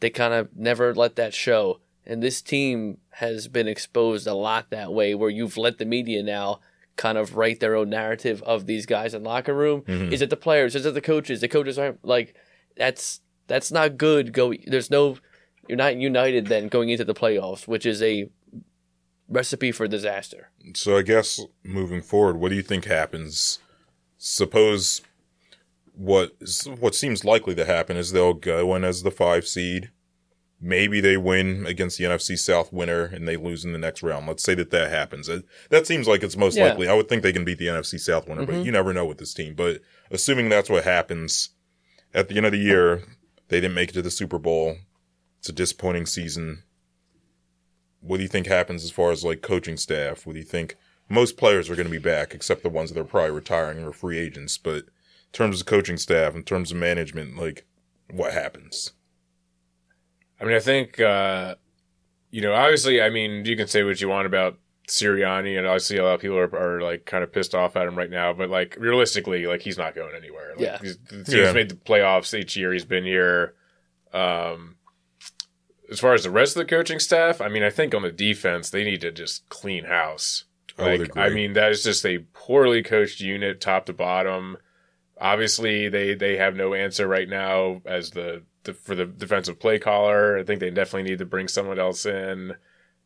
they 0.00 0.10
kind 0.10 0.34
of 0.34 0.54
never 0.56 0.94
let 0.94 1.16
that 1.16 1.32
show. 1.32 1.80
And 2.04 2.20
this 2.20 2.42
team 2.42 2.98
has 3.10 3.46
been 3.46 3.68
exposed 3.68 4.26
a 4.26 4.34
lot 4.34 4.70
that 4.70 4.92
way, 4.92 5.14
where 5.14 5.30
you've 5.30 5.56
let 5.56 5.78
the 5.78 5.84
media 5.84 6.24
now 6.24 6.58
kind 6.96 7.16
of 7.18 7.36
write 7.36 7.60
their 7.60 7.74
own 7.74 7.88
narrative 7.90 8.42
of 8.42 8.66
these 8.66 8.86
guys 8.86 9.14
in 9.14 9.22
locker 9.24 9.54
room. 9.54 9.82
Mhm. 9.82 10.12
Is 10.12 10.20
it 10.22 10.30
the 10.30 10.36
players? 10.36 10.74
Is 10.74 10.84
it 10.86 10.94
the 10.94 11.00
coaches? 11.00 11.40
The 11.40 11.48
coaches 11.48 11.78
aren't 11.78 12.04
like 12.04 12.34
that's 12.76 13.20
that's 13.46 13.70
not 13.72 13.96
good. 13.96 14.32
Go 14.32 14.54
there's 14.66 14.90
no 14.90 15.16
you're 15.68 15.76
not 15.78 15.96
united 15.96 16.46
then 16.46 16.68
going 16.68 16.88
into 16.90 17.04
the 17.04 17.14
playoffs, 17.14 17.66
which 17.68 17.86
is 17.86 18.02
a 18.02 18.28
recipe 19.28 19.72
for 19.72 19.86
disaster. 19.88 20.50
So 20.74 20.96
I 20.96 21.02
guess 21.02 21.40
moving 21.64 22.02
forward, 22.02 22.36
what 22.36 22.50
do 22.50 22.54
you 22.56 22.62
think 22.62 22.84
happens? 22.84 23.58
Suppose 24.18 25.00
what 25.94 26.32
what 26.78 26.94
seems 26.94 27.24
likely 27.24 27.54
to 27.54 27.64
happen 27.64 27.96
is 27.96 28.12
they'll 28.12 28.34
go 28.34 28.74
in 28.74 28.84
as 28.84 29.02
the 29.02 29.10
five 29.10 29.46
seed. 29.46 29.90
Maybe 30.64 31.00
they 31.00 31.16
win 31.16 31.66
against 31.66 31.98
the 31.98 32.04
NFC 32.04 32.38
South 32.38 32.72
winner 32.72 33.02
and 33.06 33.26
they 33.26 33.36
lose 33.36 33.64
in 33.64 33.72
the 33.72 33.78
next 33.78 34.00
round. 34.02 34.28
Let's 34.28 34.44
say 34.44 34.54
that 34.54 34.70
that 34.70 34.90
happens. 34.90 35.28
That 35.70 35.86
seems 35.88 36.06
like 36.06 36.22
it's 36.22 36.36
most 36.36 36.56
Yeah. 36.56 36.68
likely. 36.68 36.86
I 36.86 36.94
would 36.94 37.08
think 37.08 37.24
they 37.24 37.32
can 37.32 37.44
beat 37.44 37.58
the 37.58 37.66
NFC 37.68 37.98
South 37.98 38.28
winner, 38.28 38.46
but 38.46 38.54
Mhm. 38.54 38.64
you 38.66 38.70
never 38.70 38.92
know 38.92 39.04
with 39.04 39.18
this 39.18 39.34
team. 39.34 39.54
But 39.54 39.80
assuming 40.12 40.48
that's 40.48 40.70
what 40.70 40.84
happens 40.84 41.50
at 42.14 42.28
the 42.28 42.36
end 42.36 42.46
of 42.46 42.52
the 42.52 42.58
year, 42.58 43.02
they 43.48 43.60
didn't 43.60 43.74
make 43.74 43.90
it 43.90 43.94
to 43.94 44.02
the 44.02 44.10
Super 44.10 44.38
Bowl. 44.38 44.78
It's 45.40 45.48
a 45.48 45.52
disappointing 45.52 46.06
season. 46.06 46.62
What 48.00 48.18
do 48.18 48.22
you 48.22 48.28
think 48.28 48.46
happens 48.46 48.84
as 48.84 48.92
far 48.92 49.10
as 49.10 49.24
like 49.24 49.42
coaching 49.42 49.76
staff? 49.76 50.26
What 50.26 50.34
do 50.34 50.38
you 50.38 50.44
think? 50.46 50.76
Most 51.08 51.36
players 51.36 51.68
are 51.68 51.74
going 51.76 51.86
to 51.88 51.90
be 51.92 51.98
back, 51.98 52.34
except 52.34 52.62
the 52.62 52.68
ones 52.68 52.92
that 52.92 53.00
are 53.00 53.04
probably 53.04 53.32
retiring 53.32 53.82
or 53.82 53.92
free 53.92 54.18
agents. 54.18 54.58
But 54.58 54.84
in 54.84 55.32
terms 55.32 55.60
of 55.60 55.66
coaching 55.66 55.96
staff, 55.96 56.36
in 56.36 56.44
terms 56.44 56.70
of 56.70 56.76
management, 56.78 57.36
like 57.36 57.64
what 58.10 58.32
happens? 58.32 58.92
I 60.42 60.44
mean, 60.44 60.56
I 60.56 60.60
think, 60.60 60.98
uh, 61.00 61.54
you 62.30 62.40
know, 62.42 62.52
obviously, 62.52 63.00
I 63.00 63.10
mean, 63.10 63.44
you 63.44 63.56
can 63.56 63.68
say 63.68 63.84
what 63.84 64.00
you 64.00 64.08
want 64.08 64.26
about 64.26 64.58
Sirianni, 64.88 65.56
and 65.56 65.66
obviously 65.66 65.98
a 65.98 66.04
lot 66.04 66.14
of 66.14 66.20
people 66.20 66.36
are, 66.36 66.54
are 66.56 66.80
like 66.82 67.04
kind 67.06 67.22
of 67.22 67.32
pissed 67.32 67.54
off 67.54 67.76
at 67.76 67.86
him 67.86 67.96
right 67.96 68.10
now. 68.10 68.32
But 68.32 68.50
like 68.50 68.76
realistically, 68.80 69.46
like 69.46 69.62
he's 69.62 69.78
not 69.78 69.94
going 69.94 70.14
anywhere. 70.16 70.50
Like, 70.56 70.60
Yeah. 70.60 70.78
he's, 70.82 70.98
the 70.98 71.16
team's 71.24 71.28
Yeah. 71.32 71.52
made 71.52 71.68
the 71.68 71.76
playoffs 71.76 72.36
each 72.36 72.56
year 72.56 72.72
he's 72.72 72.84
been 72.84 73.04
here. 73.04 73.54
Um, 74.12 74.76
as 75.90 76.00
far 76.00 76.14
as 76.14 76.24
the 76.24 76.30
rest 76.30 76.56
of 76.56 76.60
the 76.60 76.68
coaching 76.68 76.98
staff, 76.98 77.40
I 77.40 77.48
mean, 77.48 77.62
I 77.62 77.70
think 77.70 77.94
on 77.94 78.02
the 78.02 78.10
defense 78.12 78.70
they 78.70 78.82
need 78.84 79.00
to 79.02 79.12
just 79.12 79.48
clean 79.48 79.84
house. 79.84 80.44
I 80.78 80.82
would 80.82 81.00
Like, 81.00 81.08
agree. 81.10 81.22
I 81.22 81.28
mean, 81.30 81.52
that 81.52 81.70
is 81.70 81.84
just 81.84 82.04
a 82.06 82.18
poorly 82.32 82.82
coached 82.82 83.20
unit, 83.20 83.60
top 83.60 83.86
to 83.86 83.92
bottom. 83.92 84.56
Obviously, 85.20 85.88
they 85.88 86.14
they 86.14 86.36
have 86.38 86.56
no 86.56 86.74
answer 86.74 87.06
right 87.06 87.28
now 87.28 87.82
as 87.84 88.10
the, 88.10 88.42
the 88.64 88.74
for 88.74 88.94
the 88.94 89.06
defensive 89.06 89.58
play 89.58 89.78
caller. 89.78 90.38
I 90.38 90.44
think 90.44 90.60
they 90.60 90.70
definitely 90.70 91.10
need 91.10 91.18
to 91.18 91.26
bring 91.26 91.48
someone 91.48 91.78
else 91.78 92.06
in, 92.06 92.54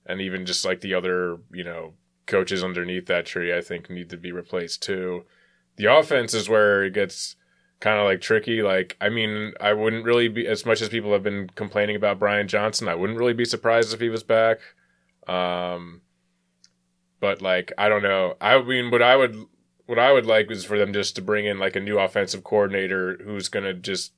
and 0.05 0.21
even 0.21 0.47
just 0.47 0.65
like 0.65 0.81
the 0.81 0.95
other 0.95 1.39
you 1.53 1.65
know 1.65 1.95
coaches 2.27 2.63
underneath 2.63 3.07
that 3.07 3.27
tree, 3.27 3.57
I 3.57 3.61
think 3.61 3.89
need 3.89 4.11
to 4.11 4.17
be 4.17 4.33
replaced 4.33 4.83
too. 4.83 5.25
The 5.77 5.87
offense 5.87 6.35
is 6.35 6.49
where 6.49 6.85
it 6.85 6.95
gets 6.95 7.37
kind 7.81 7.99
of 7.99 8.05
like 8.05 8.21
tricky. 8.21 8.63
Like, 8.63 8.97
I 9.01 9.09
mean, 9.09 9.53
I 9.61 9.73
wouldn't 9.73 10.05
really 10.05 10.29
be 10.29 10.47
as 10.47 10.67
much 10.67 10.81
as 10.81 10.89
people 10.89 11.13
have 11.13 11.23
been 11.23 11.51
complaining 11.55 11.97
about 11.97 12.19
Brian 12.19 12.49
Johnson. 12.49 12.89
I 12.89 12.95
wouldn't 12.95 13.19
really 13.19 13.35
be 13.35 13.45
surprised 13.45 13.93
if 13.93 14.01
he 14.01 14.09
was 14.09 14.23
back. 14.23 14.59
Um, 15.29 16.03
but 17.21 17.43
like, 17.43 17.73
I 17.79 17.89
don't 17.89 18.03
know. 18.03 18.37
I 18.41 18.61
mean, 18.63 18.91
what 18.91 19.03
I 19.03 19.17
would 19.17 19.37
what 19.87 19.99
I 19.99 20.13
would 20.13 20.27
like 20.27 20.51
is 20.51 20.65
for 20.65 20.79
them 20.79 20.93
just 20.93 21.15
to 21.17 21.23
bring 21.23 21.47
in 21.47 21.59
like 21.59 21.77
a 21.77 21.81
new 21.81 21.99
offensive 21.99 22.43
coordinator 22.43 23.19
who's 23.23 23.49
gonna 23.49 23.75
just 23.75 24.13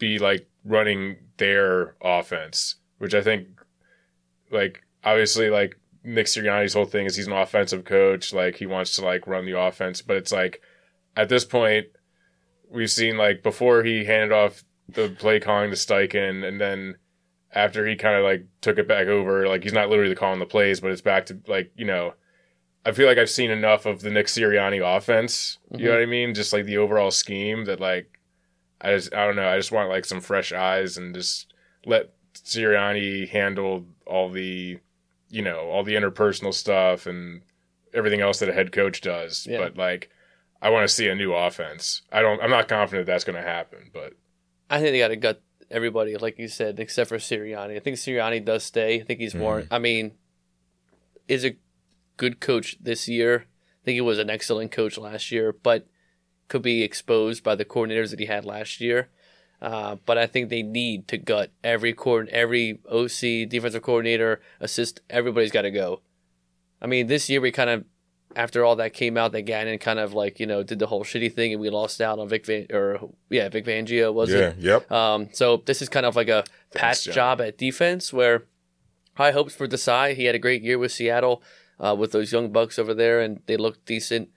be 0.00 0.18
like 0.18 0.48
running 0.64 1.16
their 1.36 1.94
offense, 2.02 2.74
which 2.98 3.14
I 3.14 3.22
think, 3.22 3.46
like, 4.50 4.82
obviously, 5.04 5.48
like 5.48 5.78
Nick 6.02 6.26
Sirianni's 6.26 6.74
whole 6.74 6.84
thing 6.84 7.06
is 7.06 7.14
he's 7.14 7.28
an 7.28 7.32
offensive 7.32 7.84
coach. 7.84 8.32
Like, 8.32 8.56
he 8.56 8.66
wants 8.66 8.94
to 8.94 9.04
like 9.04 9.28
run 9.28 9.46
the 9.46 9.56
offense, 9.58 10.02
but 10.02 10.16
it's 10.16 10.32
like 10.32 10.60
at 11.16 11.28
this 11.28 11.44
point, 11.44 11.86
we've 12.68 12.90
seen 12.90 13.16
like 13.16 13.42
before 13.42 13.82
he 13.84 14.04
handed 14.04 14.32
off 14.32 14.64
the 14.88 15.08
play 15.18 15.40
calling 15.40 15.70
to 15.70 15.76
Steichen, 15.76 16.46
and 16.46 16.60
then 16.60 16.96
after 17.52 17.86
he 17.86 17.96
kind 17.96 18.16
of 18.16 18.24
like 18.24 18.46
took 18.60 18.78
it 18.78 18.88
back 18.88 19.06
over, 19.06 19.46
like 19.46 19.62
he's 19.62 19.72
not 19.72 19.88
literally 19.88 20.14
calling 20.14 20.38
the 20.40 20.46
plays, 20.46 20.80
but 20.80 20.90
it's 20.90 21.00
back 21.00 21.26
to 21.26 21.38
like 21.46 21.72
you 21.76 21.84
know. 21.84 22.14
I 22.86 22.92
feel 22.92 23.06
like 23.06 23.18
I've 23.18 23.28
seen 23.28 23.50
enough 23.50 23.84
of 23.84 24.00
the 24.00 24.08
Nick 24.08 24.26
Sirianni 24.26 24.80
offense. 24.96 25.58
You 25.70 25.84
know 25.84 25.84
mm-hmm. 25.84 25.94
what 25.96 26.02
I 26.02 26.06
mean? 26.06 26.34
Just 26.34 26.54
like 26.54 26.64
the 26.64 26.78
overall 26.78 27.10
scheme 27.10 27.66
that 27.66 27.78
like 27.78 28.09
I 28.80 28.94
just 28.94 29.14
I 29.14 29.26
don't 29.26 29.36
know. 29.36 29.48
I 29.48 29.56
just 29.56 29.72
want 29.72 29.88
like 29.88 30.04
some 30.04 30.20
fresh 30.20 30.52
eyes 30.52 30.96
and 30.96 31.14
just 31.14 31.52
let 31.84 32.12
Sirianni 32.34 33.28
handle 33.28 33.86
all 34.06 34.30
the 34.30 34.78
you 35.28 35.42
know 35.42 35.68
all 35.70 35.84
the 35.84 35.94
interpersonal 35.94 36.54
stuff 36.54 37.06
and 37.06 37.42
everything 37.92 38.20
else 38.20 38.38
that 38.38 38.48
a 38.48 38.52
head 38.52 38.72
coach 38.72 39.00
does. 39.00 39.46
Yeah. 39.48 39.58
But 39.58 39.76
like 39.76 40.10
I 40.62 40.70
want 40.70 40.88
to 40.88 40.94
see 40.94 41.08
a 41.08 41.14
new 41.14 41.32
offense. 41.32 42.02
I 42.12 42.20
don't. 42.20 42.42
I'm 42.42 42.50
not 42.50 42.68
confident 42.68 43.06
that's 43.06 43.24
going 43.24 43.40
to 43.40 43.48
happen. 43.48 43.90
But 43.92 44.14
I 44.68 44.80
think 44.80 44.92
they 44.92 44.98
got 44.98 45.08
to 45.08 45.16
gut 45.16 45.42
everybody, 45.70 46.16
like 46.16 46.38
you 46.38 46.48
said, 46.48 46.80
except 46.80 47.08
for 47.08 47.18
Sirianni. 47.18 47.76
I 47.76 47.80
think 47.80 47.96
Sirianni 47.96 48.44
does 48.44 48.64
stay. 48.64 49.00
I 49.00 49.04
think 49.04 49.20
he's 49.20 49.34
more. 49.34 49.62
Mm-hmm. 49.62 49.74
I 49.74 49.78
mean, 49.78 50.12
is 51.28 51.44
a 51.44 51.56
good 52.16 52.40
coach 52.40 52.76
this 52.80 53.08
year. 53.08 53.46
I 53.82 53.84
think 53.84 53.94
he 53.94 54.00
was 54.00 54.18
an 54.18 54.28
excellent 54.28 54.72
coach 54.72 54.98
last 54.98 55.30
year, 55.30 55.52
but 55.52 55.86
could 56.50 56.60
be 56.60 56.82
exposed 56.82 57.42
by 57.42 57.54
the 57.54 57.64
coordinators 57.64 58.10
that 58.10 58.18
he 58.18 58.26
had 58.26 58.44
last 58.44 58.80
year. 58.82 59.08
Uh, 59.62 59.96
but 60.04 60.18
I 60.18 60.26
think 60.26 60.48
they 60.50 60.62
need 60.62 61.08
to 61.08 61.16
gut 61.16 61.50
every 61.62 61.94
coord, 61.94 62.28
every 62.28 62.80
OC, 62.90 63.48
defensive 63.48 63.82
coordinator, 63.82 64.40
assist. 64.58 65.00
Everybody's 65.08 65.52
got 65.52 65.62
to 65.62 65.70
go. 65.70 66.00
I 66.82 66.86
mean, 66.86 67.06
this 67.06 67.28
year 67.28 67.40
we 67.40 67.52
kind 67.52 67.70
of, 67.70 67.84
after 68.34 68.64
all 68.64 68.76
that 68.76 68.94
came 68.94 69.16
out, 69.16 69.32
that 69.32 69.42
Gannon 69.42 69.78
kind 69.78 69.98
of 69.98 70.14
like 70.14 70.40
you 70.40 70.46
know 70.46 70.62
did 70.62 70.78
the 70.78 70.86
whole 70.86 71.04
shitty 71.04 71.32
thing, 71.32 71.52
and 71.52 71.60
we 71.60 71.68
lost 71.68 72.00
out 72.00 72.18
on 72.18 72.28
Vic 72.28 72.46
Van 72.46 72.66
or 72.72 73.10
yeah 73.28 73.48
Vic 73.48 73.66
Fangio 73.66 74.14
was 74.14 74.32
it? 74.32 74.56
yeah, 74.58 74.72
yep. 74.72 74.90
Um, 74.90 75.28
so 75.32 75.58
this 75.66 75.82
is 75.82 75.88
kind 75.88 76.06
of 76.06 76.16
like 76.16 76.28
a 76.28 76.44
patch 76.74 77.04
job 77.04 77.40
at 77.40 77.58
defense 77.58 78.12
where 78.12 78.44
high 79.14 79.32
hopes 79.32 79.54
for 79.54 79.68
Desai. 79.68 80.14
He 80.14 80.24
had 80.24 80.34
a 80.34 80.38
great 80.38 80.62
year 80.62 80.78
with 80.78 80.92
Seattle 80.92 81.42
uh, 81.78 81.94
with 81.98 82.12
those 82.12 82.32
young 82.32 82.50
bucks 82.50 82.78
over 82.78 82.94
there, 82.94 83.20
and 83.20 83.40
they 83.46 83.58
looked 83.58 83.84
decent. 83.84 84.30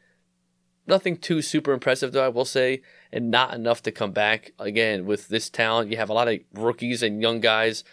Nothing 0.86 1.18
too 1.18 1.42
super 1.42 1.72
impressive, 1.72 2.12
though, 2.12 2.26
I 2.26 2.30
will 2.30 2.46
say, 2.46 2.82
and 3.12 3.32
not 3.32 3.54
enough 3.54 3.82
to 3.84 3.92
come 3.92 4.12
back. 4.12 4.52
Again, 4.60 5.06
with 5.06 5.30
this 5.30 5.50
talent, 5.50 5.90
you 5.90 5.98
have 5.98 6.10
a 6.10 6.14
lot 6.14 6.28
of 6.28 6.40
rookies 6.54 7.02
and 7.02 7.22
young 7.22 7.40
guys. 7.40 7.84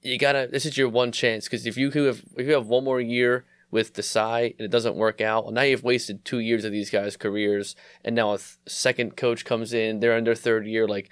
You 0.00 0.18
gotta. 0.18 0.48
This 0.50 0.66
is 0.66 0.76
your 0.76 0.88
one 0.88 1.12
chance 1.12 1.44
because 1.44 1.66
if 1.66 1.76
you 1.76 1.90
have 1.90 2.22
if 2.36 2.46
you 2.46 2.54
have 2.54 2.66
one 2.66 2.84
more 2.84 3.00
year 3.00 3.44
with 3.70 3.94
Desai 3.94 4.54
and 4.58 4.60
it 4.60 4.70
doesn't 4.70 4.96
work 4.96 5.20
out, 5.20 5.44
well, 5.44 5.52
now 5.52 5.62
you've 5.62 5.84
wasted 5.84 6.24
two 6.24 6.40
years 6.40 6.64
of 6.64 6.72
these 6.72 6.90
guys' 6.90 7.16
careers, 7.16 7.76
and 8.04 8.16
now 8.16 8.32
a 8.32 8.38
th- 8.38 8.56
second 8.66 9.16
coach 9.16 9.44
comes 9.44 9.72
in. 9.72 10.00
They're 10.00 10.16
in 10.16 10.24
their 10.24 10.34
third 10.34 10.66
year. 10.66 10.88
Like, 10.88 11.10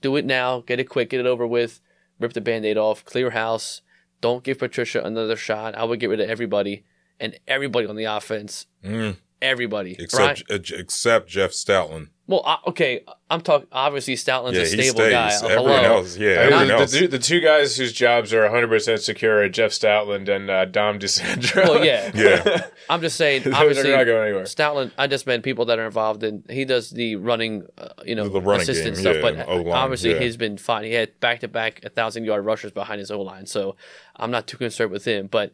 do 0.00 0.16
it 0.16 0.24
now, 0.24 0.60
get 0.60 0.80
it 0.80 0.88
quick, 0.88 1.10
get 1.10 1.20
it 1.20 1.26
over 1.26 1.46
with, 1.46 1.80
rip 2.18 2.32
the 2.32 2.40
band-aid 2.40 2.78
off, 2.78 3.04
clear 3.04 3.30
house. 3.30 3.82
Don't 4.20 4.44
give 4.44 4.58
Patricia 4.58 5.02
another 5.02 5.36
shot. 5.36 5.74
I 5.74 5.84
would 5.84 6.00
get 6.00 6.10
rid 6.10 6.20
of 6.20 6.28
everybody 6.28 6.84
and 7.18 7.38
everybody 7.48 7.86
on 7.86 7.96
the 7.96 8.04
offense. 8.04 8.66
Mm, 8.84 9.16
Everybody. 9.42 9.96
except 9.98 10.46
Brian- 10.48 10.60
uh, 10.60 10.76
except 10.78 11.28
Jeff 11.28 11.52
Stoutland. 11.52 12.08
well, 12.26 12.42
uh, 12.44 12.58
okay, 12.66 13.04
I'm 13.30 13.40
talking. 13.40 13.66
Obviously, 13.72 14.14
Stoutland's 14.16 14.56
Yeah, 14.58 14.62
a 14.64 14.66
stable 14.66 15.00
stays. 15.00 15.12
guy. 15.12 15.34
Everyone 15.50 15.64
Hello. 15.82 15.96
else, 15.96 16.16
yeah, 16.18 16.28
everyone 16.32 16.68
the, 16.68 16.74
else. 16.74 16.92
the, 16.92 16.98
two, 16.98 17.08
the 17.08 17.18
two 17.18 17.40
guys 17.40 17.76
whose 17.76 17.92
jobs 17.94 18.34
are 18.34 18.42
100 18.42 18.68
percent 18.68 19.00
secure 19.00 19.42
are 19.42 19.48
Jeff 19.48 19.70
Stoutland 19.70 20.28
and 20.28 20.50
uh, 20.50 20.66
Dom 20.66 20.98
DiSandro. 20.98 21.64
Well, 21.68 21.84
yeah. 21.84 22.10
Yeah. 22.14 22.66
I'm 22.90 23.00
just 23.00 23.16
saying. 23.16 23.42
They're 23.44 23.54
Obviously, 23.54 23.92
not 23.92 24.04
going 24.04 24.24
anywhere. 24.24 24.44
Stoutland. 24.44 24.90
I 24.98 25.06
just 25.06 25.26
meant 25.26 25.42
people 25.42 25.64
that 25.66 25.78
are 25.78 25.86
involved 25.86 26.22
in. 26.22 26.44
He 26.50 26.64
does 26.66 26.90
the 26.90 27.16
running, 27.16 27.66
uh, 27.78 27.88
you 28.04 28.14
know, 28.16 28.28
The 28.28 28.40
running 28.42 28.62
assistant 28.62 28.96
game, 28.96 29.02
stuff. 29.02 29.16
yeah, 29.16 29.22
but 29.22 29.48
O-line, 29.48 29.72
obviously, 29.72 30.10
yeah. 30.12 30.18
he's 30.20 30.36
been 30.36 30.58
fine. 30.58 30.84
He 30.84 30.92
had 30.92 31.18
back 31.20 31.40
to 31.40 31.48
back 31.48 31.80
a 31.84 31.88
thousand 31.88 32.24
yard 32.24 32.44
rushers 32.44 32.72
behind 32.72 32.98
his 32.98 33.10
O 33.10 33.22
line, 33.22 33.46
so 33.46 33.76
I'm 34.16 34.30
not 34.30 34.46
too 34.46 34.58
concerned 34.58 34.90
with 34.90 35.06
him. 35.06 35.28
But 35.28 35.52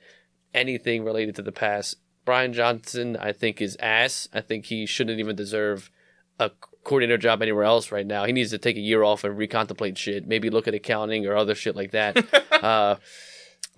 anything 0.55 1.05
related 1.05 1.37
to 1.37 1.43
the 1.43 1.53
pass, 1.53 1.95
Brian 2.27 2.53
Johnson, 2.53 3.17
I 3.19 3.33
think 3.33 3.63
is 3.63 3.77
ass. 3.81 4.29
I 4.35 4.43
think 4.43 4.67
he 4.67 4.85
shouldn't 4.85 5.19
even 5.21 5.35
deserve 5.37 5.91
a 6.39 6.51
coordinator 6.85 7.17
job 7.17 7.41
anywhere 7.41 7.65
else 7.65 7.91
right 7.91 8.07
now. 8.07 8.25
He 8.27 8.33
needs 8.33 8.51
to 8.51 8.59
take 8.59 8.77
a 8.77 8.81
year 8.81 9.03
off 9.03 9.25
and 9.25 9.39
recontemplate 9.39 9.97
shit. 9.97 10.27
Maybe 10.27 10.51
look 10.51 10.69
at 10.69 10.75
accounting 10.75 11.27
or 11.27 11.35
other 11.37 11.55
shit 11.55 11.75
like 11.77 11.93
that. 11.93 12.17
uh, 12.53 12.97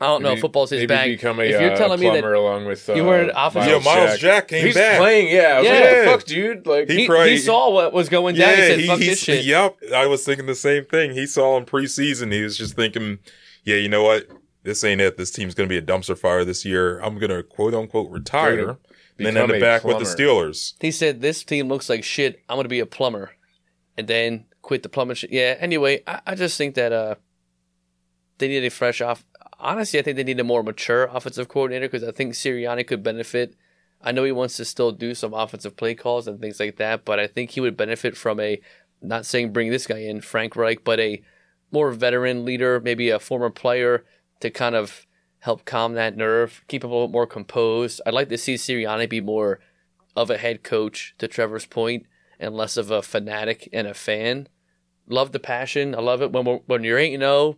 I 0.01 0.07
don't 0.07 0.23
know. 0.23 0.37
Football's 0.37 0.71
his 0.71 0.79
maybe 0.81 0.87
bag. 0.87 1.11
become 1.11 1.41
a, 1.41 1.43
if 1.43 1.61
you're 1.61 1.73
uh, 1.73 1.77
telling 1.77 1.99
me 2.01 2.09
that 2.09 2.23
along 2.25 2.67
with 2.67 2.89
uh, 2.89 2.95
you 2.95 3.03
were 3.05 3.21
an 3.21 3.31
offensive- 3.35 3.83
Yeah, 3.85 3.95
Myles 3.95 4.19
Jack 4.19 4.49
came 4.49 4.61
back. 4.61 4.67
He's 4.67 4.75
back. 4.77 4.99
playing. 4.99 5.35
Yeah, 5.35 5.41
I 5.43 5.59
was 5.61 5.69
like, 5.69 5.79
Yeah. 5.79 5.91
what 5.91 6.05
the 6.05 6.11
fuck, 6.11 6.25
dude? 6.25 6.67
Like, 6.67 6.89
He 6.89 6.97
he, 7.01 7.07
probably- 7.07 7.31
he 7.31 7.39
saw 7.39 7.71
what 7.71 7.93
was 7.93 8.09
going 8.09 8.37
down. 8.37 8.51
he 8.51 8.57
said, 8.57 8.85
"Fuck 8.87 8.99
he's- 9.01 9.11
this 9.11 9.21
shit." 9.23 9.45
Yep, 9.45 9.77
I 9.95 10.07
was 10.07 10.25
thinking 10.25 10.47
the 10.47 10.55
same 10.55 10.85
thing. 10.85 11.13
He 11.13 11.27
saw 11.27 11.57
in 11.59 11.65
preseason. 11.67 12.33
He 12.33 12.43
was 12.43 12.57
just 12.57 12.77
thinking, 12.77 13.19
"Yeah, 13.65 13.77
you 13.77 13.89
know 13.89 14.05
what? 14.05 14.27
This 14.69 14.85
ain't 14.85 15.01
it. 15.01 15.17
This 15.17 15.31
team's 15.31 15.55
gonna 15.55 15.67
be 15.67 15.79
a 15.79 15.83
dumpster 15.83 16.17
fire 16.17 16.45
this 16.45 16.63
year. 16.63 17.01
I'm 17.01 17.19
gonna 17.19 17.43
quote 17.43 17.73
unquote 17.73 18.11
retire, 18.11 18.69
and 18.69 18.77
then 19.17 19.35
end 19.39 19.51
a 19.51 19.55
it 19.55 19.61
back 19.63 19.83
with 19.83 19.99
the. 19.99 20.05
Steelers." 20.05 20.75
He 20.79 20.91
said, 20.91 21.23
"This 21.23 21.43
team 21.43 21.69
looks 21.69 21.89
like 21.89 22.05
shit. 22.05 22.43
I'm 22.51 22.59
gonna 22.59 22.69
be 22.69 22.81
a 22.81 22.85
plumber," 22.85 23.31
and 23.97 24.07
then 24.07 24.45
quit 24.61 24.83
the 24.83 24.91
plumbing 24.91 25.15
shit. 25.15 25.33
Yeah. 25.33 25.57
Anyway, 25.59 26.03
I, 26.07 26.21
I 26.27 26.35
just 26.35 26.59
think 26.59 26.75
that 26.75 26.93
uh, 26.93 27.15
they 28.37 28.49
need 28.49 28.63
a 28.63 28.69
fresh 28.69 29.01
off. 29.01 29.25
Honestly, 29.59 29.99
I 29.99 30.03
think 30.03 30.19
they 30.19 30.25
need 30.25 30.39
a 30.39 30.45
more 30.45 30.63
mature 30.63 31.05
offensive 31.05 31.49
coordinator 31.49 31.89
because 31.89 32.07
I 32.07 32.13
think 32.13 32.35
Sirianni 32.35 32.87
could 32.87 33.03
benefit. 33.03 33.57
I 34.03 34.13
know 34.13 34.25
he 34.25 34.33
wants 34.33 34.59
to 34.59 34.67
still 34.67 34.93
do 34.93 35.15
some 35.15 35.33
offensive 35.33 35.79
play 35.79 35.95
calls 35.95 36.29
and 36.29 36.43
things 36.43 36.61
like 36.61 36.77
that, 36.77 37.07
but 37.07 37.19
I 37.19 37.27
think 37.27 37.53
he 37.53 37.63
would 37.63 37.79
benefit 37.79 38.19
from 38.19 38.39
a, 38.39 38.61
not 39.01 39.25
saying 39.25 39.55
bring 39.55 39.71
this 39.71 39.87
guy 39.87 40.01
in, 40.01 40.21
Frank 40.21 40.57
Reich, 40.57 40.85
but 40.85 41.01
a 41.01 41.23
more 41.73 41.91
veteran 41.91 42.45
leader, 42.45 42.81
maybe 42.81 43.09
a 43.09 43.19
former 43.19 43.49
player 43.49 44.05
to 44.41 44.51
kind 44.51 44.75
of 44.75 45.07
help 45.41 45.65
calm 45.65 45.95
that 45.95 46.17
nerve, 46.17 46.63
keep 46.69 46.85
him 46.85 46.91
a 46.91 46.93
little 46.93 47.09
more 47.09 47.27
composed. 47.27 48.01
I'd 48.05 48.15
like 48.15 48.29
to 48.29 48.39
see 48.39 48.55
Sirianni 48.55 49.09
be 49.09 49.21
more 49.21 49.61
of 50.17 50.31
a 50.31 50.39
head 50.39 50.63
coach, 50.63 51.15
to 51.19 51.29
Trevor's 51.29 51.67
point, 51.67 52.07
and 52.41 52.55
less 52.55 52.77
of 52.77 52.91
a 52.91 53.03
fanatic 53.03 53.69
and 53.73 53.87
a 53.87 53.95
fan. 53.95 54.49
Love 55.07 55.33
the 55.33 55.39
passion. 55.39 55.95
I 55.95 56.01
love 56.01 56.23
it 56.23 56.33
when 56.33 56.45
we're, 56.45 56.61
when 56.67 56.85
you're 56.85 56.99
eight 56.99 57.13
you 57.13 57.19
oh, 57.19 57.21
know, 57.21 57.57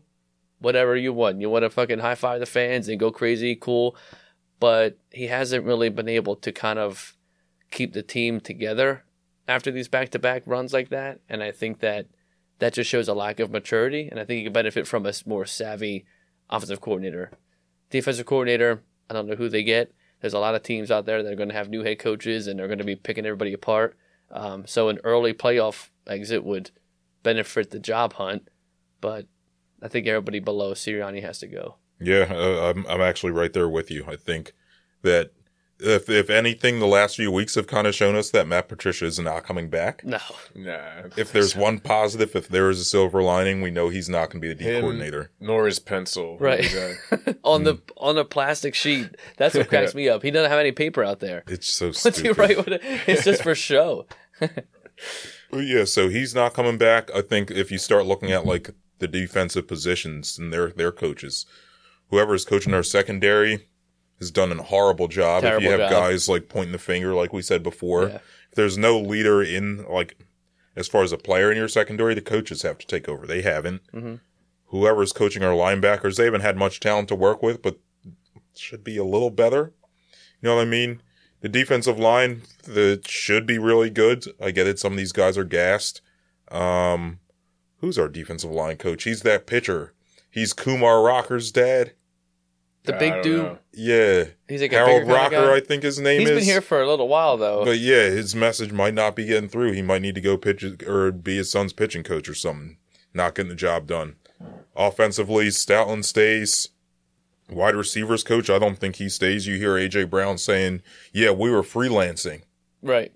whatever 0.58 0.96
you 0.96 1.12
want. 1.12 1.40
You 1.40 1.50
want 1.50 1.64
to 1.64 1.70
fucking 1.70 1.98
high 1.98 2.14
five 2.14 2.40
the 2.40 2.46
fans 2.46 2.88
and 2.88 3.00
go 3.00 3.10
crazy, 3.10 3.56
cool. 3.56 3.96
But 4.60 4.98
he 5.10 5.28
hasn't 5.28 5.64
really 5.64 5.88
been 5.88 6.08
able 6.08 6.36
to 6.36 6.52
kind 6.52 6.78
of 6.78 7.16
keep 7.70 7.92
the 7.92 8.02
team 8.02 8.40
together 8.40 9.04
after 9.48 9.70
these 9.70 9.88
back 9.88 10.10
to 10.10 10.18
back 10.18 10.42
runs 10.46 10.72
like 10.72 10.90
that. 10.90 11.20
And 11.28 11.42
I 11.42 11.50
think 11.50 11.80
that 11.80 12.06
that 12.58 12.74
just 12.74 12.90
shows 12.90 13.08
a 13.08 13.14
lack 13.14 13.40
of 13.40 13.50
maturity. 13.50 14.08
And 14.10 14.20
I 14.20 14.24
think 14.24 14.38
he 14.38 14.44
could 14.44 14.52
benefit 14.52 14.86
from 14.86 15.06
a 15.06 15.12
more 15.24 15.46
savvy 15.46 16.04
offensive 16.50 16.80
coordinator. 16.80 17.30
Defensive 17.90 18.26
coordinator, 18.26 18.82
I 19.08 19.14
don't 19.14 19.26
know 19.26 19.36
who 19.36 19.48
they 19.48 19.62
get. 19.62 19.92
There's 20.20 20.34
a 20.34 20.38
lot 20.38 20.54
of 20.54 20.62
teams 20.62 20.90
out 20.90 21.06
there 21.06 21.22
that 21.22 21.32
are 21.32 21.36
going 21.36 21.48
to 21.48 21.54
have 21.54 21.70
new 21.70 21.82
head 21.82 21.98
coaches 21.98 22.46
and 22.46 22.58
they're 22.58 22.66
going 22.66 22.78
to 22.78 22.84
be 22.84 22.96
picking 22.96 23.24
everybody 23.24 23.52
apart. 23.52 23.96
Um, 24.30 24.66
so 24.66 24.88
an 24.88 24.98
early 25.02 25.32
playoff 25.32 25.88
exit 26.06 26.44
would 26.44 26.70
benefit 27.22 27.70
the 27.70 27.78
job 27.78 28.12
hunt, 28.14 28.48
but 29.00 29.26
I 29.82 29.88
think 29.88 30.06
everybody 30.06 30.40
below 30.40 30.72
Sirianni 30.72 31.22
has 31.22 31.38
to 31.38 31.46
go. 31.46 31.76
Yeah, 32.00 32.32
uh, 32.32 32.72
I'm 32.72 32.86
I'm 32.86 33.00
actually 33.00 33.32
right 33.32 33.52
there 33.52 33.68
with 33.68 33.90
you. 33.90 34.04
I 34.08 34.16
think 34.16 34.54
that 35.02 35.32
if 35.82 36.08
if 36.08 36.30
anything, 36.30 36.78
the 36.78 36.86
last 36.86 37.16
few 37.16 37.30
weeks 37.32 37.54
have 37.54 37.66
kind 37.66 37.86
of 37.86 37.94
shown 37.94 38.14
us 38.16 38.30
that 38.30 38.46
Matt 38.46 38.68
Patricia 38.68 39.06
is 39.06 39.18
not 39.18 39.44
coming 39.44 39.68
back. 39.68 40.04
No, 40.04 40.18
Nah. 40.54 41.02
If 41.16 41.32
there's 41.32 41.56
one 41.56 41.78
positive, 41.80 42.34
if 42.36 42.48
there 42.48 42.68
is 42.70 42.80
a 42.80 42.84
silver 42.84 43.22
lining, 43.22 43.60
we 43.62 43.70
know 43.70 43.88
he's 43.88 44.08
not 44.08 44.30
going 44.30 44.40
to 44.40 44.48
be 44.48 44.48
the 44.48 44.54
D 44.54 44.64
Him- 44.64 44.80
coordinator. 44.82 45.30
Nor 45.40 45.66
his 45.66 45.78
pencil. 45.78 46.38
Right. 46.38 46.60
Exactly. 46.60 47.34
on 47.44 47.60
Hmm. 47.60 47.64
the 47.64 47.78
on 47.96 48.18
a 48.18 48.24
plastic 48.24 48.74
sheet. 48.74 49.08
That's 49.36 49.54
what 49.54 49.68
cracks 49.68 49.94
me 49.96 50.08
up. 50.08 50.22
He 50.22 50.30
doesn't 50.30 50.50
have 50.50 50.60
any 50.60 50.72
paper 50.72 51.02
out 51.04 51.20
there. 51.20 51.44
It's 51.46 51.72
so 51.72 51.86
What's 51.88 52.04
he 52.04 52.10
stupid. 52.12 52.38
write? 52.38 52.56
With 52.58 52.68
it? 52.68 52.80
It's 53.06 53.24
just 53.24 53.42
for 53.42 53.54
show. 53.54 54.06
Well, 55.50 55.62
yeah, 55.62 55.84
so 55.84 56.08
he's 56.08 56.34
not 56.34 56.54
coming 56.54 56.78
back. 56.78 57.10
I 57.14 57.22
think 57.22 57.50
if 57.50 57.70
you 57.72 57.78
start 57.78 58.06
looking 58.06 58.30
at 58.30 58.46
like 58.46 58.70
the 58.98 59.08
defensive 59.08 59.66
positions 59.66 60.38
and 60.38 60.52
their 60.52 60.70
their 60.70 60.92
coaches, 60.92 61.46
whoever 62.10 62.34
is 62.34 62.44
coaching 62.44 62.74
our 62.74 62.82
secondary 62.82 63.66
has 64.20 64.30
done 64.30 64.52
a 64.52 64.62
horrible 64.62 65.08
job. 65.08 65.42
if 65.44 65.62
you 65.62 65.70
have 65.70 65.80
job. 65.80 65.90
guys 65.90 66.28
like 66.28 66.48
pointing 66.48 66.72
the 66.72 66.78
finger, 66.78 67.14
like 67.14 67.32
we 67.32 67.42
said 67.42 67.62
before, 67.62 68.08
Yeah. 68.08 68.14
if 68.16 68.54
there's 68.54 68.78
no 68.78 68.98
leader 68.98 69.42
in 69.42 69.84
like 69.88 70.16
as 70.76 70.86
far 70.88 71.02
as 71.02 71.12
a 71.12 71.18
player 71.18 71.50
in 71.50 71.56
your 71.56 71.68
secondary, 71.68 72.14
the 72.14 72.20
coaches 72.20 72.62
have 72.62 72.78
to 72.78 72.86
take 72.86 73.08
over. 73.08 73.26
They 73.26 73.42
haven't. 73.42 73.82
Mhm. 73.92 74.20
Whoever's 74.66 75.12
coaching 75.12 75.42
our 75.42 75.52
linebackers, 75.54 76.16
they 76.16 76.24
haven't 76.26 76.42
had 76.42 76.56
much 76.56 76.78
talent 76.80 77.08
to 77.08 77.14
work 77.16 77.42
with, 77.42 77.60
but 77.60 77.78
should 78.54 78.84
be 78.84 78.96
a 78.96 79.04
little 79.04 79.30
better. 79.30 79.72
You 80.40 80.48
know 80.48 80.56
what 80.56 80.62
I 80.62 80.66
mean? 80.66 81.02
The 81.40 81.48
defensive 81.48 81.98
line 81.98 82.42
that 82.64 83.08
should 83.08 83.46
be 83.46 83.58
really 83.58 83.90
good. 83.90 84.24
I 84.40 84.50
get 84.52 84.66
it. 84.66 84.78
Some 84.78 84.92
of 84.92 84.98
these 84.98 85.12
guys 85.12 85.36
are 85.38 85.44
gassed. 85.44 86.02
Um, 86.50 87.18
who's 87.78 87.98
our 87.98 88.08
defensive 88.08 88.50
line 88.50 88.76
coach? 88.76 89.04
He's 89.04 89.22
that 89.22 89.46
pitcher. 89.46 89.92
He's 90.30 90.52
Kumar 90.52 91.02
Rocker's 91.02 91.50
dad. 91.50 91.92
The 92.84 92.94
big 92.94 93.22
dude. 93.22 93.42
know. 93.44 93.58
Yeah, 93.72 94.24
He's 94.48 94.62
like 94.62 94.72
a 94.72 94.76
Harold 94.76 95.02
bigger 95.02 95.12
kinda 95.18 95.36
Rocker. 95.38 95.52
I 95.52 95.60
think 95.60 95.82
his 95.82 95.98
name 96.00 96.20
He's 96.20 96.30
is. 96.30 96.38
He's 96.38 96.46
been 96.46 96.52
here 96.54 96.60
for 96.62 96.80
a 96.80 96.88
little 96.88 97.08
while 97.08 97.36
though. 97.36 97.64
But 97.64 97.78
yeah, 97.78 98.04
his 98.08 98.34
message 98.34 98.72
might 98.72 98.94
not 98.94 99.14
be 99.14 99.26
getting 99.26 99.48
through. 99.48 99.72
He 99.72 99.82
might 99.82 100.02
need 100.02 100.14
to 100.14 100.20
go 100.20 100.36
pitch 100.36 100.64
or 100.86 101.12
be 101.12 101.36
his 101.36 101.50
son's 101.50 101.72
pitching 101.72 102.02
coach 102.02 102.28
or 102.28 102.34
something. 102.34 102.78
Not 103.12 103.34
getting 103.34 103.50
the 103.50 103.54
job 103.56 103.86
done. 103.86 104.16
Offensively, 104.76 105.46
Stoutland 105.48 106.04
stays. 106.04 106.68
Wide 107.50 107.74
receivers 107.74 108.22
coach, 108.22 108.48
I 108.48 108.58
don't 108.60 108.78
think 108.78 108.96
he 108.96 109.08
stays. 109.08 109.46
You 109.46 109.56
hear 109.58 109.74
AJ 109.74 110.08
Brown 110.08 110.38
saying, 110.38 110.82
"Yeah, 111.12 111.30
we 111.32 111.50
were 111.50 111.62
freelancing." 111.62 112.42
right. 112.82 113.12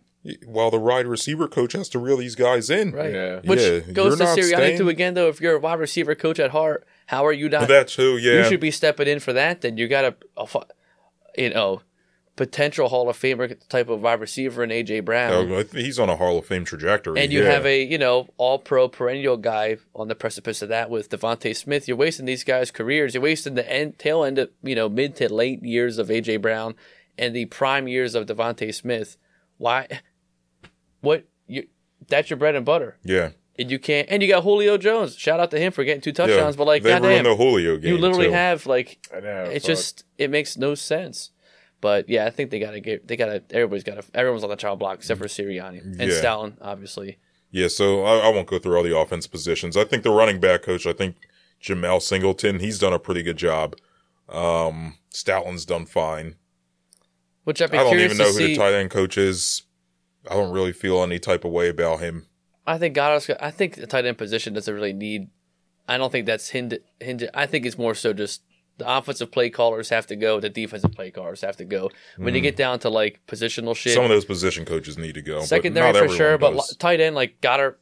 While 0.46 0.70
the 0.70 0.78
wide 0.78 1.06
receiver 1.06 1.46
coach 1.48 1.74
has 1.74 1.90
to 1.90 1.98
reel 1.98 2.16
these 2.16 2.34
guys 2.34 2.70
in. 2.70 2.92
Right. 2.92 3.12
Yeah. 3.12 3.40
Which 3.44 3.60
Yeah, 3.60 3.80
goes 3.92 4.06
you're 4.06 4.16
to 4.16 4.24
not 4.24 4.38
Sirianni 4.38 4.54
staying- 4.54 4.78
too 4.78 4.88
again 4.88 5.12
though. 5.14 5.28
If 5.28 5.38
you're 5.40 5.56
a 5.56 5.58
wide 5.58 5.78
receiver 5.78 6.14
coach 6.14 6.40
at 6.40 6.50
heart, 6.50 6.86
how 7.06 7.26
are 7.26 7.32
you 7.32 7.48
not? 7.48 7.68
That 7.68 7.88
too, 7.88 8.18
yeah. 8.18 8.38
You 8.38 8.44
should 8.44 8.60
be 8.60 8.70
stepping 8.70 9.08
in 9.08 9.20
for 9.20 9.32
that. 9.32 9.60
Then 9.60 9.76
you 9.76 9.88
got 9.88 10.04
a, 10.04 10.14
a 10.36 10.46
you 11.36 11.50
know, 11.50 11.82
potential 12.36 12.88
Hall 12.88 13.08
of 13.08 13.16
Famer 13.16 13.56
type 13.68 13.88
of 13.88 14.02
wide 14.02 14.20
receiver 14.20 14.64
in 14.64 14.70
AJ 14.70 15.04
Brown. 15.04 15.32
Oh, 15.32 15.64
he's 15.72 15.98
on 15.98 16.08
a 16.08 16.16
Hall 16.16 16.38
of 16.38 16.46
Fame 16.46 16.64
trajectory. 16.64 17.20
and 17.20 17.32
you 17.32 17.42
yeah. 17.44 17.50
have 17.50 17.66
a 17.66 17.82
you 17.82 17.98
know 17.98 18.28
all 18.36 18.58
pro 18.58 18.88
perennial 18.88 19.36
guy 19.36 19.76
on 19.94 20.08
the 20.08 20.14
precipice 20.14 20.62
of 20.62 20.68
that 20.68 20.90
with 20.90 21.10
DeVonta 21.10 21.54
Smith. 21.54 21.86
You're 21.86 21.96
wasting 21.96 22.26
these 22.26 22.44
guys' 22.44 22.70
careers. 22.70 23.14
You're 23.14 23.22
wasting 23.22 23.54
the 23.54 23.70
end, 23.70 23.98
tail 23.98 24.24
end 24.24 24.38
of 24.38 24.50
you 24.62 24.74
know 24.74 24.88
mid 24.88 25.16
to 25.16 25.32
late 25.32 25.62
years 25.62 25.98
of 25.98 26.08
AJ 26.08 26.42
Brown 26.42 26.74
and 27.16 27.34
the 27.34 27.46
prime 27.46 27.88
years 27.88 28.14
of 28.14 28.26
DeVonta 28.26 28.74
Smith. 28.74 29.16
Why? 29.58 29.88
What 31.00 31.26
you? 31.46 31.66
That's 32.08 32.30
your 32.30 32.38
bread 32.38 32.54
and 32.54 32.64
butter. 32.64 32.96
yeah, 33.04 33.32
And 33.58 33.70
you 33.70 33.78
can't. 33.78 34.08
And 34.10 34.22
you 34.22 34.28
got 34.28 34.42
Julio 34.42 34.76
Jones. 34.76 35.16
Shout 35.16 35.38
out 35.38 35.50
to 35.52 35.58
him 35.58 35.70
for 35.72 35.84
getting 35.84 36.00
two 36.00 36.10
yeah. 36.10 36.14
touchdowns. 36.26 36.56
But 36.56 36.66
like, 36.66 36.82
they 36.82 36.90
goddamn, 36.90 37.10
ruined 37.10 37.26
the 37.26 37.36
Julio 37.36 37.76
game. 37.76 37.92
you 37.94 37.98
literally 37.98 38.26
too. 38.26 38.32
have 38.32 38.66
like 38.66 39.06
I 39.14 39.20
know. 39.20 39.44
it 39.44 39.62
fuck. 39.62 39.68
just 39.68 40.04
it 40.18 40.30
makes 40.30 40.56
no 40.56 40.74
sense. 40.74 41.30
But 41.80 42.08
yeah, 42.08 42.26
I 42.26 42.30
think 42.30 42.50
they 42.50 42.58
gotta 42.58 42.80
get 42.80 43.06
they 43.06 43.16
gotta 43.16 43.42
everybody's 43.50 43.84
gotta 43.84 44.02
everyone's 44.14 44.42
on 44.42 44.50
the 44.50 44.56
child 44.56 44.78
block 44.78 44.98
except 44.98 45.20
for 45.20 45.26
Sirianni 45.26 45.82
and 45.82 45.96
Yeah. 46.00 46.08
Stoutland, 46.08 46.56
obviously. 46.60 47.18
Yeah, 47.50 47.68
so 47.68 48.02
I, 48.04 48.26
I 48.26 48.28
won't 48.30 48.48
go 48.48 48.58
through 48.58 48.76
all 48.76 48.82
the 48.82 48.96
offense 48.96 49.28
positions. 49.28 49.76
I 49.76 49.84
think 49.84 50.02
the 50.02 50.10
running 50.10 50.40
back 50.40 50.62
coach, 50.62 50.86
I 50.86 50.92
think 50.92 51.14
Jemal 51.60 52.00
Singleton, 52.00 52.58
he's 52.58 52.80
done 52.80 52.92
a 52.92 52.98
pretty 52.98 53.22
good 53.22 53.36
job. 53.36 53.76
Um, 54.28 54.96
Stoutland's 55.12 55.64
done 55.64 55.86
fine. 55.86 56.34
Which 57.44 57.62
I'd 57.62 57.70
be 57.70 57.78
I 57.78 57.82
don't 57.82 57.90
curious 57.90 58.12
even 58.14 58.18
know 58.18 58.32
to 58.32 58.32
who 58.32 58.38
see. 58.38 58.46
the 58.54 58.56
tight 58.56 58.72
end 58.72 58.90
coach 58.90 59.16
is. 59.16 59.62
I 60.28 60.34
don't 60.34 60.52
really 60.52 60.72
feel 60.72 61.02
any 61.02 61.18
type 61.18 61.44
of 61.44 61.52
way 61.52 61.68
about 61.68 62.00
him. 62.00 62.26
I 62.66 62.78
think 62.78 62.94
Goedert's. 62.96 63.28
I 63.40 63.50
think 63.50 63.74
the 63.76 63.86
tight 63.86 64.06
end 64.06 64.18
position 64.18 64.54
doesn't 64.54 64.72
really 64.74 64.92
need. 64.92 65.28
I 65.88 65.98
don't 65.98 66.10
think 66.10 66.24
that's 66.26 66.48
hindered 66.48 66.80
I 67.34 67.44
think 67.46 67.66
it's 67.66 67.76
more 67.76 67.94
so 67.94 68.12
just 68.14 68.42
the 68.78 68.90
offensive 68.90 69.30
play 69.30 69.50
callers 69.50 69.90
have 69.90 70.06
to 70.08 70.16
go, 70.16 70.40
the 70.40 70.48
defensive 70.48 70.92
play 70.92 71.10
callers 71.10 71.42
have 71.42 71.56
to 71.58 71.64
go. 71.64 71.90
When 72.16 72.34
you 72.34 72.40
get 72.40 72.56
down 72.56 72.78
to 72.80 72.88
like 72.88 73.20
positional 73.28 73.76
shit, 73.76 73.92
Mm. 73.92 73.96
Some 73.96 74.04
of 74.04 74.10
those 74.10 74.24
position 74.24 74.64
coaches 74.64 74.96
need 74.98 75.14
to 75.14 75.22
go. 75.22 75.40
but 75.40 75.46
secondary 75.46 75.92
not 75.92 76.02
for 76.08 76.08
sure, 76.08 76.38
but 76.38 76.54
does. 76.54 76.70
li- 76.70 76.76
tight 76.78 77.00
end 77.00 77.14
like 77.14 77.40
Goedert. 77.40 77.76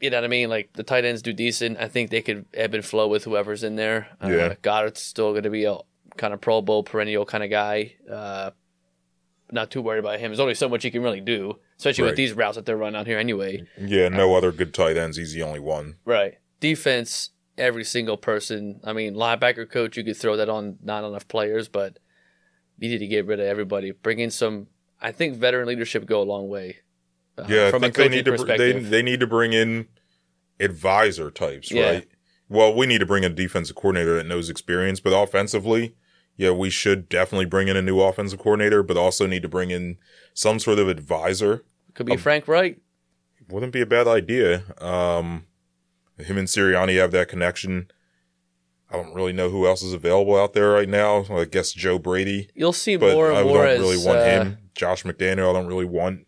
You 0.00 0.10
know 0.10 0.18
what 0.18 0.24
I 0.24 0.28
mean? 0.28 0.50
Like 0.50 0.72
the 0.74 0.82
tight 0.82 1.04
ends 1.06 1.22
do 1.22 1.32
decent. 1.32 1.78
I 1.78 1.88
think 1.88 2.10
they 2.10 2.20
could 2.20 2.44
ebb 2.52 2.74
and 2.74 2.84
flow 2.84 3.08
with 3.08 3.24
whoever's 3.24 3.62
in 3.62 3.76
there. 3.76 4.08
Uh, 4.22 4.28
Yeah. 4.28 4.54
Goedert's 4.62 5.00
still 5.00 5.30
going 5.30 5.44
to 5.44 5.50
be 5.50 5.64
a 5.64 5.78
kind 6.18 6.34
of 6.34 6.40
Pro 6.42 6.60
Bowl 6.60 6.82
perennial 6.82 7.24
kind 7.24 7.42
of 7.44 7.48
guy. 7.50 7.94
Uh, 8.10 8.50
not 9.52 9.70
too 9.70 9.80
worried 9.82 9.98
about 10.00 10.18
him. 10.18 10.30
There's 10.30 10.40
only 10.40 10.54
so 10.54 10.68
much 10.68 10.82
he 10.82 10.90
can 10.90 11.02
really 11.02 11.20
do, 11.20 11.58
especially 11.78 12.02
Right. 12.04 12.10
with 12.10 12.16
these 12.16 12.32
routes 12.32 12.56
that 12.56 12.66
they're 12.66 12.76
running 12.76 12.98
out 12.98 13.06
here 13.06 13.18
anyway. 13.18 13.62
yeah, 13.78 14.08
no 14.08 14.34
other 14.34 14.50
good 14.52 14.74
tight 14.74 14.96
ends. 14.96 15.16
He's 15.16 15.32
the 15.32 15.42
only 15.42 15.60
one. 15.60 15.96
Right. 16.04 16.38
Defense, 16.60 17.30
every 17.56 17.84
single 17.84 18.16
person. 18.16 18.80
I 18.84 18.92
mean, 18.92 19.14
linebacker 19.14 19.70
coach, 19.70 19.96
you 19.96 20.04
could 20.04 20.16
throw 20.16 20.36
that 20.36 20.48
on 20.48 20.78
not 20.82 21.04
enough 21.04 21.28
players, 21.28 21.68
but 21.68 21.98
you 22.78 22.88
need 22.88 22.98
to 22.98 23.06
get 23.06 23.24
rid 23.26 23.40
of 23.40 23.46
everybody. 23.46 23.90
Bring 23.92 24.18
in 24.18 24.30
some. 24.30 24.66
I 25.00 25.12
think 25.12 25.36
veteran 25.36 25.68
leadership 25.68 26.06
go 26.06 26.20
a 26.20 26.24
long 26.24 26.48
way. 26.48 26.78
uh, 27.38 27.44
Yeah, 27.48 27.66
I 27.66 27.70
from 27.70 27.84
a 27.84 27.90
they 27.90 28.08
need 28.08 28.24
to 28.24 28.32
br- 28.36 28.56
they 28.56 28.72
they 28.72 29.02
need 29.02 29.20
to 29.20 29.26
bring 29.26 29.52
in 29.52 29.88
advisor 30.58 31.30
types, 31.30 31.70
Yeah. 31.70 31.90
right? 31.90 32.08
Well, 32.48 32.74
we 32.74 32.86
need 32.86 32.98
to 32.98 33.06
bring 33.06 33.24
in 33.24 33.32
a 33.32 33.34
defensive 33.34 33.76
coordinator 33.76 34.14
that 34.16 34.26
knows 34.26 34.48
experience, 34.48 35.00
but 35.00 35.10
offensively, 35.12 35.94
yeah, 36.36 36.50
we 36.50 36.70
should 36.70 37.08
definitely 37.08 37.46
bring 37.46 37.68
in 37.68 37.76
a 37.76 37.82
new 37.82 38.00
offensive 38.00 38.38
coordinator, 38.38 38.82
but 38.82 38.96
also 38.96 39.26
need 39.26 39.42
to 39.42 39.48
bring 39.48 39.70
in 39.70 39.96
some 40.34 40.58
sort 40.58 40.78
of 40.78 40.88
advisor. 40.88 41.64
Could 41.94 42.06
be 42.06 42.16
Frank 42.16 42.46
Reich. 42.46 42.78
Wouldn't 43.48 43.72
be 43.72 43.80
a 43.80 43.86
bad 43.86 44.06
idea. 44.06 44.64
Um, 44.78 45.46
him 46.18 46.36
and 46.36 46.48
Sirianni 46.48 46.98
have 46.98 47.12
that 47.12 47.28
connection. 47.28 47.90
I 48.90 48.96
don't 48.96 49.14
really 49.14 49.32
know 49.32 49.50
who 49.50 49.66
else 49.66 49.82
is 49.82 49.92
available 49.92 50.36
out 50.36 50.52
there 50.52 50.70
right 50.70 50.88
now. 50.88 51.24
I 51.30 51.44
guess 51.44 51.72
Joe 51.72 51.98
Brady, 51.98 52.50
You'll 52.54 52.72
see 52.72 52.96
but 52.96 53.14
more 53.14 53.32
I 53.32 53.40
and 53.40 53.48
don't 53.48 53.56
more 53.56 53.66
as 53.66 53.80
really 53.80 53.96
want 53.96 54.18
uh, 54.18 54.24
him. 54.24 54.58
Josh 54.74 55.02
McDaniel, 55.04 55.50
I 55.50 55.52
don't 55.52 55.66
really 55.66 55.84
want. 55.84 56.26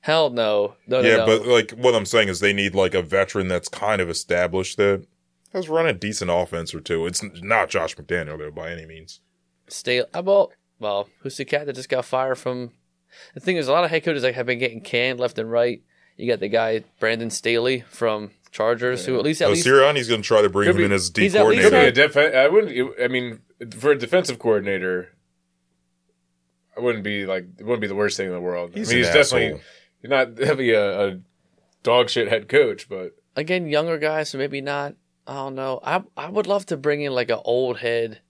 Hell 0.00 0.30
no, 0.30 0.74
no, 0.86 1.00
no, 1.00 1.08
yeah, 1.08 1.16
no. 1.16 1.26
but 1.26 1.46
like 1.46 1.70
what 1.72 1.94
I'm 1.94 2.04
saying 2.04 2.28
is 2.28 2.40
they 2.40 2.52
need 2.52 2.74
like 2.74 2.94
a 2.94 3.02
veteran 3.02 3.48
that's 3.48 3.68
kind 3.68 4.02
of 4.02 4.10
established 4.10 4.76
that 4.76 5.06
has 5.52 5.68
run 5.68 5.86
a 5.86 5.92
decent 5.92 6.30
offense 6.30 6.74
or 6.74 6.80
two. 6.80 7.06
It's 7.06 7.22
not 7.42 7.70
Josh 7.70 7.96
McDaniel 7.96 8.38
though 8.38 8.50
by 8.50 8.70
any 8.70 8.84
means. 8.86 9.20
Stay. 9.68 10.02
About 10.12 10.52
well, 10.78 11.08
who's 11.20 11.36
the 11.36 11.44
cat 11.44 11.66
that 11.66 11.74
just 11.74 11.88
got 11.88 12.04
fired 12.04 12.36
from? 12.38 12.72
The 13.34 13.40
thing 13.40 13.56
is, 13.56 13.68
a 13.68 13.72
lot 13.72 13.84
of 13.84 13.90
head 13.90 14.02
coaches 14.04 14.22
like 14.22 14.34
have 14.34 14.46
been 14.46 14.58
getting 14.58 14.80
canned 14.80 15.20
left 15.20 15.38
and 15.38 15.50
right. 15.50 15.82
You 16.16 16.26
got 16.30 16.40
the 16.40 16.48
guy 16.48 16.84
Brandon 17.00 17.30
Staley 17.30 17.80
from 17.88 18.30
Chargers, 18.50 19.04
who 19.06 19.16
at 19.18 19.24
least 19.24 19.40
at 19.42 19.48
Oh, 19.48 19.52
least 19.52 19.66
Sirianni's 19.66 20.08
going 20.08 20.22
to 20.22 20.26
try 20.26 20.42
to 20.42 20.48
bring 20.48 20.68
him 20.68 20.76
be- 20.76 20.84
in 20.84 20.92
as 20.92 21.10
D 21.10 21.22
he's 21.22 21.34
at 21.34 21.46
least 21.46 21.62
Could 21.62 21.70
be 21.70 21.76
coordinator. 21.76 22.02
a 22.04 22.08
def- 22.08 22.34
I 22.36 22.48
wouldn't. 22.48 23.00
I 23.02 23.08
mean, 23.08 23.40
for 23.78 23.90
a 23.92 23.98
defensive 23.98 24.38
coordinator, 24.38 25.10
I 26.76 26.80
wouldn't 26.80 27.04
be 27.04 27.24
like 27.26 27.46
it 27.58 27.64
wouldn't 27.64 27.80
be 27.80 27.86
the 27.86 27.94
worst 27.94 28.16
thing 28.16 28.26
in 28.26 28.32
the 28.32 28.40
world. 28.40 28.72
He's 28.74 28.88
I 28.90 28.94
mean, 28.94 28.98
an 29.04 29.04
he's 29.06 29.14
definitely 29.14 29.46
asshole. 29.46 29.60
he's 30.02 30.10
not 30.10 30.34
definitely 30.36 30.70
a, 30.72 31.08
a 31.08 31.18
dog 31.82 32.10
shit 32.10 32.28
head 32.28 32.48
coach, 32.48 32.88
but 32.88 33.12
again 33.36 33.66
younger 33.68 33.98
guys, 33.98 34.30
so 34.30 34.38
maybe 34.38 34.60
not. 34.60 34.94
I 35.26 35.34
don't 35.34 35.54
know. 35.54 35.80
I 35.82 36.02
I 36.16 36.28
would 36.28 36.46
love 36.46 36.66
to 36.66 36.76
bring 36.76 37.00
in 37.02 37.12
like 37.12 37.30
an 37.30 37.40
old 37.44 37.78
head 37.78 38.20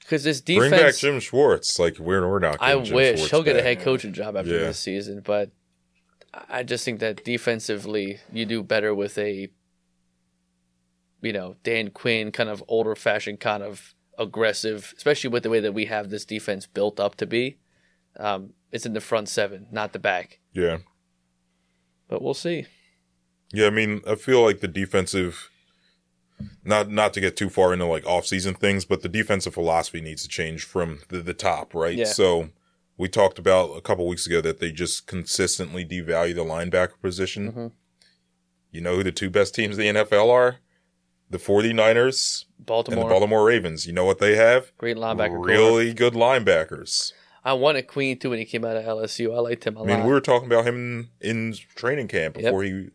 because 0.00 0.24
this 0.24 0.40
defense, 0.40 0.70
Bring 0.70 0.80
back. 0.82 0.96
Jim 0.96 1.20
Schwartz. 1.20 1.78
Like 1.78 1.98
we're 1.98 2.28
we're 2.28 2.38
not. 2.40 2.56
I 2.60 2.78
Jim 2.80 2.94
wish 2.94 3.16
Schwartz 3.18 3.30
he'll 3.30 3.42
get 3.42 3.56
a 3.56 3.62
head 3.62 3.80
coaching 3.80 4.12
job 4.12 4.36
after 4.36 4.50
Yeah. 4.52 4.58
this 4.66 4.78
season, 4.80 5.20
but 5.24 5.50
I 6.48 6.62
just 6.62 6.84
think 6.84 7.00
that 7.00 7.24
defensively 7.24 8.18
you 8.32 8.46
do 8.46 8.62
better 8.62 8.94
with 8.94 9.18
a, 9.18 9.48
you 11.22 11.32
know, 11.32 11.56
Dan 11.62 11.90
Quinn 11.90 12.30
kind 12.32 12.48
of 12.48 12.62
older 12.68 12.94
fashioned 12.94 13.40
kind 13.40 13.62
of 13.62 13.94
aggressive, 14.18 14.94
especially 14.96 15.30
with 15.30 15.42
the 15.42 15.50
way 15.50 15.60
that 15.60 15.72
we 15.74 15.86
have 15.86 16.10
this 16.10 16.24
defense 16.24 16.66
built 16.66 17.00
up 17.00 17.16
to 17.16 17.26
be. 17.26 17.58
Um, 18.16 18.50
it's 18.70 18.86
in 18.86 18.92
the 18.92 19.00
front 19.00 19.28
seven, 19.28 19.66
not 19.70 19.92
the 19.92 19.98
back. 19.98 20.38
Yeah, 20.52 20.78
But 22.08 22.22
we'll 22.22 22.34
see. 22.34 22.66
yeah. 23.52 23.66
I 23.66 23.70
mean, 23.70 24.00
I 24.06 24.14
feel 24.14 24.42
like 24.44 24.60
the 24.60 24.68
defensive. 24.68 25.49
Not 26.64 26.90
not 26.90 27.12
to 27.14 27.20
get 27.20 27.36
too 27.36 27.48
far 27.50 27.72
into 27.72 27.86
like 27.86 28.06
off 28.06 28.26
season 28.26 28.54
things, 28.54 28.84
but 28.84 29.02
the 29.02 29.08
defensive 29.08 29.54
philosophy 29.54 30.00
needs 30.00 30.22
to 30.22 30.28
change 30.28 30.64
from 30.64 31.00
the, 31.08 31.18
the 31.20 31.34
top, 31.34 31.74
right? 31.74 31.96
Yeah. 31.96 32.04
So 32.04 32.50
we 32.96 33.08
talked 33.08 33.38
about 33.38 33.76
a 33.76 33.80
couple 33.80 34.06
weeks 34.06 34.26
ago 34.26 34.40
that 34.42 34.60
they 34.60 34.70
just 34.72 35.06
consistently 35.06 35.84
devalue 35.84 36.34
the 36.34 36.44
linebacker 36.44 37.00
position. 37.00 37.52
Mhm. 37.52 37.72
You 38.70 38.80
know 38.80 38.96
who 38.96 39.02
the 39.02 39.12
two 39.12 39.30
best 39.30 39.54
teams 39.54 39.78
in 39.78 39.94
the 39.94 40.00
NFL 40.04 40.30
are? 40.30 40.56
The 41.30 41.38
49ers 41.38 42.44
and 42.58 42.66
Baltimore, 42.66 43.04
the 43.04 43.08
Baltimore 43.10 43.44
Ravens. 43.44 43.86
You 43.86 43.92
know 43.92 44.04
what 44.04 44.18
they 44.18 44.36
have? 44.36 44.72
great 44.78 44.96
linebacker. 44.96 45.44
really 45.44 45.92
good 45.94 46.14
linebackers. 46.14 47.12
I 47.44 47.54
wanted 47.54 47.86
Queen 47.86 48.18
too 48.18 48.30
when 48.30 48.38
he 48.38 48.44
came 48.44 48.64
out 48.64 48.76
of 48.76 48.84
LSU. 48.84 49.34
I 49.34 49.40
liked 49.40 49.66
him 49.66 49.76
a 49.76 49.80
lot. 49.80 49.84
I 49.84 49.88
mean, 49.88 49.98
lot. 50.00 50.06
we 50.06 50.12
were 50.12 50.20
talking 50.20 50.46
about 50.46 50.66
him 50.66 51.10
in 51.20 51.54
training 51.74 52.08
camp 52.08 52.36
Yep. 52.36 52.44
before 52.44 52.62
he 52.64 52.88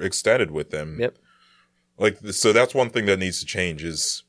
extended 0.00 0.50
with 0.52 0.70
them. 0.70 0.98
Yep. 1.00 1.18
Like, 1.98 2.18
so 2.30 2.52
that's 2.52 2.74
one 2.74 2.90
thing 2.90 3.06
that 3.06 3.18
needs 3.18 3.40
to 3.40 3.46
change 3.46 3.82
is 3.84 4.22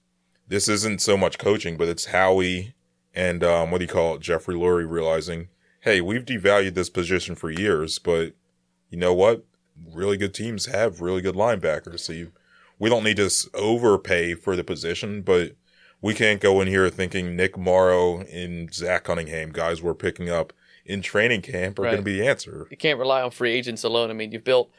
this 0.47 0.67
isn't 0.67 1.01
so 1.01 1.15
much 1.17 1.37
coaching, 1.37 1.77
but 1.77 1.87
it's 1.87 2.05
Howie 2.05 2.73
and, 3.13 3.43
um, 3.43 3.71
what 3.71 3.79
do 3.79 3.85
you 3.85 3.89
call 3.91 4.15
it? 4.15 4.21
Jeffrey 4.21 4.55
Lurie 4.55 4.89
realizing, 4.89 5.49
hey, 5.81 6.01
we've 6.01 6.25
devalued 6.25 6.73
this 6.73 6.89
position 6.89 7.35
for 7.35 7.51
years, 7.51 7.99
but 7.99 8.33
you 8.89 8.97
know 8.97 9.13
what? 9.13 9.45
Really 9.93 10.17
good 10.17 10.33
teams 10.33 10.65
have 10.65 11.01
really 11.01 11.21
good 11.21 11.35
linebackers. 11.35 11.99
So 12.01 12.13
you, 12.13 12.31
we 12.79 12.89
don't 12.89 13.03
need 13.03 13.17
to 13.17 13.29
overpay 13.53 14.35
for 14.35 14.55
the 14.55 14.63
position, 14.63 15.21
but 15.21 15.53
we 16.01 16.13
can't 16.13 16.41
go 16.41 16.61
in 16.61 16.67
here 16.67 16.89
thinking 16.89 17.35
Nick 17.35 17.57
Morrow 17.57 18.21
and 18.21 18.73
Zach 18.73 19.03
Cunningham, 19.03 19.51
guys 19.51 19.81
we're 19.81 19.93
picking 19.93 20.29
up 20.29 20.53
in 20.85 21.01
training 21.01 21.41
camp, 21.41 21.77
are 21.77 21.83
Right. 21.83 21.91
going 21.91 22.01
to 22.03 22.05
be 22.05 22.17
the 22.19 22.27
answer. 22.27 22.67
you 22.71 22.77
can't 22.77 22.97
rely 22.97 23.21
on 23.21 23.31
free 23.31 23.51
agents 23.51 23.83
alone. 23.83 24.09
I 24.09 24.13
mean, 24.13 24.31
you've 24.31 24.43
built 24.43 24.71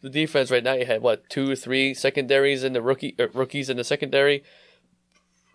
the 0.00 0.10
defense 0.10 0.50
right 0.50 0.62
now. 0.62 0.74
You 0.74 0.86
had 0.86 1.02
what 1.02 1.28
two 1.28 1.50
or 1.50 1.56
three 1.56 1.94
secondaries 1.94 2.64
in 2.64 2.72
the 2.72 2.82
rookie 2.82 3.14
uh, 3.18 3.28
rookies 3.32 3.70
in 3.70 3.76
the 3.76 3.84
secondary, 3.84 4.42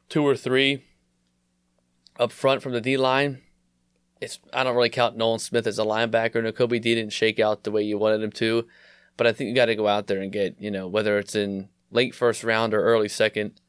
two 0.10 0.26
or 0.26 0.36
three 0.36 0.84
up 2.20 2.32
front 2.32 2.62
from 2.62 2.74
the 2.74 2.82
D 2.82 2.98
line. 2.98 3.42
It's 4.20 4.40
I 4.54 4.64
don't 4.64 4.76
really 4.76 4.90
count 4.90 5.18
Nolan 5.18 5.40
Smith 5.40 5.66
as 5.68 5.80
a 5.80 5.84
linebacker. 5.84 6.36
Nakobe 6.36 6.82
D 6.82 6.96
didn't 6.96 7.14
shake 7.14 7.40
out 7.40 7.64
the 7.64 7.72
way 7.72 7.84
you 7.84 7.98
wanted 7.98 8.22
him 8.22 8.32
to, 8.34 8.68
but 9.18 9.28
I 9.28 9.34
think 9.34 9.50
you 9.50 9.56
got 9.56 9.66
to 9.66 9.76
go 9.76 9.88
out 9.88 10.08
there 10.08 10.22
and 10.22 10.32
get 10.32 10.56
you 10.60 10.72
know 10.72 10.88
whether 10.88 11.18
it's 11.18 11.36
in 11.36 11.70
late 11.92 12.16
first 12.16 12.44
round 12.44 12.74
or 12.74 12.84
early 12.84 13.10
second. 13.10 13.60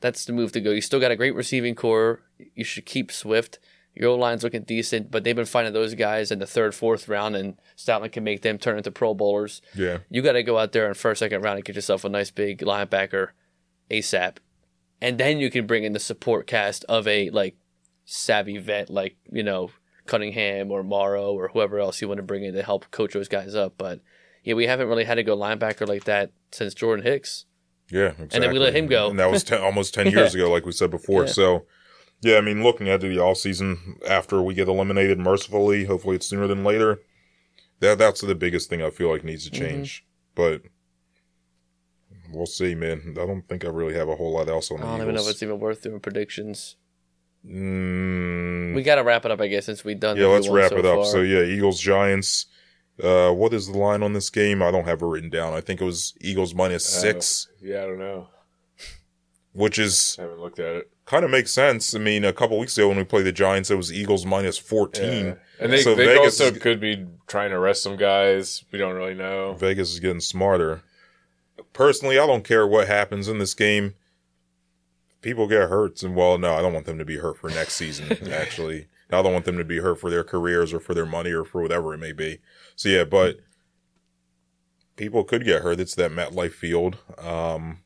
That's 0.00 0.24
the 0.24 0.32
move 0.32 0.52
to 0.52 0.60
go. 0.60 0.70
You 0.70 0.80
still 0.80 1.00
got 1.00 1.12
a 1.12 1.16
great 1.16 1.34
receiving 1.34 1.74
core. 1.74 2.20
You 2.54 2.64
should 2.64 2.84
keep 2.84 3.10
Swift. 3.10 3.58
Your 3.94 4.10
O 4.10 4.14
line's 4.16 4.42
looking 4.42 4.62
decent, 4.62 5.10
but 5.10 5.22
they've 5.22 5.36
been 5.36 5.44
finding 5.44 5.72
those 5.72 5.94
guys 5.94 6.32
in 6.32 6.40
the 6.40 6.46
third, 6.46 6.74
fourth 6.74 7.08
round, 7.08 7.36
and 7.36 7.56
Stoutland 7.76 8.12
can 8.12 8.24
make 8.24 8.42
them 8.42 8.58
turn 8.58 8.76
into 8.76 8.90
Pro 8.90 9.14
Bowlers. 9.14 9.62
Yeah. 9.74 9.98
You 10.10 10.20
got 10.20 10.32
to 10.32 10.42
go 10.42 10.58
out 10.58 10.72
there 10.72 10.88
in 10.88 10.94
first, 10.94 11.20
second 11.20 11.42
round 11.42 11.56
and 11.56 11.64
get 11.64 11.76
yourself 11.76 12.04
a 12.04 12.08
nice 12.08 12.30
big 12.30 12.58
linebacker 12.58 13.28
ASAP, 13.90 14.38
and 15.00 15.18
then 15.18 15.38
you 15.38 15.50
can 15.50 15.66
bring 15.66 15.84
in 15.84 15.92
the 15.92 16.00
support 16.00 16.46
cast 16.46 16.84
of 16.84 17.06
a 17.06 17.30
like 17.30 17.56
savvy 18.04 18.58
vet 18.58 18.90
like 18.90 19.16
you 19.30 19.42
know 19.42 19.70
Cunningham 20.06 20.70
or 20.70 20.82
Morrow 20.82 21.32
or 21.32 21.48
whoever 21.48 21.78
else 21.78 22.00
you 22.00 22.08
want 22.08 22.18
to 22.18 22.22
bring 22.22 22.44
in 22.44 22.54
to 22.54 22.62
help 22.62 22.90
coach 22.90 23.12
those 23.12 23.28
guys 23.28 23.54
up. 23.54 23.74
But 23.78 24.00
yeah, 24.42 24.54
we 24.54 24.66
haven't 24.66 24.88
really 24.88 25.04
had 25.04 25.14
to 25.16 25.22
go 25.22 25.36
linebacker 25.36 25.86
like 25.88 26.04
that 26.04 26.32
since 26.52 26.74
Jordan 26.74 27.04
Hicks. 27.04 27.46
Yeah, 27.90 28.08
exactly. 28.08 28.28
And 28.32 28.42
then 28.42 28.52
we 28.52 28.58
let 28.58 28.74
him 28.74 28.86
go. 28.86 29.10
And 29.10 29.18
that 29.18 29.30
was 29.30 29.44
ten, 29.44 29.60
almost 29.60 29.94
10 29.94 30.10
years 30.10 30.34
ago, 30.34 30.50
like 30.50 30.66
we 30.66 30.72
said 30.72 30.90
before. 30.90 31.24
Yeah. 31.24 31.32
So, 31.32 31.66
yeah, 32.24 32.36
I 32.38 32.40
mean, 32.40 32.62
looking 32.62 32.88
at 32.88 33.00
the 33.00 33.18
all 33.18 33.34
season 33.34 33.98
after 34.08 34.42
we 34.42 34.54
get 34.54 34.68
eliminated 34.68 35.18
mercifully, 35.18 35.84
hopefully 35.84 36.16
it's 36.16 36.26
sooner 36.26 36.46
than 36.46 36.64
later. 36.64 37.00
That 37.80 37.98
That's 37.98 38.20
the 38.20 38.34
biggest 38.34 38.68
thing 38.70 38.82
I 38.82 38.90
feel 38.90 39.10
like 39.10 39.24
needs 39.24 39.48
to 39.48 39.50
Mm-hmm. 39.50 39.64
change. 39.64 40.06
But 40.34 40.62
we'll 42.32 42.46
see, 42.46 42.74
man. 42.74 43.10
I 43.20 43.26
don't 43.26 43.46
think 43.48 43.64
I 43.64 43.68
really 43.68 43.94
have 43.94 44.08
a 44.08 44.16
whole 44.16 44.32
lot 44.32 44.48
else 44.48 44.70
on 44.70 44.78
I 44.80 44.84
don't 44.84 45.02
even 45.02 45.14
know 45.14 45.22
if 45.22 45.28
it's 45.28 45.42
even 45.42 45.60
worth 45.60 45.82
doing 45.82 46.00
predictions. 46.00 46.76
Mm, 47.46 48.74
We 48.74 48.82
got 48.82 48.94
to 48.96 49.02
wrap 49.04 49.24
it 49.24 49.30
up, 49.30 49.40
I 49.40 49.48
guess, 49.48 49.66
since 49.66 49.84
we've 49.84 50.00
done. 50.00 50.16
yeah, 50.16 50.26
let's 50.26 50.48
wrap 50.48 50.70
so 50.70 50.78
it 50.78 50.86
up. 50.86 50.94
far. 50.96 51.04
So, 51.04 51.20
yeah, 51.20 51.42
Eagles, 51.42 51.78
Giants. 51.80 52.46
Uh, 53.02 53.32
what 53.32 53.52
is 53.52 53.66
the 53.66 53.76
line 53.76 54.02
on 54.02 54.12
this 54.12 54.30
game? 54.30 54.62
I 54.62 54.70
don't 54.70 54.84
have 54.86 55.02
it 55.02 55.06
written 55.06 55.28
down. 55.28 55.52
I 55.52 55.60
think 55.60 55.80
it 55.80 55.84
was 55.84 56.14
Eagles 56.20 56.54
minus 56.54 56.86
Uh, 56.96 57.00
six, 57.00 57.48
Yeah, 57.60 57.82
I 57.82 57.86
don't 57.86 57.98
know. 57.98 58.28
which 59.52 59.78
is 59.78 60.16
I 60.18 60.22
haven't 60.22 60.40
looked 60.40 60.58
at 60.60 60.76
it. 60.76 60.90
Kind 61.06 61.24
of 61.24 61.30
makes 61.30 61.52
sense. 61.52 61.94
I 61.94 61.98
mean, 61.98 62.24
a 62.24 62.32
couple 62.32 62.58
weeks 62.58 62.76
ago 62.78 62.88
when 62.88 62.96
we 62.96 63.04
played 63.04 63.24
the 63.26 63.32
Giants, 63.32 63.70
it 63.70 63.76
was 63.76 63.92
Eagles 63.92 64.24
minus 64.24 64.56
14. 64.58 65.26
Yeah. 65.26 65.34
And 65.60 65.72
they, 65.72 65.82
So 65.82 65.94
they 65.94 66.06
Vegas 66.06 66.40
also 66.40 66.52
is- 66.54 66.62
could 66.62 66.80
be 66.80 67.06
trying 67.26 67.50
to 67.50 67.56
arrest 67.56 67.82
some 67.82 67.96
guys. 67.96 68.64
We 68.72 68.78
don't 68.78 68.94
really 68.94 69.14
know. 69.14 69.54
Vegas 69.54 69.92
is 69.92 70.00
getting 70.00 70.20
smarter. 70.20 70.82
Personally, 71.72 72.18
I 72.18 72.26
don't 72.26 72.44
care 72.44 72.66
what 72.66 72.86
happens 72.88 73.28
in 73.28 73.38
this 73.38 73.54
game. 73.54 73.94
People 75.22 75.46
get 75.48 75.68
hurt, 75.70 76.02
and 76.02 76.14
well, 76.14 76.36
no, 76.38 76.54
I 76.54 76.60
don't 76.60 76.72
want 76.74 76.86
them 76.86 76.98
to 76.98 77.04
be 77.04 77.16
hurt 77.16 77.38
for 77.38 77.48
next 77.48 77.74
season, 77.74 78.10
actually. 78.32 78.88
I 79.10 79.22
don't 79.22 79.32
want 79.32 79.44
them 79.44 79.56
to 79.58 79.64
be 79.64 79.78
hurt 79.78 80.00
for 80.00 80.10
their 80.10 80.24
careers 80.24 80.72
or 80.72 80.80
for 80.80 80.92
their 80.94 81.06
money 81.06 81.30
or 81.30 81.44
for 81.44 81.62
whatever 81.62 81.94
it 81.94 81.98
may 81.98 82.12
be. 82.12 82.40
So, 82.76 82.88
yeah, 82.88 83.04
but 83.04 83.38
people 84.96 85.24
could 85.24 85.44
get 85.44 85.62
hurt. 85.62 85.80
It's 85.80 85.94
that 85.94 86.10
MetLife 86.10 86.52
field. 86.52 86.98
Um, 87.18 87.78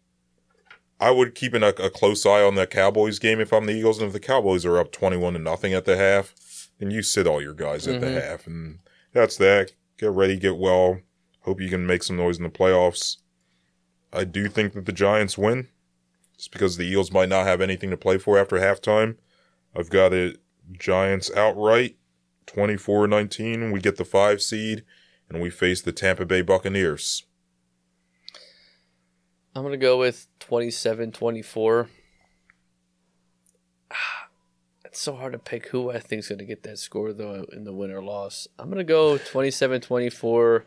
I 1.00 1.10
would 1.12 1.34
keep 1.34 1.54
an, 1.54 1.62
a, 1.62 1.68
a 1.68 1.90
close 1.90 2.26
eye 2.26 2.42
on 2.42 2.54
that 2.56 2.70
Cowboys 2.70 3.18
game 3.18 3.40
if 3.40 3.52
I'm 3.52 3.66
the 3.66 3.72
Eagles, 3.72 3.98
and 3.98 4.08
if 4.08 4.12
the 4.12 4.20
Cowboys 4.20 4.64
are 4.64 4.78
up 4.78 4.90
21 4.92 5.34
to 5.34 5.38
nothing 5.38 5.72
at 5.72 5.84
the 5.84 5.96
half, 5.96 6.34
then 6.78 6.90
you 6.90 7.02
sit 7.02 7.26
all 7.26 7.40
your 7.40 7.54
guys 7.54 7.86
at 7.86 8.00
the 8.00 8.06
Mhm. 8.08 8.22
half, 8.22 8.46
and 8.46 8.80
that's 9.12 9.36
that. 9.36 9.72
Get 9.96 10.10
ready, 10.10 10.36
get 10.36 10.56
well. 10.56 11.00
Hope 11.42 11.60
you 11.60 11.68
can 11.68 11.86
make 11.86 12.02
some 12.02 12.16
noise 12.16 12.36
in 12.38 12.42
the 12.42 12.48
playoffs. 12.50 13.18
I 14.12 14.24
do 14.24 14.48
think 14.48 14.72
that 14.74 14.86
the 14.86 14.92
Giants 14.92 15.38
win, 15.38 15.68
just 16.36 16.50
because 16.50 16.76
the 16.76 16.84
Eagles 16.86 17.12
might 17.12 17.28
not 17.28 17.46
have 17.46 17.60
anything 17.60 17.90
to 17.90 17.96
play 17.96 18.18
for 18.18 18.38
after 18.38 18.56
halftime. 18.56 19.16
I've 19.76 19.90
got 19.90 20.12
it 20.12 20.40
Giants 20.72 21.30
outright, 21.36 21.96
24-19. 22.46 23.70
We 23.72 23.80
get 23.80 23.96
the 23.96 24.04
five 24.04 24.40
seed, 24.42 24.84
and 25.28 25.40
we 25.40 25.50
face 25.50 25.80
the 25.82 25.92
Tampa 25.92 26.24
Bay 26.26 26.42
Buccaneers. 26.42 27.24
I'm 29.58 29.64
gonna 29.64 29.76
go 29.76 29.98
with 29.98 30.28
27-24. 30.40 31.88
It's 34.84 35.00
so 35.00 35.16
hard 35.16 35.34
to 35.34 35.38
pick 35.38 35.66
who 35.68 35.90
I 35.90 35.98
think 35.98 36.20
is 36.20 36.28
gonna 36.28 36.44
get 36.44 36.62
that 36.62 36.78
score 36.78 37.12
though 37.12 37.44
in 37.52 37.64
the 37.64 37.74
win 37.74 37.90
or 37.90 38.02
loss. 38.02 38.48
I'm 38.58 38.70
gonna 38.70 38.84
go 38.84 39.18
27-24. 39.18 40.62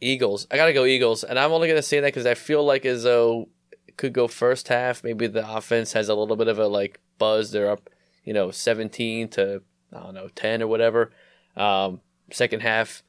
Eagles. 0.00 0.46
I 0.50 0.56
gotta 0.56 0.72
go 0.72 0.84
Eagles, 0.84 1.24
and 1.24 1.38
I'm 1.38 1.52
only 1.52 1.68
gonna 1.68 1.82
say 1.82 2.00
that 2.00 2.06
because 2.06 2.24
I 2.24 2.34
feel 2.34 2.64
like 2.64 2.86
as 2.86 3.02
though 3.02 3.48
it 3.86 3.96
could 3.96 4.12
go 4.12 4.28
first 4.28 4.68
half. 4.68 5.04
Maybe 5.04 5.26
the 5.26 5.48
offense 5.48 5.92
has 5.92 6.08
a 6.08 6.14
little 6.14 6.36
bit 6.36 6.48
of 6.48 6.58
a 6.58 6.68
like 6.68 7.00
buzz. 7.18 7.50
They're 7.50 7.70
up, 7.70 7.90
you 8.24 8.32
know, 8.32 8.50
17 8.50 9.28
to 9.30 9.62
I 9.92 10.00
don't 10.00 10.14
know 10.14 10.28
10 10.34 10.62
or 10.62 10.68
whatever. 10.68 11.12
Um, 11.56 12.00
second 12.30 12.60
half, 12.60 13.02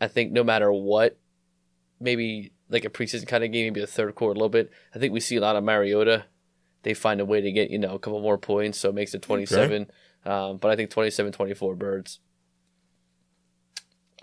I 0.00 0.06
think 0.08 0.32
no 0.32 0.44
matter 0.44 0.70
what, 0.70 1.18
maybe 2.00 2.52
like 2.68 2.84
a 2.84 2.90
preseason 2.90 3.26
kind 3.26 3.44
of 3.44 3.52
game, 3.52 3.66
maybe 3.72 3.80
the 3.80 3.86
third 3.86 4.14
quarter 4.14 4.32
a 4.32 4.34
little 4.34 4.48
bit. 4.48 4.70
I 4.94 4.98
think 4.98 5.12
we 5.12 5.20
see 5.20 5.36
a 5.36 5.40
lot 5.40 5.56
of 5.56 5.64
Mariota. 5.64 6.24
They 6.82 6.94
find 6.94 7.20
a 7.20 7.24
way 7.24 7.40
to 7.40 7.50
get, 7.52 7.70
you 7.70 7.78
know, 7.78 7.94
a 7.94 7.98
couple 7.98 8.20
more 8.20 8.38
points, 8.38 8.78
so 8.78 8.90
it 8.90 8.94
makes 8.94 9.14
it 9.14 9.22
27. 9.22 9.88
Um, 10.24 10.58
but 10.58 10.70
I 10.70 10.76
think 10.76 10.90
27 10.90 11.32
24 11.32 11.74
birds. 11.76 12.20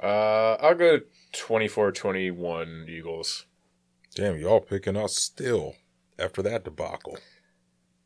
Uh, 0.02 0.58
I'll 0.60 0.76
go 0.76 1.00
24-21 1.34 2.90
Eagles. 2.90 3.46
Damn, 4.16 4.38
y'all 4.38 4.60
picking 4.60 4.98
us 4.98 5.16
still 5.16 5.76
after 6.20 6.42
that 6.44 6.64
debacle. 6.66 7.18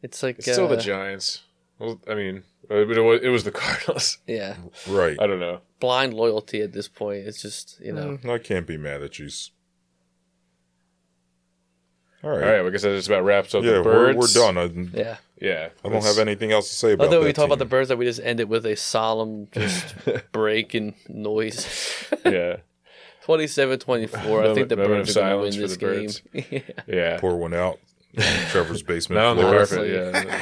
It's 0.02 0.22
like, 0.24 0.38
It's 0.38 0.52
still 0.52 0.68
the 0.68 0.78
uh, 0.78 0.82
Giants. 0.82 1.44
Well, 1.80 2.00
I 2.08 2.16
mean, 2.16 2.44
uh, 2.70 2.84
but 2.86 2.98
it 2.98 3.02
was, 3.02 3.22
it 3.24 3.30
was 3.30 3.44
the 3.44 3.52
Cardinals. 3.64 4.20
yeah, 4.28 4.58
Right. 4.88 5.18
I 5.20 5.28
don't 5.28 5.40
know. 5.40 5.62
blind 5.80 6.14
loyalty 6.14 6.62
at 6.62 6.74
this 6.74 6.88
point. 6.88 7.26
It's 7.28 7.42
just, 7.42 7.80
you 7.82 7.94
know, 7.94 8.18
Mm, 8.24 8.30
I 8.30 8.38
can't 8.38 8.68
be 8.68 8.78
mad 8.78 9.02
at 9.02 9.20
you. 9.20 9.30
All 12.24 12.32
right. 12.32 12.44
All 12.44 12.50
right, 12.50 12.58
well, 12.60 12.68
I 12.68 12.70
guess 12.72 12.82
that 12.82 12.96
just 12.96 13.08
about 13.08 13.24
wraps 13.24 13.54
up 13.54 13.64
Yeah, 13.64 13.74
the 13.74 13.84
we're, 13.84 14.16
we're 14.16 14.28
done. 14.28 14.58
I, 14.58 14.98
yeah. 14.98 15.18
Yeah, 15.40 15.70
I 15.86 15.90
don't 15.90 16.04
have 16.04 16.18
anything 16.18 16.52
else 16.52 16.70
to 16.70 16.76
say 16.76 16.90
I 16.90 16.92
about 16.94 17.06
thought 17.06 17.20
that 17.20 17.22
we 17.26 17.32
talk 17.32 17.46
about 17.46 17.60
the 17.60 17.66
team. 17.66 17.70
birds 17.70 17.90
that 17.90 17.98
we 18.00 18.06
just 18.06 18.20
ended 18.24 18.50
with 18.50 18.66
a 18.66 18.76
solemn 18.76 19.48
just 19.52 19.94
break 20.32 20.74
and 20.74 20.96
noise. 21.08 21.68
yeah, 22.26 22.58
27 23.26 23.78
24. 23.78 24.44
I 24.44 24.54
think 24.56 24.70
the 24.70 24.78
moment 24.78 25.06
birds 25.06 25.16
are 25.18 25.22
going 25.22 25.52
to 25.52 25.52
silence 25.52 25.56
win 25.58 26.10
this 26.10 26.22
the 26.24 26.42
game. 26.42 26.46
yeah. 26.66 26.84
yeah. 26.88 27.20
Pour 27.20 27.38
one 27.38 27.54
out. 27.54 27.78
on 28.18 28.24
Trevor's 28.50 28.82
basement 28.82 29.22
Not 29.22 29.28
on 29.32 29.38
the 29.38 29.44
carpet. 29.44 29.88
Yeah. 29.88 30.42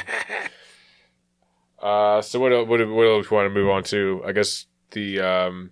Uh, 1.78 2.22
so 2.22 2.40
what? 2.40 2.52
el- 2.52 2.64
What? 2.64 2.80
el- 2.80 2.88
What 2.94 3.06
else 3.06 3.30
we 3.30 3.36
want 3.36 3.46
to 3.52 3.54
move 3.54 3.68
on 3.68 3.82
to? 3.84 4.22
I 4.26 4.32
guess 4.32 4.64
the 4.92 5.20
um, 5.20 5.70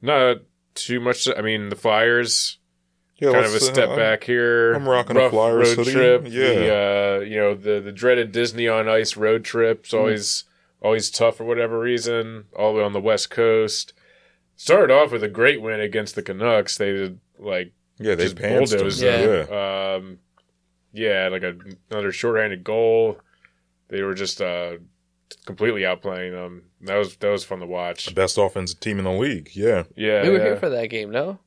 not 0.00 0.38
too 0.74 1.00
much. 1.00 1.28
I 1.28 1.40
mean, 1.42 1.70
the 1.70 1.76
Flyers 1.76 2.57
Yeah, 3.18 3.32
kind 3.32 3.44
of 3.46 3.50
a 3.50 3.54
let's, 3.54 3.68
uh, 3.68 3.72
step 3.72 3.96
back 3.96 4.24
here. 4.24 4.72
I'm 4.74 4.88
rocking 4.88 5.16
a 5.16 5.20
Rough 5.20 5.32
road 5.32 5.66
hoodie. 5.76 5.92
trip. 5.92 6.22
Yeah. 6.28 6.54
The, 6.54 6.74
uh, 6.74 7.24
you 7.24 7.36
know 7.36 7.54
the 7.54 7.80
the 7.80 7.92
dreaded 7.92 8.30
Disney 8.32 8.68
on 8.68 8.88
Ice 8.88 9.16
road 9.16 9.44
trip. 9.44 9.84
Mm. 9.84 9.98
Always 9.98 10.44
always 10.80 11.10
tough 11.10 11.36
for 11.38 11.44
whatever 11.44 11.78
reason. 11.80 12.44
All 12.56 12.72
the 12.72 12.78
way 12.78 12.84
on 12.84 12.92
the 12.92 13.00
West 13.00 13.30
Coast. 13.30 13.92
Started 14.56 14.92
off 14.92 15.12
with 15.12 15.22
a 15.24 15.28
great 15.28 15.60
win 15.62 15.80
against 15.80 16.14
the 16.14 16.22
Canucks. 16.22 16.76
They 16.78 16.92
did 16.92 17.20
like 17.38 17.72
Yeah, 17.98 18.14
they 18.14 18.24
just 18.24 18.36
pantsed 18.36 18.70
them. 18.70 18.78
bulldozed 18.78 19.02
Yeah. 19.02 19.26
them. 19.26 19.52
Um, 19.52 20.18
yeah, 20.92 21.28
like 21.30 21.42
a, 21.42 21.54
another 21.90 22.12
shorthanded 22.12 22.62
goal. 22.64 23.18
They 23.88 24.02
were 24.02 24.14
just 24.14 24.40
uh, 24.40 24.74
completely 25.46 25.82
outplaying 25.82 26.32
them. 26.32 26.64
That 26.82 26.96
was 26.96 27.16
that 27.16 27.30
was 27.30 27.44
fun 27.44 27.60
to 27.60 27.66
watch. 27.66 28.14
Best 28.14 28.38
offensive 28.38 28.78
team 28.80 28.98
in 28.98 29.04
the 29.04 29.12
league. 29.12 29.50
Yeah. 29.54 29.84
Yeah, 29.96 30.22
We 30.22 30.30
were 30.30 30.38
yeah. 30.38 30.44
here 30.44 30.56
for 30.56 30.68
that 30.70 30.86
game, 30.86 31.10
no? 31.10 31.38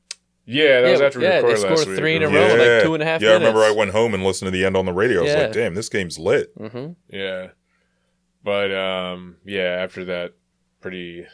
Yeah, 0.44 0.80
that 0.80 0.90
was 0.92 1.00
after 1.00 1.18
we 1.20 1.24
yeah, 1.26 1.40
they 1.40 1.48
recorded 1.48 1.62
last 1.62 1.72
scored 1.82 1.88
week. 1.88 1.98
three 1.98 2.16
in 2.16 2.22
a 2.24 2.26
row. 2.28 2.32
yeah. 2.56 2.74
like 2.74 2.82
two 2.84 2.94
and 2.94 3.02
a 3.02 3.06
half 3.06 3.22
yeah, 3.22 3.30
I 3.30 3.34
remember 3.34 3.60
I 3.60 3.70
went 3.70 3.92
home 3.92 4.12
and 4.14 4.24
listened 4.24 4.46
to 4.48 4.50
the 4.50 4.64
end 4.64 4.76
on 4.76 4.86
the 4.86 4.92
radio. 4.92 5.20
I 5.20 5.22
was 5.22 5.32
Yeah. 5.32 5.42
like, 5.42 5.52
damn, 5.52 5.74
this 5.74 5.88
game's 5.88 6.18
lit. 6.18 6.56
Mm-hmm. 6.58 6.92
Yeah, 7.08 7.48
but 8.42 8.74
um, 8.74 9.36
yeah, 9.44 9.78
after 9.82 10.04
that, 10.06 10.32
pretty 10.80 11.26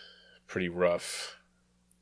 pretty 0.47 0.69
rough. 0.69 1.37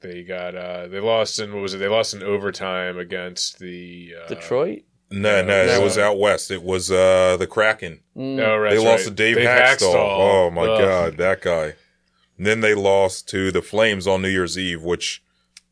They 0.00 0.24
got 0.24 0.54
uh, 0.54 0.88
they 0.88 1.00
lost 1.00 1.38
in 1.38 1.52
what 1.54 1.62
was 1.62 1.74
it? 1.74 1.78
They 1.78 1.88
lost 1.88 2.12
in 2.14 2.22
overtime 2.22 2.98
against 2.98 3.58
the 3.58 4.14
uh, 4.24 4.28
Detroit. 4.28 4.82
No, 5.10 5.40
no, 5.42 5.66
No. 5.66 5.72
it 5.80 5.82
was 5.82 5.96
out 5.98 6.18
west. 6.18 6.50
It 6.50 6.62
was 6.62 6.90
uh 6.90 7.36
the 7.38 7.46
Kraken. 7.46 8.00
Mm. 8.16 8.40
Oh, 8.44 8.56
right, 8.58 8.70
they 8.70 8.78
lost 8.78 9.04
right. 9.04 9.04
to 9.04 9.10
Dave, 9.14 9.36
Dave 9.36 9.46
Hakstol. 9.48 9.94
Oh 9.94 10.50
my 10.50 10.62
Ugh. 10.66 10.80
god, 10.80 11.16
that 11.18 11.40
guy. 11.40 11.74
And 12.36 12.46
then 12.46 12.60
they 12.60 12.74
lost 12.74 13.28
to 13.28 13.50
the 13.52 13.62
Flames 13.62 14.06
on 14.06 14.20
New 14.22 14.28
Year's 14.28 14.58
Eve, 14.58 14.82
which 14.82 15.22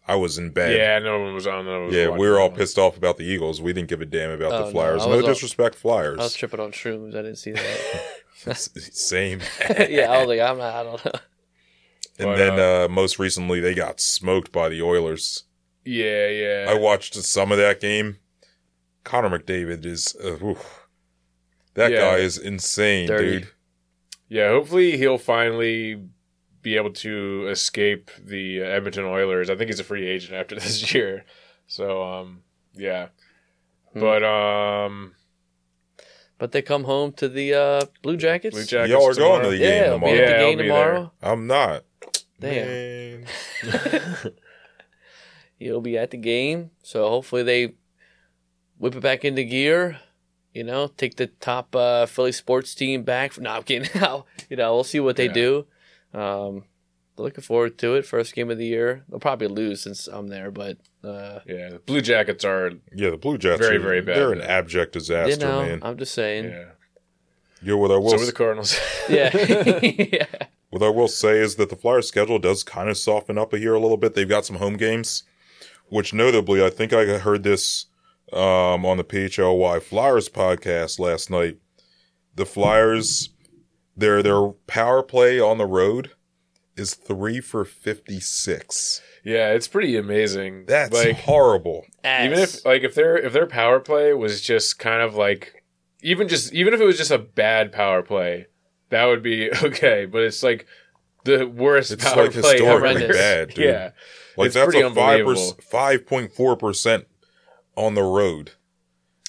I 0.07 0.17
was 0.17 0.37
in 0.37 0.51
bed. 0.51 0.77
Yeah, 0.77 0.99
no 0.99 1.19
one 1.21 1.33
was 1.35 1.47
on. 1.47 1.65
No, 1.65 1.89
Yeah, 1.89 2.11
we 2.11 2.29
were 2.29 2.39
all 2.39 2.51
pissed 2.51 2.79
off 2.79 2.97
about 2.97 3.17
the 3.17 3.25
Eagles. 3.25 3.63
We 3.63 3.73
didn't 3.73 3.89
give 3.89 4.03
a 4.03 4.07
damn 4.07 4.31
about 4.31 4.53
Oh, 4.53 4.67
the 4.67 4.71
Flyers. 4.73 5.03
I 5.03 5.07
No, 5.07 5.17
was 5.17 5.23
all- 5.25 5.29
disrespect, 5.33 5.75
Flyers. 5.77 6.19
I 6.19 6.23
was 6.25 6.35
tripping 6.35 6.61
on 6.61 6.73
shrooms. 6.73 7.11
I 7.15 7.23
didn't 7.23 7.37
see 7.37 7.53
that. 7.53 8.11
Same. 8.57 9.41
yeah, 9.89 10.11
I 10.13 10.19
was 10.19 10.29
like, 10.29 10.41
I'm 10.41 10.59
not. 10.59 10.75
I 10.75 10.83
don't 10.83 11.05
know. 11.05 11.13
And 12.19 12.29
But, 12.29 12.37
then 12.37 12.61
uh, 12.61 12.89
most 12.89 13.19
recently, 13.19 13.61
they 13.61 13.75
got 13.75 13.99
smoked 14.01 14.53
by 14.53 14.69
the 14.69 14.83
Oilers. 14.83 15.45
Yeah, 15.85 16.29
yeah. 16.29 16.67
I 16.69 16.75
watched 16.75 17.15
some 17.15 17.51
of 17.51 17.59
that 17.59 17.81
game. 17.81 18.19
Connor 19.05 19.39
McDavid 19.39 19.85
is, 19.85 20.15
uh, 20.23 20.37
oof. 20.45 20.87
that 21.75 21.91
Yeah. 21.91 21.99
guy 22.13 22.17
is 22.19 22.39
insane, 22.39 23.09
Dirty. 23.09 23.39
dude. 23.41 23.49
Yeah, 24.29 24.51
hopefully 24.51 24.97
he'll 24.97 25.19
finally 25.19 26.03
be 26.65 26.75
able 26.77 26.91
to 26.93 27.47
escape 27.49 28.11
the 28.19 28.61
uh, 28.63 28.65
Edmonton 28.65 29.05
Oilers. 29.05 29.49
I 29.51 29.55
think 29.55 29.69
he's 29.71 29.79
a 29.79 29.85
free 29.85 30.07
agent 30.09 30.33
after 30.35 30.55
this 30.57 30.93
year. 30.93 31.25
So, 31.69 32.03
um, 32.03 32.43
yeah. 32.75 33.09
Hmm. 33.93 34.01
But 34.01 34.25
um, 34.25 35.15
But 36.39 36.51
they 36.51 36.63
come 36.63 36.83
home 36.85 37.13
to 37.13 37.29
the 37.29 37.55
uh, 37.55 37.87
Blue 38.03 38.17
Jackets. 38.17 38.55
Blue 38.57 38.65
Jackets 38.65 38.91
Y'all 38.91 39.09
are 39.09 39.15
going 39.15 39.43
to 39.45 39.51
the 39.51 39.59
game 39.59 39.93
I'll 39.93 39.99
be 40.01 40.07
tomorrow. 40.07 40.15
at 40.15 40.19
Yeah, 40.19 40.27
the 40.27 40.35
I'll 40.35 40.49
game 40.51 40.59
be 40.59 40.65
tomorrow. 40.65 41.13
I'm 41.23 41.47
not. 41.47 41.85
Damn. 42.41 43.21
Man. 43.23 43.27
You'll 45.59 45.81
be 45.81 45.97
at 45.97 46.11
the 46.11 46.17
game, 46.17 46.71
so 46.83 47.09
hopefully 47.09 47.43
they 47.43 47.75
whip 48.79 48.97
it 48.97 49.01
back 49.01 49.25
into 49.25 49.45
gear. 49.45 49.99
You 50.53 50.65
know, 50.65 50.89
take 50.89 51.17
the 51.17 51.27
top 51.29 51.75
uh, 51.75 52.07
Philly 52.07 52.33
sports 52.33 52.75
team 52.75 53.03
back. 53.03 53.39
No, 53.41 53.51
I'm 53.51 53.63
kidding. 53.63 53.89
You 54.51 54.57
know, 54.57 54.75
we'll 54.75 54.85
see 54.85 55.01
what 55.01 55.17
they 55.17 55.27
Yeah. 55.27 55.33
do. 55.33 55.67
Um, 56.15 56.65
looking 57.17 57.43
forward 57.43 57.79
to 57.79 57.95
it. 57.95 58.07
First 58.07 58.35
game 58.35 58.51
of 58.51 58.59
the 58.59 58.67
year. 58.67 59.05
They'll 59.09 59.21
probably 59.21 59.49
lose 59.49 59.83
since 59.83 60.07
I'm 60.07 60.29
there, 60.29 60.51
but 60.51 60.79
uh, 61.03 61.41
Yeah, 61.47 61.71
the 61.71 61.83
Blue 61.85 62.01
Jackets 62.01 62.45
are. 62.45 62.73
Yeah, 62.95 63.11
the 63.11 63.17
Blue 63.17 63.39
Jackets 63.39 63.67
Very, 63.67 63.77
are, 63.77 63.81
very 63.81 64.01
bad. 64.01 64.17
They're 64.17 64.33
an 64.33 64.41
abject 64.41 64.93
disaster, 64.93 65.31
you 65.31 65.37
know, 65.37 65.63
man. 65.63 65.81
I'm 65.83 65.99
just 65.99 66.15
saying. 66.15 66.45
Yeah. 66.45 66.65
Yo, 67.63 67.77
what 67.79 67.91
I 67.91 67.97
will 67.97 68.11
So 68.11 68.19
were 68.19 68.27
the 68.27 68.33
Cardinals. 68.33 68.79
Yeah. 69.09 69.35
yeah. 69.83 70.47
What 70.71 70.83
I 70.83 70.89
will 70.89 71.09
say 71.09 71.39
is 71.39 71.57
that 71.57 71.71
the 71.71 71.77
Flyers' 71.77 72.09
schedule 72.09 72.39
does 72.39 72.65
kind 72.65 72.89
of 72.89 72.99
soften 72.99 73.39
up 73.39 73.53
a 73.53 73.59
here 73.59 73.75
a 73.75 73.81
little 73.81 73.97
bit. 73.97 74.15
They've 74.15 74.29
got 74.29 74.45
some 74.45 74.57
home 74.57 74.77
games, 74.77 75.23
which 75.89 76.13
notably, 76.13 76.65
I 76.65 76.69
think 76.69 76.93
I 76.93 77.05
heard 77.19 77.43
this 77.43 77.87
um, 78.33 78.85
on 78.85 78.97
the 78.97 79.05
PHLY 79.05 79.81
Flyers 79.83 80.29
podcast 80.29 80.99
last 80.99 81.31
night. 81.31 81.59
The 82.35 82.45
Flyers, 82.45 83.31
their 83.97 84.23
their 84.23 84.49
power 84.67 85.03
play 85.03 85.39
on 85.41 85.59
the 85.59 85.67
road 85.67 86.11
is 86.77 86.95
three 86.95 87.41
for 87.41 87.65
fifty 87.65 88.21
six. 88.21 89.01
yeah, 89.25 89.51
it's 89.51 89.69
pretty 89.69 89.97
amazing. 89.97 90.67
That's 90.67 90.93
like 90.93 91.17
horrible. 91.21 91.85
even 92.05 92.39
if 92.39 92.65
like 92.65 92.83
if 92.83 92.95
their 92.95 93.17
if 93.17 93.33
their 93.33 93.47
power 93.47 93.81
play 93.81 94.13
was 94.13 94.41
just 94.41 94.79
kind 94.79 95.01
of 95.03 95.15
like 95.15 95.63
even 96.03 96.29
just 96.29 96.53
even 96.53 96.75
if 96.75 96.81
it 96.81 96.85
was 96.85 96.99
just 96.99 97.11
a 97.11 97.19
bad 97.19 97.73
power 97.73 98.03
play, 98.03 98.47
that 98.91 99.05
would 99.07 99.23
be 99.23 99.51
okay. 99.63 100.07
But 100.07 100.23
it's 100.23 100.43
like 100.43 100.67
the 101.25 101.47
worst 101.47 101.91
It's 101.93 102.05
power 102.05 102.25
like 102.25 102.33
play 102.33 102.43
historically 102.53 102.67
ever. 102.67 102.79
horrendous. 102.81 103.17
bad, 103.17 103.49
dude. 103.55 103.65
Yeah, 103.65 103.91
Like 104.37 104.47
It's 104.47 104.55
that's 104.57 104.67
pretty 104.67 104.81
a 104.81 104.91
five 104.91 105.21
unbelievable. 105.21 105.59
five 105.63 106.07
point 106.07 106.33
four 106.33 106.57
percent 106.57 107.07
on 107.77 107.95
the 107.95 108.03
road. 108.03 108.53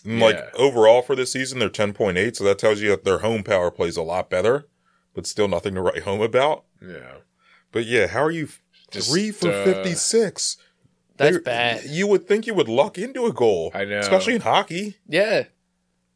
And 0.05 0.19
like 0.19 0.53
overall 0.55 1.01
for 1.01 1.15
this 1.15 1.31
season, 1.31 1.59
they're 1.59 1.69
ten 1.69 1.93
point 1.93 2.17
eight. 2.17 2.35
So 2.35 2.43
that 2.43 2.59
tells 2.59 2.81
you 2.81 2.89
that 2.89 3.03
their 3.03 3.19
home 3.19 3.43
power 3.43 3.71
plays 3.71 3.97
a 3.97 4.03
lot 4.03 4.29
better, 4.29 4.65
but 5.13 5.25
still 5.25 5.47
nothing 5.47 5.75
to 5.75 5.81
write 5.81 6.03
home 6.03 6.21
about. 6.21 6.63
yeah. 6.81 7.15
But 7.71 7.85
yeah, 7.85 8.07
how 8.07 8.23
are 8.23 8.31
you 8.31 8.47
Just, 8.91 9.09
three 9.11 9.31
for 9.31 9.51
uh, 9.51 9.65
fifty 9.65 9.93
six? 9.95 10.57
That's 11.17 11.39
bad. 11.39 11.85
You 11.85 12.07
would 12.07 12.27
think 12.27 12.45
you 12.45 12.53
would 12.53 12.67
luck 12.69 12.97
into 12.97 13.25
a 13.25 13.33
goal. 13.33 13.71
I 13.73 13.85
know. 13.85 13.99
especially 13.99 14.35
in 14.35 14.41
hockey. 14.41 14.97
Yeah. 15.07 15.45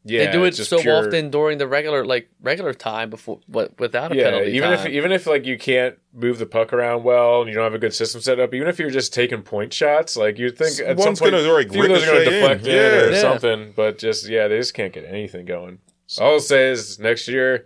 Yeah, 0.06 0.26
they 0.28 0.32
do 0.32 0.45
it 0.45 0.56
so 0.56 0.80
pure- 0.82 0.95
often 1.08 1.30
during 1.30 1.58
the 1.58 1.68
regular 1.68 2.06
like 2.06 2.30
regular 2.41 2.74
time 2.74 3.10
before 3.10 3.41
but 3.50 3.78
without 3.80 4.14
a 4.14 4.16
Yeah, 4.16 4.24
penalty 4.32 4.52
even 4.52 4.70
time. 4.72 4.88
if 4.88 4.93
even 4.93 5.12
if 5.12 5.28
like 5.28 5.45
you 5.45 5.58
can't 5.58 5.97
move 6.14 6.39
the 6.39 6.45
puck 6.45 6.72
around 6.72 7.04
well 7.04 7.41
and 7.41 7.50
you 7.50 7.56
don't 7.56 7.66
have 7.66 7.74
a 7.74 7.80
good 7.80 7.93
system 7.93 8.22
set 8.22 8.39
up, 8.39 8.54
even 8.54 8.68
if 8.70 8.80
you're 8.80 8.89
just 8.89 9.14
taking 9.14 9.41
point 9.41 9.74
shots, 9.74 10.16
like 10.16 10.38
you'd 10.39 10.58
think 10.58 10.80
at 10.80 10.95
One's 10.97 11.20
some 11.20 11.30
point 11.30 11.32
gonna, 11.43 11.54
like, 11.54 11.68
a 11.68 11.70
few 11.74 11.84
of 11.84 11.89
those 11.89 12.04
are 12.04 12.06
going 12.08 12.24
to 12.26 12.30
ricochet 12.30 12.38
in. 12.38 12.41
deflect 12.41 12.68
in, 12.68 12.76
Yeah. 12.76 13.02
or 13.08 13.12
Yeah. 13.12 13.22
something. 13.22 13.74
But 13.76 13.97
just 13.97 14.28
yeah, 14.30 14.47
they 14.47 14.58
just 14.58 14.74
can't 14.74 14.93
get 14.93 15.04
anything 15.06 15.45
going. 15.45 15.80
All 16.20 16.34
I'll 16.34 16.39
say 16.39 16.70
is 16.70 16.97
next 16.97 17.28
year, 17.28 17.66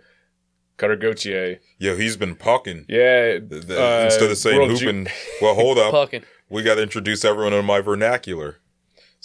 Cutter 0.76 0.96
Gauthier. 0.96 1.60
Yo, 1.78 1.96
he's 1.96 2.16
been 2.16 2.34
pucking. 2.34 2.84
Yeah, 2.88 3.34
The- 3.38 3.62
the- 3.64 3.80
uh, 3.82 4.04
Instead 4.06 4.30
of 4.30 4.36
saying 4.38 4.58
World 4.58 4.76
Ju- 4.76 4.86
hooping, 4.86 5.06
well, 5.40 5.54
hold 5.54 5.78
up. 5.84 5.92
Pucking. 5.92 6.24
we 6.50 6.62
got 6.64 6.74
to 6.74 6.82
introduce 6.82 7.24
everyone 7.24 7.52
in 7.52 7.64
my 7.64 7.80
vernacular. 7.80 8.56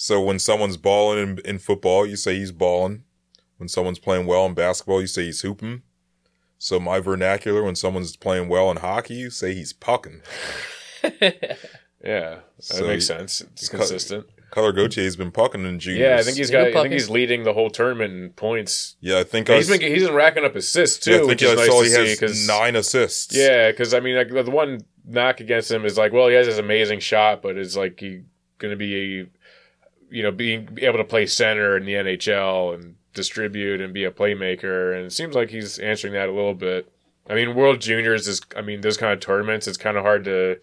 So 0.02 0.22
when 0.22 0.40
someone's 0.40 0.78
balling 0.78 1.20
in, 1.20 1.40
in 1.40 1.60
football, 1.60 2.06
you 2.06 2.16
say 2.16 2.36
he's 2.40 2.54
balling. 2.54 3.04
When 3.58 3.68
someone's 3.68 4.00
playing 4.00 4.28
well 4.28 4.46
in 4.46 4.54
basketball, 4.54 5.02
you 5.02 5.08
say 5.08 5.26
he's 5.26 5.42
hooping. 5.42 5.82
So 6.58 6.80
my 6.80 7.02
vernacular, 7.02 7.64
when 7.64 7.76
someone's 7.76 8.16
playing 8.16 8.48
well 8.48 8.72
in 8.72 8.78
hockey, 8.78 9.16
you 9.16 9.30
say 9.30 9.54
he's 9.54 9.74
pucking. 9.74 10.22
yeah, 11.04 11.40
that 12.02 12.44
So 12.60 12.88
makes 12.88 13.08
sense. 13.08 13.42
It's 13.42 13.68
cut- 13.68 13.80
consistent. 13.80 14.28
Cutter 14.52 14.72
Gauthier's 14.72 15.18
been 15.18 15.32
pucking 15.32 15.66
in 15.66 15.80
juniors. 15.80 16.00
Yeah, 16.00 16.16
I 16.16 16.24
think 16.24 16.38
he's 16.38 16.48
He's 16.48 16.52
got. 16.52 16.68
I 16.68 16.72
think 16.72 16.94
he's 16.94 17.10
leading 17.10 17.44
the 17.44 17.52
whole 17.52 17.70
tournament 17.70 18.14
in 18.14 18.30
points. 18.30 18.96
Yeah, 19.02 19.20
I 19.20 19.24
think 19.26 19.50
And 19.50 19.56
I, 19.56 19.58
he's 19.58 19.70
been 19.70 19.82
he's 19.82 20.06
been 20.06 20.16
racking 20.16 20.46
up 20.46 20.56
assists 20.56 21.04
too, 21.04 21.12
yeah, 21.12 21.18
I 21.18 21.20
think 21.20 21.30
which 21.32 21.42
is 21.44 21.52
I 21.52 21.56
nice 21.56 21.68
saw 21.68 21.80
to 21.80 21.84
he 21.84 21.90
see 21.90 22.00
has 22.08 22.20
because 22.20 22.48
nine 22.48 22.78
assists. 22.78 23.36
Yeah, 23.36 23.70
because 23.70 23.94
I 23.94 24.00
mean, 24.00 24.16
like 24.16 24.30
the 24.30 24.50
one 24.50 24.80
knock 25.06 25.42
against 25.42 25.70
him 25.70 25.84
is 25.84 25.98
like, 25.98 26.14
well, 26.14 26.30
he 26.30 26.36
has 26.36 26.48
this 26.48 26.58
amazing 26.58 27.02
shot, 27.02 27.42
but 27.42 27.58
it's 27.58 27.76
like 27.76 28.00
he 28.00 28.22
going 28.60 28.72
to 28.72 28.78
be, 28.78 29.28
you 30.10 30.24
know, 30.24 30.32
being 30.32 30.66
be 30.66 30.86
able 30.86 30.98
to 30.98 31.04
play 31.04 31.26
center 31.26 31.78
in 31.78 31.86
the 31.86 31.94
NHL 31.94 32.74
and 32.74 32.96
distribute 33.14 33.82
and 33.82 33.94
be 33.94 34.04
a 34.04 34.12
playmaker, 34.12 34.96
and 34.96 35.06
it 35.06 35.14
seems 35.14 35.36
like 35.36 35.50
he's 35.50 35.80
answering 35.80 36.14
that 36.14 36.30
a 36.30 36.34
little 36.34 36.54
bit. 36.54 36.92
I 37.30 37.36
mean, 37.36 37.56
World 37.56 37.80
Juniors 37.80 38.28
is, 38.28 38.42
I 38.56 38.62
mean, 38.62 38.82
those 38.82 38.98
kind 38.98 39.14
of 39.14 39.20
tournaments, 39.20 39.68
it's 39.68 39.78
kind 39.78 39.98
of 39.98 40.04
hard 40.04 40.24
to 40.24 40.60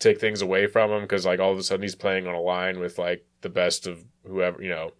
take 0.00 0.20
things 0.20 0.42
away 0.42 0.66
from 0.66 0.90
him 0.90 1.02
because 1.02 1.24
like 1.26 1.40
all 1.40 1.52
of 1.52 1.58
a 1.58 1.62
sudden 1.62 1.82
he's 1.82 1.94
playing 1.94 2.26
on 2.26 2.34
a 2.34 2.40
line 2.40 2.80
with 2.80 2.98
like 2.98 3.24
the 3.40 3.48
best 3.48 3.86
of 3.86 4.04
whoever, 4.26 4.62
you 4.62 4.70
know. 4.70 4.92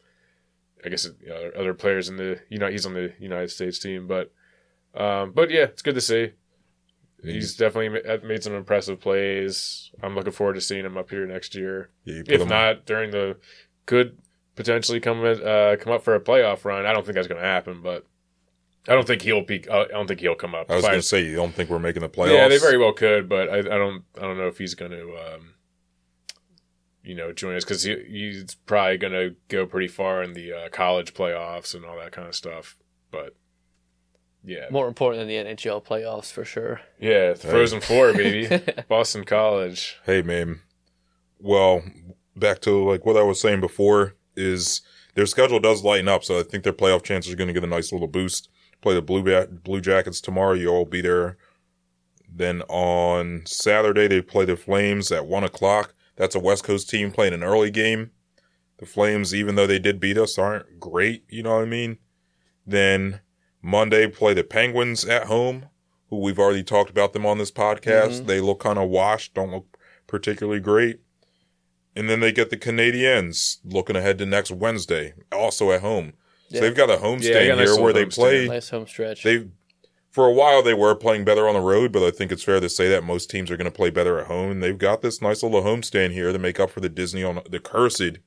I 0.85 0.91
guess 0.91 1.07
you 1.21 1.29
know, 1.29 1.51
other 1.59 1.75
players 1.75 2.09
in 2.09 2.17
the 2.17 2.41
you 2.49 2.59
know 2.59 2.71
he's 2.71 2.87
on 2.87 2.95
the 2.95 3.13
United 3.19 3.51
States 3.51 3.81
team, 3.81 4.07
but 4.07 4.33
um, 4.95 5.33
but 5.33 5.51
yeah, 5.51 5.65
it's 5.65 5.83
good 5.83 5.97
to 5.97 6.01
see. 6.01 6.33
He's 7.23 7.57
definitely 7.57 8.01
made 8.23 8.45
some 8.45 8.55
impressive 8.55 9.01
plays. 9.01 9.91
I'm 10.03 10.15
looking 10.15 10.33
forward 10.33 10.55
to 10.55 10.61
seeing 10.61 10.85
him 10.85 10.97
up 10.97 11.11
here 11.11 11.27
next 11.27 11.57
year. 11.57 11.91
Yeah, 12.05 12.23
If 12.27 12.47
not 12.49 12.87
during 12.87 13.11
the, 13.11 13.37
could 13.89 14.16
potentially 14.55 15.01
come 15.01 15.24
uh, 15.24 15.74
come 15.80 15.93
up 15.93 16.03
for 16.05 16.14
a 16.14 16.20
playoff 16.20 16.64
run. 16.64 16.86
I 16.86 16.93
don't 16.93 17.05
think 17.05 17.16
that's 17.16 17.26
going 17.26 17.41
to 17.41 17.47
happen, 17.47 17.80
but 17.82 18.07
I 18.86 18.93
don't 18.95 19.07
think 19.07 19.22
he'll 19.22 19.43
peak. 19.43 19.68
uh, 19.68 19.80
I 19.80 19.89
don't 19.89 20.07
think 20.07 20.20
he'll 20.20 20.34
come 20.36 20.55
up. 20.55 20.70
I 20.70 20.76
was 20.76 20.84
going 20.84 20.95
to 20.97 21.03
say 21.03 21.24
you 21.24 21.34
don't 21.34 21.53
think 21.55 21.70
we're 21.70 21.78
making 21.78 22.03
the 22.03 22.09
playoffs. 22.09 22.34
yeah, 22.34 22.49
they 22.49 22.59
very 22.59 22.78
well 22.78 22.93
could, 22.93 23.28
but 23.28 23.49
I, 23.49 23.59
I 23.59 23.62
don't. 23.62 24.05
I 24.16 24.20
don't 24.22 24.39
know 24.39 24.47
if 24.47 24.59
he's 24.59 24.74
going 24.74 24.93
to, 24.93 25.16
um, 25.34 25.55
you 27.03 27.14
know, 27.14 27.32
join 27.32 27.57
us 27.57 27.64
because 27.64 27.82
he, 27.82 27.97
he's 28.09 28.55
probably 28.66 28.99
going 28.99 29.12
to 29.14 29.34
go 29.49 29.66
pretty 29.66 29.89
far 29.89 30.22
in 30.22 30.34
the 30.34 30.53
uh, 30.53 30.68
college 30.70 31.14
playoffs 31.14 31.74
and 31.74 31.84
all 31.84 31.97
that 31.99 32.12
kind 32.12 32.28
of 32.28 32.34
stuff. 32.34 32.76
But 33.11 33.36
yeah, 34.45 34.66
More 34.70 34.89
important 34.89 35.20
than 35.20 35.28
the 35.28 35.55
NHL 35.55 35.84
playoffs 35.84 36.30
for 36.32 36.45
sure. 36.45 36.80
yeah, 37.01 37.32
the 37.32 37.49
Frozen 37.49 37.80
Four, 37.80 38.12
baby, 38.12 38.62
Boston 38.89 39.24
College. 39.24 39.99
Hey, 40.05 40.22
man. 40.22 40.61
Well, 41.41 41.82
back 42.39 42.61
to 42.61 42.70
like 42.89 43.05
what 43.07 43.16
I 43.16 43.22
was 43.22 43.41
saying 43.41 43.61
before 43.61 44.14
is 44.36 44.80
their 45.14 45.26
schedule 45.26 45.61
does 45.61 45.82
lighten 45.82 46.09
up, 46.09 46.24
so 46.24 46.39
I 46.39 46.43
think 46.43 46.64
their 46.64 46.72
playoff 46.72 47.03
chances 47.03 47.32
are 47.32 47.36
going 47.36 47.49
to 47.49 47.55
get 47.55 47.64
a 47.64 47.68
nice 47.68 47.93
little 47.93 48.07
boost. 48.09 48.49
Play 48.80 48.95
the 48.95 49.03
Blue 49.03 49.22
ba- 49.22 49.49
Blue 49.51 49.80
Jackets 49.80 50.20
tomorrow. 50.20 50.53
You'll 50.55 50.74
all 50.74 50.84
be 50.84 51.01
there. 51.01 51.36
Then 52.32 52.62
on 52.68 53.43
Saturday 53.47 54.07
they 54.07 54.22
play 54.22 54.45
the 54.45 54.57
Flames 54.57 55.11
at 55.11 55.26
one 55.26 55.45
o'clock. 55.45 55.95
That's 56.16 56.34
a 56.34 56.41
West 56.41 56.64
Coast 56.64 56.89
team 56.89 57.11
playing 57.11 57.32
an 57.34 57.43
early 57.43 57.70
game. 57.70 58.11
The 58.78 58.86
Flames, 58.86 59.34
even 59.34 59.57
though 59.57 59.66
they 59.66 59.80
did 59.80 59.99
beat 59.99 60.18
us, 60.18 60.39
aren't 60.39 60.78
great. 60.78 61.24
You 61.28 61.43
know 61.43 61.57
what 61.57 61.62
I 61.62 61.66
mean? 61.66 61.99
Then 62.66 63.20
Monday 63.62 64.07
play 64.07 64.34
the 64.34 64.45
Penguins 64.45 65.05
at 65.05 65.26
home, 65.26 65.66
who 66.11 66.20
we've 66.20 66.39
already 66.39 66.62
talked 66.62 66.91
about 66.91 67.12
them 67.12 67.26
on 67.26 67.39
this 67.39 67.51
podcast. 67.51 68.22
Mhm. 68.22 68.26
They 68.26 68.41
look 68.41 68.61
kind 68.61 68.78
of 68.78 68.89
washed, 68.89 69.34
don't 69.34 69.51
look 69.51 69.76
particularly 70.07 70.61
great. 70.61 71.01
And 71.99 72.09
then 72.09 72.21
they 72.21 72.31
get 72.33 72.51
the 72.51 72.57
Canadiens 72.57 73.59
looking 73.65 73.97
ahead 73.97 74.19
to 74.19 74.27
next 74.27 74.51
Wednesday, 74.51 75.15
also 75.33 75.73
at 75.73 75.81
home. 75.81 76.13
So 76.49 76.55
Yeah. 76.57 76.61
they've 76.63 76.75
got 76.77 76.91
a 76.91 76.95
Yeah, 76.95 76.99
homestand 77.01 77.33
they 77.33 77.47
got 77.49 77.59
nice 77.59 77.75
here 77.75 77.83
where 77.83 77.93
they 77.93 78.05
play. 78.07 78.45
homestand. 78.47 78.49
Nice 78.49 78.69
home 78.71 78.87
stretch. 78.87 79.23
They 79.25 79.47
for 80.11 80.27
a 80.27 80.33
while 80.33 80.63
they 80.63 80.75
were 80.75 80.95
playing 80.95 81.25
better 81.25 81.47
on 81.47 81.55
the 81.55 81.61
road, 81.61 81.93
but 81.93 82.03
I 82.03 82.11
think 82.11 82.33
it's 82.33 82.43
fair 82.43 82.61
to 82.61 82.69
say 82.69 82.89
that 82.89 83.05
most 83.05 83.31
teams 83.31 83.51
are 83.51 83.57
going 83.57 83.71
to 83.71 83.77
play 83.77 83.91
better 83.91 84.19
at 84.19 84.27
home. 84.27 84.51
And 84.51 84.63
they've 84.63 84.79
got 84.79 85.03
this 85.03 85.21
nice 85.21 85.43
little 85.43 85.63
homestand 85.63 86.13
here 86.13 86.33
to 86.33 86.39
make 86.39 86.59
up 86.59 86.71
for 86.71 86.81
the 86.81 86.89
Disney 86.89 87.23
on 87.23 87.41
the 87.49 87.61
cursed 87.61 88.19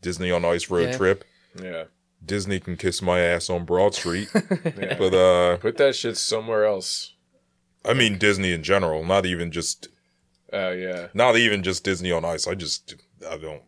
Disney 0.00 0.30
on 0.30 0.44
Ice 0.44 0.70
road 0.70 0.90
Yeah. 0.90 0.96
trip. 0.96 1.24
Yeah. 1.62 1.84
Disney 2.24 2.58
can 2.60 2.76
kiss 2.76 3.02
my 3.02 3.20
ass 3.20 3.50
on 3.50 3.64
Broad 3.64 3.94
Street, 3.94 4.28
yeah. 4.34 4.96
but 4.98 5.14
uh, 5.14 5.56
Put 5.58 5.76
that 5.78 5.94
shit 5.96 6.16
somewhere 6.16 6.64
else. 6.64 7.14
I 7.84 7.94
mean 7.94 8.18
Disney 8.18 8.52
in 8.52 8.62
general, 8.62 9.04
not 9.04 9.24
even 9.26 9.50
just 9.50 9.88
Oh 10.52 10.72
yeah. 10.72 11.08
not 11.14 11.36
even 11.36 11.62
just 11.62 11.84
Disney 11.84 12.10
on 12.10 12.24
Ice. 12.24 12.46
I 12.46 12.54
just 12.54 12.94
I 13.28 13.36
don't 13.36 13.62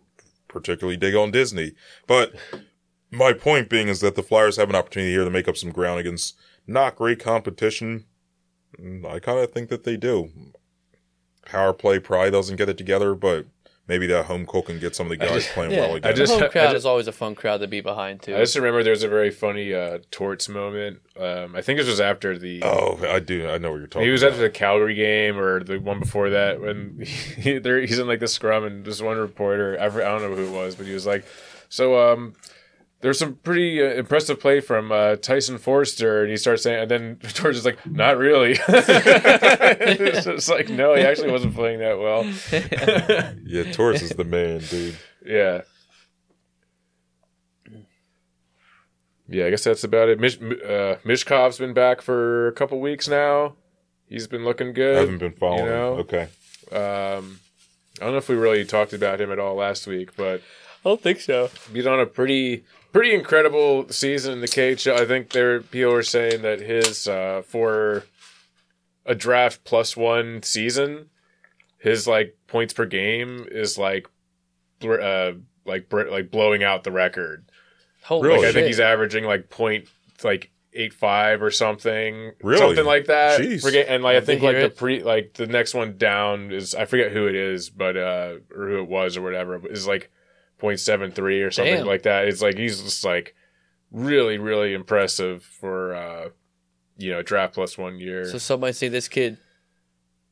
particularly 0.49 0.97
dig 0.97 1.15
on 1.15 1.31
Disney. 1.31 1.73
But 2.07 2.35
my 3.11 3.33
point 3.33 3.69
being 3.69 3.89
is 3.89 4.01
that 4.01 4.15
the 4.17 4.23
Flyers 4.23 4.57
have 4.57 4.71
an 4.71 4.77
opportunity 4.77 5.13
here 5.13 5.25
to 5.25 5.31
make 5.31 5.49
up 5.49 5.57
some 5.57 5.71
ground 5.71 6.01
against 6.01 6.37
not 6.67 6.97
great 6.97 7.19
competition. 7.21 8.07
Mm, 8.79 9.05
I 9.05 9.19
kind 9.19 9.39
of 9.39 9.53
think 9.53 9.69
that 9.69 9.85
they 9.85 9.97
do. 9.97 10.31
Power 11.45 11.73
play 11.73 11.99
probably 11.99 12.31
doesn't 12.31 12.57
get 12.57 12.69
it 12.69 12.79
together, 12.79 13.15
but 13.15 13.47
maybe 13.89 14.07
that 14.07 14.27
home 14.27 14.47
cook 14.47 14.67
can 14.67 14.79
get 14.79 14.95
some 14.95 15.07
of 15.07 15.11
the 15.11 15.17
guys 15.17 15.33
just- 15.33 15.51
playing 15.51 15.73
Yeah, 15.73 15.81
well 15.81 15.95
again. 15.97 16.11
I 16.11 16.15
just- 16.15 16.33
the 16.33 16.39
home 16.39 16.45
I 16.45 16.49
crowd 16.49 16.63
just- 16.67 16.77
is 16.77 16.87
always 16.87 17.09
a 17.09 17.13
fun 17.13 17.35
crowd 17.35 17.61
to 17.61 17.67
be 17.67 17.81
behind 17.81 18.23
too. 18.23 18.35
I 18.37 18.39
just 18.39 18.55
remember 18.57 18.83
there 18.83 18.93
was 18.93 19.03
a 19.03 19.09
very 19.09 19.31
funny 19.31 19.75
uh, 19.75 19.99
Torts 20.11 20.49
moment. 20.49 21.01
Um, 21.19 21.55
I 21.57 21.63
think 21.63 21.79
this 21.79 21.89
was 21.89 22.01
after 22.01 22.39
the. 22.39 22.63
oh, 22.65 22.99
I 23.07 23.19
do. 23.19 23.49
I 23.49 23.59
know 23.59 23.71
what 23.73 23.79
you're 23.79 23.87
talking. 23.87 24.07
He 24.07 24.13
was 24.13 24.23
about. 24.23 24.33
after 24.33 24.43
the 24.45 24.51
Calgary 24.51 24.95
game 24.95 25.39
or 25.39 25.63
the 25.63 25.79
one 25.79 26.01
before 26.01 26.31
that 26.31 26.61
when 26.61 27.01
he, 27.37 27.59
there, 27.59 27.81
he's 27.81 27.99
in 27.99 28.07
like 28.07 28.21
the 28.21 28.29
scrum 28.29 28.65
and 28.65 28.85
this 28.85 29.03
one 29.03 29.19
reporter 29.19 29.77
I, 29.81 29.87
I 29.87 29.89
don't 29.91 30.23
know 30.23 30.35
who 30.37 30.47
it 30.47 30.51
was 30.57 30.75
but 30.77 30.87
he 30.87 30.95
was 30.95 31.05
like 31.07 31.25
so 31.69 32.13
um 32.13 32.35
there's 33.03 33.19
some 33.19 33.35
pretty 33.37 33.83
uh, 33.83 33.91
impressive 33.95 34.41
play 34.41 34.61
from 34.61 34.91
uh, 34.91 35.17
Tyson 35.17 35.59
Foerster 35.59 36.23
and 36.23 36.31
he 36.31 36.37
starts 36.37 36.63
saying 36.63 36.83
and 36.83 36.91
then 36.91 37.19
George 37.35 37.57
is 37.57 37.65
like 37.65 37.85
not 37.87 38.17
really 38.17 38.53
it's 38.69 40.25
just 40.25 40.49
like 40.49 40.69
no 40.71 40.95
he 40.95 41.03
actually 41.03 41.31
wasn't 41.31 41.55
playing 41.55 41.81
that 41.81 41.99
well 41.99 42.25
Yeah, 43.45 43.71
Torts 43.73 44.03
is 44.03 44.11
the 44.11 44.25
man, 44.25 44.61
dude. 44.71 44.97
yeah 45.25 45.63
yeah 49.29 49.47
I 49.47 49.51
guess 49.51 49.65
that's 49.65 49.85
about 49.85 50.09
it 50.09 50.19
Mish, 50.21 50.41
uh, 50.41 50.97
Michkov's 51.05 51.59
been 51.59 51.75
back 51.75 52.01
for 52.03 52.49
a 52.49 52.53
couple 52.53 52.81
weeks 52.81 53.09
now 53.09 53.55
he's 54.09 54.27
been 54.27 54.45
looking 54.45 54.73
good 54.73 54.97
I 54.97 55.01
haven't 55.01 55.19
been 55.19 55.33
following. 55.33 55.65
you 55.65 55.71
know? 55.71 55.95
him. 55.95 56.01
Okay. 56.01 56.23
Um, 56.73 57.41
I 58.01 58.05
don't 58.05 58.13
know 58.13 58.19
if 58.19 58.29
we 58.29 58.35
really 58.35 58.65
talked 58.65 58.93
about 58.93 59.21
him 59.21 59.31
at 59.31 59.39
all 59.39 59.55
last 59.55 59.87
week, 59.87 60.17
but 60.17 60.41
I 60.85 60.89
don't 60.89 61.01
think 61.01 61.21
so. 61.21 61.51
he's 61.73 61.87
on 61.87 62.01
a 62.01 62.07
pretty 62.07 62.65
pretty 62.93 63.15
incredible 63.15 63.89
season 63.89 64.35
in 64.35 64.41
the 64.41 64.49
KHL. 64.49 64.99
I 64.99 65.07
think 65.07 65.31
there 65.31 65.61
people 65.61 65.93
were 65.93 66.03
saying 66.03 66.43
that 66.43 66.61
his 66.61 67.09
uh, 67.09 67.43
for 67.47 68.05
a 69.05 69.15
draft 69.15 69.65
plus 69.65 69.97
one 69.97 70.43
season, 70.43 71.11
his 71.79 72.07
like 72.07 72.37
points 72.47 72.73
per 72.75 72.87
game 72.87 73.47
is 73.51 73.77
like 73.79 74.07
uh, 74.85 75.33
like 75.65 75.93
like 75.93 76.31
blowing 76.31 76.63
out 76.63 76.85
the 76.85 76.93
record. 76.93 77.45
Holy 78.05 78.29
Really? 78.29 78.41
Like 78.41 78.49
I 78.49 78.53
think 78.53 78.67
he's 78.67 78.81
averaging 78.81 79.25
like 79.25 79.49
point 79.49 79.89
like 80.23 80.51
eight 80.75 80.95
five 80.95 81.43
or 81.43 81.51
something, 81.51 82.33
Really? 82.43 82.59
something 82.59 82.85
like 82.87 83.07
that. 83.07 83.41
Jeez. 83.41 83.63
Forget 83.63 83.87
and 83.89 84.03
like 84.03 84.13
I 84.13 84.15
Love 84.17 84.23
to 84.23 84.27
think 84.27 84.43
like 84.43 84.57
hear 84.57 84.69
the 84.69 84.75
pre 84.75 85.03
like 85.03 85.35
the 85.35 85.47
next 85.47 85.75
one 85.75 85.97
down 85.99 86.51
is 86.51 86.75
I 86.75 86.85
forget 86.87 87.13
who 87.13 87.27
it 87.27 87.35
is, 87.35 87.71
but 87.71 87.97
uh 87.97 88.37
or 88.55 88.69
who 88.69 88.79
it 88.79 88.89
was 88.89 89.17
or 89.17 89.23
whatever 89.23 89.61
is 89.69 89.87
like 89.87 90.11
point 90.63 90.81
seven 90.81 91.11
three 91.11 91.43
or 91.43 91.51
something 91.51 91.75
Damn. 91.75 91.87
like 91.87 92.03
that. 92.05 92.27
It's 92.29 92.41
like 92.41 92.57
he's 92.57 92.81
just 92.81 93.05
like 93.05 93.35
really 93.91 94.39
really 94.39 94.73
impressive 94.73 95.43
for 95.43 95.93
uh 95.95 96.29
you 96.97 97.11
know 97.11 97.21
draft 97.21 97.53
plus 97.55 97.77
one 97.77 97.99
year. 97.99 98.25
So 98.25 98.39
some 98.39 98.61
might 98.61 98.77
say 98.77 98.89
this 98.89 99.09
kid. 99.09 99.37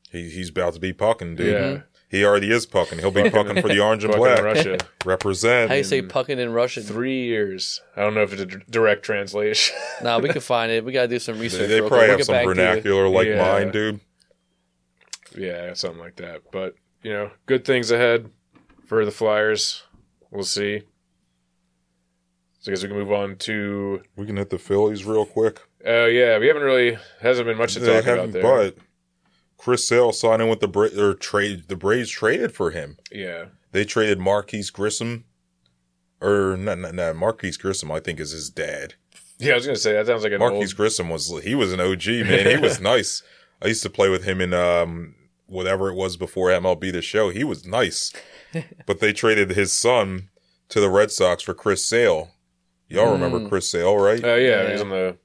He, 0.09 0.29
he's 0.29 0.49
about 0.49 0.73
to 0.73 0.79
be 0.79 0.93
pucking, 0.93 1.35
dude. 1.35 1.47
yeah, 1.53 1.81
He 2.09 2.25
already 2.25 2.49
is 2.51 2.65
pucking. 2.65 2.99
He'll 2.99 3.11
be 3.11 3.29
pucking 3.29 3.61
for 3.61 3.67
the 3.69 3.79
orange 3.83 4.03
and 4.05 4.13
black. 4.13 4.41
Russia. 4.41 4.77
Represent. 5.05 5.69
How 5.69 5.75
you 5.75 5.83
say 5.83 5.99
in 5.99 6.07
pucking 6.09 6.39
in 6.39 6.51
Russian? 6.53 6.83
Three 6.83 7.25
years. 7.25 7.81
I 7.95 8.01
don't 8.01 8.13
know 8.13 8.21
if 8.23 8.33
it's 8.33 8.41
a 8.41 8.45
d- 8.45 8.57
direct 8.69 9.03
translation. 9.03 9.75
Nah, 10.03 10.17
we 10.19 10.29
can 10.29 10.41
find 10.41 10.71
it. 10.71 10.83
We 10.83 10.91
gotta 10.93 11.07
do 11.09 11.19
some 11.19 11.37
research. 11.39 11.59
They, 11.61 11.67
they 11.67 11.79
probably. 11.79 11.99
We'll 12.07 12.17
have 12.17 12.23
some 12.25 12.33
back 12.33 12.43
to 12.43 12.49
you. 12.49 12.55
vernacular 12.55 13.07
like 13.09 13.27
Yeah. 13.27 13.37
mine, 13.41 13.71
dude. 13.71 13.99
yeah, 15.37 15.73
something 15.73 15.99
like 15.99 16.15
that. 16.17 16.41
But 16.51 16.75
you 17.03 17.11
know, 17.13 17.31
good 17.45 17.65
things 17.65 17.91
ahead 17.91 18.29
for 18.85 19.05
the 19.05 19.11
Flyers. 19.11 19.83
We'll 20.31 20.43
see. 20.43 20.81
So 22.59 22.71
I 22.71 22.75
guess 22.75 22.83
we 22.83 22.89
can 22.89 22.97
move 22.97 23.11
on 23.11 23.35
to. 23.37 24.01
We 24.15 24.25
can 24.25 24.37
hit 24.37 24.49
the 24.49 24.57
Phillies 24.59 25.03
real 25.05 25.25
quick. 25.25 25.59
Oh 25.85 26.05
yeah, 26.05 26.37
we 26.37 26.47
haven't 26.47 26.61
really 26.63 26.97
hasn't 27.21 27.47
been 27.47 27.57
much 27.57 27.73
to 27.73 27.79
talk 27.79 28.05
about 28.05 28.31
there. 28.31 28.41
but 28.43 28.77
Chris 29.57 29.87
Sale 29.87 30.11
signing 30.13 30.47
with 30.49 30.59
the 30.59 30.67
Bra- 30.67 30.89
or 30.97 31.13
trade 31.15 31.65
the 31.67 31.75
Braves 31.75 32.09
traded 32.09 32.51
for 32.53 32.69
him. 32.71 32.97
yeah, 33.11 33.45
They 33.71 33.83
traded 33.83 34.19
Marquis 34.19 34.65
Grissom, 34.71 35.25
or 36.21 36.55
not, 36.57 36.77
not, 36.79 36.93
not 36.95 37.15
Marquis 37.15 37.51
Grissom. 37.59 37.91
I 37.91 37.99
think 37.99 38.19
is 38.19 38.31
his 38.31 38.49
dad. 38.51 38.93
yeah, 39.39 39.53
I 39.53 39.55
was 39.55 39.65
gonna 39.65 39.75
say 39.75 39.93
that 39.93 40.05
sounds 40.05 40.23
like 40.23 40.33
an 40.33 40.39
Marquis 40.39 40.57
old. 40.57 40.75
Grissom 40.75 41.09
was 41.09 41.29
he 41.43 41.55
was 41.55 41.73
an 41.73 41.79
OG 41.79 42.07
man. 42.27 42.47
He 42.47 42.57
was 42.57 42.79
nice. 42.93 43.23
I 43.61 43.67
used 43.67 43.83
to 43.83 43.89
play 43.89 44.09
with 44.09 44.23
him 44.23 44.39
in 44.39 44.53
um 44.53 45.15
whatever 45.47 45.89
it 45.89 45.95
was 45.95 46.15
before 46.15 46.49
MLB 46.49 46.91
the 46.91 47.01
show. 47.01 47.29
He 47.29 47.43
was 47.43 47.65
nice, 47.65 48.13
but 48.85 48.99
they 48.99 49.13
traded 49.13 49.51
his 49.51 49.71
son 49.73 50.29
to 50.69 50.79
the 50.79 50.89
Red 50.89 51.11
Sox 51.11 51.43
for 51.43 51.53
Chris 51.53 51.85
Sale. 51.85 52.31
Y'all 52.87 53.11
remember 53.13 53.39
Mm. 53.39 53.49
Chris 53.49 53.69
Sale, 53.69 53.97
right? 53.97 54.23
Oh 54.23 54.35
yeah, 54.35 54.63
Yeah. 54.63 54.71
he's 54.71 54.81
on 54.81 54.89
the. 54.89 55.17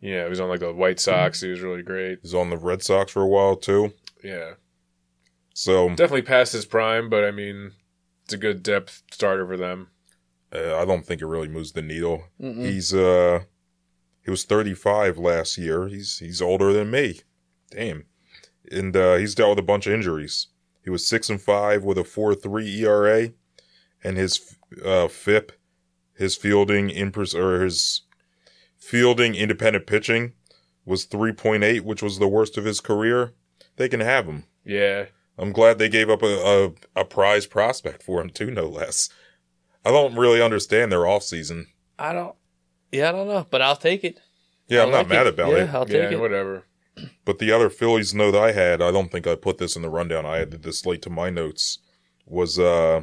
Yeah, 0.00 0.24
he 0.24 0.28
was 0.30 0.40
on 0.40 0.48
like 0.50 0.60
the 0.60 0.72
White 0.72 1.00
Sox. 1.00 1.40
He 1.40 1.48
was 1.48 1.60
really 1.62 1.82
great. 1.82 2.18
He's 2.22 2.34
on 2.34 2.50
the 2.50 2.58
Red 2.58 2.82
Sox 2.82 3.10
for 3.12 3.22
a 3.22 3.26
while 3.26 3.56
too. 3.56 3.94
Yeah, 4.22 4.52
So 5.54 5.88
definitely 5.90 6.22
past 6.22 6.52
his 6.52 6.64
prime, 6.66 7.08
but 7.10 7.24
I 7.24 7.30
mean, 7.30 7.72
it's 8.24 8.34
a 8.34 8.38
good 8.38 8.62
depth 8.62 9.02
starter 9.12 9.46
for 9.46 9.56
them. 9.56 9.88
uh, 10.54 10.76
I 10.78 10.84
don't 10.84 11.04
think 11.06 11.20
it 11.22 11.26
really 11.26 11.48
moves 11.48 11.72
the 11.72 11.82
needle. 11.82 12.24
Mm-mm. 12.40 12.64
He's 12.64 12.92
uh 12.94 13.40
he 14.24 14.30
was 14.30 14.44
35 14.44 15.18
last 15.18 15.56
year. 15.58 15.88
He's 15.88 16.18
he's 16.18 16.40
older 16.42 16.72
than 16.72 16.90
me. 16.90 17.20
Damn. 17.70 18.04
And 18.70 18.94
uh 18.96 19.14
he's 19.16 19.34
dealt 19.34 19.50
with 19.50 19.58
a 19.58 19.66
bunch 19.66 19.86
of 19.86 19.92
injuries. 19.94 20.46
He 20.84 20.90
was 20.90 21.06
6 21.08 21.30
and 21.30 21.40
5 21.40 21.82
with 21.82 21.98
a 21.98 22.04
four 22.04 22.34
three 22.34 22.68
ERA 22.82 23.30
and 24.02 24.16
his 24.18 24.56
uh 24.84 25.08
FIP, 25.08 25.52
his 26.14 26.36
fielding 26.36 26.90
in 26.90 27.10
pers- 27.10 27.34
or 27.34 27.62
his 27.62 28.02
fielding 28.76 29.34
independent 29.34 29.86
pitching 29.86 30.34
was 30.84 31.06
3.8, 31.06 31.80
which 31.80 32.02
was 32.02 32.18
the 32.18 32.28
worst 32.28 32.58
of 32.58 32.66
his 32.66 32.80
career. 32.80 33.32
They 33.76 33.88
can 33.88 34.00
have 34.00 34.26
him. 34.26 34.44
Yeah, 34.64 35.06
I'm 35.38 35.52
glad 35.52 35.78
they 35.78 35.88
gave 35.88 36.10
up 36.10 36.22
a, 36.22 36.72
a, 36.96 37.00
a 37.00 37.04
prize 37.04 37.46
prospect 37.46 38.02
for 38.02 38.20
him 38.20 38.30
too, 38.30 38.50
no 38.50 38.66
less. 38.66 39.08
I 39.84 39.90
don't 39.90 40.16
really 40.16 40.40
understand 40.40 40.92
their 40.92 41.06
off 41.06 41.22
season. 41.22 41.68
I 41.98 42.12
don't. 42.12 42.34
Yeah, 42.92 43.08
I 43.08 43.12
don't 43.12 43.28
know, 43.28 43.46
but 43.48 43.60
I'll 43.62 43.76
take 43.76 44.04
it. 44.04 44.20
Yeah, 44.68 44.80
I 44.80 44.84
I'm 44.84 44.90
not 44.90 44.98
like 44.98 45.08
mad 45.08 45.26
it. 45.26 45.34
about 45.34 45.52
yeah, 45.52 45.64
it. 45.64 45.74
I'll 45.74 45.84
take 45.86 46.10
yeah, 46.10 46.10
it. 46.10 46.20
whatever. 46.20 46.64
But 47.24 47.38
the 47.38 47.50
other 47.50 47.70
Phillies 47.70 48.14
note 48.14 48.34
I 48.34 48.52
had, 48.52 48.80
I 48.80 48.90
don't 48.90 49.10
think 49.10 49.26
I 49.26 49.34
put 49.34 49.58
this 49.58 49.76
in 49.76 49.82
the 49.82 49.90
rundown. 49.90 50.24
I 50.24 50.38
added 50.38 50.62
this 50.62 50.86
late 50.86 51.02
to 51.02 51.10
my 51.10 51.30
notes. 51.30 51.78
Was 52.26 52.58
uh 52.58 53.02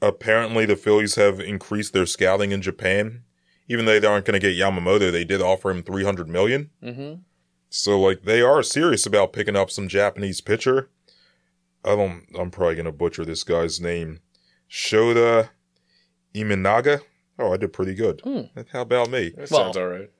apparently 0.00 0.66
the 0.66 0.76
Phillies 0.76 1.16
have 1.16 1.40
increased 1.40 1.92
their 1.92 2.06
scouting 2.06 2.52
in 2.52 2.62
Japan. 2.62 3.24
Even 3.68 3.84
though 3.84 4.00
they 4.00 4.06
aren't 4.06 4.24
going 4.24 4.40
to 4.40 4.46
get 4.46 4.56
Yamamoto, 4.56 5.12
they 5.12 5.24
did 5.24 5.42
offer 5.42 5.70
him 5.70 5.82
300 5.82 6.26
million. 6.28 6.70
Mm-hmm. 6.82 7.20
So 7.68 8.00
like 8.00 8.22
they 8.22 8.40
are 8.40 8.62
serious 8.62 9.04
about 9.04 9.32
picking 9.32 9.56
up 9.56 9.70
some 9.70 9.88
Japanese 9.88 10.40
pitcher. 10.40 10.90
I 11.84 11.94
don't. 11.96 12.24
I'm 12.38 12.50
probably 12.50 12.74
going 12.74 12.86
to 12.86 12.92
butcher 12.92 13.24
this 13.24 13.44
guy's 13.44 13.80
name. 13.80 14.20
Shota 14.70 15.50
Imanaga. 16.34 17.00
Oh, 17.38 17.52
I 17.52 17.56
did 17.56 17.72
pretty 17.72 17.94
good. 17.94 18.20
Hmm. 18.22 18.40
How 18.72 18.80
about 18.82 19.10
me? 19.10 19.28
That 19.30 19.50
Well, 19.50 19.72
sounds 19.72 19.76
all 19.76 19.86
right. 19.86 20.10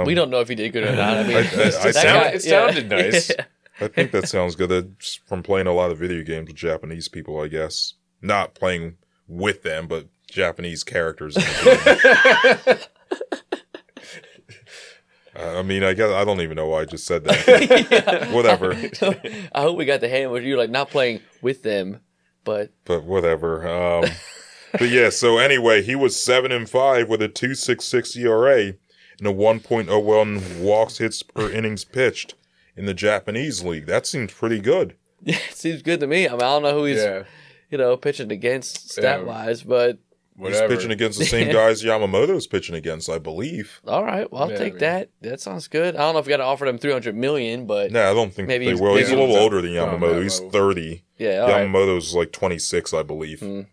Um, 0.00 0.04
we 0.06 0.14
don't 0.14 0.28
know 0.30 0.40
if 0.40 0.48
he 0.48 0.54
did 0.54 0.72
good 0.72 0.84
or 0.84 0.94
not. 0.94 1.16
I 1.18 1.22
mean, 1.24 1.36
I- 1.36 1.40
I- 1.40 1.42
I 1.42 1.44
that 1.46 1.94
sound- 1.94 2.04
guy- 2.24 2.30
it 2.32 2.42
sounded 2.42 2.88
nice. 2.90 3.30
I 3.80 3.88
think 3.88 4.10
that 4.12 4.28
sounds 4.28 4.56
good. 4.56 4.68
That's 4.68 5.14
from 5.26 5.42
playing 5.42 5.66
a 5.66 5.72
lot 5.72 5.90
of 5.90 5.98
video 5.98 6.22
games 6.22 6.48
with 6.48 6.56
Japanese 6.56 7.08
people, 7.08 7.40
I 7.40 7.48
guess. 7.48 7.94
Not 8.20 8.54
playing 8.54 8.96
with 9.26 9.62
them, 9.62 9.86
but 9.86 10.08
Japanese 10.30 10.84
characters. 10.84 11.36
In 11.36 11.42
the 11.42 12.68
game. 12.68 12.78
Uh, 15.36 15.60
I 15.60 15.62
mean, 15.62 15.84
I 15.84 15.94
guess 15.94 16.10
I 16.10 16.24
don't 16.24 16.40
even 16.40 16.56
know 16.56 16.66
why 16.66 16.80
I 16.80 16.84
just 16.86 17.06
said 17.06 17.22
that. 17.24 18.30
Whatever. 18.32 18.72
I 19.52 19.60
hope 19.62 19.76
we 19.78 19.84
got 19.84 20.00
the 20.00 20.08
hand 20.08 20.32
where 20.32 20.42
you're 20.42 20.58
like 20.58 20.70
not 20.70 20.90
playing 20.90 21.20
with 21.40 21.62
them, 21.62 22.00
but 22.42 22.72
but 22.84 23.04
whatever. 23.04 23.66
Um, 23.66 24.04
but 24.72 24.88
yeah. 24.88 25.10
So 25.10 25.38
anyway, 25.38 25.82
he 25.82 25.94
was 25.94 26.20
seven 26.20 26.52
and 26.52 26.68
five 26.68 27.08
with 27.08 27.22
a 27.22 27.28
two 27.28 27.54
six 27.54 27.84
six 27.84 28.16
ERA 28.16 28.74
and 29.18 29.26
a 29.26 29.32
one 29.32 29.60
point 29.60 29.88
oh 29.88 29.98
one 29.98 30.62
walks 30.62 30.98
hits 30.98 31.22
per 31.22 31.50
innings 31.50 31.84
pitched 31.84 32.34
in 32.76 32.86
the 32.86 32.94
Japanese 32.94 33.62
league. 33.64 33.86
That 33.86 34.06
seems 34.06 34.32
pretty 34.32 34.60
good. 34.60 34.94
yeah, 35.22 35.36
it 35.50 35.56
seems 35.56 35.82
good 35.82 36.00
to 36.00 36.06
me. 36.06 36.26
I 36.26 36.32
mean, 36.32 36.40
I 36.40 36.44
don't 36.44 36.62
know 36.62 36.74
who 36.74 36.84
he's 36.84 36.98
Yeah. 37.02 37.24
you 37.70 37.78
know 37.78 37.96
pitching 37.96 38.30
against 38.32 38.90
stat 38.90 39.20
Yeah. 39.20 39.24
wise, 39.26 39.62
but 39.62 39.98
whatever. 40.36 40.66
He's 40.68 40.76
pitching 40.78 40.90
against 40.92 41.18
the 41.18 41.26
same 41.26 41.52
guys 41.52 41.82
Yamamoto's 41.84 42.46
pitching 42.46 42.74
against, 42.74 43.10
I 43.10 43.18
believe. 43.18 43.82
All 43.86 44.02
right, 44.04 44.30
well 44.32 44.44
I'll 44.44 44.50
Yeah, 44.50 44.56
take 44.56 44.68
I 44.68 44.70
mean- 44.70 44.78
that. 44.78 45.08
That 45.20 45.40
sounds 45.42 45.68
good. 45.68 45.94
I 45.96 45.98
don't 45.98 46.14
know 46.14 46.20
if 46.20 46.26
we 46.26 46.30
got 46.30 46.38
to 46.38 46.44
offer 46.44 46.64
them 46.64 46.78
three 46.78 46.92
hundred 46.92 47.16
million, 47.16 47.66
but 47.66 47.90
No, 47.92 48.10
I 48.10 48.14
don't 48.14 48.32
think 48.32 48.48
Maybe 48.48 48.64
they 48.64 48.70
he's- 48.70 48.80
will. 48.80 48.96
He's 48.96 49.10
a 49.10 49.16
little 49.16 49.36
older 49.36 49.60
than 49.60 49.76
Oh, 49.76 49.86
Yamamoto. 49.86 50.22
He's 50.22 50.38
30. 50.38 51.02
yeah, 51.18 51.40
all 51.40 51.48
right. 51.50 51.66
Yamamoto's 51.68 52.14
like 52.14 52.32
26, 52.32 52.94
I 52.94 53.02
believe. 53.02 53.40
Mm. 53.40 53.66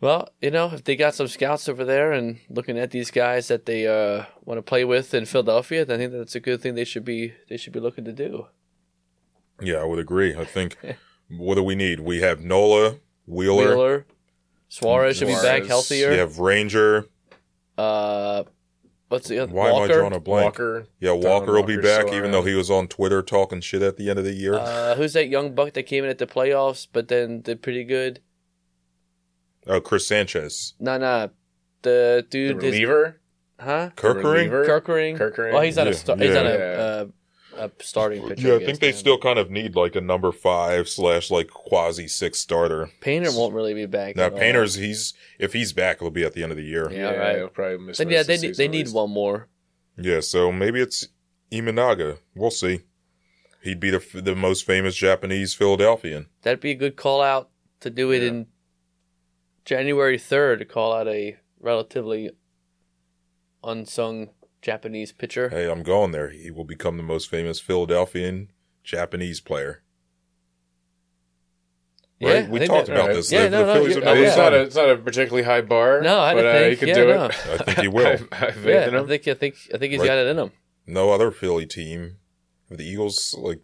Well, 0.00 0.28
you 0.40 0.52
know, 0.52 0.70
if 0.72 0.84
they 0.84 0.94
got 0.94 1.14
some 1.14 1.26
scouts 1.26 1.68
over 1.68 1.84
there 1.84 2.12
and 2.12 2.38
looking 2.48 2.78
at 2.78 2.92
these 2.92 3.10
guys 3.10 3.48
that 3.48 3.66
they 3.66 3.86
uh, 3.86 4.26
want 4.44 4.58
to 4.58 4.62
play 4.62 4.84
with 4.84 5.12
in 5.12 5.24
Philadelphia, 5.24 5.84
then 5.84 5.96
I 5.96 6.04
think 6.04 6.12
that's 6.12 6.36
a 6.36 6.40
good 6.40 6.60
thing 6.60 6.76
they 6.76 6.84
should 6.84 7.04
be 7.04 7.34
they 7.48 7.56
should 7.56 7.72
be 7.72 7.80
looking 7.80 8.04
to 8.04 8.12
do. 8.12 8.46
Yeah, 9.60 9.78
I 9.78 9.84
would 9.84 9.98
agree. 9.98 10.36
I 10.36 10.44
think 10.44 10.76
what 11.28 11.56
do 11.56 11.64
we 11.64 11.74
need? 11.74 11.98
We 12.00 12.20
have 12.20 12.40
Nola, 12.40 12.96
Wheeler, 13.26 13.70
Wheeler, 13.70 14.06
Suarez 14.68 15.16
should 15.16 15.26
be 15.26 15.34
back 15.34 15.64
Suarez. 15.64 15.68
healthier. 15.68 16.12
you 16.12 16.18
have 16.20 16.38
Ranger. 16.38 17.06
Uh, 17.76 18.44
what's 19.08 19.26
the 19.26 19.40
other? 19.40 19.52
Why 19.52 19.72
Walker? 19.72 19.84
am 19.84 19.90
I 19.90 19.94
drawing 19.94 20.14
a 20.14 20.20
blank? 20.20 20.44
Walker. 20.52 20.86
Yeah, 21.00 21.10
Don 21.10 21.22
Walker 21.22 21.52
will 21.54 21.64
be 21.64 21.76
back, 21.76 22.02
still 22.06 22.14
even 22.14 22.30
though 22.30 22.42
he 22.42 22.54
was 22.54 22.70
on 22.70 22.86
Twitter 22.86 23.20
talking 23.20 23.60
shit 23.60 23.82
at 23.82 23.96
the 23.96 24.10
end 24.10 24.20
of 24.20 24.24
the 24.24 24.32
year. 24.32 24.54
Uh, 24.54 24.94
who's 24.94 25.14
that 25.14 25.26
young 25.28 25.56
buck 25.56 25.72
that 25.72 25.84
came 25.84 26.04
in 26.04 26.10
at 26.10 26.18
the 26.18 26.26
playoffs, 26.26 26.86
but 26.92 27.08
then 27.08 27.40
did 27.40 27.62
pretty 27.62 27.82
good? 27.82 28.20
Oh, 29.68 29.80
Chris 29.80 30.06
Sanchez. 30.06 30.74
Nah, 30.80 30.98
nah, 30.98 31.28
the 31.82 32.24
The 32.24 32.26
dude, 32.30 32.56
is, 32.58 32.72
reliever. 32.72 33.20
huh? 33.60 33.90
Kerkering? 33.96 34.22
reliever? 34.50 34.64
Kerkering. 34.66 35.18
Kerkering. 35.18 35.52
Well, 35.52 35.62
he's 35.62 35.76
not 35.76 35.86
a 35.86 35.90
Yeah, 35.90 35.96
star- 35.96 36.16
he's 36.16 36.34
not 36.34 36.44
yeah. 36.46 36.50
a, 36.50 36.72
uh, 37.02 37.06
a 37.56 37.70
starting 37.82 38.26
pitcher. 38.26 38.48
Yeah, 38.48 38.54
I 38.54 38.58
guess, 38.58 38.66
think 38.66 38.80
they 38.80 38.90
now. 38.92 38.96
still 38.96 39.18
kind 39.18 39.38
of 39.38 39.50
need 39.50 39.74
like 39.76 39.94
a 39.96 40.00
number 40.00 40.30
five 40.32 40.88
slash 40.88 41.30
like 41.30 41.48
quasi 41.50 42.06
six 42.08 42.38
starter. 42.38 42.88
Painter 43.00 43.30
won't 43.32 43.52
really 43.52 43.74
be 43.74 43.84
back. 43.86 44.14
Now 44.16 44.26
at 44.26 44.32
all. 44.34 44.38
Painter's 44.38 44.74
he's 44.76 45.12
if 45.40 45.52
he's 45.52 45.72
back, 45.72 45.96
it'll 45.96 46.10
be 46.10 46.24
at 46.24 46.34
the 46.34 46.42
end 46.44 46.52
of 46.52 46.56
the 46.58 46.64
year. 46.64 46.88
Yeah, 46.90 47.10
Yeah, 47.10 47.16
right. 47.18 47.36
he'll 47.36 47.48
probably 47.48 47.78
miss. 47.78 47.98
Then 47.98 48.10
yeah, 48.10 48.22
they 48.22 48.36
the 48.36 48.46
need 48.48 48.56
they 48.56 48.68
need 48.68 48.88
one 48.90 49.10
more. 49.10 49.48
Yeah, 49.96 50.20
so 50.20 50.52
maybe 50.52 50.80
it's 50.80 51.08
Imanaga. 51.50 52.18
We'll 52.36 52.50
see. 52.52 52.82
He'd 53.62 53.80
be 53.80 53.90
the 53.90 54.04
the 54.14 54.36
most 54.36 54.64
famous 54.64 54.94
Japanese 54.94 55.52
Philadelphian. 55.52 56.26
That'd 56.42 56.60
be 56.60 56.70
a 56.70 56.74
good 56.76 56.94
call 56.96 57.20
out 57.20 57.50
to 57.80 57.90
do 57.90 58.12
it 58.12 58.22
Yeah. 58.22 58.28
in 58.28 58.46
January 59.72 60.16
third 60.16 60.60
to 60.60 60.64
call 60.64 60.94
out 60.94 61.06
a 61.08 61.36
relatively 61.60 62.30
unsung 63.62 64.30
Japanese 64.62 65.12
pitcher. 65.12 65.50
Hey, 65.50 65.70
I'm 65.70 65.82
going 65.82 66.10
there. 66.12 66.30
He 66.30 66.50
will 66.50 66.64
become 66.64 66.96
the 66.96 67.02
most 67.02 67.28
famous 67.28 67.60
Philadelphian 67.60 68.50
Japanese 68.82 69.42
player. 69.42 69.82
Yeah, 72.18 72.28
Right? 72.32 72.44
I 72.46 72.48
we 72.48 72.58
talked 72.60 72.86
that- 72.86 72.92
about 72.92 73.00
Alright. 73.02 73.16
this. 73.16 73.30
Yeah, 73.30 73.42
the, 73.44 73.50
no, 73.50 73.58
the 73.58 73.66
no, 73.66 73.74
Phillies 73.74 73.88
you- 73.96 74.00
have 74.00 74.08
oh, 74.10 74.14
never 74.14 74.26
it's 74.26 74.36
yeah. 74.38 74.42
not 74.42 74.54
a 74.54 74.60
it's 74.62 74.76
not 74.76 74.90
a 74.90 74.96
particularly 74.96 75.42
high 75.44 75.60
bar. 75.60 76.00
No, 76.00 76.18
I 76.18 76.32
but 76.34 76.42
don't 76.42 76.56
uh, 76.56 76.58
think. 76.60 76.70
he 76.70 76.76
could 76.78 76.88
Yeah, 76.88 76.94
do 76.94 77.06
no. 77.08 77.24
it. 77.26 77.46
I 77.46 77.56
think 77.58 77.78
he 77.80 77.88
will. 77.88 78.06
I, 78.06 78.10
I 78.32 78.36
have 78.36 78.54
faith 78.54 78.64
Yeah, 78.66 78.88
in 78.88 78.94
I 78.96 79.04
think 79.04 79.28
I 79.28 79.34
think 79.34 79.54
I 79.74 79.76
think 79.76 79.90
he's 79.92 80.00
Right. 80.00 80.06
got 80.06 80.18
it 80.18 80.26
in 80.28 80.38
him. 80.38 80.52
No 80.86 81.10
other 81.10 81.30
Philly 81.30 81.66
team. 81.66 82.16
The 82.70 82.84
Eagles, 82.84 83.34
like 83.38 83.60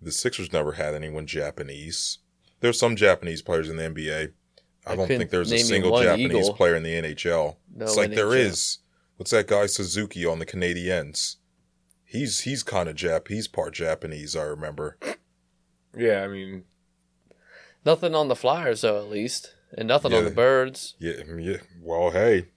the 0.00 0.10
Sixers, 0.10 0.54
never 0.54 0.72
had 0.72 0.94
anyone 0.94 1.26
Japanese. 1.26 2.18
There's 2.60 2.78
some 2.78 2.96
Japanese 2.96 3.42
players 3.42 3.68
in 3.68 3.76
the 3.76 3.82
NBA. 3.84 4.32
I, 4.86 4.92
I 4.92 4.96
don't 4.96 5.08
think 5.08 5.30
there's 5.30 5.52
a 5.52 5.58
single 5.58 6.00
Japanese 6.00 6.32
Eagle. 6.32 6.54
player 6.54 6.74
in 6.76 6.82
the 6.82 6.94
NHL. 6.94 7.56
No 7.74 7.84
it's 7.84 7.96
like 7.96 8.10
there 8.10 8.26
NHL. 8.26 8.36
is. 8.36 8.78
What's 9.16 9.32
that 9.32 9.48
guy 9.48 9.66
Suzuki 9.66 10.24
on 10.24 10.38
the 10.38 10.46
Canadiens? 10.46 11.36
He's 12.04 12.40
he's 12.40 12.62
kind 12.62 12.88
of 12.88 12.96
Jap. 12.96 13.28
He's 13.28 13.48
part 13.48 13.74
Japanese. 13.74 14.34
I 14.36 14.44
remember. 14.44 14.96
Yeah, 15.96 16.22
I 16.22 16.28
mean, 16.28 16.64
Nothing 17.88 18.14
on 18.14 18.28
the 18.28 18.36
Flyers 18.36 18.82
though, 18.82 18.98
at 18.98 19.08
least, 19.08 19.54
and 19.76 19.88
nothing 19.88 20.12
on 20.12 20.24
the 20.24 20.30
Birds. 20.30 20.94
Yeah, 20.98 21.22
mm, 21.22 21.42
yeah. 21.42 21.58
Well, 21.80 22.10
hey, 22.10 22.48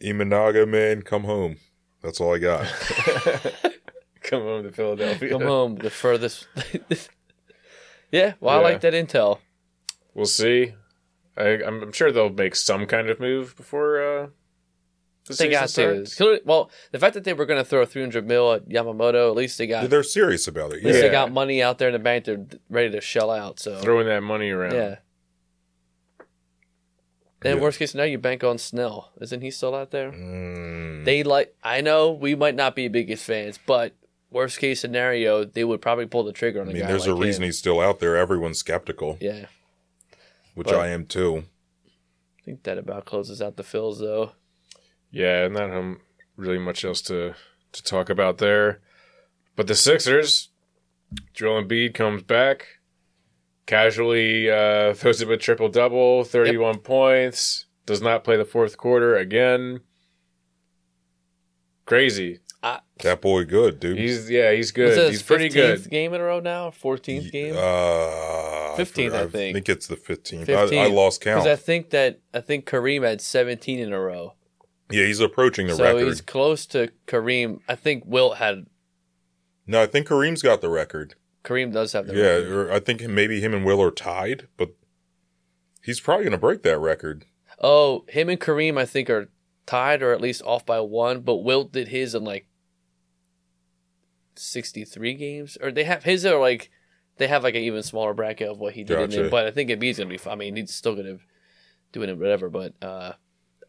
Imanaga, 0.00 0.68
man, 0.68 1.02
come 1.02 1.24
home. 1.24 1.56
That's 2.02 2.20
all 2.20 2.34
I 2.34 2.38
got. 2.38 2.66
come 4.22 4.42
home 4.42 4.62
to 4.64 4.70
Philadelphia. 4.70 5.30
Come 5.30 5.42
home 5.42 5.74
the 5.76 5.90
furthest. 5.90 6.46
yeah, 8.12 8.34
well, 8.40 8.56
I 8.56 8.62
like 8.62 8.82
that 8.82 8.94
intel. 8.94 9.38
We'll 10.14 10.26
see. 10.26 10.74
I, 11.36 11.62
I'm, 11.64 11.82
I'm 11.82 11.92
sure 11.92 12.12
they'll 12.12 12.28
make 12.30 12.54
some 12.56 12.86
kind 12.86 13.08
of 13.08 13.18
move 13.20 13.56
before 13.56 14.02
uh, 14.02 14.26
the 15.24 15.28
They 15.30 15.34
season 15.34 15.50
got 15.52 15.70
starts. 15.70 16.14
Clearly- 16.14 16.40
Well, 16.44 16.70
the 16.90 16.98
fact 16.98 17.14
that 17.14 17.24
they 17.24 17.32
were 17.32 17.46
going 17.46 17.60
to 17.62 17.64
throw 17.68 17.84
300 17.86 18.26
mil 18.26 18.52
at 18.52 18.68
Yamamoto, 18.68 19.30
at 19.30 19.36
least 19.36 19.56
they 19.58 19.66
got 19.66 19.88
They're 19.88 20.02
serious 20.02 20.46
about 20.48 20.72
it. 20.72 20.78
At 20.78 20.84
least 20.84 20.96
Yeah. 20.96 21.02
they 21.02 21.10
got 21.10 21.32
money 21.32 21.62
out 21.62 21.78
there 21.78 21.88
in 21.88 21.92
the 21.94 21.98
bank. 21.98 22.24
They're 22.26 22.44
ready 22.68 22.90
to 22.90 23.00
shell 23.00 23.30
out. 23.30 23.58
So 23.60 23.80
Throwing 23.80 24.06
that 24.08 24.22
money 24.22 24.50
around. 24.50 24.74
yeah. 24.74 24.96
Then 27.40 27.56
Yeah. 27.56 27.62
worst 27.62 27.78
case 27.78 27.90
scenario, 27.90 28.12
you 28.12 28.18
bank 28.18 28.44
on 28.44 28.58
Snell. 28.58 29.10
Isn't 29.20 29.40
he 29.40 29.50
still 29.50 29.74
out 29.74 29.90
there? 29.90 30.12
Mm, 30.12 31.04
They 31.04 31.22
like. 31.24 31.54
I 31.62 31.80
know 31.80 32.12
we 32.12 32.34
might 32.36 32.54
not 32.54 32.76
be 32.76 32.86
biggest 32.88 33.24
fans, 33.24 33.58
but 33.66 33.94
worst 34.30 34.58
case 34.60 34.80
scenario, 34.80 35.44
they 35.44 35.64
would 35.64 35.80
probably 35.82 36.06
pull 36.06 36.22
the 36.24 36.32
trigger 36.32 36.60
on 36.60 36.68
I 36.68 36.70
a 36.70 36.74
mean, 36.74 36.82
guy 36.82 36.88
there's 36.88 37.06
like 37.08 37.16
a 37.16 37.20
reason 37.20 37.42
him. 37.42 37.48
he's 37.48 37.58
still 37.58 37.80
out 37.80 37.98
there. 37.98 38.16
Everyone's 38.16 38.58
skeptical, 38.58 39.18
Yeah, 39.20 39.46
which 40.54 40.66
But- 40.68 40.76
I 40.76 40.88
am 40.88 41.06
too. 41.06 41.44
I 42.38 42.44
think 42.44 42.64
that 42.64 42.76
about 42.78 43.04
closes 43.04 43.40
out 43.40 43.56
the 43.56 43.62
Phils 43.62 43.98
though. 44.00 44.32
Yeah, 45.12 45.44
and 45.44 45.54
not 45.54 45.70
um, 45.70 46.00
really 46.36 46.58
much 46.58 46.84
else 46.84 47.00
to 47.02 47.34
to 47.72 47.82
talk 47.82 48.10
about 48.10 48.38
there. 48.38 48.80
But 49.54 49.66
the 49.66 49.74
Sixers, 49.74 50.48
Joel 51.34 51.62
Embiid 51.62 51.94
comes 51.94 52.22
back, 52.22 52.66
casually 53.66 54.50
uh, 54.50 54.94
throws 54.94 55.22
up 55.22 55.28
a 55.28 55.36
triple 55.36 55.68
double, 55.68 56.24
thirty 56.24 56.56
one 56.56 56.78
points. 56.78 57.66
Does 57.86 58.02
not 58.02 58.24
play 58.24 58.36
the 58.36 58.44
fourth 58.44 58.76
quarter 58.76 59.16
again. 59.16 59.80
Crazy. 61.84 62.40
That 62.62 63.20
boy, 63.20 63.44
good 63.44 63.80
dude. 63.80 63.98
He's 63.98 64.30
yeah, 64.30 64.52
he's 64.52 64.70
good. 64.70 64.96
that 64.96 65.10
He's 65.10 65.22
pretty 65.22 65.48
15th 65.48 65.52
good. 65.82 65.90
game 65.90 66.14
in 66.14 66.20
a 66.20 66.24
row 66.24 66.38
now. 66.40 66.70
Fourteenth 66.70 67.32
game. 67.32 67.56
Uh, 67.56 68.76
15th, 68.76 69.12
I 69.14 69.22
I 69.22 69.26
think. 69.26 69.54
think 69.54 69.68
it's 69.68 69.86
the 69.88 69.96
15th. 69.96 70.46
15th. 70.46 70.78
I, 70.78 70.84
I 70.84 70.86
lost 70.86 71.20
count. 71.20 71.42
Because 71.44 71.58
I 71.58 71.60
think 71.60 71.90
that 71.90 72.20
I 72.32 72.40
think 72.40 72.64
Kareem 72.64 73.02
had 73.02 73.20
17 73.20 73.78
in 73.80 73.92
a 73.92 74.00
row. 74.00 74.34
yeah, 74.90 75.04
he's 75.06 75.18
approaching 75.20 75.66
the 75.66 75.74
so 75.74 75.82
record. 75.84 76.00
So 76.00 76.06
he's 76.06 76.20
close 76.20 76.64
to 76.66 76.90
Kareem. 77.08 77.60
I 77.68 77.74
think 77.74 78.04
Wilt 78.06 78.36
had 78.36 78.66
No, 79.66 79.82
I 79.82 79.86
think 79.86 80.06
Kareem's 80.06 80.42
got 80.42 80.60
the 80.60 80.68
record. 80.70 81.16
Kareem 81.44 81.72
does 81.72 81.92
have 81.92 82.06
the 82.06 82.14
Yeah, 82.14 82.22
record. 82.36 82.52
or 82.52 82.72
I 82.72 82.78
think 82.78 83.02
maybe 83.08 83.40
him 83.40 83.52
and 83.52 83.64
Will 83.64 83.82
are 83.82 83.90
tied, 83.90 84.46
but 84.56 84.70
he's 85.82 85.98
probably 85.98 86.24
going 86.26 86.32
to 86.32 86.38
break 86.38 86.62
that 86.62 86.78
record. 86.78 87.24
Oh, 87.60 88.04
him 88.08 88.28
and 88.28 88.38
Kareem 88.40 88.78
I 88.78 88.86
think 88.86 89.10
are 89.10 89.28
tied 89.66 90.02
or 90.02 90.12
at 90.12 90.20
least 90.20 90.42
off 90.44 90.64
by 90.64 90.78
one, 90.80 91.20
but 91.22 91.36
Wilt 91.38 91.72
did 91.72 91.88
his 91.88 92.14
in 92.14 92.22
like 92.24 92.46
63 94.36 95.14
games 95.14 95.58
or 95.60 95.70
they 95.72 95.84
have 95.84 96.04
his 96.04 96.24
are 96.26 96.38
like 96.40 96.70
they 97.18 97.26
have 97.26 97.42
like 97.42 97.54
an 97.54 97.62
even 97.62 97.82
smaller 97.82 98.14
bracket 98.14 98.48
of 98.48 98.58
what 98.58 98.72
he 98.74 98.84
did 98.84 98.98
in 98.98 99.10
Gotcha. 99.10 99.22
there, 99.22 99.30
but 99.30 99.46
I 99.46 99.50
think 99.50 99.70
Embiid's 99.70 99.98
going 99.98 100.08
to 100.08 100.12
be 100.12 100.18
fine. 100.18 100.32
I 100.32 100.36
mean, 100.36 100.56
he's 100.56 100.72
still 100.72 100.94
going 100.94 101.06
to 101.06 101.18
doing 101.92 102.08
it 102.08 102.18
whatever, 102.18 102.48
but 102.48 102.74
uh 102.82 103.12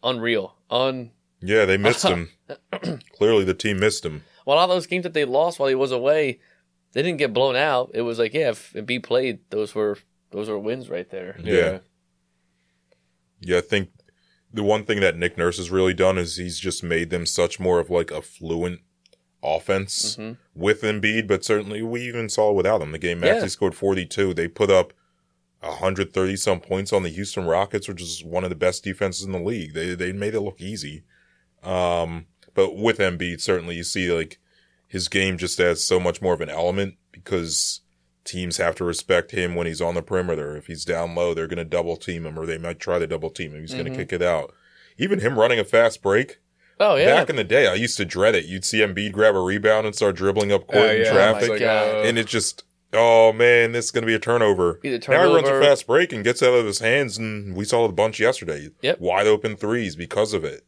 unreal. 0.02 0.56
Un 0.70 1.10
Yeah, 1.40 1.64
they 1.64 1.76
missed 1.76 2.04
him. 2.08 2.30
Clearly, 3.16 3.44
the 3.44 3.54
team 3.54 3.78
missed 3.78 4.04
him. 4.04 4.24
well, 4.46 4.58
all 4.58 4.68
those 4.68 4.86
games 4.86 5.02
that 5.04 5.12
they 5.14 5.24
lost 5.24 5.58
while 5.58 5.68
he 5.68 5.74
was 5.74 5.92
away, 5.92 6.40
they 6.92 7.02
didn't 7.02 7.18
get 7.18 7.32
blown 7.34 7.56
out. 7.56 7.90
It 7.94 8.02
was 8.02 8.18
like, 8.18 8.32
yeah, 8.34 8.50
if 8.50 8.72
Embiid 8.72 9.02
played, 9.02 9.40
those 9.50 9.74
were 9.74 9.98
those 10.30 10.48
were 10.48 10.58
wins 10.58 10.88
right 10.88 11.08
there. 11.10 11.36
Yeah. 11.42 11.78
Yeah, 13.40 13.58
I 13.58 13.60
think 13.60 13.90
the 14.52 14.62
one 14.62 14.84
thing 14.84 15.00
that 15.00 15.16
Nick 15.18 15.36
Nurse 15.36 15.58
has 15.58 15.70
really 15.70 15.92
done 15.94 16.16
is 16.16 16.36
he's 16.36 16.58
just 16.58 16.82
made 16.82 17.10
them 17.10 17.26
such 17.26 17.60
more 17.60 17.78
of 17.78 17.90
like 17.90 18.10
a 18.10 18.22
fluent 18.22 18.80
offense 19.44 20.16
Mhm. 20.16 20.38
with 20.54 20.82
Embiid, 20.82 21.26
but 21.26 21.44
certainly 21.44 21.82
we 21.82 22.02
even 22.02 22.28
saw 22.28 22.50
without 22.52 22.80
him. 22.82 22.92
The 22.92 22.98
game 22.98 23.22
Yeah. 23.22 23.34
actually 23.34 23.50
scored 23.50 23.74
42. 23.74 24.32
They 24.34 24.48
put 24.48 24.70
up 24.70 24.92
130 25.62 26.36
some 26.36 26.60
points 26.60 26.92
on 26.92 27.02
the 27.02 27.08
Houston 27.08 27.44
Rockets, 27.44 27.88
which 27.88 28.02
is 28.02 28.22
one 28.24 28.44
of 28.44 28.50
the 28.50 28.56
best 28.56 28.84
defenses 28.84 29.24
in 29.24 29.32
the 29.32 29.38
league. 29.40 29.72
They 29.74 29.94
they 29.94 30.12
made 30.12 30.34
it 30.34 30.40
look 30.40 30.60
easy. 30.60 31.04
Um, 31.62 32.26
but 32.54 32.76
with 32.76 32.98
Embiid, 32.98 33.40
certainly 33.40 33.76
you 33.76 33.84
see 33.84 34.10
like 34.12 34.38
his 34.88 35.08
game 35.08 35.38
just 35.38 35.58
adds 35.60 35.82
so 35.82 35.98
much 35.98 36.20
more 36.20 36.34
of 36.34 36.40
an 36.40 36.50
element 36.50 36.94
because 37.12 37.80
teams 38.24 38.56
have 38.58 38.74
to 38.76 38.84
respect 38.84 39.32
him 39.32 39.54
when 39.54 39.66
he's 39.66 39.80
on 39.80 39.94
the 39.94 40.02
perimeter. 40.02 40.56
If 40.56 40.66
he's 40.66 40.84
down 40.84 41.14
low, 41.14 41.34
they're 41.34 41.46
going 41.46 41.58
to 41.58 41.64
double 41.64 41.96
team 41.96 42.24
him 42.26 42.38
or 42.38 42.46
they 42.46 42.58
might 42.58 42.78
try 42.80 42.98
to 42.98 43.06
double 43.06 43.30
team 43.30 43.52
him. 43.54 43.60
He's 43.60 43.72
going 43.74 43.86
Mhm. 43.86 43.90
to 43.92 43.96
kick 43.96 44.12
it 44.12 44.22
out. 44.22 44.54
Even 44.98 45.20
him 45.20 45.38
running 45.38 45.58
a 45.58 45.64
fast 45.64 46.00
break. 46.02 46.38
Oh 46.80 46.96
yeah, 46.96 47.14
Back 47.14 47.30
in 47.30 47.36
the 47.36 47.44
day, 47.44 47.66
I 47.66 47.74
used 47.74 47.96
to 47.98 48.04
dread 48.04 48.34
it. 48.34 48.46
You'd 48.46 48.64
see 48.64 48.78
Embiid 48.78 49.12
grab 49.12 49.34
a 49.36 49.40
rebound 49.40 49.86
and 49.86 49.94
start 49.94 50.16
dribbling 50.16 50.52
up 50.52 50.66
court 50.66 50.90
Uh, 50.90 50.92
in 50.92 51.02
yeah, 51.02 51.12
traffic. 51.12 51.42
it's 51.42 51.50
like, 51.50 51.62
uh, 51.62 52.02
and 52.04 52.18
it 52.18 52.26
just, 52.26 52.64
oh 52.92 53.32
man, 53.32 53.72
this 53.72 53.86
is 53.86 53.90
going 53.92 54.02
to 54.02 54.06
be 54.06 54.14
a 54.14 54.18
turnover. 54.18 54.80
Either 54.82 54.98
Now 55.12 55.28
he 55.28 55.34
runs 55.34 55.48
a 55.48 55.60
fast 55.60 55.86
break 55.86 56.12
and 56.12 56.24
gets 56.24 56.42
out 56.42 56.52
of 56.54 56.66
his 56.66 56.80
hands, 56.80 57.16
and 57.16 57.54
we 57.54 57.64
saw 57.64 57.84
a 57.84 57.92
bunch 57.92 58.18
yesterday. 58.18 58.70
Yep. 58.82 59.00
Wide 59.00 59.26
open 59.26 59.56
threes 59.56 59.94
because 59.96 60.32
of 60.32 60.44
it. 60.44 60.64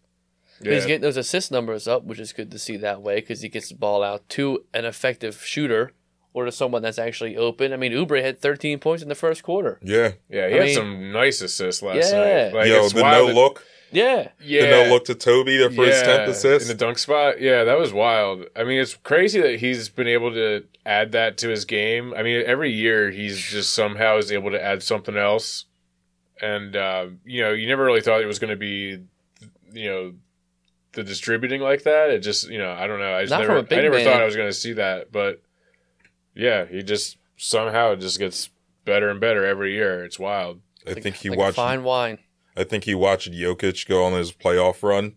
But 0.62 0.72
He's 0.72 0.86
getting 0.86 1.02
those 1.02 1.16
assist 1.18 1.50
numbers 1.52 1.86
up, 1.86 2.04
which 2.04 2.18
is 2.18 2.32
good 2.32 2.50
to 2.52 2.58
see 2.58 2.76
that 2.78 3.02
way 3.02 3.16
because 3.16 3.42
he 3.42 3.48
gets 3.48 3.68
the 3.68 3.74
ball 3.74 4.02
out 4.02 4.26
to 4.30 4.64
an 4.72 4.84
effective 4.86 5.42
shooter 5.44 5.92
or 6.32 6.44
to 6.46 6.52
someone 6.52 6.80
that's 6.82 6.98
actually 6.98 7.36
open. 7.36 7.72
I 7.74 7.76
mean, 7.76 7.92
Oubre 7.92 8.22
had 8.22 8.40
13 8.40 8.78
points 8.78 9.02
in 9.02 9.08
the 9.10 9.14
first 9.14 9.42
quarter. 9.42 9.78
Yeah. 9.82 10.12
Yeah, 10.30 10.48
he 10.48 10.54
I 10.54 10.56
had 10.58 10.64
mean- 10.66 10.74
some 10.74 11.12
nice 11.12 11.40
assists 11.42 11.82
last 11.82 12.10
Yeah. 12.12 12.18
night. 12.44 12.54
Like, 12.54 12.68
Yo, 12.68 12.84
it's 12.84 12.92
the 12.94 13.02
wild 13.02 13.22
no 13.22 13.26
that- 13.28 13.34
look, 13.34 13.64
Yeah. 13.96 14.28
Yeah, 14.42 14.62
the 14.62 14.70
no 14.84 14.92
look 14.92 15.06
to 15.06 15.14
Toby 15.14 15.56
there 15.56 15.70
for 15.70 15.86
his 15.86 15.96
Yeah, 16.02 16.18
10th 16.26 16.28
assist. 16.28 16.70
in 16.70 16.76
the 16.76 16.84
dunk 16.84 16.98
spot. 16.98 17.40
Yeah, 17.40 17.64
that 17.64 17.78
was 17.78 17.92
wild. 17.94 18.44
I 18.54 18.64
mean, 18.64 18.78
it's 18.78 18.94
crazy 18.94 19.40
that 19.40 19.58
he's 19.60 19.88
been 19.88 20.06
able 20.06 20.32
to 20.34 20.64
add 20.84 21.12
that 21.12 21.38
to 21.38 21.48
his 21.48 21.64
game. 21.64 22.12
I 22.14 22.22
mean, 22.22 22.42
every 22.46 22.70
year 22.70 23.10
he's 23.10 23.40
just 23.40 23.72
somehow 23.72 24.18
is 24.18 24.30
able 24.30 24.50
to 24.50 24.62
add 24.62 24.82
something 24.82 25.16
else. 25.16 25.64
And 26.42 26.76
uh, 26.76 27.06
you 27.24 27.40
know, 27.42 27.52
you 27.52 27.66
never 27.66 27.84
really 27.84 28.02
thought 28.02 28.20
it 28.20 28.26
was 28.26 28.38
going 28.38 28.50
to 28.50 28.56
be, 28.56 29.00
you 29.72 29.88
know, 29.88 30.12
the 30.92 31.02
distributing 31.02 31.62
like 31.62 31.84
that. 31.84 32.10
It 32.10 32.18
just, 32.18 32.50
you 32.50 32.58
know, 32.58 32.72
I 32.72 32.86
don't 32.86 32.98
know. 32.98 33.14
I 33.14 33.22
just 33.22 33.30
Not 33.30 33.40
never, 33.40 33.54
from 33.54 33.64
a 33.64 33.68
big 33.68 33.78
I 33.78 33.82
never 33.82 33.94
man. 33.96 34.04
thought 34.04 34.20
I 34.20 34.26
was 34.26 34.36
going 34.36 34.48
to 34.48 34.52
see 34.52 34.74
that. 34.74 35.10
But 35.10 35.40
yeah, 36.34 36.66
he 36.66 36.82
just 36.82 37.16
somehow 37.38 37.92
it 37.92 38.00
just 38.00 38.18
gets 38.18 38.50
better 38.84 39.08
and 39.08 39.20
better 39.20 39.46
every 39.46 39.72
year. 39.72 40.04
It's 40.04 40.18
wild. 40.18 40.60
I 40.86 40.92
think 40.94 41.16
he 41.16 41.30
like 41.30 41.38
watched. 41.38 41.56
fine 41.56 41.82
wine. 41.82 42.18
I 42.56 42.64
think 42.64 42.84
he 42.84 42.94
watched 42.94 43.30
Jokic 43.30 43.86
go 43.86 44.04
on 44.04 44.12
his 44.14 44.32
playoff 44.32 44.82
run. 44.82 45.14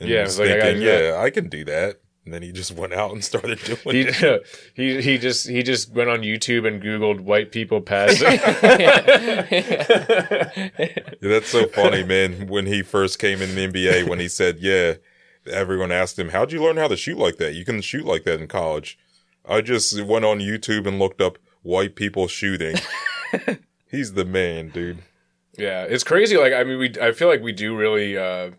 And 0.00 0.08
Yeah, 0.08 0.22
was 0.22 0.38
it's 0.38 0.38
like, 0.40 0.48
I 0.50 0.52
gotta 0.58 0.64
thinking, 0.72 0.86
that. 0.86 1.02
yeah, 1.04 1.16
I 1.20 1.30
can 1.30 1.48
do 1.48 1.64
that. 1.66 2.00
And 2.24 2.32
then 2.32 2.40
he 2.42 2.52
just 2.52 2.72
went 2.72 2.94
out 2.94 3.12
and 3.12 3.22
started 3.32 3.58
doing 3.64 3.78
He, 3.84 4.00
it. 4.08 4.46
he 4.74 5.02
he 5.02 5.18
just 5.18 5.46
he 5.48 5.62
just 5.62 5.92
went 5.92 6.08
on 6.10 6.20
YouTube 6.22 6.66
and 6.66 6.82
Googled 6.82 7.20
white 7.20 7.52
people 7.52 7.80
passing. 7.80 8.26
Yeah, 11.20 11.30
that's 11.30 11.48
so 11.48 11.66
funny, 11.68 12.02
man. 12.02 12.46
When 12.48 12.66
he 12.66 12.82
first 12.82 13.18
came 13.18 13.40
in 13.42 13.54
the 13.54 13.68
NBA, 13.68 14.08
when 14.08 14.18
he 14.20 14.28
said, 14.28 14.58
"Yeah," 14.58 14.94
everyone 15.50 15.92
asked 15.92 16.18
him, 16.18 16.30
"How'd 16.30 16.52
you 16.52 16.62
learn 16.62 16.76
how 16.76 16.88
to 16.88 16.96
shoot 16.96 17.18
like 17.18 17.36
that? 17.36 17.54
You 17.54 17.64
can 17.64 17.80
shoot 17.80 18.04
like 18.04 18.24
that 18.24 18.40
in 18.40 18.46
college." 18.46 18.98
I 19.46 19.60
just 19.60 20.00
went 20.02 20.24
on 20.24 20.38
YouTube 20.38 20.86
and 20.86 20.98
looked 20.98 21.20
up 21.20 21.38
white 21.62 21.94
people 21.96 22.28
shooting. 22.28 22.76
He's 23.90 24.14
the 24.14 24.24
man, 24.24 24.70
dude. 24.70 24.98
Yeah, 25.58 25.82
it's 25.84 26.04
crazy. 26.04 26.36
Like, 26.36 26.52
I 26.52 26.64
mean, 26.64 26.78
we 26.78 26.92
I 27.00 27.12
feel 27.12 27.28
like 27.28 27.42
we 27.42 27.52
do 27.52 27.76
really 27.76 28.16
uh, 28.18 28.50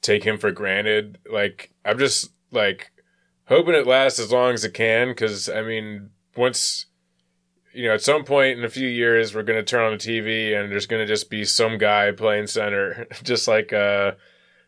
take 0.00 0.24
him 0.24 0.38
for 0.38 0.50
granted. 0.50 1.18
Like, 1.30 1.72
I'm 1.84 1.98
just 1.98 2.30
like 2.50 2.92
hoping 3.46 3.74
it 3.74 3.86
lasts 3.86 4.18
as 4.18 4.32
long 4.32 4.54
as 4.54 4.64
it 4.64 4.74
can. 4.74 5.08
Because 5.08 5.48
I 5.48 5.62
mean, 5.62 6.10
once 6.36 6.86
you 7.74 7.88
know, 7.88 7.94
at 7.94 8.02
some 8.02 8.24
point 8.24 8.58
in 8.58 8.64
a 8.64 8.68
few 8.68 8.88
years, 8.88 9.34
we're 9.34 9.42
gonna 9.42 9.62
turn 9.62 9.84
on 9.84 9.92
the 9.92 9.98
TV 9.98 10.54
and 10.58 10.70
there's 10.70 10.86
gonna 10.86 11.06
just 11.06 11.30
be 11.30 11.44
some 11.44 11.78
guy 11.78 12.12
playing 12.12 12.46
center, 12.46 13.06
just 13.22 13.48
like 13.48 13.72
uh, 13.72 14.12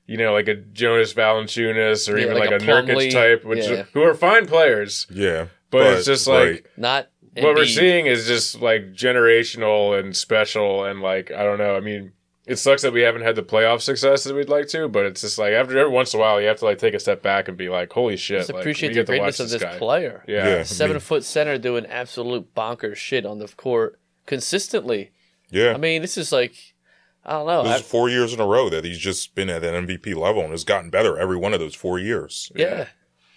you 0.07 0.16
know, 0.16 0.32
like 0.32 0.48
a 0.48 0.55
Jonas 0.55 1.14
Valanciunas 1.14 2.12
or 2.12 2.16
Yeah, 2.18 2.24
even 2.24 2.38
like 2.38 2.50
like, 2.50 2.62
a 2.62 2.64
a, 2.64 2.68
Nurkic 2.68 3.12
type, 3.12 3.44
which 3.44 3.66
Yeah. 3.66 3.84
who 3.92 4.02
are 4.02 4.14
fine 4.14 4.46
players, 4.46 5.07
Yeah, 5.11 5.46
but, 5.70 5.96
it's 5.98 6.07
just 6.07 6.26
like. 6.26 6.48
right. 6.48 6.66
Not 6.76 7.09
what 7.37 7.55
we're 7.57 7.66
seeing 7.66 8.07
is 8.07 8.26
just 8.26 8.61
like 8.61 8.93
generational 8.93 9.99
and 9.99 10.16
special 10.16 10.85
and 10.85 11.01
like 11.01 11.30
I 11.30 11.43
don't 11.43 11.59
know. 11.59 11.76
I 11.76 11.80
mean, 11.80 12.12
it 12.47 12.57
sucks 12.57 12.82
that 12.82 12.93
we 12.93 13.01
haven't 13.01 13.22
had 13.22 13.37
the 13.37 13.43
playoff 13.43 13.80
success 13.80 14.24
that 14.24 14.35
we'd 14.35 14.49
like 14.49 14.68
to, 14.68 14.87
but 14.89 15.07
it's 15.07 15.22
just 15.22 15.39
like 15.39 15.53
after 15.53 15.78
every 15.78 15.93
once 15.93 16.12
in 16.14 16.20
a 16.20 16.22
while 16.22 16.41
you 16.41 16.47
have 16.47 16.59
to 16.59 16.64
like 16.66 16.78
take 16.78 16.95
a 16.95 17.01
step 17.01 17.22
back 17.22 17.49
and 17.49 17.57
be 17.57 17.68
like, 17.68 17.93
holy 17.93 18.16
shit! 18.16 18.41
Just 18.41 18.53
like, 18.53 18.61
appreciate 18.61 18.91
we 18.91 18.95
the 18.95 19.01
get 19.01 19.07
to 19.07 19.12
watch 19.12 19.18
greatness 19.37 19.41
of 19.41 19.51
this 19.51 19.62
guy. 19.62 19.78
player. 19.78 20.24
Yeah. 20.28 20.49
Yeah. 20.49 20.57
I 20.61 20.62
Seven 20.64 20.95
mean- 20.95 21.01
foot 21.01 21.24
center 21.24 21.59
doing 21.59 21.87
absolute 21.87 22.55
bonkers 22.55 22.97
shit 22.97 23.24
on 23.26 23.39
the 23.39 23.49
court 23.49 23.99
consistently. 24.26 25.11
yeah. 25.51 25.72
I 25.72 25.76
mean, 25.78 26.03
this 26.03 26.16
is 26.18 26.32
like, 26.32 26.55
I 27.24 27.32
don't 27.32 27.47
know. 27.47 27.62
this 27.62 27.72
I- 27.72 27.76
is 27.76 27.82
four 27.82 28.09
years 28.11 28.32
in 28.35 28.41
a 28.41 28.47
row 28.47 28.68
that 28.70 28.85
he's 28.85 28.99
just 28.99 29.35
been 29.35 29.49
at 29.51 29.62
that 29.62 29.74
MVP 29.74 30.14
level 30.14 30.43
and 30.43 30.51
has 30.51 30.64
gotten 30.64 30.91
better 30.91 31.18
every 31.18 31.37
one 31.37 31.55
of 31.55 31.61
those 31.61 31.74
four 31.74 31.99
years. 31.99 32.51
yeah. 32.55 32.87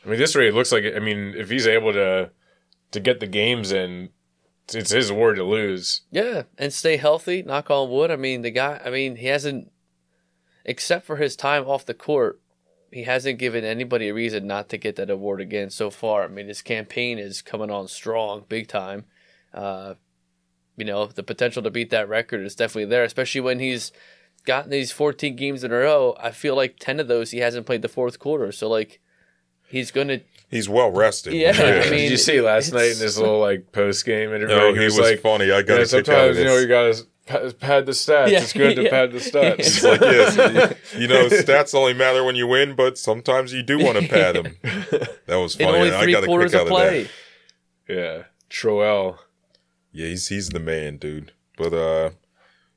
I 0.06 0.10
mean, 0.10 0.20
this 0.20 0.36
rate 0.36 0.54
looks 0.54 0.72
like 0.72 0.84
I 0.96 1.00
mean, 1.00 1.34
if 1.36 1.50
he's 1.50 1.68
able 1.68 1.92
to 1.94 2.30
to 2.92 3.00
get 3.00 3.20
the 3.20 3.28
games 3.28 3.72
in, 3.72 4.10
it's 4.74 4.92
his 4.92 5.10
award 5.10 5.38
to 5.38 5.44
lose. 5.44 6.02
Yeah, 6.12 6.44
and 6.58 6.74
stay 6.74 6.98
healthy. 6.98 7.44
Knock 7.44 7.72
on 7.72 7.90
wood. 7.90 8.12
I 8.12 8.16
mean, 8.16 8.42
the 8.42 8.52
guy. 8.52 8.82
I 8.84 8.90
mean, 8.90 9.18
he 9.18 9.28
hasn't, 9.28 9.72
except 10.66 11.06
for 11.06 11.18
his 11.18 11.36
time 11.36 11.66
off 11.66 11.86
the 11.86 11.94
court, 11.94 12.42
he 12.92 13.04
hasn't 13.04 13.40
given 13.40 13.64
anybody 13.64 14.10
a 14.10 14.14
reason 14.14 14.48
not 14.48 14.70
to 14.70 14.78
get 14.78 14.96
that 14.96 15.10
award 15.10 15.42
again 15.42 15.70
so 15.70 15.90
far. 15.90 16.24
I 16.24 16.28
mean, 16.28 16.48
his 16.48 16.62
campaign 16.62 17.18
is 17.18 17.42
coming 17.42 17.72
on 17.72 17.88
strong, 17.88 18.46
big 18.48 18.68
time. 18.68 19.06
Uh, 19.54 19.96
you 20.76 20.86
know, 20.86 21.08
the 21.08 21.24
potential 21.24 21.64
to 21.64 21.72
beat 21.72 21.90
that 21.90 22.10
record 22.10 22.46
is 22.46 22.56
definitely 22.56 22.86
there, 22.86 23.04
especially 23.04 23.42
when 23.42 23.60
he's 23.60 23.92
gotten 24.46 24.70
these 24.70 24.92
14 24.92 25.36
games 25.36 25.64
in 25.64 25.72
a 25.72 25.76
row. 25.76 26.16
I 26.20 26.32
feel 26.32 26.56
like 26.56 26.78
10 26.80 27.00
of 27.00 27.08
those 27.08 27.32
he 27.32 27.40
hasn't 27.40 27.66
played 27.66 27.82
the 27.82 27.90
fourth 27.90 28.20
quarter. 28.20 28.52
So 28.52 28.70
like, 28.70 29.02
he's 29.68 29.92
gonna. 29.92 30.22
He's 30.50 30.70
well 30.70 30.92
rested. 30.92 31.34
Yeah, 31.34 31.52
I 31.56 31.90
mean, 31.90 32.04
Did 32.04 32.12
you 32.12 32.18
see 32.18 32.40
last 32.40 32.72
night 32.72 32.86
in 32.86 32.92
it's- 32.92 33.00
this 33.00 33.18
little 33.18 33.40
like 33.40 33.72
post 33.72 34.06
game 34.06 34.34
interview? 34.34 34.56
No, 34.56 34.74
he 34.74 34.86
was, 34.86 34.98
like, 34.98 35.20
funny. 35.20 35.52
I 35.52 35.62
got 35.62 35.76
yeah, 35.76 35.82
a 35.82 35.86
kick 35.86 36.10
out 36.10 36.30
of 36.30 36.36
sometimes 36.36 36.38
you 36.38 36.46
know 36.46 36.58
you 36.58 36.68
gotta 36.68 37.06
pad 37.28 37.86
the 37.86 37.92
stats. 37.92 38.30
Yeah, 38.30 38.42
it's 38.42 38.54
good 38.54 38.76
to 38.76 38.84
yeah. 38.84 38.90
pad 38.90 39.12
the 39.12 39.20
stats. 39.20 39.60
It's 39.60 39.84
like, 39.84 40.00
yes, 40.00 40.76
you 40.98 41.08
know, 41.08 41.28
stats 41.28 41.76
only 41.76 41.94
matter 41.94 42.24
when 42.24 42.36
you 42.36 42.48
win, 42.48 42.76
but 42.76 42.98
sometimes 42.98 43.54
you 43.54 43.62
do 43.64 43.78
want 43.78 44.00
to 44.00 44.08
pad 44.08 44.36
them. 44.36 44.56
That 45.28 45.36
was 45.36 45.56
funny. 45.56 45.70
only 45.70 45.88
and 45.90 45.98
I 45.98 46.10
got 46.10 46.24
a 46.24 46.26
quarters 46.26 46.54
kick 46.54 46.62
of 46.62 46.72
out 46.72 46.72
of 46.72 46.80
that. 46.80 47.10
play. 47.88 47.96
yeah, 47.96 48.24
Troel. 48.50 49.18
Yeah, 49.92 50.08
he's 50.08 50.30
he's 50.30 50.48
the 50.50 50.60
man, 50.62 50.96
dude. 50.96 51.34
But 51.58 51.74
uh 51.74 52.12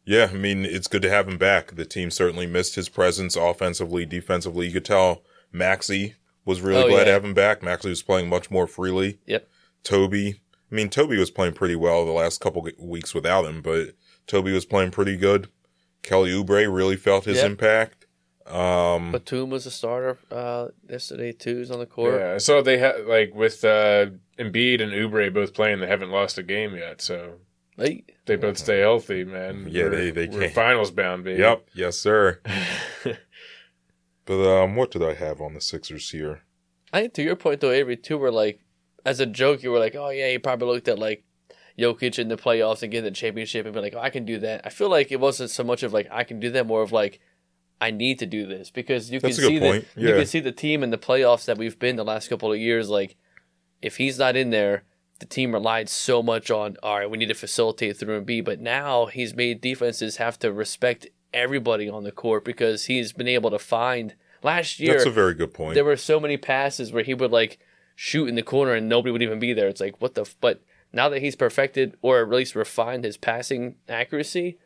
yeah, 0.04 0.30
I 0.32 0.36
mean, 0.36 0.64
it's 0.64 0.88
good 0.88 1.02
to 1.02 1.10
have 1.10 1.28
him 1.28 1.38
back. 1.38 1.76
The 1.76 1.84
team 1.84 2.10
certainly 2.10 2.48
missed 2.48 2.74
his 2.74 2.88
presence 2.88 3.36
offensively, 3.36 4.04
defensively. 4.04 4.66
You 4.66 4.72
could 4.72 4.84
tell 4.84 5.22
Maxey 5.52 6.16
was 6.50 6.60
really 6.60 6.82
Oh, 6.82 6.88
glad 6.88 7.04
to 7.04 7.12
have 7.12 7.24
him 7.24 7.34
back. 7.34 7.62
Maxley 7.62 7.90
was 7.90 8.02
playing 8.02 8.28
much 8.28 8.50
more 8.50 8.66
freely. 8.66 9.18
Yep. 9.26 9.48
Toby, 9.82 10.40
I 10.70 10.74
mean, 10.74 10.88
Toby 10.90 11.16
was 11.18 11.30
playing 11.30 11.54
pretty 11.54 11.76
well 11.76 12.04
the 12.04 12.12
last 12.12 12.40
couple 12.40 12.66
weeks 12.78 13.14
without 13.14 13.46
him, 13.46 13.62
but 13.62 13.94
Toby 14.26 14.52
was 14.52 14.64
playing 14.66 14.90
pretty 14.90 15.16
good. 15.16 15.48
Kelly 16.02 16.30
Oubre 16.32 16.72
really 16.74 16.96
felt 16.96 17.24
his 17.24 17.38
Yep. 17.38 17.46
impact. 17.46 18.06
Um, 18.46 19.12
Batum 19.12 19.48
was 19.50 19.64
a 19.66 19.70
starter 19.70 20.18
uh, 20.30 20.68
yesterday 20.88 21.30
too. 21.32 21.58
He's 21.58 21.70
on 21.70 21.78
the 21.78 21.86
court. 21.86 22.14
Yeah, 22.20 22.38
so 22.38 22.62
they 22.62 22.78
had 22.78 23.06
like 23.06 23.32
with 23.34 23.64
uh, 23.64 24.06
Embiid 24.38 24.80
and 24.82 24.92
Oubre 24.92 25.32
both 25.32 25.54
playing, 25.54 25.80
they 25.80 25.86
haven't 25.86 26.10
lost 26.10 26.36
a 26.38 26.42
game 26.42 26.74
yet. 26.74 27.00
So 27.00 27.34
Hey, 27.76 28.04
they 28.26 28.36
both 28.36 28.58
stay 28.58 28.80
healthy, 28.80 29.24
man. 29.24 29.66
Yeah, 29.70 29.84
We're- 29.84 29.96
they- 29.96 30.10
they 30.10 30.26
we're 30.34 30.40
can't- 30.42 30.54
finals 30.54 30.90
bound, 30.90 31.24
baby. 31.24 31.40
yep, 31.40 31.66
yes, 31.74 31.96
sir. 31.96 32.40
but 34.30 34.48
um, 34.48 34.76
what 34.76 34.92
did 34.92 35.02
I 35.02 35.14
have 35.14 35.40
on 35.40 35.54
the 35.54 35.60
Sixers 35.60 36.10
here? 36.10 36.42
I 36.92 37.00
think 37.00 37.14
to 37.14 37.22
your 37.24 37.34
point 37.34 37.60
though, 37.60 37.72
Avery, 37.72 37.96
too, 37.96 38.16
were 38.16 38.30
like, 38.30 38.60
as 39.04 39.18
a 39.18 39.26
joke, 39.26 39.64
you 39.64 39.72
were 39.72 39.80
like, 39.80 39.96
oh 39.96 40.10
yeah, 40.10 40.30
he 40.30 40.38
probably 40.38 40.68
looked 40.68 40.86
at 40.86 41.00
like 41.00 41.24
Jokic 41.76 42.16
in 42.16 42.28
the 42.28 42.36
playoffs 42.36 42.84
and 42.84 42.92
get 42.92 43.02
the 43.02 43.10
championship 43.10 43.66
and 43.66 43.74
be 43.74 43.80
like, 43.80 43.94
oh, 43.96 44.00
I 44.00 44.08
can 44.08 44.24
do 44.24 44.38
that. 44.38 44.60
I 44.64 44.68
feel 44.68 44.88
like 44.88 45.10
it 45.10 45.18
wasn't 45.18 45.50
so 45.50 45.64
much 45.64 45.82
of 45.82 45.92
like 45.92 46.06
I 46.12 46.22
can 46.22 46.38
do 46.38 46.48
that, 46.50 46.68
more 46.68 46.82
of 46.82 46.92
like 46.92 47.18
I 47.80 47.90
need 47.90 48.20
to 48.20 48.26
do 48.26 48.46
this 48.46 48.70
because 48.70 49.10
you 49.10 49.18
That's 49.18 49.36
can 49.36 49.48
see 49.48 49.58
the 49.58 49.84
you 49.96 50.14
can 50.14 50.26
see 50.26 50.38
the 50.38 50.52
team 50.52 50.84
in 50.84 50.90
the 50.90 50.98
playoffs 50.98 51.46
that 51.46 51.58
we've 51.58 51.78
been 51.80 51.96
the 51.96 52.04
last 52.04 52.28
couple 52.28 52.52
of 52.52 52.58
years. 52.58 52.88
Like 52.88 53.16
if 53.82 53.96
he's 53.96 54.16
not 54.16 54.36
in 54.36 54.50
there, 54.50 54.84
the 55.18 55.26
team 55.26 55.54
relied 55.54 55.88
so 55.88 56.22
much 56.22 56.52
on 56.52 56.76
all 56.84 57.00
right, 57.00 57.10
we 57.10 57.18
need 57.18 57.26
to 57.26 57.34
facilitate 57.34 57.96
through 57.96 58.24
Embiid. 58.24 58.44
But 58.44 58.60
now 58.60 59.06
he's 59.06 59.34
made 59.34 59.60
defenses 59.60 60.18
have 60.18 60.38
to 60.38 60.52
respect 60.52 61.08
everybody 61.34 61.88
on 61.88 62.04
the 62.04 62.12
court 62.12 62.44
because 62.44 62.86
he's 62.86 63.12
been 63.12 63.28
able 63.28 63.50
to 63.50 63.58
find 63.58 64.14
last 64.42 64.80
year 64.80 64.92
That's 64.94 65.06
a 65.06 65.10
very 65.10 65.34
good 65.34 65.52
point. 65.54 65.74
there 65.74 65.84
were 65.84 65.96
so 65.96 66.18
many 66.20 66.36
passes 66.36 66.92
where 66.92 67.02
he 67.04 67.14
would 67.14 67.30
like 67.30 67.58
shoot 67.94 68.28
in 68.28 68.34
the 68.34 68.42
corner 68.42 68.72
and 68.74 68.88
nobody 68.88 69.12
would 69.12 69.22
even 69.22 69.38
be 69.38 69.52
there. 69.52 69.68
It's 69.68 69.80
like 69.80 70.00
what 70.00 70.14
the 70.14 70.22
f- 70.22 70.36
but 70.40 70.62
now 70.92 71.08
that 71.08 71.20
he's 71.22 71.36
perfected 71.36 71.96
or 72.02 72.22
at 72.22 72.28
least 72.30 72.54
refined 72.54 73.04
his 73.04 73.16
passing 73.16 73.76
accuracy, 73.88 74.58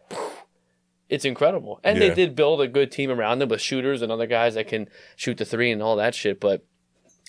it's 1.09 1.25
incredible. 1.25 1.81
And 1.85 1.99
Yeah. 1.99 2.09
they 2.09 2.15
did 2.15 2.35
build 2.37 2.61
a 2.61 2.69
good 2.69 2.91
team 2.91 3.11
around 3.11 3.43
him 3.43 3.49
with 3.49 3.61
shooters 3.61 4.03
and 4.03 4.11
other 4.11 4.27
guys 4.27 4.55
that 4.55 4.69
can 4.69 4.89
shoot 5.17 5.37
the 5.39 5.45
three 5.45 5.71
and 5.71 5.83
all 5.83 5.97
that 5.97 6.15
shit. 6.15 6.41
But 6.41 6.65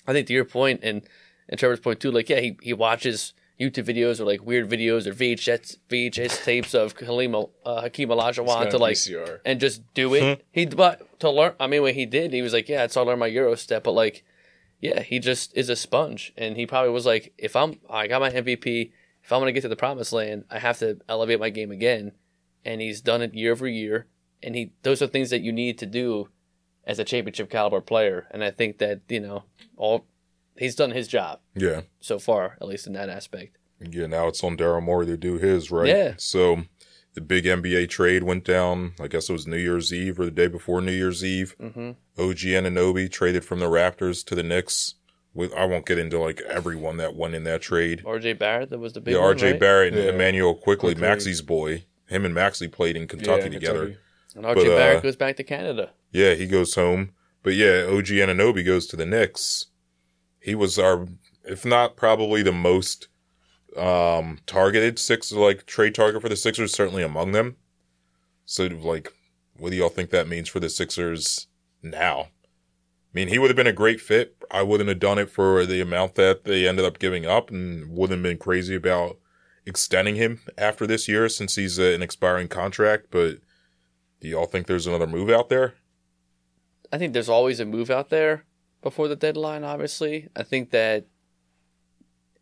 I 0.06 0.12
think 0.12 0.26
to 0.28 0.32
your 0.32 0.44
point 0.44 0.80
and 0.82 1.02
and 1.48 1.58
Trevor's 1.60 1.80
point 1.80 2.00
too, 2.00 2.10
like 2.10 2.28
yeah, 2.28 2.40
he 2.40 2.56
he 2.62 2.72
watches 2.72 3.32
YouTube 3.60 3.84
videos 3.86 4.20
or 4.20 4.24
like 4.24 4.44
weird 4.44 4.68
videos 4.68 5.06
or 5.06 5.12
VHS 5.12 5.78
VHS 5.88 6.44
tapes 6.44 6.74
of 6.74 6.98
Halim, 6.98 7.34
uh, 7.34 7.80
Hakeem 7.80 8.10
Olajuwon 8.10 8.68
to 8.70 8.78
like 8.78 8.96
VCR. 8.96 9.40
and 9.44 9.58
just 9.60 9.82
do 9.94 10.12
it. 10.14 10.44
He 10.52 10.66
but 10.66 11.18
to 11.20 11.30
learn. 11.30 11.54
I 11.58 11.66
mean, 11.66 11.82
when 11.82 11.94
he 11.94 12.04
did, 12.06 12.32
he 12.32 12.42
was 12.42 12.52
like, 12.52 12.68
"Yeah, 12.68 12.84
it's 12.84 12.96
all 12.96 13.04
learn 13.06 13.18
my 13.18 13.26
Euro 13.28 13.54
step." 13.54 13.84
But 13.84 13.92
like, 13.92 14.24
yeah, 14.80 15.00
he 15.00 15.18
just 15.18 15.56
is 15.56 15.68
a 15.70 15.76
sponge, 15.76 16.34
and 16.36 16.56
he 16.56 16.66
probably 16.66 16.90
was 16.90 17.06
like, 17.06 17.32
"If 17.38 17.56
I'm, 17.56 17.80
I 17.88 18.06
got 18.08 18.20
my 18.20 18.30
MVP. 18.30 18.92
If 19.24 19.32
I'm 19.32 19.40
gonna 19.40 19.52
get 19.52 19.62
to 19.62 19.68
the 19.68 19.76
promised 19.76 20.12
land, 20.12 20.44
I 20.50 20.58
have 20.58 20.78
to 20.80 21.00
elevate 21.08 21.40
my 21.40 21.50
game 21.50 21.70
again." 21.70 22.12
And 22.64 22.80
he's 22.80 23.00
done 23.00 23.22
it 23.22 23.32
year 23.34 23.52
over 23.52 23.66
year, 23.66 24.06
and 24.42 24.54
he 24.54 24.72
those 24.82 25.00
are 25.00 25.06
things 25.06 25.30
that 25.30 25.40
you 25.40 25.52
need 25.52 25.78
to 25.78 25.86
do 25.86 26.28
as 26.84 26.98
a 26.98 27.04
championship 27.04 27.48
caliber 27.48 27.80
player. 27.80 28.26
And 28.30 28.44
I 28.44 28.50
think 28.50 28.78
that 28.78 29.00
you 29.08 29.20
know 29.20 29.44
all 29.76 30.04
he's 30.58 30.74
done 30.74 30.90
his 30.92 31.08
job 31.08 31.40
yeah. 31.54 31.82
so 32.00 32.18
far, 32.18 32.56
at 32.60 32.66
least 32.68 32.86
in 32.86 32.92
that 32.94 33.08
aspect. 33.08 33.56
Yeah, 33.80 34.06
now 34.06 34.28
it's 34.28 34.42
on 34.42 34.56
Daryl 34.56 34.82
Morey 34.82 35.06
to 35.06 35.16
do 35.16 35.38
his, 35.38 35.70
right? 35.70 35.88
Yeah. 35.88 36.14
So 36.16 36.62
the 37.14 37.20
big 37.20 37.44
NBA 37.44 37.88
trade 37.90 38.22
went 38.22 38.44
down, 38.44 38.92
I 39.00 39.06
guess 39.08 39.28
it 39.28 39.32
was 39.32 39.46
New 39.46 39.56
Year's 39.58 39.92
Eve 39.92 40.18
or 40.18 40.24
the 40.24 40.30
day 40.30 40.46
before 40.48 40.80
New 40.80 40.92
Year's 40.92 41.24
Eve. 41.24 41.54
hmm 41.60 41.92
OG 42.18 42.38
Anunoby 42.38 43.10
traded 43.12 43.44
from 43.44 43.58
the 43.60 43.66
Raptors 43.66 44.24
to 44.26 44.34
the 44.34 44.42
Knicks. 44.42 44.94
with 45.34 45.52
I 45.52 45.66
won't 45.66 45.84
get 45.84 45.98
into 45.98 46.18
like 46.18 46.40
everyone 46.48 46.96
that 46.96 47.14
went 47.14 47.34
in 47.34 47.44
that 47.44 47.60
trade. 47.60 48.02
R.J. 48.06 48.32
Barrett, 48.34 48.70
that 48.70 48.78
was 48.78 48.94
the 48.94 49.02
big 49.02 49.12
Yeah, 49.12 49.20
one, 49.20 49.28
R.J. 49.28 49.50
right? 49.52 49.60
Barrett 49.60 49.92
and 49.92 50.02
Yeah. 50.02 50.10
Immanuel 50.12 50.54
Quickley, 50.54 50.94
Quickley. 50.94 51.08
Maxey's 51.08 51.42
boy. 51.42 51.84
Him 52.06 52.24
and 52.24 52.34
Maxie 52.34 52.68
played 52.68 52.96
in 52.96 53.06
Kentucky 53.06 53.42
Yeah, 53.44 53.48
together. 53.50 53.78
Kentucky. 53.86 54.00
And 54.36 54.46
R.J. 54.46 54.64
But, 54.64 54.72
uh, 54.72 54.76
Barrett 54.76 55.02
goes 55.02 55.16
back 55.16 55.36
to 55.36 55.44
Canada. 55.44 55.90
Yeah, 56.12 56.32
he 56.34 56.46
goes 56.46 56.74
home. 56.74 57.10
But 57.42 57.54
yeah, 57.54 57.84
OG 57.86 58.06
Anunoby 58.06 58.64
goes 58.64 58.86
to 58.86 58.96
the 58.96 59.04
Knicks. 59.06 59.66
He 60.46 60.54
was 60.54 60.78
our, 60.78 61.08
if 61.44 61.64
not 61.64 61.96
probably 61.96 62.40
the 62.40 62.52
most 62.52 63.08
um 63.76 64.38
targeted 64.46 64.96
six 64.96 65.32
like 65.32 65.66
trade 65.66 65.92
target 65.92 66.22
for 66.22 66.28
the 66.28 66.36
Sixers, 66.36 66.72
certainly 66.72 67.02
among 67.02 67.32
them. 67.32 67.56
So 68.44 68.66
like, 68.66 69.12
what 69.56 69.70
do 69.70 69.76
y'all 69.76 69.88
think 69.88 70.10
that 70.10 70.28
means 70.28 70.48
for 70.48 70.60
the 70.60 70.68
Sixers 70.68 71.48
now? 71.82 72.28
I 72.30 73.12
mean, 73.12 73.26
he 73.26 73.40
would 73.40 73.50
have 73.50 73.56
been 73.56 73.66
a 73.66 73.72
great 73.72 74.00
fit. 74.00 74.36
I 74.48 74.62
wouldn't 74.62 74.88
have 74.88 75.00
done 75.00 75.18
it 75.18 75.30
for 75.30 75.66
the 75.66 75.80
amount 75.80 76.14
that 76.14 76.44
they 76.44 76.68
ended 76.68 76.84
up 76.84 77.00
giving 77.00 77.26
up, 77.26 77.50
and 77.50 77.90
wouldn't 77.90 78.18
have 78.18 78.22
been 78.22 78.38
crazy 78.38 78.76
about 78.76 79.18
extending 79.66 80.14
him 80.14 80.42
after 80.56 80.86
this 80.86 81.08
year 81.08 81.28
since 81.28 81.56
he's 81.56 81.80
uh, 81.80 81.82
an 81.82 82.02
expiring 82.02 82.46
contract. 82.46 83.06
But 83.10 83.38
do 84.20 84.28
y'all 84.28 84.46
think 84.46 84.68
there's 84.68 84.86
another 84.86 85.08
move 85.08 85.28
out 85.28 85.48
there? 85.48 85.74
I 86.92 86.98
think 86.98 87.14
there's 87.14 87.28
always 87.28 87.58
a 87.58 87.64
move 87.64 87.90
out 87.90 88.10
there 88.10 88.44
before 88.82 89.08
the 89.08 89.16
deadline, 89.16 89.64
obviously. 89.64 90.28
I 90.36 90.42
think 90.42 90.70
that 90.70 91.06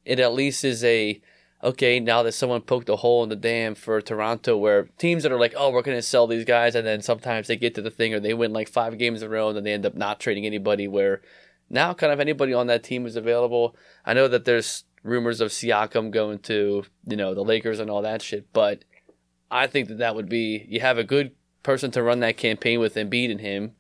it 0.04 0.20
at 0.20 0.34
least 0.34 0.64
is 0.64 0.84
a 0.84 1.20
okay, 1.62 1.98
now 1.98 2.22
that 2.22 2.32
someone 2.32 2.60
poked 2.60 2.90
a 2.90 2.96
hole 2.96 3.22
in 3.22 3.30
the 3.30 3.36
dam 3.36 3.74
for 3.74 3.98
Toronto 4.02 4.54
where 4.54 4.84
teams 4.98 5.22
that 5.22 5.32
are 5.32 5.38
like, 5.38 5.54
Oh, 5.56 5.70
we're 5.70 5.82
gonna 5.82 6.02
sell 6.02 6.26
these 6.26 6.44
guys 6.44 6.74
and 6.74 6.86
then 6.86 7.00
sometimes 7.00 7.46
they 7.46 7.56
get 7.56 7.74
to 7.76 7.82
the 7.82 7.90
thing 7.90 8.12
or 8.12 8.20
they 8.20 8.34
win 8.34 8.52
like 8.52 8.68
five 8.68 8.98
games 8.98 9.22
in 9.22 9.28
a 9.28 9.30
row 9.30 9.48
and 9.48 9.56
then 9.56 9.64
they 9.64 9.72
end 9.72 9.86
up 9.86 9.94
not 9.94 10.20
trading 10.20 10.44
anybody 10.44 10.86
where 10.86 11.22
now 11.70 11.94
kind 11.94 12.12
of 12.12 12.20
anybody 12.20 12.52
on 12.52 12.66
that 12.66 12.82
team 12.82 13.06
is 13.06 13.16
available. 13.16 13.74
I 14.04 14.12
know 14.12 14.28
that 14.28 14.44
there's 14.44 14.84
rumors 15.02 15.40
of 15.40 15.50
Siakam 15.50 16.10
going 16.10 16.38
to, 16.40 16.84
you 17.06 17.16
know, 17.16 17.34
the 17.34 17.44
Lakers 17.44 17.80
and 17.80 17.90
all 17.90 18.02
that 18.02 18.20
shit, 18.20 18.52
but 18.52 18.84
I 19.50 19.66
think 19.66 19.88
that 19.88 19.98
that 19.98 20.14
would 20.14 20.28
be 20.28 20.66
you 20.68 20.80
have 20.80 20.98
a 20.98 21.04
good 21.04 21.32
person 21.62 21.90
to 21.92 22.02
run 22.02 22.20
that 22.20 22.36
campaign 22.36 22.80
with 22.80 22.94
Embiid 22.94 23.30
and 23.30 23.40
him, 23.40 23.72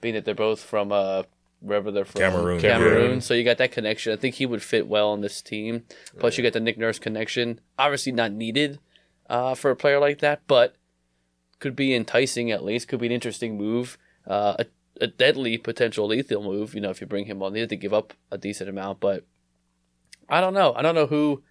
being 0.00 0.14
that 0.14 0.24
they're 0.24 0.34
both 0.34 0.60
from 0.60 0.92
uh 0.92 1.22
wherever 1.60 1.90
they're 1.90 2.04
from 2.04 2.20
Cameroon. 2.20 2.60
Cameroon. 2.60 3.14
Yeah. 3.14 3.20
So 3.20 3.34
you 3.34 3.44
got 3.44 3.58
that 3.58 3.72
connection. 3.72 4.12
I 4.12 4.16
think 4.16 4.34
he 4.36 4.46
would 4.46 4.62
fit 4.62 4.88
well 4.88 5.10
on 5.10 5.20
this 5.20 5.40
team. 5.42 5.84
Plus 6.18 6.36
you 6.36 6.42
got 6.42 6.52
the 6.52 6.60
Nick 6.60 6.78
Nurse 6.78 6.98
connection. 6.98 7.60
Obviously 7.78 8.12
not 8.12 8.32
needed 8.32 8.78
uh, 9.28 9.54
for 9.54 9.70
a 9.70 9.76
player 9.76 9.98
like 10.00 10.18
that, 10.20 10.40
but 10.46 10.74
could 11.58 11.76
be 11.76 11.94
enticing 11.94 12.50
at 12.50 12.64
least. 12.64 12.88
Could 12.88 13.00
be 13.00 13.06
an 13.06 13.12
interesting 13.12 13.56
move. 13.56 13.98
Uh, 14.26 14.56
a, 14.58 14.66
a 15.02 15.06
deadly 15.06 15.58
potential 15.58 16.06
lethal 16.06 16.42
move. 16.42 16.74
You 16.74 16.80
know, 16.80 16.90
if 16.90 17.00
you 17.00 17.06
bring 17.06 17.26
him 17.26 17.42
on, 17.42 17.52
they 17.52 17.60
have 17.60 17.68
to 17.70 17.76
give 17.76 17.92
up 17.94 18.14
a 18.30 18.38
decent 18.38 18.68
amount, 18.70 19.00
but 19.00 19.24
I 20.28 20.40
don't 20.40 20.54
know. 20.54 20.72
I 20.74 20.82
don't 20.82 20.94
know 20.94 21.06
who 21.06 21.42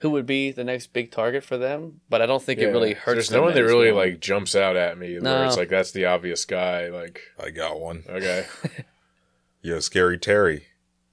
who 0.00 0.10
would 0.10 0.26
be 0.26 0.52
the 0.52 0.62
next 0.62 0.92
big 0.92 1.10
target 1.10 1.42
for 1.42 1.58
them, 1.58 2.00
but 2.08 2.22
I 2.22 2.26
don't 2.26 2.40
think 2.42 2.60
it 2.60 2.68
really 2.68 2.94
hurts. 2.94 3.16
There's 3.16 3.28
them 3.30 3.40
no 3.40 3.44
one 3.46 3.54
that 3.54 3.64
really 3.64 3.90
well. 3.90 4.04
like 4.06 4.20
jumps 4.20 4.54
out 4.54 4.76
at 4.76 4.96
me 4.96 5.18
No. 5.20 5.34
where 5.34 5.46
it's 5.46 5.56
like 5.56 5.70
that's 5.70 5.90
the 5.90 6.04
obvious 6.04 6.44
guy. 6.44 6.88
Like, 6.88 7.20
I 7.42 7.50
got 7.50 7.80
one. 7.80 8.04
okay, 8.08 8.46
Yeah, 9.62 9.80
scary 9.80 10.18
Terry. 10.18 10.66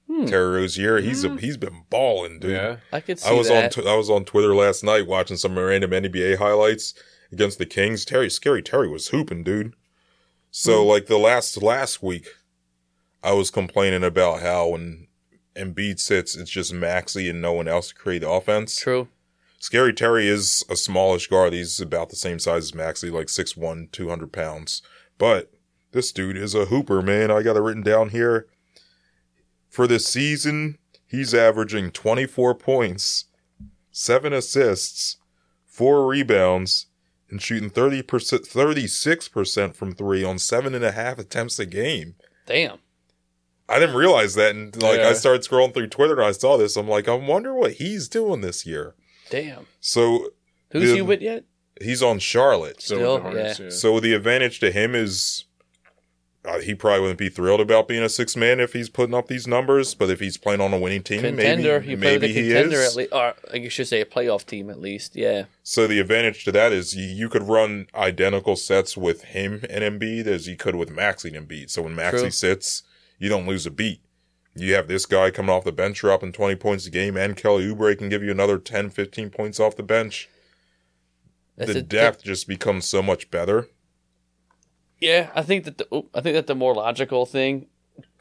Hmm. 0.08 0.26
Terry 0.26 0.54
Rozier. 0.60 0.98
He's 1.00 1.24
a, 1.24 1.36
he's 1.36 1.56
been 1.56 1.82
balling, 1.90 2.38
dude. 2.38 2.52
yeah, 2.52 2.76
I 2.92 3.00
could 3.00 3.18
see 3.18 3.28
I 3.28 3.32
was 3.32 3.48
that. 3.48 3.76
on 3.76 3.84
t- 3.84 3.90
I 3.90 3.96
was 3.96 4.08
on 4.08 4.24
Twitter 4.24 4.54
last 4.54 4.84
night 4.84 5.06
watching 5.06 5.36
some 5.36 5.58
random 5.58 5.90
NBA 5.90 6.38
highlights 6.38 6.94
against 7.32 7.58
the 7.58 7.66
Kings. 7.66 8.04
Terry, 8.04 8.30
scary 8.30 8.62
Terry 8.62 8.88
was 8.88 9.08
hooping, 9.08 9.42
dude. 9.42 9.74
So 10.52 10.82
Hmm. 10.82 10.88
like 10.90 11.06
the 11.06 11.18
last 11.18 11.60
last 11.60 12.02
week, 12.04 12.28
I 13.22 13.32
was 13.32 13.50
complaining 13.50 14.04
about 14.04 14.40
how 14.42 14.68
when 14.68 15.08
Embiid 15.56 15.98
sits, 15.98 16.36
it's 16.36 16.50
just 16.50 16.72
Maxey 16.72 17.28
and 17.28 17.42
no 17.42 17.52
one 17.52 17.66
else 17.66 17.88
to 17.88 17.94
create 17.94 18.20
the 18.20 18.30
offense. 18.30 18.78
True. 18.78 19.08
Scary 19.58 19.92
Terry 19.92 20.28
is 20.28 20.62
a 20.70 20.76
smallish 20.76 21.26
guard. 21.26 21.52
He's 21.52 21.80
about 21.80 22.10
the 22.10 22.16
same 22.16 22.38
size 22.38 22.62
as 22.64 22.74
Maxey, 22.74 23.10
like 23.10 23.26
6'1", 23.26 23.90
200 23.90 24.30
pounds. 24.32 24.82
But 25.18 25.50
this 25.96 26.12
dude 26.12 26.36
is 26.36 26.54
a 26.54 26.66
hooper, 26.66 27.02
man. 27.02 27.30
I 27.30 27.42
got 27.42 27.56
it 27.56 27.60
written 27.60 27.82
down 27.82 28.10
here. 28.10 28.46
For 29.68 29.86
this 29.86 30.06
season, 30.06 30.78
he's 31.06 31.34
averaging 31.34 31.90
24 31.90 32.54
points, 32.54 33.24
7 33.90 34.32
assists, 34.32 35.16
4 35.66 36.06
rebounds, 36.06 36.86
and 37.28 37.42
shooting 37.42 37.70
30%, 37.70 38.02
36% 38.04 39.74
from 39.74 39.92
3 39.94 40.24
on 40.24 40.36
7.5 40.36 41.18
attempts 41.18 41.58
a 41.58 41.66
game. 41.66 42.14
Damn. 42.46 42.78
I 43.68 43.80
didn't 43.80 43.96
realize 43.96 44.34
that. 44.36 44.54
And 44.54 44.80
like, 44.80 45.00
Yeah. 45.00 45.08
I 45.08 45.12
started 45.14 45.42
scrolling 45.42 45.74
through 45.74 45.88
Twitter 45.88 46.14
and 46.14 46.22
I 46.24 46.30
saw 46.32 46.56
this. 46.56 46.76
I'm 46.76 46.86
like, 46.88 47.08
I 47.08 47.14
wonder 47.14 47.52
what 47.52 47.72
he's 47.74 48.08
doing 48.08 48.40
this 48.42 48.64
year. 48.64 48.94
Damn. 49.30 49.66
So 49.80 50.30
Who's 50.70 50.90
The- 50.90 50.94
he 50.96 51.02
with 51.02 51.20
yet? 51.20 51.44
he's 51.82 52.02
on 52.02 52.20
Charlotte. 52.20 52.80
still, 52.80 52.98
Still, 52.98 53.14
with 53.14 53.22
the 53.24 53.28
Hornets, 53.30 53.58
yeah. 53.58 53.68
So 53.70 53.98
the 53.98 54.12
advantage 54.14 54.60
to 54.60 54.70
him 54.70 54.94
is 54.94 55.45
uh, 56.46 56.60
he 56.60 56.74
probably 56.74 57.00
wouldn't 57.00 57.18
be 57.18 57.28
thrilled 57.28 57.60
about 57.60 57.88
being 57.88 58.02
a 58.02 58.08
six 58.08 58.36
man 58.36 58.60
if 58.60 58.72
he's 58.72 58.88
putting 58.88 59.14
up 59.14 59.26
these 59.26 59.46
numbers, 59.46 59.94
but 59.94 60.10
if 60.10 60.20
he's 60.20 60.36
playing 60.36 60.60
on 60.60 60.72
a 60.72 60.78
winning 60.78 61.02
team, 61.02 61.22
Contender. 61.22 61.80
maybe 61.80 61.86
he 61.90 61.96
played 61.96 62.22
with 62.22 62.22
maybe 62.22 62.32
he 62.32 62.52
is. 62.52 62.90
at 62.90 62.96
least, 62.96 63.12
or 63.12 63.34
I 63.52 63.68
should 63.68 63.88
say 63.88 64.00
a 64.00 64.04
playoff 64.06 64.46
team 64.46 64.70
at 64.70 64.80
least. 64.80 65.16
Yeah. 65.16 65.46
So 65.62 65.86
the 65.86 65.98
advantage 65.98 66.44
to 66.44 66.52
that 66.52 66.72
is 66.72 66.94
you, 66.94 67.04
you 67.06 67.28
could 67.28 67.42
run 67.42 67.88
identical 67.94 68.54
sets 68.56 68.96
with 68.96 69.24
him 69.24 69.64
and 69.68 69.82
Embiid 69.82 70.26
as 70.26 70.46
you 70.46 70.56
could 70.56 70.76
with 70.76 70.90
Maxey 70.90 71.34
and 71.34 71.48
Embiid. 71.48 71.70
So 71.70 71.82
when 71.82 71.94
Maxey 71.96 72.20
True. 72.20 72.30
sits, 72.30 72.82
you 73.18 73.28
don't 73.28 73.46
lose 73.46 73.66
a 73.66 73.70
beat. 73.70 74.00
You 74.54 74.74
have 74.74 74.88
this 74.88 75.04
guy 75.04 75.30
coming 75.30 75.50
off 75.54 75.64
the 75.64 75.72
bench 75.72 76.00
dropping 76.00 76.32
20 76.32 76.54
points 76.56 76.86
a 76.86 76.90
game, 76.90 77.16
and 77.16 77.36
Kelly 77.36 77.66
Oubre 77.66 77.98
can 77.98 78.08
give 78.08 78.22
you 78.22 78.30
another 78.30 78.56
10, 78.58 78.88
15 78.88 79.28
points 79.30 79.60
off 79.60 79.76
the 79.76 79.82
bench. 79.82 80.30
That's 81.56 81.72
the 81.72 81.80
a- 81.80 81.82
depth 81.82 82.22
just 82.24 82.48
becomes 82.48 82.86
so 82.86 83.02
much 83.02 83.30
better. 83.30 83.68
Yeah, 85.00 85.30
I 85.34 85.42
think 85.42 85.64
that 85.64 85.78
the 85.78 86.02
I 86.14 86.20
think 86.20 86.34
that 86.34 86.46
the 86.46 86.54
more 86.54 86.74
logical 86.74 87.26
thing, 87.26 87.66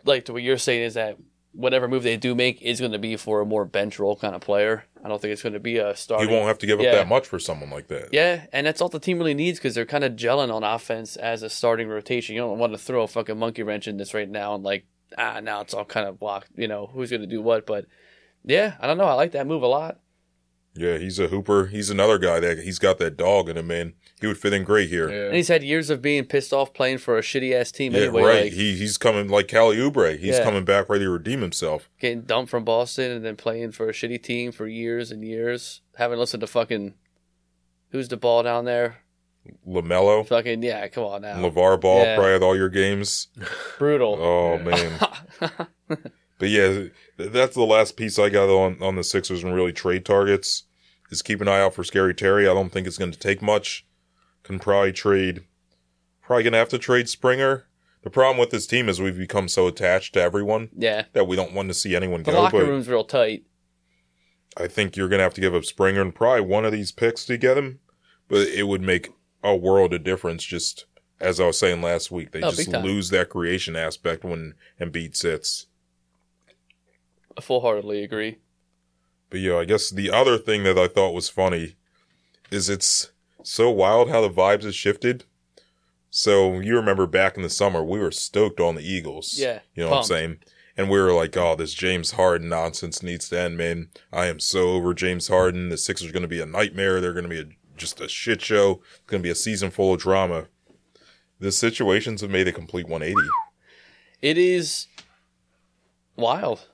like 0.04 0.26
to 0.26 0.34
what 0.34 0.44
you're 0.44 0.58
saying, 0.58 0.84
is 0.84 0.94
that 0.96 1.18
whatever 1.54 1.88
move 1.88 2.04
they 2.04 2.18
do 2.18 2.36
make 2.36 2.62
is 2.62 2.80
going 2.82 2.92
to 2.92 3.00
be 3.00 3.16
for 3.16 3.40
a 3.40 3.46
more 3.46 3.64
bench 3.64 3.98
role 3.98 4.16
kind 4.18 4.36
of 4.36 4.42
player. 4.42 4.84
I 5.04 5.08
don't 5.08 5.22
think 5.22 5.32
it's 5.32 5.42
going 5.44 5.54
to 5.54 5.60
be 5.60 5.78
a 5.78 5.92
He 5.92 5.96
starting. 5.96 6.30
won't 6.30 6.48
have 6.48 6.58
to 6.60 6.66
give 6.66 6.80
up 6.80 6.84
Yeah. 6.86 6.96
that 6.96 7.08
much 7.08 7.28
for 7.28 7.40
someone 7.40 7.70
like 7.70 7.88
that. 7.88 8.10
Yeah, 8.12 8.48
and 8.52 8.68
that's 8.68 8.82
all 8.82 8.90
the 8.90 9.00
team 9.00 9.18
really 9.20 9.34
needs 9.34 9.58
because 9.58 9.74
they're 9.74 9.86
kind 9.86 10.04
of 10.04 10.14
gelling 10.18 10.54
on 10.54 10.64
offense 10.66 11.16
as 11.16 11.44
a 11.44 11.50
starting 11.50 11.88
rotation. 11.88 12.36
You 12.36 12.42
don't 12.42 12.60
want 12.60 12.74
to 12.74 12.78
throw 12.78 13.04
a 13.04 13.08
fucking 13.08 13.38
monkey 13.38 13.64
wrench 13.64 13.88
in 13.88 13.96
this 13.98 14.14
right 14.14 14.30
now 14.30 14.56
and 14.56 14.64
like 14.64 14.86
ah 15.18 15.40
now 15.42 15.62
it's 15.62 15.74
all 15.74 15.86
kind 15.86 16.08
of 16.10 16.20
blocked. 16.20 16.50
You 16.58 16.68
know 16.68 16.88
who's 16.88 17.10
going 17.10 17.22
to 17.22 17.28
do 17.28 17.42
what, 17.42 17.66
but 17.66 17.86
yeah, 18.44 18.76
I 18.82 18.88
don't 18.88 18.98
know. 18.98 19.06
I 19.06 19.14
like 19.14 19.32
that 19.32 19.48
move 19.48 19.64
a 19.64 19.68
lot. 19.68 20.00
Yeah, 20.78 20.98
he's 20.98 21.20
a 21.20 21.28
hooper. 21.28 21.68
He's 21.68 21.90
another 21.90 22.18
guy 22.18 22.42
that 22.42 22.60
he's 22.60 22.80
got 22.80 22.98
that 22.98 23.16
dog 23.16 23.48
in 23.48 23.56
him, 23.58 23.68
man. 23.68 23.94
He 24.20 24.28
would 24.28 24.38
fit 24.38 24.52
in 24.54 24.64
great 24.66 24.90
here. 24.90 25.10
Yeah. 25.10 25.28
And 25.28 25.36
he's 25.36 25.48
had 25.48 25.64
years 25.64 25.90
of 25.90 26.02
being 26.02 26.26
pissed 26.26 26.52
off 26.52 26.74
playing 26.74 26.98
for 26.98 27.18
a 27.18 27.22
shitty 27.22 27.54
ass 27.54 27.72
team 27.72 27.94
Yeah, 27.94 28.02
anyway. 28.02 28.24
right. 28.24 28.44
Like 28.46 28.54
he 28.54 28.76
he's 28.76 28.98
coming 28.98 29.30
like 29.30 29.48
Kelly 29.48 29.78
Oubre. 29.78 30.18
He's 30.20 30.38
Yeah. 30.38 30.44
coming 30.44 30.66
back 30.66 30.90
ready 30.90 31.06
to 31.06 31.10
redeem 31.10 31.42
himself. 31.42 31.90
getting 32.00 32.22
dumped 32.24 32.50
from 32.52 32.66
Boston 32.66 33.12
and 33.12 33.24
then 33.26 33.36
playing 33.38 33.72
for 33.72 33.88
a 33.88 33.94
shitty 33.94 34.22
team 34.22 34.52
for 34.52 34.68
years 34.68 35.12
and 35.12 35.24
years. 35.24 35.82
Haven't 35.98 36.20
listened 36.20 36.42
to 36.42 36.48
fucking 36.48 36.94
who's 37.92 38.10
the 38.10 38.18
ball 38.18 38.44
down 38.44 38.66
there? 38.66 38.98
Lamelo, 39.66 40.28
Fucking 40.28 40.64
yeah, 40.64 40.88
come 40.88 41.04
on 41.04 41.22
now. 41.22 41.36
LaVar 41.38 41.80
Ball, 41.80 42.00
Yeah. 42.04 42.16
probably 42.16 42.34
at 42.34 42.44
all 42.44 42.56
your 42.58 42.68
games. 42.70 43.28
Brutal. 43.78 44.16
Oh 44.20 44.58
man. 44.58 45.00
But 46.38 46.50
yeah, 46.50 46.86
that's 47.18 47.56
the 47.56 47.64
last 47.64 47.96
piece 47.96 48.20
I 48.20 48.30
got 48.30 48.50
on 48.50 48.82
on 48.82 48.96
the 48.96 49.04
Sixers 49.04 49.44
and 49.44 49.56
really 49.56 49.74
trade 49.74 50.06
targets. 50.06 50.64
Is 51.12 51.22
keep 51.22 51.40
an 51.40 51.48
eye 51.48 51.62
out 51.62 51.76
for 51.76 51.84
Scary 51.84 52.16
Terry. 52.16 52.48
I 52.50 52.54
don't 52.54 52.72
think 52.72 52.88
it's 52.88 52.98
going 52.98 53.12
to 53.12 53.20
take 53.20 53.42
much. 53.42 53.86
Can 54.44 54.60
probably 54.60 54.92
trade. 54.92 55.44
Probably 56.22 56.44
going 56.44 56.54
to 56.54 56.60
have 56.60 56.70
to 56.70 56.80
trade 56.80 57.08
Springer. 57.08 57.68
The 58.04 58.10
problem 58.10 58.38
with 58.40 58.50
this 58.50 58.68
team 58.68 58.90
is 58.90 59.00
we've 59.02 59.18
become 59.18 59.48
so 59.48 59.68
attached 59.68 60.14
to 60.14 60.22
everyone 60.22 60.70
yeah. 60.76 61.06
that 61.14 61.28
we 61.28 61.36
don't 61.36 61.54
want 61.54 61.70
to 61.70 61.74
see 61.74 61.96
anyone 61.96 62.24
The 62.24 62.32
go. 62.32 62.42
locker 62.42 62.60
but 62.60 62.68
room's 62.68 62.88
real 62.88 63.04
tight. 63.04 63.46
I 64.58 64.68
think 64.68 64.96
you're 64.96 65.10
going 65.10 65.20
to 65.20 65.24
have 65.24 65.34
to 65.36 65.42
give 65.42 65.56
up 65.56 65.66
Springer 65.66 66.02
and 66.02 66.14
probably 66.14 66.42
one 66.42 66.66
of 66.66 66.72
these 66.72 66.92
picks 66.92 67.26
to 67.26 67.38
get 67.38 67.58
him. 67.58 67.80
But 68.28 68.48
it 68.48 68.64
would 68.68 68.82
make 68.82 69.10
a 69.44 69.56
world 69.56 69.94
of 69.94 70.04
difference. 70.04 70.44
Just 70.44 70.86
as 71.20 71.40
I 71.40 71.48
was 71.48 71.60
saying 71.60 71.82
last 71.82 72.12
week, 72.12 72.32
they 72.32 72.42
Oh, 72.42 72.52
just 72.52 72.68
lose 72.70 73.10
that 73.10 73.30
creation 73.30 73.76
aspect 73.76 74.24
when 74.24 74.54
Embiid 74.82 75.16
sits. 75.16 75.68
I 77.38 77.42
full 77.42 77.62
heartedly 77.62 78.04
agree. 78.04 78.38
But 79.30 79.40
yeah, 79.40 79.58
I 79.58 79.66
guess 79.66 79.90
the 79.90 80.12
other 80.12 80.38
thing 80.38 80.64
that 80.64 80.78
I 80.78 80.88
thought 80.88 81.14
was 81.14 81.30
funny 81.30 81.76
is 82.52 82.70
it's 82.70 83.12
so 83.44 83.70
wild 83.70 84.10
how 84.10 84.22
the 84.22 84.30
vibes 84.30 84.64
have 84.64 84.76
shifted. 84.76 85.26
So 86.10 86.60
you 86.62 86.76
remember 86.76 87.06
back 87.08 87.36
in 87.36 87.44
the 87.44 87.50
summer, 87.50 87.84
we 87.84 88.00
were 88.00 88.12
stoked 88.12 88.60
on 88.60 88.76
the 88.76 88.84
Eagles. 88.90 89.36
Yeah, 89.38 89.60
You 89.74 89.84
know 89.84 89.90
pumped. 89.90 90.10
what 90.10 90.16
I'm 90.18 90.22
saying? 90.22 90.38
And 90.78 90.90
we 90.90 91.00
were 91.00 91.14
like, 91.14 91.36
oh, 91.38 91.56
this 91.56 91.74
James 91.74 92.12
Harden 92.12 92.50
nonsense 92.50 93.02
needs 93.04 93.30
to 93.30 93.40
end, 93.40 93.58
man. 93.58 93.90
I 94.14 94.28
am 94.28 94.40
so 94.40 94.70
over 94.72 94.94
James 94.94 95.28
Harden. 95.28 95.70
The 95.70 95.78
Sixers 95.78 96.10
are 96.10 96.14
going 96.14 96.22
to 96.24 96.28
be 96.28 96.42
a 96.42 96.46
nightmare. 96.46 97.00
They're 97.02 97.14
going 97.14 97.24
to 97.24 97.30
be 97.30 97.40
a, 97.40 97.46
just 97.78 98.00
a 98.02 98.08
shit 98.10 98.42
show. 98.42 98.82
It's 98.96 99.08
going 99.08 99.22
to 99.22 99.28
be 99.28 99.32
a 99.32 99.36
season 99.36 99.72
full 99.72 99.94
of 99.94 100.00
drama. 100.02 100.48
The 101.40 101.52
situations 101.52 102.22
have 102.22 102.30
made 102.30 102.48
a 102.48 102.52
complete 102.54 102.88
180. 102.88 103.16
It 104.22 104.38
is 104.38 104.88
wild. 106.16 106.68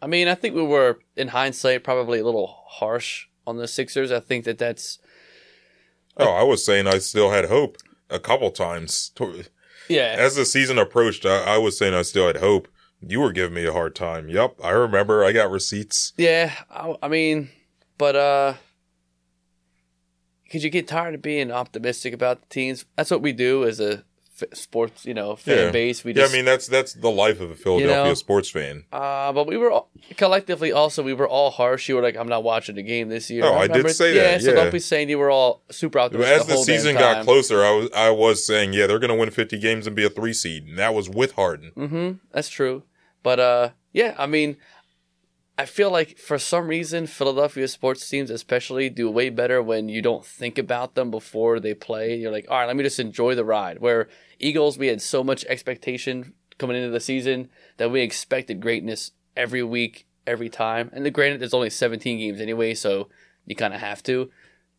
I 0.00 0.06
mean, 0.06 0.28
I 0.28 0.34
think 0.34 0.54
we 0.54 0.62
were 0.62 0.98
in 1.16 1.28
hindsight 1.28 1.84
probably 1.84 2.20
a 2.20 2.24
little 2.24 2.62
harsh 2.68 3.26
on 3.46 3.56
the 3.56 3.66
Sixers. 3.66 4.12
I 4.12 4.20
think 4.20 4.44
that 4.44 4.58
that's 4.58 4.98
Oh, 6.18 6.30
I 6.30 6.42
was 6.42 6.64
saying 6.64 6.86
I 6.86 6.98
still 6.98 7.30
had 7.30 7.46
hope 7.46 7.76
a 8.10 8.18
couple 8.18 8.50
times. 8.50 9.12
yeah. 9.88 10.16
As 10.18 10.34
the 10.34 10.44
season 10.44 10.78
approached, 10.78 11.24
I, 11.24 11.54
I 11.54 11.58
was 11.58 11.78
saying 11.78 11.94
I 11.94 12.02
still 12.02 12.26
had 12.26 12.38
hope. 12.38 12.68
You 13.00 13.20
were 13.20 13.32
giving 13.32 13.54
me 13.54 13.64
a 13.64 13.72
hard 13.72 13.94
time. 13.94 14.28
Yep, 14.28 14.56
I 14.62 14.70
remember. 14.70 15.24
I 15.24 15.30
got 15.30 15.50
receipts. 15.50 16.12
Yeah, 16.16 16.52
I, 16.68 16.96
I 17.00 17.08
mean, 17.08 17.50
but 17.96 18.16
uh, 18.16 18.54
because 20.42 20.64
you 20.64 20.70
get 20.70 20.88
tired 20.88 21.14
of 21.14 21.22
being 21.22 21.52
optimistic 21.52 22.12
about 22.12 22.40
the 22.40 22.48
teams. 22.48 22.84
That's 22.96 23.12
what 23.12 23.22
we 23.22 23.32
do 23.32 23.64
as 23.64 23.78
a 23.78 24.02
sports, 24.52 25.04
you 25.04 25.14
know, 25.14 25.36
fan 25.36 25.58
Yeah. 25.66 25.70
base. 25.70 26.04
We 26.04 26.12
yeah, 26.12 26.22
just, 26.22 26.32
I 26.32 26.36
mean 26.36 26.44
that's 26.44 26.66
that's 26.66 26.94
the 26.94 27.10
life 27.10 27.40
of 27.40 27.50
a 27.50 27.54
Philadelphia 27.54 28.04
know, 28.04 28.14
sports 28.14 28.50
fan. 28.50 28.84
uh, 28.92 29.32
but 29.32 29.46
we 29.46 29.56
were 29.56 29.70
all, 29.70 29.90
collectively 30.16 30.72
also 30.72 31.02
we 31.02 31.12
were 31.14 31.28
all 31.28 31.50
harsh. 31.50 31.88
You 31.88 31.96
were 31.96 32.02
like, 32.02 32.16
I'm 32.16 32.28
not 32.28 32.42
watching 32.42 32.74
the 32.76 32.82
game 32.82 33.08
this 33.08 33.30
year. 33.30 33.44
Oh, 33.44 33.54
I 33.54 33.66
did 33.66 33.88
say 33.90 34.14
yeah, 34.14 34.22
that, 34.22 34.42
So 34.42 34.50
yeah. 34.50 34.56
don't 34.56 34.72
be 34.72 34.78
saying 34.78 35.08
you 35.08 35.18
were 35.18 35.30
all 35.30 35.62
super 35.70 35.98
out 35.98 36.06
optimistic. 36.06 36.40
as 36.40 36.46
the 36.46 36.54
whole 36.54 36.64
season 36.64 36.94
got 36.96 37.24
closer, 37.24 37.64
I 37.64 37.70
was 37.72 37.90
I 37.94 38.10
was 38.10 38.46
saying, 38.46 38.72
yeah, 38.72 38.86
they're 38.86 38.98
going 38.98 39.10
to 39.10 39.16
win 39.16 39.30
50 39.30 39.58
games 39.58 39.86
and 39.86 39.94
be 39.94 40.04
a 40.04 40.10
three 40.10 40.32
seed, 40.32 40.66
and 40.66 40.78
that 40.78 40.94
was 40.94 41.08
with 41.08 41.32
Harden. 41.32 41.72
Mm-hmm. 41.76 42.12
That's 42.32 42.48
true. 42.48 42.82
But 43.22 43.40
uh, 43.40 43.70
yeah, 43.92 44.14
I 44.18 44.26
mean, 44.26 44.56
I 45.60 45.66
feel 45.66 45.90
like 45.90 46.18
for 46.18 46.38
some 46.38 46.68
reason 46.68 47.08
Philadelphia 47.08 47.66
sports 47.66 48.08
teams, 48.08 48.30
especially, 48.30 48.88
do 48.88 49.10
way 49.10 49.28
better 49.28 49.60
when 49.60 49.88
you 49.88 50.00
don't 50.00 50.24
think 50.24 50.56
about 50.56 50.94
them 50.94 51.10
before 51.10 51.58
they 51.58 51.74
play. 51.74 52.14
You're 52.14 52.30
like, 52.30 52.46
all 52.48 52.60
right, 52.60 52.66
let 52.66 52.76
me 52.76 52.84
just 52.84 53.00
enjoy 53.00 53.34
the 53.34 53.44
ride. 53.44 53.80
Where 53.80 54.08
Eagles, 54.38 54.78
we 54.78 54.86
had 54.86 55.02
so 55.02 55.24
much 55.24 55.44
expectation 55.46 56.34
coming 56.58 56.76
into 56.76 56.90
the 56.90 57.00
season 57.00 57.50
that 57.76 57.90
we 57.90 58.02
expected 58.02 58.60
greatness 58.60 59.10
every 59.36 59.64
week, 59.64 60.06
every 60.28 60.48
time. 60.48 60.90
And 60.92 61.04
the 61.04 61.10
granted, 61.10 61.40
there's 61.40 61.54
only 61.54 61.70
17 61.70 62.18
games 62.18 62.40
anyway, 62.40 62.74
so 62.74 63.08
you 63.44 63.56
kind 63.56 63.74
of 63.74 63.80
have 63.80 64.00
to. 64.04 64.30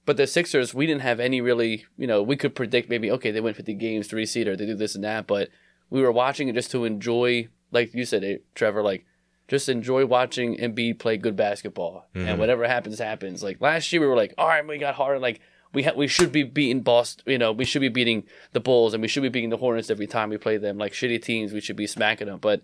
But 0.05 0.15
the 0.15 0.27
Sixers, 0.27 0.73
we 0.73 0.87
didn't 0.87 1.01
have 1.01 1.19
any 1.19 1.41
really, 1.41 1.87
you 1.97 2.07
know, 2.07 2.23
we 2.23 2.37
could 2.37 2.55
predict 2.55 2.89
maybe, 2.89 3.11
okay, 3.11 3.31
they 3.31 3.41
win 3.41 3.53
50 3.53 3.73
games, 3.73 4.07
three 4.07 4.25
seed, 4.25 4.47
or 4.47 4.55
they 4.55 4.65
do 4.65 4.75
this 4.75 4.95
and 4.95 5.03
that, 5.03 5.27
but 5.27 5.49
we 5.89 6.01
were 6.01 6.11
watching 6.11 6.47
it 6.47 6.55
just 6.55 6.71
to 6.71 6.85
enjoy, 6.85 7.49
like 7.69 7.93
you 7.93 8.05
said, 8.05 8.23
eh, 8.23 8.37
Trevor, 8.55 8.81
like 8.81 9.05
just 9.49 9.67
enjoy 9.67 10.05
watching 10.05 10.55
Embiid 10.57 10.99
play 10.99 11.17
good 11.17 11.35
basketball, 11.35 12.07
and 12.15 12.39
whatever 12.39 12.67
happens, 12.67 12.99
happens. 12.99 13.43
Like 13.43 13.59
last 13.59 13.91
year, 13.91 14.01
we 14.01 14.07
were 14.07 14.15
like, 14.15 14.33
all 14.37 14.47
right, 14.47 14.65
we 14.65 14.77
got 14.77 14.95
hard, 14.95 15.19
like 15.21 15.41
we 15.73 15.83
ha- 15.83 15.93
we 15.95 16.07
should 16.07 16.31
be 16.31 16.43
beating 16.43 16.81
Boston, 16.81 17.23
you 17.27 17.37
know, 17.37 17.51
we 17.51 17.65
should 17.65 17.81
be 17.81 17.89
beating 17.89 18.23
the 18.53 18.59
Bulls, 18.59 18.93
and 18.93 19.01
we 19.01 19.07
should 19.07 19.23
be 19.23 19.29
beating 19.29 19.49
the 19.49 19.57
Hornets 19.57 19.89
every 19.89 20.07
time 20.07 20.29
we 20.29 20.37
play 20.37 20.57
them. 20.57 20.77
Like 20.77 20.93
shitty 20.93 21.21
teams, 21.21 21.51
we 21.51 21.61
should 21.61 21.75
be 21.75 21.87
smacking 21.87 22.27
them. 22.27 22.39
But 22.39 22.61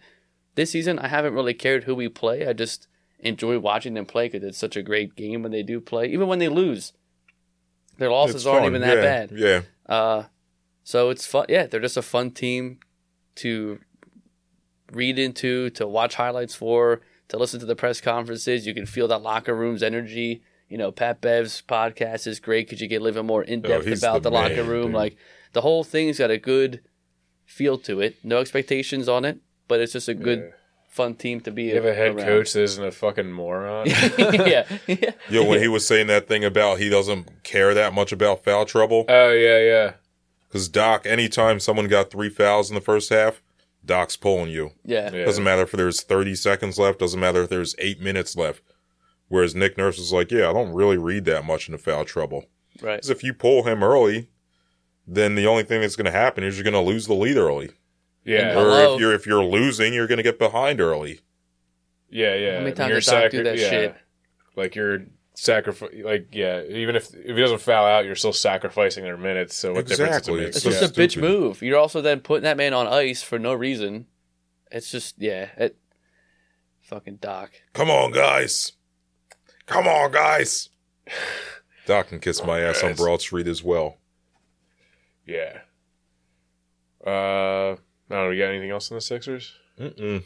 this 0.56 0.72
season, 0.72 0.99
I 0.99 1.07
haven't 1.10 1.34
really 1.34 1.53
cared 1.53 1.84
who 1.84 1.95
we 1.95 2.07
play. 2.07 2.48
I 2.48 2.53
just 2.53 2.88
enjoy 3.20 3.60
watching 3.60 3.94
them 3.95 4.06
play 4.06 4.28
because 4.30 4.48
it's 4.48 4.57
such 4.57 4.76
a 4.78 4.82
great 4.84 5.16
game 5.16 5.41
when 5.44 5.52
they 5.52 5.64
do 5.64 5.82
play, 5.82 6.07
even 6.07 6.28
when 6.28 6.40
they 6.40 6.48
lose. 6.49 6.94
Their 7.98 8.12
losses 8.12 8.36
It's 8.38 8.45
aren't 8.45 8.62
fun. 8.64 8.70
even 8.72 8.82
that 8.82 8.98
yeah, 8.98 9.02
bad. 9.02 9.32
Yeah, 9.34 9.62
Uh, 9.88 10.24
so 10.84 11.10
it's 11.10 11.26
fun. 11.26 11.45
Yeah, 11.49 11.66
they're 11.68 11.80
just 11.80 11.98
a 11.98 12.02
fun 12.02 12.32
team 12.32 12.80
to 13.36 13.80
read 14.91 15.18
into, 15.20 15.70
to 15.72 15.88
watch 15.88 16.16
highlights 16.16 16.56
for, 16.56 17.02
to 17.30 17.38
listen 17.38 17.60
to 17.60 17.66
the 17.66 17.76
press 17.76 18.02
conferences. 18.02 18.66
You 18.68 18.74
can 18.74 18.86
feel 18.86 19.07
that 19.10 19.22
locker 19.22 19.56
room's 19.56 19.82
energy. 19.84 20.44
You 20.70 20.78
know, 20.78 20.91
Pat 20.91 21.22
Bev's 21.22 21.62
podcast 21.68 22.28
is 22.28 22.40
great 22.40 22.68
because 22.68 22.82
you 22.82 22.88
get 22.88 23.02
a 23.02 23.03
little 23.03 23.22
bit 23.24 23.28
more 23.28 23.44
in 23.44 23.62
depth 23.62 23.88
Oh, 23.88 23.94
about 23.94 24.24
the 24.24 24.30
the, 24.30 24.36
locker 24.36 24.64
room. 24.64 24.88
dude. 24.88 24.94
Like 24.95 25.18
the 25.53 25.62
whole 25.62 25.84
thing's 25.84 26.18
got 26.20 26.32
a 26.32 26.38
good 26.38 26.82
feel 27.45 27.78
to 27.80 27.99
it. 28.02 28.18
No 28.24 28.40
expectations 28.40 29.07
on 29.07 29.26
it, 29.26 29.40
but 29.68 29.80
it's 29.80 29.94
just 29.94 30.07
a 30.10 30.14
good, 30.16 30.40
Yeah. 30.40 30.49
fun 30.90 31.14
team 31.16 31.40
to 31.41 31.52
be. 31.52 31.64
You 31.66 31.76
have 31.76 31.86
a 31.86 31.94
head 31.94 32.16
around. 32.16 32.26
coach 32.26 32.53
that 32.53 32.62
isn't 32.64 32.84
a 32.84 32.91
fucking 32.91 33.32
moron. 33.32 33.86
yeah, 34.18 34.66
yeah. 34.88 35.12
yo, 35.30 35.45
when 35.48 35.60
he 35.62 35.68
was 35.68 35.86
saying 35.86 36.07
that 36.07 36.28
thing 36.28 36.44
about 36.44 36.80
he 36.80 36.90
doesn't 36.90 37.44
care 37.44 37.74
that 37.76 37.94
much 37.94 38.12
about 38.12 38.44
foul 38.44 38.66
trouble, 38.66 39.06
oh 39.07 39.32
yeah, 39.32 39.60
yeah. 39.60 39.94
because 40.48 40.68
Doc, 40.68 41.06
anytime 41.06 41.60
someone 41.60 41.88
got 41.88 42.10
three 42.10 42.30
fouls 42.30 42.70
in 42.70 42.76
the 42.76 42.82
first 42.82 43.10
half, 43.10 43.41
Doc's 43.86 44.18
pulling 44.18 44.49
you. 44.52 44.72
yeah. 44.84 45.10
Yeah. 45.14 45.26
Doesn't 45.26 45.44
matter 45.44 45.62
if 45.62 45.72
there's 45.72 46.02
30 46.02 46.36
seconds 46.36 46.78
left. 46.80 46.99
Doesn't 46.99 47.20
matter 47.20 47.44
if 47.44 47.49
there's 47.49 47.76
eight 47.80 48.02
minutes 48.02 48.36
left. 48.36 48.62
Whereas 49.28 49.56
Nick 49.56 49.78
Nurse 49.78 49.98
is 49.98 50.14
like, 50.14 50.32
yeah, 50.32 50.49
I 50.49 50.53
don't 50.53 50.74
really 50.74 50.98
read 50.98 51.26
that 51.26 51.45
much 51.45 51.68
into 51.68 51.78
foul 51.78 52.06
trouble. 52.06 52.45
Right. 52.82 52.95
Because 52.98 53.10
if 53.10 53.24
you 53.24 53.34
pull 53.34 53.64
him 53.64 53.84
early, 53.84 54.30
then 55.07 55.36
the 55.36 55.48
only 55.48 55.64
thing 55.64 55.82
that's 55.82 55.95
going 55.95 56.06
to 56.06 56.12
happen 56.12 56.44
is 56.44 56.57
you're 56.57 56.64
going 56.64 56.74
to 56.74 56.80
lose 56.91 57.07
the 57.07 57.14
lead 57.14 57.38
early. 57.38 57.72
Yeah, 58.24 58.49
And- 58.49 58.57
Or 58.60 58.62
Hello? 58.64 58.94
if 58.95 58.99
you're 58.99 59.14
if 59.14 59.26
you're 59.28 59.44
losing, 59.44 59.94
you're 59.94 60.07
going 60.07 60.18
to 60.18 60.24
get 60.24 60.40
behind 60.40 60.80
early. 60.82 61.20
yeah, 62.10 62.34
yeah. 62.36 62.52
How 62.53 62.57
many 62.60 62.68
And 62.70 62.76
times 62.78 62.90
you're 62.90 62.99
did 63.02 63.22
Doc 63.24 63.32
do 63.32 63.44
that 63.44 63.57
yeah. 63.57 63.70
shit? 63.70 63.95
Like 64.56 64.76
you're 64.76 65.06
sacrifice, 65.36 65.91
like 66.03 66.30
yeah. 66.32 66.64
Even 66.64 66.95
if 66.95 67.14
if 67.14 67.36
he 67.36 67.41
doesn't 67.41 67.62
foul 67.62 67.86
out, 67.86 68.06
you're 68.06 68.16
still 68.16 68.34
sacrificing 68.34 69.03
their 69.03 69.18
minutes. 69.18 69.56
So 69.56 69.74
what 69.74 69.86
difference 69.88 70.18
Exactly. 70.18 70.34
does 70.34 70.41
it 70.41 70.48
make? 70.48 70.56
It's 70.56 70.64
just 70.64 70.82
yeah. 70.98 71.03
a 71.03 71.07
bitch 71.07 71.22
move. 71.22 71.62
You're 71.62 71.78
also 71.80 72.02
then 72.02 72.20
putting 72.22 72.44
that 72.44 72.57
man 72.57 72.74
on 72.74 72.88
ice 72.88 73.22
for 73.22 73.38
no 73.40 73.53
reason. 73.53 74.07
It's 74.72 74.90
just 74.91 75.16
yeah, 75.20 75.49
it 75.57 75.78
fucking 76.82 77.18
Doc. 77.18 77.52
Come 77.74 77.90
on, 77.90 78.12
guys. 78.12 78.74
Come 79.66 79.88
on, 79.88 80.12
guys. 80.12 80.70
Doc 81.86 82.07
can 82.10 82.20
kiss 82.20 82.44
my 82.44 82.60
ass 82.62 82.84
on 82.84 82.94
Broad 82.95 83.22
Street 83.22 83.48
as 83.48 83.64
well. 83.64 83.98
yeah. 85.26 85.60
Uh, 87.06 87.74
I 87.74 87.78
don't 88.10 88.10
know. 88.10 88.30
You 88.32 88.41
got 88.41 88.49
anything 88.49 88.72
else 88.72 88.90
on 88.91 88.95
the 88.98 89.02
Sixers? 89.02 89.53
Mm-mm. 89.80 90.24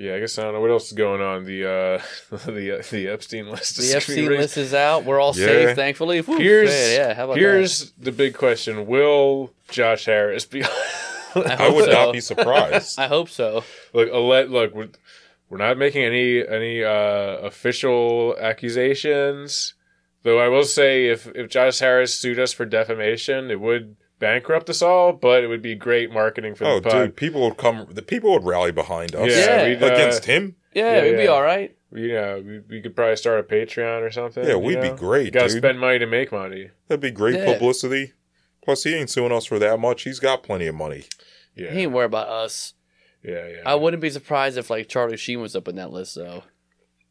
Yeah, 0.00 0.14
I 0.14 0.20
guess 0.20 0.38
I 0.38 0.42
don't 0.42 0.54
know 0.54 0.60
what 0.60 0.70
else 0.70 0.86
is 0.86 0.92
going 0.92 1.20
on. 1.20 1.44
The 1.44 1.64
uh, 1.64 2.36
the 2.46 2.78
uh, 2.78 2.82
the 2.88 3.08
Epstein 3.08 3.48
list. 3.48 3.78
The 3.78 3.82
is 3.82 3.94
FC 3.96 4.14
being 4.14 4.28
raised. 4.28 4.40
list 4.42 4.56
is 4.56 4.72
out. 4.74 5.04
We're 5.04 5.18
all 5.20 5.34
Yeah. 5.36 5.46
safe, 5.46 5.76
thankfully. 5.76 6.20
Whew, 6.20 6.38
Here's 6.38 6.70
man, 6.70 6.92
yeah. 6.96 7.14
How 7.14 7.24
about 7.24 7.36
here's 7.36 7.90
the 7.98 8.12
big 8.12 8.34
question: 8.34 8.86
Will 8.86 9.50
Josh 9.70 10.04
Harris 10.04 10.44
be? 10.46 10.60
that? 11.34 11.60
I 11.60 11.68
would 11.68 11.86
so. 11.86 11.90
not 11.90 12.12
be 12.12 12.20
surprised. 12.20 12.96
I 13.00 13.08
hope 13.08 13.28
so. 13.28 13.64
look, 13.92 14.08
I'll 14.12 14.28
let 14.28 14.50
look. 14.50 14.72
We're, 14.72 14.88
we're 15.50 15.58
not 15.58 15.76
making 15.78 16.04
any 16.04 16.46
any 16.46 16.84
uh, 16.84 17.38
official 17.42 18.36
accusations, 18.40 19.74
though. 20.22 20.38
I 20.38 20.46
will 20.46 20.62
say, 20.64 21.08
if 21.08 21.26
if 21.34 21.50
Josh 21.50 21.80
Harris 21.80 22.14
sued 22.14 22.38
us 22.38 22.52
for 22.52 22.64
defamation, 22.64 23.50
it 23.50 23.60
would 23.60 23.96
bankrupt 24.18 24.68
us 24.70 24.82
all, 24.82 25.12
but 25.12 25.42
it 25.44 25.46
would 25.46 25.62
be 25.62 25.74
great 25.74 26.10
marketing 26.12 26.54
for 26.54 26.64
oh, 26.64 26.80
the 26.80 26.88
pod. 26.88 26.92
dude, 26.92 27.16
people 27.16 27.40
would 27.42 27.56
come. 27.56 27.86
The 27.90 28.02
people 28.02 28.32
would 28.32 28.44
rally 28.44 28.72
behind 28.72 29.14
us 29.14 29.30
Yeah, 29.30 29.62
Yeah. 29.62 29.68
we'd, 29.68 29.82
uh, 29.82 29.86
against 29.86 30.24
him. 30.26 30.56
Yeah, 30.74 30.96
Yeah, 30.96 31.02
we'd 31.10 31.16
be 31.16 31.26
all 31.28 31.42
right. 31.42 31.74
You 31.92 32.08
know, 32.12 32.42
we, 32.44 32.58
we 32.68 32.80
could 32.82 32.94
probably 32.94 33.16
start 33.16 33.40
a 33.40 33.42
Patreon 33.42 34.02
or 34.02 34.10
something. 34.10 34.44
Yeah, 34.46 34.56
we'd 34.56 34.80
be 34.80 34.90
know? 34.90 34.96
great, 34.96 35.26
You 35.26 35.30
gotta 35.30 35.48
spend 35.50 35.80
money 35.80 35.98
to 35.98 36.06
make 36.06 36.30
money. 36.32 36.70
That'd 36.88 37.00
be 37.00 37.10
great 37.10 37.36
Yeah. 37.36 37.46
publicity. 37.52 38.12
Plus, 38.62 38.84
he 38.84 38.94
ain't 38.94 39.08
suing 39.08 39.32
us 39.32 39.46
for 39.46 39.58
that 39.58 39.80
much. 39.80 40.02
He's 40.02 40.20
got 40.20 40.42
plenty 40.42 40.66
of 40.66 40.74
money. 40.74 41.04
Yeah, 41.56 41.70
He 41.72 41.80
ain't 41.82 41.92
worry 41.92 42.04
about 42.04 42.28
us. 42.28 42.74
yeah, 43.24 43.48
yeah. 43.48 43.62
I 43.64 43.74
wouldn't 43.74 44.02
be 44.02 44.10
surprised 44.10 44.58
if 44.58 44.68
like 44.68 44.88
Charlie 44.88 45.16
Sheen 45.16 45.40
was 45.40 45.56
up 45.56 45.66
in 45.68 45.76
that 45.76 45.90
list 45.90 46.14
though. 46.14 46.42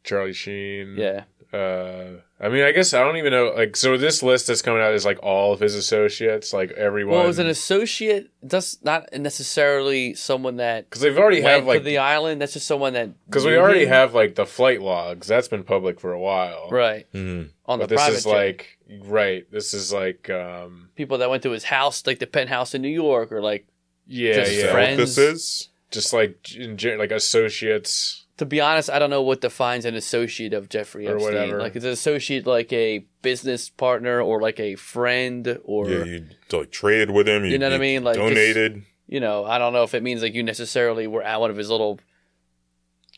Charlie 0.04 0.32
Sheen. 0.32 0.96
Yeah. 0.96 1.24
Uh, 1.50 2.20
I 2.38 2.50
mean, 2.50 2.62
I 2.62 2.72
guess 2.72 2.92
I 2.92 3.02
don't 3.02 3.16
even 3.16 3.32
know. 3.32 3.54
Like, 3.56 3.74
so 3.74 3.96
this 3.96 4.22
list 4.22 4.48
that's 4.48 4.60
coming 4.60 4.82
out 4.82 4.92
is 4.92 5.06
like 5.06 5.18
all 5.22 5.54
of 5.54 5.60
his 5.60 5.74
associates, 5.74 6.52
like 6.52 6.72
everyone. 6.72 7.16
Well, 7.16 7.26
as 7.26 7.38
an 7.38 7.46
associate, 7.46 8.30
that's 8.42 8.82
not 8.84 9.08
necessarily 9.14 10.12
someone 10.14 10.56
that 10.56 10.84
because 10.90 11.00
they've 11.00 11.16
already 11.16 11.40
went 11.42 11.54
have 11.54 11.66
like 11.66 11.84
the 11.84 11.96
island. 11.98 12.42
That's 12.42 12.52
just 12.52 12.66
someone 12.66 12.92
that 12.92 13.10
because 13.26 13.46
we 13.46 13.56
already 13.56 13.84
him. 13.84 13.88
have 13.88 14.12
like 14.14 14.34
the 14.34 14.44
flight 14.44 14.82
logs. 14.82 15.26
That's 15.26 15.48
been 15.48 15.64
public 15.64 16.00
for 16.00 16.12
a 16.12 16.20
while, 16.20 16.68
right 16.70 17.06
Mm. 17.14 17.48
on 17.64 17.78
But 17.78 17.88
the 17.88 17.94
this 17.94 18.02
private 18.04 18.16
is 18.18 18.24
jet. 18.24 18.30
like 18.30 18.78
right. 19.06 19.50
This 19.50 19.72
is 19.72 19.90
like 19.90 20.28
um 20.28 20.90
people 20.96 21.16
that 21.18 21.30
went 21.30 21.42
to 21.44 21.50
his 21.52 21.64
house, 21.64 22.06
like 22.06 22.18
the 22.18 22.26
penthouse 22.26 22.74
in 22.74 22.82
New 22.82 22.88
York, 22.88 23.32
or 23.32 23.40
like 23.40 23.66
yeah 24.06 24.34
Just 24.34 24.52
yeah 24.52 24.70
friends. 24.70 24.98
This 24.98 25.18
is 25.18 25.68
just 25.90 26.12
like 26.12 26.54
in, 26.54 26.76
gen- 26.76 26.98
like 26.98 27.10
associates. 27.10 28.26
To 28.38 28.46
be 28.46 28.60
honest, 28.60 28.88
I 28.90 28.98
don't 28.98 29.10
know 29.10 29.22
what 29.22 29.40
defines 29.40 29.84
an 29.84 29.94
associate 29.94 30.54
of 30.54 30.68
Jeffrey 30.68 31.06
Or 31.06 31.16
Epstein. 31.16 31.34
whatever. 31.34 31.60
Like, 31.60 31.76
is 31.76 31.84
an 31.84 31.90
associate 31.90 32.46
like 32.46 32.72
a 32.72 33.04
business 33.22 33.68
partner 33.68 34.20
or 34.20 34.40
like 34.40 34.58
a 34.58 34.74
friend 34.76 35.58
or 35.64 35.88
yeah, 35.88 36.04
you 36.04 36.26
like 36.52 36.70
traded 36.70 37.10
with 37.10 37.28
him. 37.28 37.44
You 37.44 37.58
know 37.58 37.66
what 37.68 37.74
I 37.76 37.78
mean? 37.78 38.02
Like, 38.04 38.16
just- 38.16 38.28
donated. 38.28 38.82
you 39.06 39.20
know, 39.20 39.44
I 39.44 39.58
don't 39.58 39.72
know 39.72 39.82
if 39.82 39.92
it 39.94 40.02
means 40.02 40.22
like 40.22 40.34
you 40.34 40.42
necessarily 40.42 41.06
were 41.06 41.22
at 41.22 41.40
one 41.40 41.50
of 41.50 41.56
his 41.56 41.68
little 41.68 42.00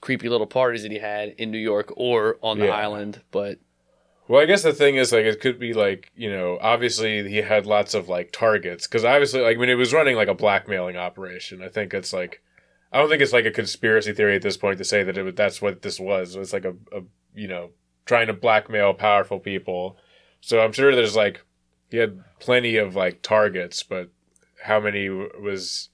creepy 0.01 0.29
little 0.29 0.47
parties 0.47 0.83
that 0.83 0.91
he 0.93 0.99
had 0.99 1.31
in 1.37 1.51
New 1.51 1.59
York 1.59 1.93
or 1.97 2.39
on 2.43 2.59
the 2.59 2.67
Yeah. 2.67 2.77
island, 2.77 3.21
but 3.31 3.59
Well, 4.29 4.41
I 4.41 4.47
guess 4.47 4.63
the 4.63 4.73
thing 4.73 4.95
is, 4.95 5.11
like, 5.13 5.25
it 5.25 5.41
could 5.41 5.59
be 5.59 5.73
like, 5.75 6.13
you 6.15 6.31
know, 6.31 6.57
obviously 6.63 7.29
he 7.29 7.39
had 7.39 7.67
lots 7.67 7.95
of 7.95 8.09
like 8.09 8.31
targets 8.31 8.87
because 8.87 9.05
obviously, 9.05 9.41
like, 9.41 9.59
when 9.59 9.69
it 9.69 9.75
was 9.75 9.93
running 9.93 10.15
like 10.15 10.29
a 10.29 10.35
blackmailing 10.35 10.97
operation, 10.97 11.61
I 11.63 11.69
think 11.69 11.93
it's 11.93 12.13
like, 12.13 12.41
I 12.93 12.99
don't 12.99 13.09
think 13.09 13.23
it's 13.23 13.33
like 13.33 13.47
a 13.47 13.51
conspiracy 13.51 14.13
theory 14.13 14.37
at 14.37 14.43
this 14.43 14.57
point 14.57 14.79
to 14.79 14.85
say 14.85 15.03
that 15.05 15.17
it, 15.17 15.23
was- 15.23 15.35
that's 15.35 15.63
what 15.63 15.83
this 15.83 16.01
was. 16.01 16.35
It's 16.37 16.53
like 16.53 16.65
a, 16.65 16.75
a, 16.93 17.03
you 17.35 17.47
know, 17.49 17.71
trying 18.07 18.27
to 18.27 18.33
blackmail 18.33 18.95
powerful 18.95 19.39
people. 19.39 19.97
So 20.41 20.61
I'm 20.61 20.73
sure 20.73 20.95
there's 20.95 21.15
like, 21.17 21.43
he 21.91 21.99
had 21.99 22.23
plenty 22.41 22.77
of 22.77 22.97
like 22.97 23.23
targets, 23.23 23.83
but 23.83 24.11
how 24.65 24.81
many 24.81 25.09
was 25.09 25.89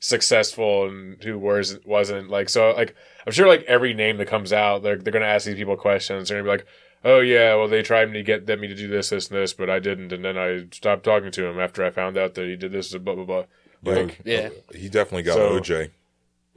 successful 0.00 0.88
and 0.88 1.22
who 1.22 1.38
was 1.38 1.78
wasn't. 1.84 2.30
Like 2.30 2.48
so, 2.48 2.70
like 2.72 2.94
I'm 3.26 3.32
sure 3.32 3.48
like 3.48 3.62
every 3.64 3.94
name 3.94 4.16
that 4.18 4.28
comes 4.28 4.52
out, 4.52 4.82
they're 4.82 4.96
they're 4.96 5.12
gonna 5.12 5.24
ask 5.26 5.46
these 5.46 5.56
people 5.56 5.76
questions. 5.76 6.28
They're 6.28 6.38
gonna 6.42 6.50
be 6.52 6.58
like, 6.58 6.66
"Oh 7.04 7.20
yeah, 7.20 7.54
well 7.54 7.68
they 7.68 7.82
tried 7.82 8.12
to 8.12 8.22
get 8.22 8.46
them 8.46 8.60
me 8.60 8.68
to 8.68 8.74
do 8.74 8.88
this, 8.88 9.10
this, 9.10 9.28
and 9.28 9.38
this, 9.38 9.52
but 9.52 9.68
I 9.70 9.78
didn't, 9.78 10.12
and 10.12 10.24
then 10.24 10.38
I 10.38 10.66
stopped 10.72 11.04
talking 11.04 11.30
to 11.32 11.46
him 11.46 11.58
after 11.58 11.84
I 11.84 11.90
found 11.90 12.16
out 12.16 12.34
that 12.34 12.46
he 12.46 12.56
did 12.56 12.72
this, 12.72 12.94
blah 12.96 13.14
blah 13.14 13.24
blah." 13.24 13.44
Like 13.84 14.20
Yeah. 14.24 14.48
He 14.74 14.88
definitely 14.88 15.22
got 15.22 15.34
So- 15.34 15.58
OJ. 15.60 15.90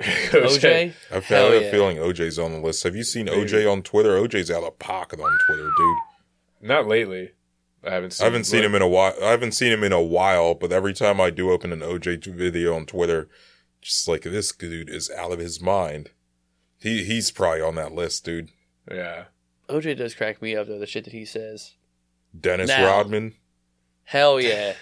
OJ. 0.32 0.94
I've 1.12 1.26
Hell 1.26 1.52
had 1.52 1.62
a 1.62 1.66
yeah. 1.66 1.72
feeling 1.72 1.98
OJ's 1.98 2.40
on 2.40 2.52
the 2.54 2.60
list. 2.60 2.84
Have 2.84 2.96
you 2.96 3.04
seen 3.04 3.26
Maybe. 3.26 3.42
OJ 3.50 3.72
on 3.72 3.82
Twitter? 3.84 4.18
OJ's 4.18 4.52
out 4.52 4.64
of 4.64 4.80
pocket 4.80 5.20
on 5.20 5.38
Twitter, 5.48 5.70
dude. 5.78 5.98
not 6.62 6.88
lately. 6.88 7.32
I 7.84 7.92
haven't 7.92 8.12
seen. 8.12 8.24
I 8.26 8.30
haven't 8.30 8.44
seen 8.46 8.64
him 8.64 8.76
in 8.76 8.82
a 8.82 8.88
while. 8.88 9.14
I 9.24 9.32
haven't 9.32 9.54
seen 9.54 9.72
him 9.72 9.84
in 9.84 9.92
a 9.92 10.02
while, 10.02 10.54
but 10.54 10.72
every 10.72 10.94
time 10.94 11.20
I 11.20 11.30
do 11.32 11.50
open 11.52 11.72
an 11.72 11.80
OJ 11.80 12.26
video 12.28 12.76
on 12.76 12.86
Twitter, 12.86 13.28
just 13.82 14.08
like 14.08 14.22
this 14.22 14.52
dude 14.52 14.90
is 14.90 15.10
out 15.10 15.32
of 15.32 15.40
his 15.40 15.60
mind. 15.62 16.12
He 16.78 17.04
he's 17.04 17.32
probably 17.32 17.62
on 17.62 17.76
that 17.76 17.94
list, 17.94 18.24
dude. 18.26 18.50
Yeah, 18.90 19.26
OJ 19.68 19.98
does 19.98 20.14
crack 20.14 20.42
me 20.42 20.56
up 20.56 20.68
though. 20.68 20.78
The 20.80 20.86
shit 20.86 21.06
that 21.06 21.14
he 21.14 21.26
says. 21.26 21.74
Dennis 22.40 22.70
Now. 22.70 22.86
Rodman, 22.86 23.34
Hell 24.06 24.40
yeah. 24.40 24.74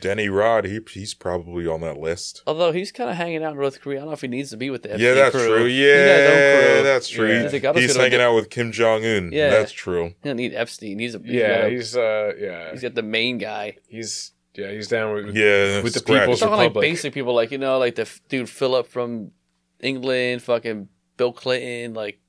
Denny 0.00 0.28
Rod, 0.28 0.64
he 0.64 0.80
he's 0.90 1.12
probably 1.12 1.66
on 1.66 1.82
that 1.82 1.98
list. 1.98 2.42
Although 2.46 2.72
he's 2.72 2.90
kind 2.90 3.10
of 3.10 3.16
hanging 3.16 3.44
out 3.44 3.52
in 3.52 3.58
North 3.58 3.80
Korea. 3.80 3.98
I 3.98 4.00
don't 4.00 4.08
know 4.08 4.14
if 4.14 4.22
he 4.22 4.28
needs 4.28 4.50
to 4.50 4.56
be 4.56 4.70
with 4.70 4.82
the 4.82 4.98
yeah, 4.98 5.12
that's 5.12 5.34
crew. 5.34 5.46
true. 5.46 5.64
He 5.66 5.80
got 5.80 5.96
his 5.96 6.30
own 6.30 6.76
Yeah, 6.76 6.82
that's 6.82 7.08
true. 7.08 7.28
Yeah. 7.28 7.42
He's, 7.42 7.52
like, 7.52 7.76
he's 7.76 7.96
hanging 7.96 8.10
get... 8.12 8.20
out 8.20 8.34
with 8.34 8.48
Kim 8.48 8.72
Jong 8.72 9.04
Un. 9.04 9.30
Yeah, 9.32 9.50
that's 9.50 9.72
true. 9.72 10.14
He 10.22 10.28
don't 10.28 10.36
need 10.36 10.54
Epstein. 10.54 10.98
He's 10.98 11.14
a 11.14 11.18
he's 11.18 11.32
yeah. 11.32 11.48
Got 11.48 11.66
a, 11.66 11.70
he's 11.70 11.96
uh 11.96 12.32
yeah. 12.38 12.70
He's 12.72 12.82
got 12.82 12.94
the 12.94 13.02
main 13.02 13.38
guy. 13.38 13.76
he's 13.86 14.32
yeah, 14.54 14.70
he's 14.70 14.88
down 14.88 15.14
with 15.14 15.36
Yeah, 15.36 15.82
with 15.82 15.94
the 15.94 15.98
scratch. 15.98 16.20
people's 16.22 16.40
Talking 16.40 16.56
like 16.56 16.74
basic 16.74 17.12
people, 17.12 17.34
like 17.34 17.50
you 17.50 17.58
know, 17.58 17.78
like 17.78 17.96
the 17.96 18.02
f- 18.02 18.20
dude 18.28 18.48
Philip 18.48 18.86
from 18.86 19.32
England, 19.80 20.42
fucking 20.42 20.88
Bill 21.16 21.32
Clinton, 21.32 21.94
like 21.94 22.20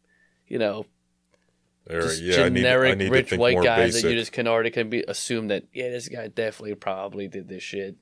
you 0.48 0.60
know, 0.60 0.86
Or, 1.90 2.02
just 2.02 2.22
yeah, 2.22 2.44
I 2.44 2.49
need, 2.49 2.62
generic 2.62 2.91
I 2.94 2.95
need 2.95 3.12
rich 3.12 3.30
to 3.30 3.38
white 3.38 3.53
more 3.53 3.64
guys 3.64 3.94
basic. 3.94 4.03
that 4.03 4.10
you 4.12 4.16
just 4.20 4.32
can 4.32 4.48
already 4.48 4.72
can 4.72 4.90
be 4.90 5.03
assume 5.07 5.49
that 5.49 5.66
yeah, 5.74 5.90
this 5.90 6.10
guy 6.10 6.28
definitely 6.28 6.76
probably 6.76 7.28
did 7.28 7.48
this 7.48 7.62
shit. 7.64 7.95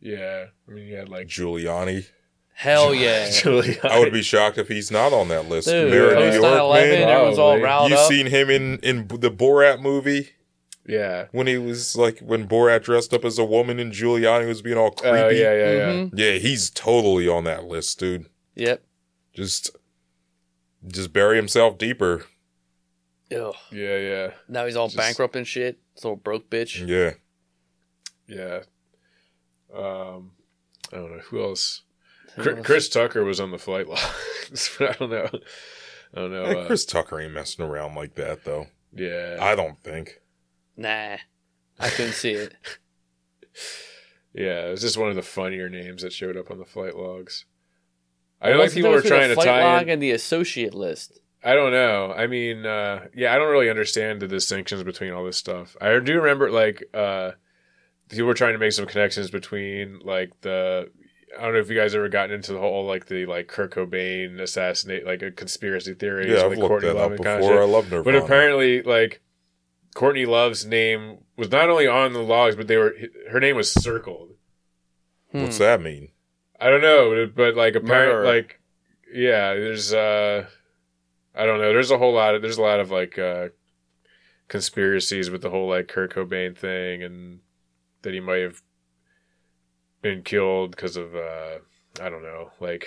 yeah, 0.00 0.46
I 0.68 0.70
mean, 0.72 0.86
he 0.86 0.92
had 0.92 1.08
like 1.08 1.26
Giuliani. 1.26 2.06
Hell 2.54 2.94
yeah, 2.94 3.26
Giuliani. 3.28 3.84
I 3.84 3.98
would 3.98 4.12
be 4.12 4.22
shocked 4.22 4.58
if 4.58 4.68
he's 4.68 4.90
not 4.90 5.12
on 5.12 5.28
that 5.28 5.48
list. 5.48 5.68
dude. 5.68 5.90
Mayor 5.90 6.14
New 6.14 6.32
York, 6.38 6.44
9/11, 6.44 6.72
man. 6.90 7.08
everyone's 7.08 7.38
all 7.38 7.58
riled 7.58 7.90
You've 7.90 7.98
up. 7.98 8.08
seen 8.08 8.26
him 8.26 8.50
in 8.50 8.78
in 8.80 9.08
the 9.08 9.30
Borat 9.30 9.80
movie 9.80 10.30
yeah. 10.86 11.26
when 11.32 11.46
he 11.48 11.58
was 11.58 11.96
like 11.96 12.20
when 12.20 12.46
Borat 12.46 12.82
dressed 12.84 13.12
up 13.14 13.24
as 13.24 13.38
a 13.38 13.44
woman 13.44 13.80
and 13.80 13.92
Giuliani 13.92 14.46
was 14.46 14.62
being 14.62 14.76
all 14.78 14.90
creepy. 14.92 15.16
Oh 15.18 15.28
yeah, 15.28 15.54
yeah, 15.54 15.72
yeah. 15.72 15.92
Mhm. 15.92 16.10
Yeah, 16.14 16.32
he's 16.34 16.70
totally 16.70 17.26
on 17.26 17.42
that 17.44 17.64
list, 17.64 17.98
dude. 17.98 18.26
Yep. 18.54 18.84
Just 19.34 19.70
just 20.86 21.12
bury 21.12 21.36
himself 21.36 21.78
deeper. 21.78 22.26
Ugh. 23.34 23.54
Yeah, 23.70 23.96
yeah, 23.98 24.30
Now 24.48 24.66
he's 24.66 24.76
all 24.76 24.88
Just- 24.88 24.96
bankrupt 24.96 25.36
and 25.36 25.46
shit. 25.46 25.78
This 25.94 26.04
little 26.04 26.16
broke 26.16 26.48
bitch. 26.50 26.86
Yeah. 26.86 27.14
yeah. 28.26 28.60
Um, 29.74 30.32
I 30.92 30.96
don't 30.96 31.12
know 31.16 31.22
who 31.24 31.42
else. 31.42 31.82
Chris. 32.38 32.66
Chris 32.66 32.88
Tucker 32.88 33.24
was 33.24 33.40
on 33.40 33.50
the 33.50 33.58
flight 33.58 33.88
logs, 33.88 34.70
but 34.78 34.90
I 34.90 34.92
don't 34.98 35.10
know. 35.10 35.28
I 36.14 36.20
don't 36.20 36.32
know. 36.32 36.44
Hey, 36.46 36.60
uh, 36.62 36.66
Chris 36.66 36.84
Tucker 36.84 37.20
ain't 37.20 37.32
messing 37.32 37.64
around 37.64 37.94
like 37.94 38.14
that 38.16 38.44
though. 38.44 38.66
yeah, 38.94 39.36
I 39.40 39.54
don't 39.54 39.78
think. 39.82 40.20
Nah, 40.76 41.16
I 41.78 41.88
couldn't 41.90 42.12
see 42.14 42.32
it. 42.32 42.54
yeah. 44.34 44.66
It 44.66 44.70
was 44.70 44.80
just 44.80 44.96
one 44.96 45.10
of 45.10 45.16
the 45.16 45.22
funnier 45.22 45.68
names 45.68 46.02
that 46.02 46.12
showed 46.12 46.36
up 46.36 46.50
on 46.50 46.58
the 46.58 46.64
flight 46.64 46.96
logs. 46.96 47.44
I 48.40 48.50
What's 48.56 48.60
like 48.60 48.72
people 48.74 48.90
were 48.90 49.02
trying 49.02 49.28
the 49.28 49.34
to 49.34 49.34
flight 49.34 49.46
tie 49.46 49.62
log 49.64 49.82
in. 49.84 49.88
and 49.90 50.02
the 50.02 50.10
associate 50.12 50.74
list. 50.74 51.20
I 51.44 51.54
don't 51.54 51.72
know. 51.72 52.12
I 52.16 52.26
mean, 52.28 52.64
uh, 52.64 53.06
yeah, 53.14 53.34
I 53.34 53.38
don't 53.38 53.50
really 53.50 53.68
understand 53.70 54.20
the 54.20 54.28
distinctions 54.28 54.82
between 54.84 55.12
all 55.12 55.24
this 55.24 55.36
stuff. 55.36 55.76
I 55.80 55.98
do 55.98 56.20
remember 56.20 56.50
like 56.50 56.84
uh, 56.94 57.32
people 58.08 58.26
were 58.26 58.34
trying 58.34 58.52
to 58.52 58.58
make 58.58 58.72
some 58.72 58.86
connections 58.86 59.30
between 59.30 60.00
like 60.04 60.40
the. 60.42 60.90
I 61.38 61.42
don't 61.44 61.54
know 61.54 61.60
if 61.60 61.70
you 61.70 61.76
guys 61.76 61.94
ever 61.94 62.10
gotten 62.10 62.30
into 62.34 62.52
the 62.52 62.58
whole 62.58 62.84
like 62.86 63.06
the 63.06 63.24
like 63.26 63.48
Kurt 63.48 63.72
Cobain 63.74 64.38
assassinate 64.38 65.06
like 65.06 65.22
a 65.22 65.30
conspiracy 65.30 65.94
theory. 65.94 66.30
Yeah, 66.30 66.42
I've 66.44 66.50
like 66.50 66.58
looked 66.58 66.82
that 66.82 66.94
Love 66.94 67.12
up 67.12 67.18
before. 67.18 67.24
kind 67.24 67.44
of. 67.44 67.50
I 67.50 67.64
love 67.64 67.90
Nirvana. 67.90 68.18
But 68.18 68.24
apparently, 68.24 68.82
like 68.82 69.22
Courtney 69.94 70.26
Love's 70.26 70.66
name 70.66 71.18
was 71.38 71.50
not 71.50 71.70
only 71.70 71.86
on 71.88 72.12
the 72.12 72.22
logs, 72.22 72.54
but 72.54 72.68
they 72.68 72.76
were 72.76 72.94
her 73.30 73.40
name 73.40 73.56
was 73.56 73.72
circled. 73.72 74.34
What's 75.30 75.56
Hmm. 75.56 75.62
that 75.62 75.80
mean? 75.80 76.08
I 76.60 76.68
don't 76.70 76.82
know, 76.82 77.26
but 77.34 77.56
like 77.56 77.74
apparently, 77.74 78.26
like 78.30 78.60
yeah, 79.12 79.54
there's 79.54 79.92
uh, 79.94 80.46
I 81.34 81.46
don't 81.46 81.58
know. 81.60 81.72
There's 81.72 81.90
a 81.90 81.98
whole 81.98 82.12
lot 82.14 82.34
of 82.34 82.42
there's 82.42 82.58
a 82.58 82.62
lot 82.62 82.80
of 82.80 82.90
like 82.90 83.18
uh, 83.18 83.48
conspiracies 84.48 85.30
with 85.30 85.42
the 85.42 85.50
whole 85.50 85.68
like 85.68 85.88
Kurt 85.88 86.14
Cobain 86.14 86.56
thing 86.56 87.02
and 87.02 87.40
that 88.02 88.12
he 88.12 88.20
might 88.20 88.40
have 88.42 88.62
been 90.02 90.22
killed 90.22 90.72
because 90.72 90.96
of 90.96 91.14
uh, 91.14 91.58
I 92.00 92.08
don't 92.10 92.22
know, 92.22 92.50
like 92.60 92.86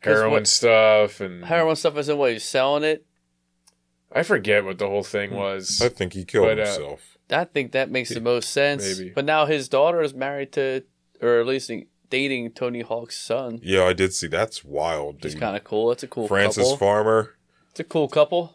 heroin 0.00 0.30
what- 0.32 0.46
stuff 0.46 1.20
and 1.20 1.44
Heroin 1.44 1.76
stuff 1.76 1.96
is 1.98 2.08
in 2.08 2.18
what 2.18 2.32
he's 2.32 2.44
selling 2.44 2.84
it. 2.84 3.04
I 4.10 4.22
forget 4.22 4.64
what 4.64 4.78
the 4.78 4.86
whole 4.86 5.02
Hmm. 5.02 5.08
thing 5.10 5.34
was. 5.34 5.82
I 5.82 5.90
think 5.90 6.14
he 6.14 6.24
killed 6.24 6.46
But, 6.46 6.58
uh, 6.60 6.64
himself. 6.64 7.18
I 7.30 7.44
think 7.44 7.72
that 7.72 7.90
makes 7.90 8.08
the 8.08 8.22
most 8.22 8.50
sense. 8.50 8.98
Maybe. 8.98 9.10
But 9.10 9.26
now 9.26 9.44
his 9.44 9.68
daughter 9.68 10.00
is 10.00 10.14
married 10.14 10.50
to, 10.52 10.82
or 11.20 11.40
at 11.40 11.46
least 11.46 11.70
dating 12.10 12.50
Tony 12.52 12.80
Hawk's 12.82 13.16
son. 13.18 13.60
Yeah, 13.62 13.84
I 13.84 13.92
did 13.92 14.12
see. 14.14 14.26
That's 14.26 14.64
wild, 14.64 15.24
It's 15.24 15.34
dude. 15.34 15.40
kind 15.42 15.56
of 15.56 15.64
cool. 15.64 15.90
It's 15.92 16.02
a 16.02 16.08
cool 16.08 16.28
Francis 16.28 16.64
couple. 16.64 16.76
Farmer. 16.78 17.34
it's 17.70 17.80
a 17.80 17.84
cool 17.84 18.08
couple. 18.08 18.54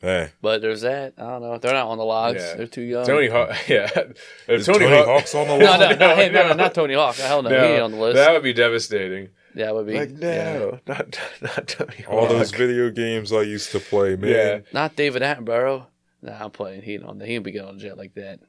Hey, 0.00 0.30
But 0.40 0.62
there's 0.62 0.80
that. 0.80 1.14
I 1.16 1.22
don't 1.22 1.42
know. 1.42 1.58
They're 1.58 1.72
not 1.74 1.86
on 1.86 1.96
the 1.96 2.04
logs. 2.04 2.40
Yeah. 2.42 2.54
They're 2.56 2.66
too 2.66 2.82
young. 2.82 3.06
Tony 3.06 3.28
Hawk, 3.28 3.50
yeah. 3.68 3.88
If 3.94 4.18
is 4.48 4.66
Tony, 4.66 4.86
Hawk- 4.88 5.06
Hawk's 5.06 5.32
on 5.34 5.46
the 5.46 5.58
No, 5.58 5.78
list? 5.78 5.80
no, 6.00 6.08
no, 6.08 6.16
hey, 6.16 6.28
no, 6.28 6.42
No, 6.42 6.48
no, 6.48 6.54
not 6.54 6.74
Tony 6.74 6.94
Hawk. 6.94 7.14
Hell 7.16 7.42
no, 7.42 7.50
he 7.50 7.54
ain't 7.54 7.82
on 7.82 7.92
the 7.92 7.98
list. 7.98 8.16
That 8.16 8.32
would 8.32 8.42
be 8.42 8.52
devastating. 8.52 9.28
yeah, 9.54 9.68
it 9.68 9.74
would 9.76 9.86
be. 9.86 9.96
Like, 9.96 10.10
yeah. 10.18 10.54
no, 10.58 10.80
not 10.88 11.18
not 11.40 11.68
Tony 11.68 12.04
All 12.08 12.20
Hawk. 12.22 12.30
those 12.30 12.50
video 12.50 12.90
games 12.90 13.32
I 13.32 13.42
used 13.42 13.70
to 13.72 13.78
play, 13.78 14.16
man. 14.16 14.30
Yeah. 14.30 14.58
Not 14.72 14.96
David 14.96 15.22
Attenborough. 15.22 15.86
Nah, 16.20 16.44
I'm 16.46 16.50
playing. 16.50 16.82
He 16.82 16.94
ain't 16.94 17.04
on. 17.04 17.20
He 17.20 17.34
ain't 17.36 17.44
be 17.44 17.52
getting 17.52 17.68
on 17.68 17.78
jet 17.78 17.96
like 17.96 18.14
that. 18.14 18.40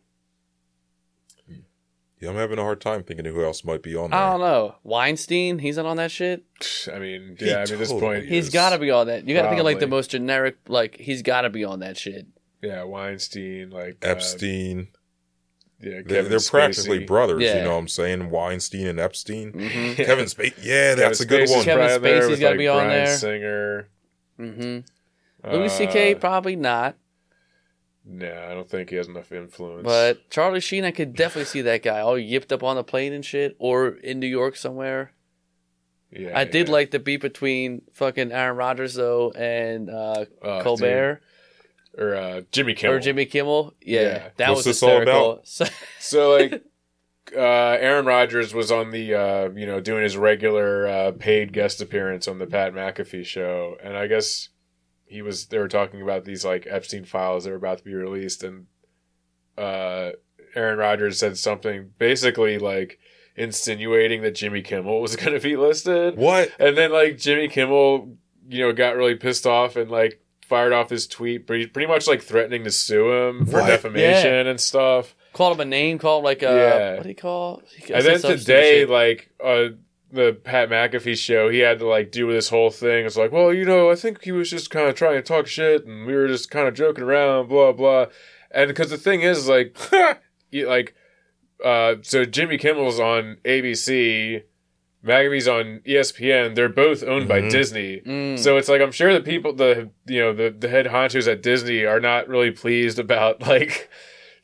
Yeah, 2.23 2.29
I'm 2.29 2.35
having 2.35 2.57
a 2.59 2.61
hard 2.63 2.79
time 2.81 3.03
thinking 3.03 3.25
of 3.27 3.35
who 3.35 3.43
else 3.43 3.63
might 3.65 3.83
be 3.83 3.95
on 3.95 4.11
there. 4.11 4.19
I 4.19 4.31
don't 4.31 4.39
know. 4.39 4.75
Weinstein. 4.83 5.59
He's 5.59 5.77
not 5.77 5.85
on 5.85 5.97
that 5.97 6.09
shit. 6.11 6.43
I 6.91 6.97
mean, 6.99 7.35
He 7.39 7.47
yeah. 7.47 7.57
I 7.57 7.63
mean, 7.65 7.73
at 7.73 7.79
this 7.79 7.89
totally 7.89 7.99
point. 8.19 8.25
He's 8.29 8.49
got 8.49 8.69
to 8.71 8.79
be 8.79 8.91
on 8.91 9.07
that. 9.07 9.27
You 9.27 9.33
got 9.35 9.43
to 9.43 9.47
think 9.49 9.59
of 9.59 9.65
like 9.65 9.77
the 9.79 9.85
Probably. 9.87 9.97
most 9.97 10.11
generic. 10.11 10.57
Like 10.67 10.97
he's 10.97 11.21
got 11.21 11.41
to 11.41 11.49
be 11.49 11.63
on 11.65 11.79
that 11.81 11.97
shit. 11.97 12.27
yeah, 12.61 12.83
Weinstein, 12.83 13.69
like 13.71 13.97
uh, 14.05 14.09
Epstein. 14.09 14.87
yeah, 15.81 15.89
they're 15.91 16.03
Kevin 16.03 16.31
they're 16.31 16.39
practically 16.39 16.99
Spacey. 16.99 17.07
brothers, 17.07 17.41
Yeah. 17.43 17.57
you 17.57 17.63
know 17.63 17.71
what 17.73 17.79
I'm 17.79 17.87
saying? 17.89 18.29
Weinstein 18.29 18.87
and 18.87 18.99
Epstein. 18.99 19.51
hmm 19.51 19.93
Kevin 19.95 20.25
Spacey. 20.25 20.53
Yeah, 20.63 20.95
that's 20.95 21.19
a 21.19 21.25
good 21.25 21.41
Spacey's 21.41 21.51
one. 21.55 21.63
Kevin 21.65 21.87
probably 21.87 22.09
there 22.11 22.21
Spacey's 22.21 22.29
with, 22.29 22.39
gotta 22.39 22.51
like, 22.51 22.59
be 22.59 22.67
on 22.69 22.85
Bryan 22.85 23.05
there. 23.05 23.17
Singer. 23.17 23.87
hmm 24.37 24.79
Louis 25.51 25.65
Uh, 25.65 25.69
C.K. 25.77 26.15
probably 26.15 26.55
not, 26.55 26.95
No, 28.05 28.27
I 28.49 28.53
don't 28.53 28.69
think 28.69 28.89
he 28.89 28.97
has 28.97 29.07
enough 29.07 29.31
influence. 29.31 29.83
but 29.83 30.29
Charlie 30.29 30.59
Sheen, 30.59 30.83
I 30.83 30.91
could 30.91 31.13
definitely 31.15 31.45
see 31.45 31.61
that 31.61 31.83
guy 31.83 32.01
all 32.01 32.17
yipped 32.17 32.51
up 32.51 32.61
on 32.63 32.75
the 32.75 32.83
plane 32.83 33.13
and 33.13 33.23
shit, 33.23 33.55
or 33.59 33.87
in 33.89 34.19
New 34.19 34.27
York 34.27 34.55
somewhere. 34.57 35.13
yeah, 36.11 36.37
I 36.37 36.43
did 36.43 36.67
yeah. 36.67 36.73
like 36.73 36.91
the 36.91 36.99
beat 36.99 37.21
between 37.21 37.81
fucking 37.93 38.31
Aaron 38.33 38.57
Rodgers 38.57 38.95
though 38.95 39.31
and 39.31 39.89
uh, 39.89 40.25
Oh, 40.41 40.61
Colbert 40.63 41.21
dude. 41.95 42.03
or 42.03 42.15
uh, 42.15 42.41
Jimmy 42.51 42.73
Kimmel. 42.73 42.95
or 42.95 42.99
Jimmy 42.99 43.25
Kimmel. 43.25 43.73
Yeah, 43.81 44.01
Yeah. 44.01 44.29
that 44.37 44.49
What's 44.49 44.57
was 44.59 44.65
this 44.65 44.83
all 44.83 44.89
hysterical. 44.99 45.41
So- 45.45 45.65
So 45.99 46.31
like 46.37 46.63
uh 47.35 47.77
Aaron 47.79 48.05
Rodgers 48.05 48.53
was 48.53 48.69
on 48.69 48.91
the 48.91 49.15
uh 49.15 49.49
you 49.55 49.65
know 49.65 49.79
doing 49.79 50.03
his 50.03 50.17
regular 50.17 50.85
uh 50.87 51.11
paid 51.13 51.53
guest 51.53 51.81
appearance 51.81 52.27
on 52.27 52.37
the 52.37 52.45
Pat 52.45 52.73
McAfee 52.73 53.25
show 53.25 53.77
and 53.81 53.95
I 53.95 54.07
guess 54.07 54.49
he 55.13 55.21
was 55.21 55.45
they 55.47 55.57
were 55.59 55.67
talking 55.67 56.01
about 56.01 56.25
these 56.25 56.43
like 56.43 56.65
Epstein 56.69 57.05
files 57.05 57.43
that 57.43 57.51
were 57.51 57.55
about 57.55 57.77
to 57.77 57.83
be 57.83 57.93
released 57.93 58.43
and 58.43 58.65
uh 59.57 60.11
Aaron 60.55 60.77
Rodgers 60.77 61.17
said 61.19 61.37
something 61.37 61.91
basically 61.97 62.57
like 62.57 62.99
insinuating 63.35 64.21
that 64.21 64.35
Jimmy 64.35 64.61
Kimmel 64.61 65.01
was 65.01 65.15
going 65.21 65.33
to 65.33 65.39
be 65.39 65.55
listed 65.55 66.17
What? 66.17 66.51
and 66.59 66.77
then 66.77 66.91
like 66.91 67.17
Jimmy 67.17 67.47
Kimmel 67.47 68.17
you 68.49 68.61
know 68.63 68.73
got 68.73 68.95
really 68.95 69.15
pissed 69.15 69.45
off 69.47 69.75
and 69.75 69.89
like 69.89 70.19
fired 70.45 70.73
off 70.73 70.89
his 70.89 71.07
tweet 71.07 71.47
pretty, 71.47 71.65
pretty 71.67 71.87
much 71.87 72.07
like 72.07 72.21
threatening 72.21 72.63
to 72.65 72.71
sue 72.71 73.11
him 73.11 73.45
for 73.45 73.61
What? 73.61 73.67
defamation 73.67 74.47
and 74.47 74.59
stuff 74.59 75.15
called 75.33 75.55
him 75.55 75.61
a 75.61 75.65
name, 75.65 75.97
called 75.97 76.21
him 76.21 76.25
like 76.25 76.43
a 76.43 76.45
Yeah. 76.45 76.93
what 76.95 77.03
do 77.03 77.09
you 77.09 77.15
call? 77.15 77.63
He 77.75 77.91
and 77.91 78.05
then 78.05 78.21
today, 78.21 78.81
shit. 78.81 78.89
like 78.89 79.31
uh, 79.43 79.69
the 80.13 80.33
Pat 80.43 80.69
McAfee 80.69 81.17
show, 81.17 81.49
he 81.49 81.59
had 81.59 81.79
to 81.79 81.87
like 81.87 82.11
do 82.11 82.31
this 82.31 82.49
whole 82.49 82.69
thing. 82.69 83.05
It's 83.05 83.17
like, 83.17 83.31
well, 83.31 83.51
you 83.53 83.65
know, 83.65 83.89
I 83.89 83.95
think 83.95 84.23
he 84.23 84.31
was 84.31 84.49
just 84.49 84.69
kind 84.69 84.87
of 84.87 84.95
trying 84.95 85.15
to 85.15 85.21
talk 85.21 85.47
shit, 85.47 85.85
and 85.85 86.05
we 86.05 86.13
were 86.15 86.27
just 86.27 86.49
kind 86.51 86.67
of 86.67 86.73
joking 86.73 87.03
around, 87.03 87.49
blah 87.49 87.71
blah. 87.71 88.05
And 88.51 88.67
because 88.67 88.89
the 88.91 88.97
thing 88.97 89.21
is, 89.21 89.47
like, 89.49 89.75
you, 90.51 90.67
like 90.67 90.95
uh, 91.63 91.95
so 92.01 92.25
Jimmy 92.25 92.57
Kimmel's 92.57 92.99
on 92.99 93.37
ABC, 93.45 94.43
McAfee's 95.05 95.47
on 95.47 95.81
ESPN. 95.85 96.55
They're 96.55 96.69
both 96.69 97.03
owned 97.03 97.27
by 97.27 97.41
Mhm. 97.41 97.51
Disney. 97.51 98.01
Mm. 98.05 98.39
So 98.39 98.57
it's 98.57 98.69
like 98.69 98.81
I'm 98.81 98.91
sure 98.91 99.13
the 99.13 99.21
people, 99.21 99.53
the 99.53 99.89
you 100.05 100.19
know, 100.19 100.33
the 100.33 100.49
the 100.49 100.69
head 100.69 100.85
honchos 100.85 101.29
at 101.29 101.41
Disney 101.41 101.83
are 101.85 101.99
not 101.99 102.27
really 102.27 102.51
pleased 102.51 102.99
about 102.99 103.41
like 103.47 103.89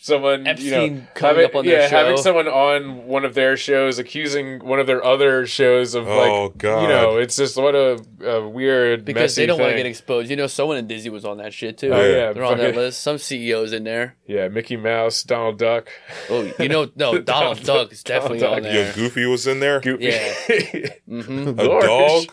someone 0.01 0.45
you 0.59 0.71
know 0.71 1.01
coming 1.13 1.41
having, 1.41 1.45
up 1.45 1.55
on 1.55 1.65
yeah 1.65 1.87
show. 1.89 1.97
having 1.97 2.15
someone 2.17 2.47
on 2.47 3.05
one 3.05 3.25
of 3.25 3.33
their 3.33 3.57
shows 3.57 3.99
accusing 3.99 4.65
one 4.65 4.79
of 4.79 4.87
their 4.87 5.03
other 5.03 5.45
shows 5.45 5.93
of 5.93 6.07
Oh, 6.07 6.45
like 6.45 6.57
God. 6.57 6.81
you 6.83 6.87
know 6.87 7.17
it's 7.17 7.35
just 7.35 7.57
what 7.57 7.75
a, 7.75 8.01
a 8.23 8.47
weird 8.47 9.03
because 9.03 9.21
messy 9.23 9.41
they 9.41 9.45
don't 9.47 9.59
want 9.59 9.71
to 9.71 9.77
get 9.77 9.85
exposed. 9.85 10.29
You 10.29 10.37
know, 10.37 10.47
someone 10.47 10.77
in 10.77 10.87
Disney 10.87 11.09
was 11.09 11.25
on 11.25 11.37
that 11.39 11.53
shit 11.53 11.77
too. 11.77 11.91
Oh 11.93 12.01
yeah, 12.01 12.31
They're 12.31 12.45
on 12.45 12.57
that 12.59 12.75
list. 12.75 13.01
Some 13.01 13.17
CEOs 13.17 13.73
in 13.73 13.83
there. 13.83 14.15
yeah, 14.25 14.47
Mickey 14.47 14.77
Mouse, 14.77 15.23
Donald 15.23 15.57
Duck, 15.59 15.89
Oh, 16.29 16.49
you 16.59 16.69
know, 16.69 16.89
no, 16.95 17.19
Donald 17.19 17.61
Duck 17.63 17.91
is 17.91 18.01
definitely 18.01 18.39
Donald 18.39 18.59
on 18.59 18.63
Duck. 18.63 18.73
Yo, 18.73 18.83
there. 18.83 18.93
Goofy 18.93 19.25
was 19.25 19.47
in 19.47 19.59
there. 19.59 19.81
Goofy, 19.81 20.05
Yeah. 20.05 20.33
Mm-hmm. 21.09 21.59
A 21.59 21.63
dog. 21.63 22.25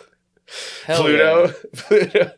Hell 0.86 1.00
Pluto, 1.02 1.48
Pluto, 1.74 2.30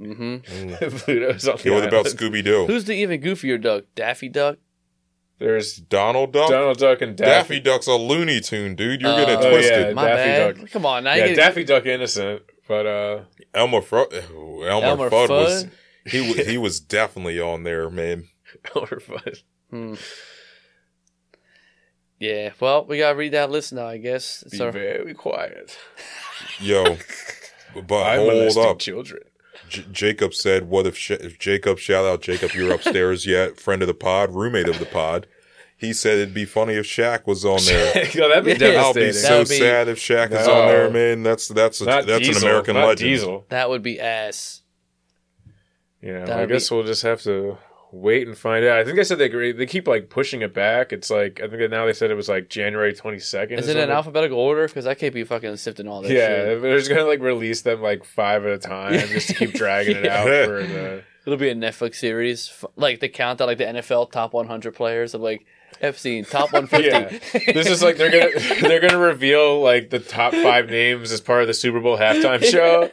Yeah. 0.00 0.14
hmm 0.14 0.36
Pluto's 0.98 1.46
on 1.48 1.56
the 1.58 1.62
Yeah, 1.64 1.74
what 1.74 1.88
about. 1.88 2.06
Scooby 2.06 2.42
Doo? 2.44 2.66
Who's 2.66 2.84
the 2.86 2.94
even 2.94 3.20
goofier 3.20 3.60
duck? 3.60 3.84
Daffy 3.94 4.28
Duck. 4.28 4.58
There's 5.38 5.76
Donald 5.76 6.32
Duck. 6.32 6.50
Donald 6.50 6.78
Duck 6.78 7.00
and 7.02 7.16
Daffy 7.16 7.56
Daffy. 7.56 7.60
Duck's 7.60 7.86
a 7.86 7.94
Looney 7.94 8.40
Tune, 8.40 8.74
dude. 8.76 9.00
You're 9.00 9.16
getting 9.16 9.38
it 9.40 9.44
Oh, 9.44 9.50
twisted. 9.50 9.86
yeah. 9.88 9.92
My 9.94 10.08
Daffy 10.08 10.30
bad. 10.30 10.58
Duck. 10.60 10.70
Come 10.70 10.86
on, 10.86 11.04
now 11.04 11.14
Yeah, 11.14 11.24
you 11.26 11.34
get 11.34 11.36
Daffy 11.36 11.64
Duck 11.64 11.86
innocent, 11.86 12.42
but 12.68 12.86
uh, 12.86 13.20
Elmer, 13.54 13.80
Fro- 13.80 14.08
oh, 14.34 14.62
Elmer, 14.62 14.86
Elmer 14.86 15.10
Fudd, 15.10 15.28
was 15.30 15.64
Fudd? 15.64 15.70
he? 16.06 16.20
wa- 16.20 16.44
He 16.44 16.58
was 16.58 16.78
definitely 16.80 17.40
on 17.40 17.62
there, 17.64 17.88
man. 17.88 18.28
Elmer 18.74 19.00
Fudd. 19.00 19.42
Hmm. 19.70 19.94
Yeah, 22.18 22.50
well, 22.60 22.84
we 22.84 22.98
gotta 22.98 23.16
read 23.16 23.32
that 23.32 23.50
list 23.50 23.72
now, 23.72 23.86
I 23.86 23.96
guess. 23.96 24.44
Be 24.50 24.58
So, 24.58 24.70
very 24.70 25.14
quiet. 25.14 25.78
Yo, 26.60 26.84
but 27.86 28.02
I'm 28.02 28.18
hold 28.18 28.32
molesting 28.34 28.64
up. 28.66 28.78
children. 28.78 29.22
J- 29.70 29.84
Jacob 29.92 30.34
said, 30.34 30.68
"What 30.68 30.86
if, 30.86 30.96
sh- 30.98 31.12
if 31.12 31.38
Jacob? 31.38 31.78
Shout 31.78 32.04
out, 32.04 32.20
Jacob. 32.22 32.52
You're 32.52 32.74
upstairs 32.74 33.24
yet? 33.26 33.58
Friend 33.58 33.80
of 33.82 33.88
the 33.88 33.94
pod, 33.94 34.34
roommate 34.34 34.68
of 34.68 34.78
the 34.78 34.84
pod. 34.86 35.26
He 35.76 35.94
said 35.94 36.18
it'd 36.18 36.34
be 36.34 36.44
funny 36.44 36.74
if 36.74 36.84
Shaq 36.84 37.26
was 37.26 37.42
on 37.44 37.58
there. 37.64 38.06
Yo, 38.12 38.28
that'd 38.28 38.44
be 38.44 38.52
Yeah. 38.62 38.82
I'll 38.82 38.92
be 38.92 39.00
devastating. 39.00 39.06
That 39.08 39.28
so 39.28 39.38
would 39.38 39.48
be- 39.48 39.58
sad 39.58 39.88
if 39.88 39.98
Shaq 39.98 40.26
is 40.32 40.46
No. 40.46 40.52
on 40.60 40.68
there, 40.68 40.90
man. 40.90 41.22
That's 41.22 41.48
that's 41.48 41.80
a, 41.80 41.86
Not 41.86 42.06
that's 42.06 42.26
Diesel, 42.26 42.42
an 42.42 42.48
American 42.50 42.74
not 42.74 42.88
legend. 42.88 43.08
Diesel. 43.08 43.46
that 43.48 43.70
would 43.70 43.82
be 43.82 43.98
ass. 43.98 44.60
You 46.02 46.12
know, 46.14 46.22
I 46.22 46.26
That'd 46.26 46.48
guess 46.50 46.70
we'll 46.70 46.82
just 46.84 47.02
have 47.02 47.22
to 47.22 47.56
wait 47.92 48.26
and 48.26 48.36
find 48.36 48.64
out. 48.64 48.78
I 48.78 48.84
think 48.84 48.98
I 48.98 49.02
said 49.02 49.18
they 49.18 49.24
agree- 49.26 49.52
they 49.52 49.66
keep 49.66 49.86
like 49.88 50.08
pushing 50.10 50.42
it 50.42 50.54
back. 50.54 50.92
It's 50.92 51.10
like 51.10 51.40
I 51.40 51.48
think 51.48 51.60
that 51.60 51.70
now 51.70 51.86
they 51.86 51.92
said 51.92 52.10
it 52.10 52.14
was 52.14 52.28
like 52.28 52.48
January 52.48 52.92
twenty 52.94 53.18
second. 53.18 53.58
Is 53.58 53.68
it 53.68 53.76
in 53.76 53.90
alphabetical 53.90 54.38
order? 54.38 54.66
Because 54.66 54.86
I 54.86 54.94
can't 54.94 55.14
be 55.14 55.24
fucking 55.24 55.56
sifting 55.56 55.88
all 55.88 56.02
this 56.02 56.12
Yeah, 56.12 56.28
shit. 56.28 56.62
they're 56.62 56.78
just 56.78 56.88
gonna 56.90 57.04
like 57.04 57.20
release 57.20 57.62
them 57.62 57.82
like 57.82 58.04
five 58.04 58.44
at 58.46 58.52
a 58.52 58.58
time 58.58 58.92
just 59.08 59.28
to 59.28 59.34
keep 59.34 59.52
dragging 59.52 59.96
it 59.96 60.06
out 60.08 60.26
for 60.26 60.62
the. 60.62 61.02
It'll 61.26 61.38
be 61.38 61.50
a 61.50 61.54
Netflix 61.54 61.96
series, 61.96 62.64
like 62.76 63.00
the 63.00 63.08
countdown, 63.08 63.46
like 63.48 63.58
the 63.58 63.64
NFL 63.66 64.10
top 64.10 64.32
100 64.34 64.74
players 64.74 65.12
of 65.14 65.20
like 65.20 65.44
Epstein 65.82 66.24
top 66.24 66.50
150. 66.52 66.88
Yeah, 66.88 67.52
this 67.52 67.68
is 67.68 67.82
like 67.82 67.98
they're 67.98 68.10
gonna 68.10 68.60
they're 68.62 68.80
gonna 68.80 68.98
reveal 68.98 69.60
like 69.60 69.90
the 69.90 69.98
top 69.98 70.32
five 70.32 70.70
names 70.70 71.12
as 71.12 71.20
part 71.20 71.42
of 71.42 71.46
the 71.46 71.54
Super 71.54 71.78
Bowl 71.80 71.98
halftime 71.98 72.42
show. 72.42 72.90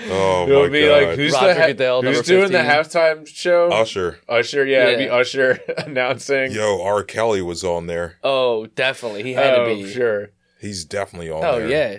Oh 0.12 0.46
It'll 0.48 0.62
my 0.64 0.68
be 0.70 0.86
god, 0.86 1.02
like 1.08 1.16
who's 1.16 1.32
Roger 1.32 1.46
the 1.54 1.60
ha- 1.60 1.66
Goodell, 1.68 2.02
who's 2.02 2.16
number 2.16 2.22
doing 2.48 2.52
the 2.52 2.58
halftime 2.58 3.26
show? 3.26 3.68
Usher. 3.68 4.18
Usher, 4.28 4.64
yeah, 4.66 4.86
it'd 4.86 4.98
be 4.98 5.04
Yeah. 5.04 5.14
Usher 5.16 5.58
announcing. 5.78 6.52
Yo, 6.52 6.82
R. 6.82 7.02
Kelly 7.04 7.42
was 7.42 7.62
on 7.64 7.86
there. 7.86 8.16
Oh, 8.24 8.66
definitely. 8.66 9.22
He 9.24 9.34
had 9.34 9.54
oh, 9.54 9.68
to 9.68 9.74
be. 9.84 9.92
sure. 9.92 10.30
He's 10.60 10.84
definitely 10.84 11.30
on 11.30 11.40
there. 11.42 11.50
Oh, 11.50 11.58
there. 11.60 11.68
yeah. 11.68 11.98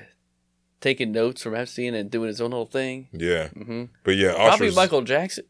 Taking 0.80 1.12
notes 1.12 1.44
from 1.44 1.54
Epstein 1.56 1.94
and 1.94 2.10
doing 2.10 2.28
his 2.28 2.42
own 2.42 2.50
little 2.52 2.66
thing. 2.66 3.08
yeah. 3.12 3.50
hmm 3.50 3.86
But 4.04 4.16
yeah, 4.16 4.34
Probably 4.34 4.68
Usher's. 4.68 4.76
Michael 4.76 5.02
Jackson. 5.04 5.46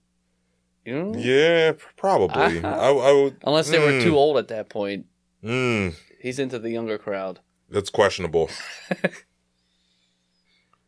You 0.84 1.04
know? 1.04 1.14
Yeah, 1.18 1.74
probably. 1.96 2.60
Uh-huh. 2.60 2.68
I, 2.68 2.90
I 2.92 3.12
would. 3.14 3.38
Unless 3.46 3.70
they 3.70 3.80
were 3.80 3.92
Mm. 3.94 4.04
too 4.04 4.18
old 4.18 4.38
at 4.38 4.50
that 4.50 4.68
point. 4.70 5.06
Mm, 5.44 5.96
He's 6.20 6.38
into 6.38 6.60
the 6.60 6.70
younger 6.72 6.98
crowd. 6.98 7.40
that's 7.70 7.90
questionable. 7.90 8.50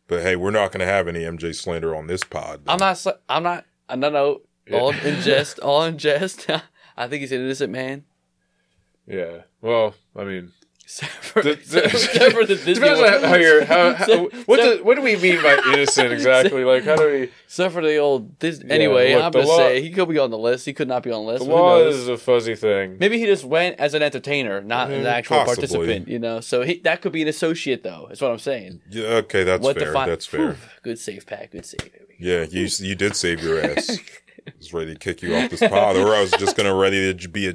But 0.06 0.22
hey, 0.22 0.36
we're 0.36 0.50
not 0.50 0.72
going 0.72 0.80
to 0.80 0.86
have 0.92 1.08
any 1.08 1.20
MJ 1.20 1.54
slander 1.54 1.94
on 1.94 2.06
this 2.06 2.24
pod. 2.24 2.62
I'm 2.68 2.78
not. 2.78 2.98
sl- 2.98 3.10
I'm 3.28 3.42
not. 3.42 3.64
uh, 3.88 3.96
No, 3.96 4.10
no. 4.10 4.40
All 4.72 4.90
in 4.92 5.20
jest. 5.22 5.58
All 5.60 5.82
in 5.84 5.98
jest. 5.98 6.48
I 6.96 7.08
think 7.08 7.20
he's 7.22 7.32
an 7.32 7.40
innocent 7.40 7.72
man. 7.72 8.04
Yeah. 9.06 9.42
Well, 9.60 9.94
I 10.16 10.24
mean, 10.24 10.52
Except 10.84 11.12
for, 11.12 11.42
The- 11.42 11.54
the- 11.54 11.84
except 11.86 12.32
for 12.34 12.44
the 12.44 12.54
Disney 12.64 12.74
depends 12.74 13.00
on 13.00 13.22
how 13.28 13.34
you're. 13.36 13.64
How, 13.64 13.94
how, 13.94 14.24
what 14.46 14.60
do, 14.60 14.84
what 14.84 14.94
do 14.96 15.02
we 15.02 15.16
mean 15.16 15.42
by 15.42 15.58
innocent 15.72 16.12
exactly? 16.12 16.62
Like, 16.62 16.84
how 16.84 16.96
do 16.96 17.10
we? 17.10 17.30
For 17.48 17.82
the 17.82 17.96
old 17.96 18.38
Disney. 18.38 18.68
Yeah, 18.68 18.74
anyway, 18.74 19.14
look, 19.14 19.24
I'm 19.24 19.32
just 19.32 19.48
law- 19.48 19.56
saying 19.58 19.82
he 19.82 19.90
could 19.90 20.08
be 20.08 20.18
on 20.18 20.30
the 20.30 20.38
list. 20.38 20.66
He 20.66 20.72
could 20.72 20.86
not 20.88 21.02
be 21.02 21.10
on 21.10 21.24
the 21.24 21.32
list. 21.32 21.44
The 21.44 21.50
law 21.50 21.78
is 21.78 22.06
a 22.08 22.16
fuzzy 22.18 22.54
thing. 22.54 22.98
Maybe 23.00 23.18
he 23.18 23.26
just 23.26 23.44
went 23.44 23.80
as 23.80 23.94
an 23.94 24.02
entertainer, 24.02 24.60
not 24.60 24.90
an 24.90 25.02
Mm, 25.04 25.06
actual 25.06 25.38
possibly. 25.38 25.54
participant. 25.68 26.08
You 26.08 26.18
know, 26.18 26.40
so 26.40 26.62
he, 26.62 26.78
that 26.80 27.00
could 27.00 27.12
be 27.12 27.22
an 27.22 27.28
associate, 27.28 27.82
though. 27.82 28.08
Is 28.10 28.20
what 28.20 28.30
I'm 28.30 28.38
saying. 28.38 28.80
Yeah, 28.90 29.06
okay, 29.24 29.42
that's 29.44 29.62
what 29.64 29.78
fair. 29.78 29.92
fi- 29.92 30.06
that's 30.08 30.26
fair. 30.26 30.48
Whew, 30.52 30.56
good 30.82 30.98
save, 30.98 31.26
Pat. 31.26 31.50
Good 31.50 31.64
save. 31.66 31.90
Yeah, 32.18 32.44
you 32.50 32.68
you 32.78 32.94
did 32.94 33.16
save 33.16 33.42
your 33.42 33.60
ass. 33.64 33.98
I 34.46 34.52
was 34.58 34.72
ready 34.74 34.92
to 34.92 34.98
kick 34.98 35.22
you 35.22 35.34
off 35.34 35.50
this 35.50 35.60
pod, 35.60 35.96
or 35.96 36.14
I 36.14 36.20
was 36.20 36.30
just 36.32 36.56
gonna 36.56 36.74
ready 36.74 37.14
to 37.14 37.28
be 37.28 37.48
a, 37.48 37.54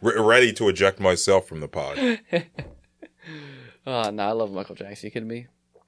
re- 0.00 0.18
ready 0.20 0.52
to 0.54 0.68
eject 0.68 1.00
myself 1.00 1.46
from 1.48 1.60
the 1.60 1.68
pod. 1.68 2.20
Oh 3.86 4.10
no, 4.10 4.22
I 4.22 4.32
love 4.32 4.52
Michael 4.52 4.74
Jackson. 4.74 5.06
You 5.06 5.10
kidding 5.10 5.28
me? 5.28 5.46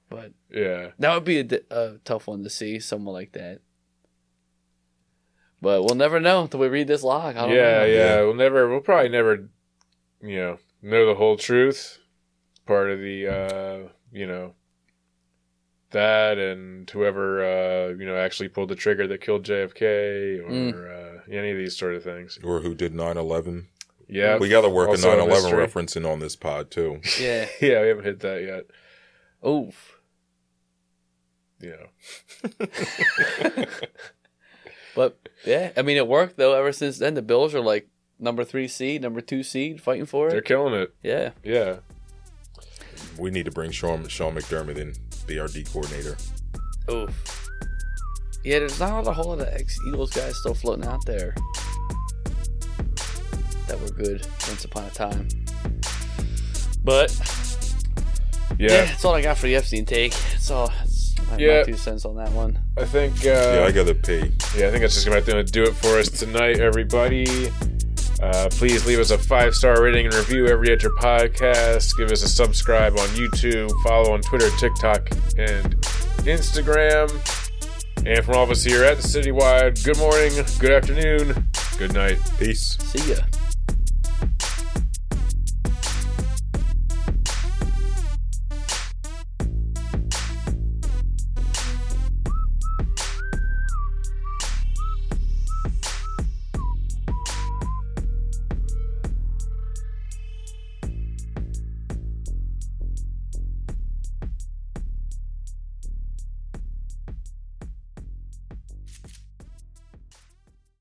But 0.09 0.31
Yeah. 0.51 0.89
that 0.97 1.13
would 1.13 1.23
be 1.23 1.39
a, 1.39 1.47
a 1.69 1.97
tough 2.03 2.25
one 2.27 2.43
to 2.43 2.49
see, 2.49 2.79
someone 2.79 3.13
like 3.13 3.33
that. 3.33 3.59
But 5.61 5.83
we'll 5.83 5.95
never 5.95 6.19
know 6.19 6.41
until 6.43 6.59
we 6.59 6.67
read 6.67 6.87
this 6.87 7.03
log. 7.03 7.35
I 7.37 7.41
don't 7.41 7.51
Yeah, 7.51 7.79
know. 7.79 7.85
yeah. 7.85 7.93
Yeah. 8.15 8.21
We'll 8.21 8.33
never. 8.33 8.67
We'll 8.67 8.79
probably 8.81 9.09
never. 9.09 9.49
You 10.21 10.35
know, 10.37 10.57
know 10.81 11.05
the 11.05 11.15
whole 11.15 11.37
truth. 11.37 11.99
Part 12.65 12.89
of 12.89 12.99
the. 12.99 13.27
uh 13.27 13.89
You 14.11 14.25
know. 14.27 14.55
That 15.91 16.37
and 16.39 16.89
whoever 16.89 17.43
uh 17.43 17.87
you 17.89 18.05
know 18.05 18.15
actually 18.17 18.49
pulled 18.49 18.69
the 18.69 18.75
trigger 18.75 19.05
that 19.07 19.21
killed 19.21 19.43
JFK 19.45 20.39
or 20.39 20.49
Mm. 20.49 21.17
uh, 21.19 21.21
any 21.31 21.51
of 21.51 21.57
these 21.57 21.77
sort 21.77 21.93
of 21.95 22.03
things. 22.03 22.39
Or 22.43 22.61
who 22.61 22.73
did 22.73 22.93
9-11. 22.93 23.65
Yeah. 24.11 24.37
We 24.37 24.49
got 24.49 24.61
to 24.61 24.69
work 24.69 24.89
Also 24.89 25.09
a 25.09 25.23
a 25.23 25.25
9-11 25.25 25.27
mystery. 25.29 25.57
reference 25.57 25.95
in 25.95 26.05
on 26.05 26.19
this 26.19 26.35
pod 26.35 26.69
too. 26.69 27.01
Yeah. 27.19 27.47
yeah, 27.61 27.81
we 27.81 27.87
haven't 27.87 28.03
hit 28.03 28.19
that 28.19 28.43
yet. 28.43 29.49
Oof. 29.49 29.97
Yeah. 31.59 31.87
But 34.93 35.17
yeah, 35.45 35.71
I 35.77 35.81
mean 35.83 35.95
it 35.97 36.07
worked 36.07 36.35
though. 36.37 36.53
Ever 36.53 36.71
since 36.73 36.97
then, 36.97 37.13
the 37.13 37.21
Bills 37.21 37.55
are 37.55 37.61
like 37.61 37.87
number 38.19 38.43
three 38.43 38.67
seed, 38.67 39.01
number 39.01 39.21
two 39.21 39.41
seed, 39.43 39.81
fighting 39.81 40.05
for 40.05 40.27
it. 40.27 40.31
They're 40.31 40.41
killing 40.41 40.73
it. 40.73 40.93
Yeah. 41.01 41.31
Yeah. 41.43 41.77
We 43.17 43.31
need 43.31 43.45
to 43.45 43.51
bring 43.51 43.71
Sean 43.71 44.07
Sean 44.09 44.35
McDermott 44.35 44.77
in, 44.77 44.93
be 45.27 45.39
our 45.39 45.47
D 45.47 45.63
coordinator. 45.63 46.17
Oof. 46.91 47.47
Yeah, 48.43 48.59
there's 48.59 48.79
not 48.79 49.07
a 49.07 49.13
whole 49.13 49.29
lot 49.29 49.39
of 49.39 49.47
ex 49.47 49.77
Eagles 49.87 50.11
guys 50.11 50.37
still 50.39 50.55
floating 50.55 50.85
out 50.85 51.05
there 51.05 51.35
that 53.71 53.79
were 53.81 53.89
good 54.03 54.27
once 54.47 54.65
upon 54.65 54.83
a 54.85 54.89
time. 54.91 55.27
But 56.83 57.15
yeah, 58.57 58.71
Yeah. 58.71 58.85
that's 58.85 59.05
all 59.05 59.13
I 59.13 59.21
got 59.21 59.37
for 59.37 59.47
the 59.47 59.55
Epstein 59.55 59.85
take. 59.85 60.13
That's 60.31 60.51
all. 60.51 60.67
That's 60.67 61.15
my, 61.29 61.37
my 61.37 61.63
two 61.63 61.77
cents 61.77 62.05
on 62.05 62.15
that 62.17 62.31
one. 62.31 62.59
I 62.77 62.85
think. 62.85 63.13
Uh, 63.25 63.29
yeah, 63.59 63.65
I 63.65 63.71
got 63.71 63.87
to 63.87 63.95
pee. 63.95 64.31
Yeah, 64.57 64.67
I 64.67 64.71
think 64.71 64.81
that's 64.81 64.95
just 64.95 65.07
about 65.07 65.25
going 65.25 65.45
to 65.45 65.51
do 65.51 65.63
it 65.63 65.73
for 65.75 65.97
us 65.99 66.09
tonight, 66.09 66.59
everybody. 66.59 67.49
Uh, 68.21 68.49
please 68.51 68.85
leave 68.85 68.99
us 68.99 69.09
a 69.11 69.17
five 69.17 69.55
star 69.55 69.81
rating 69.81 70.05
and 70.05 70.13
review 70.13 70.47
every 70.47 70.71
at 70.71 70.83
your 70.83 70.95
podcast. 70.97 71.97
Give 71.97 72.11
us 72.11 72.23
a 72.23 72.29
subscribe 72.29 72.93
on 72.99 73.07
YouTube, 73.09 73.71
follow 73.83 74.13
on 74.13 74.21
Twitter, 74.21 74.49
TikTok, 74.57 75.09
and 75.37 75.75
Instagram. 76.25 77.09
And 78.05 78.25
from 78.25 78.35
all 78.35 78.43
of 78.43 78.49
us 78.51 78.63
here 78.63 78.83
at 78.83 78.97
the 78.97 79.07
Citywide, 79.07 79.83
good 79.85 79.97
morning, 79.97 80.33
good 80.59 80.71
afternoon, 80.71 81.49
good 81.77 81.93
night. 81.93 82.17
Peace. 82.39 82.77
See 82.79 83.11
ya. 83.13 83.17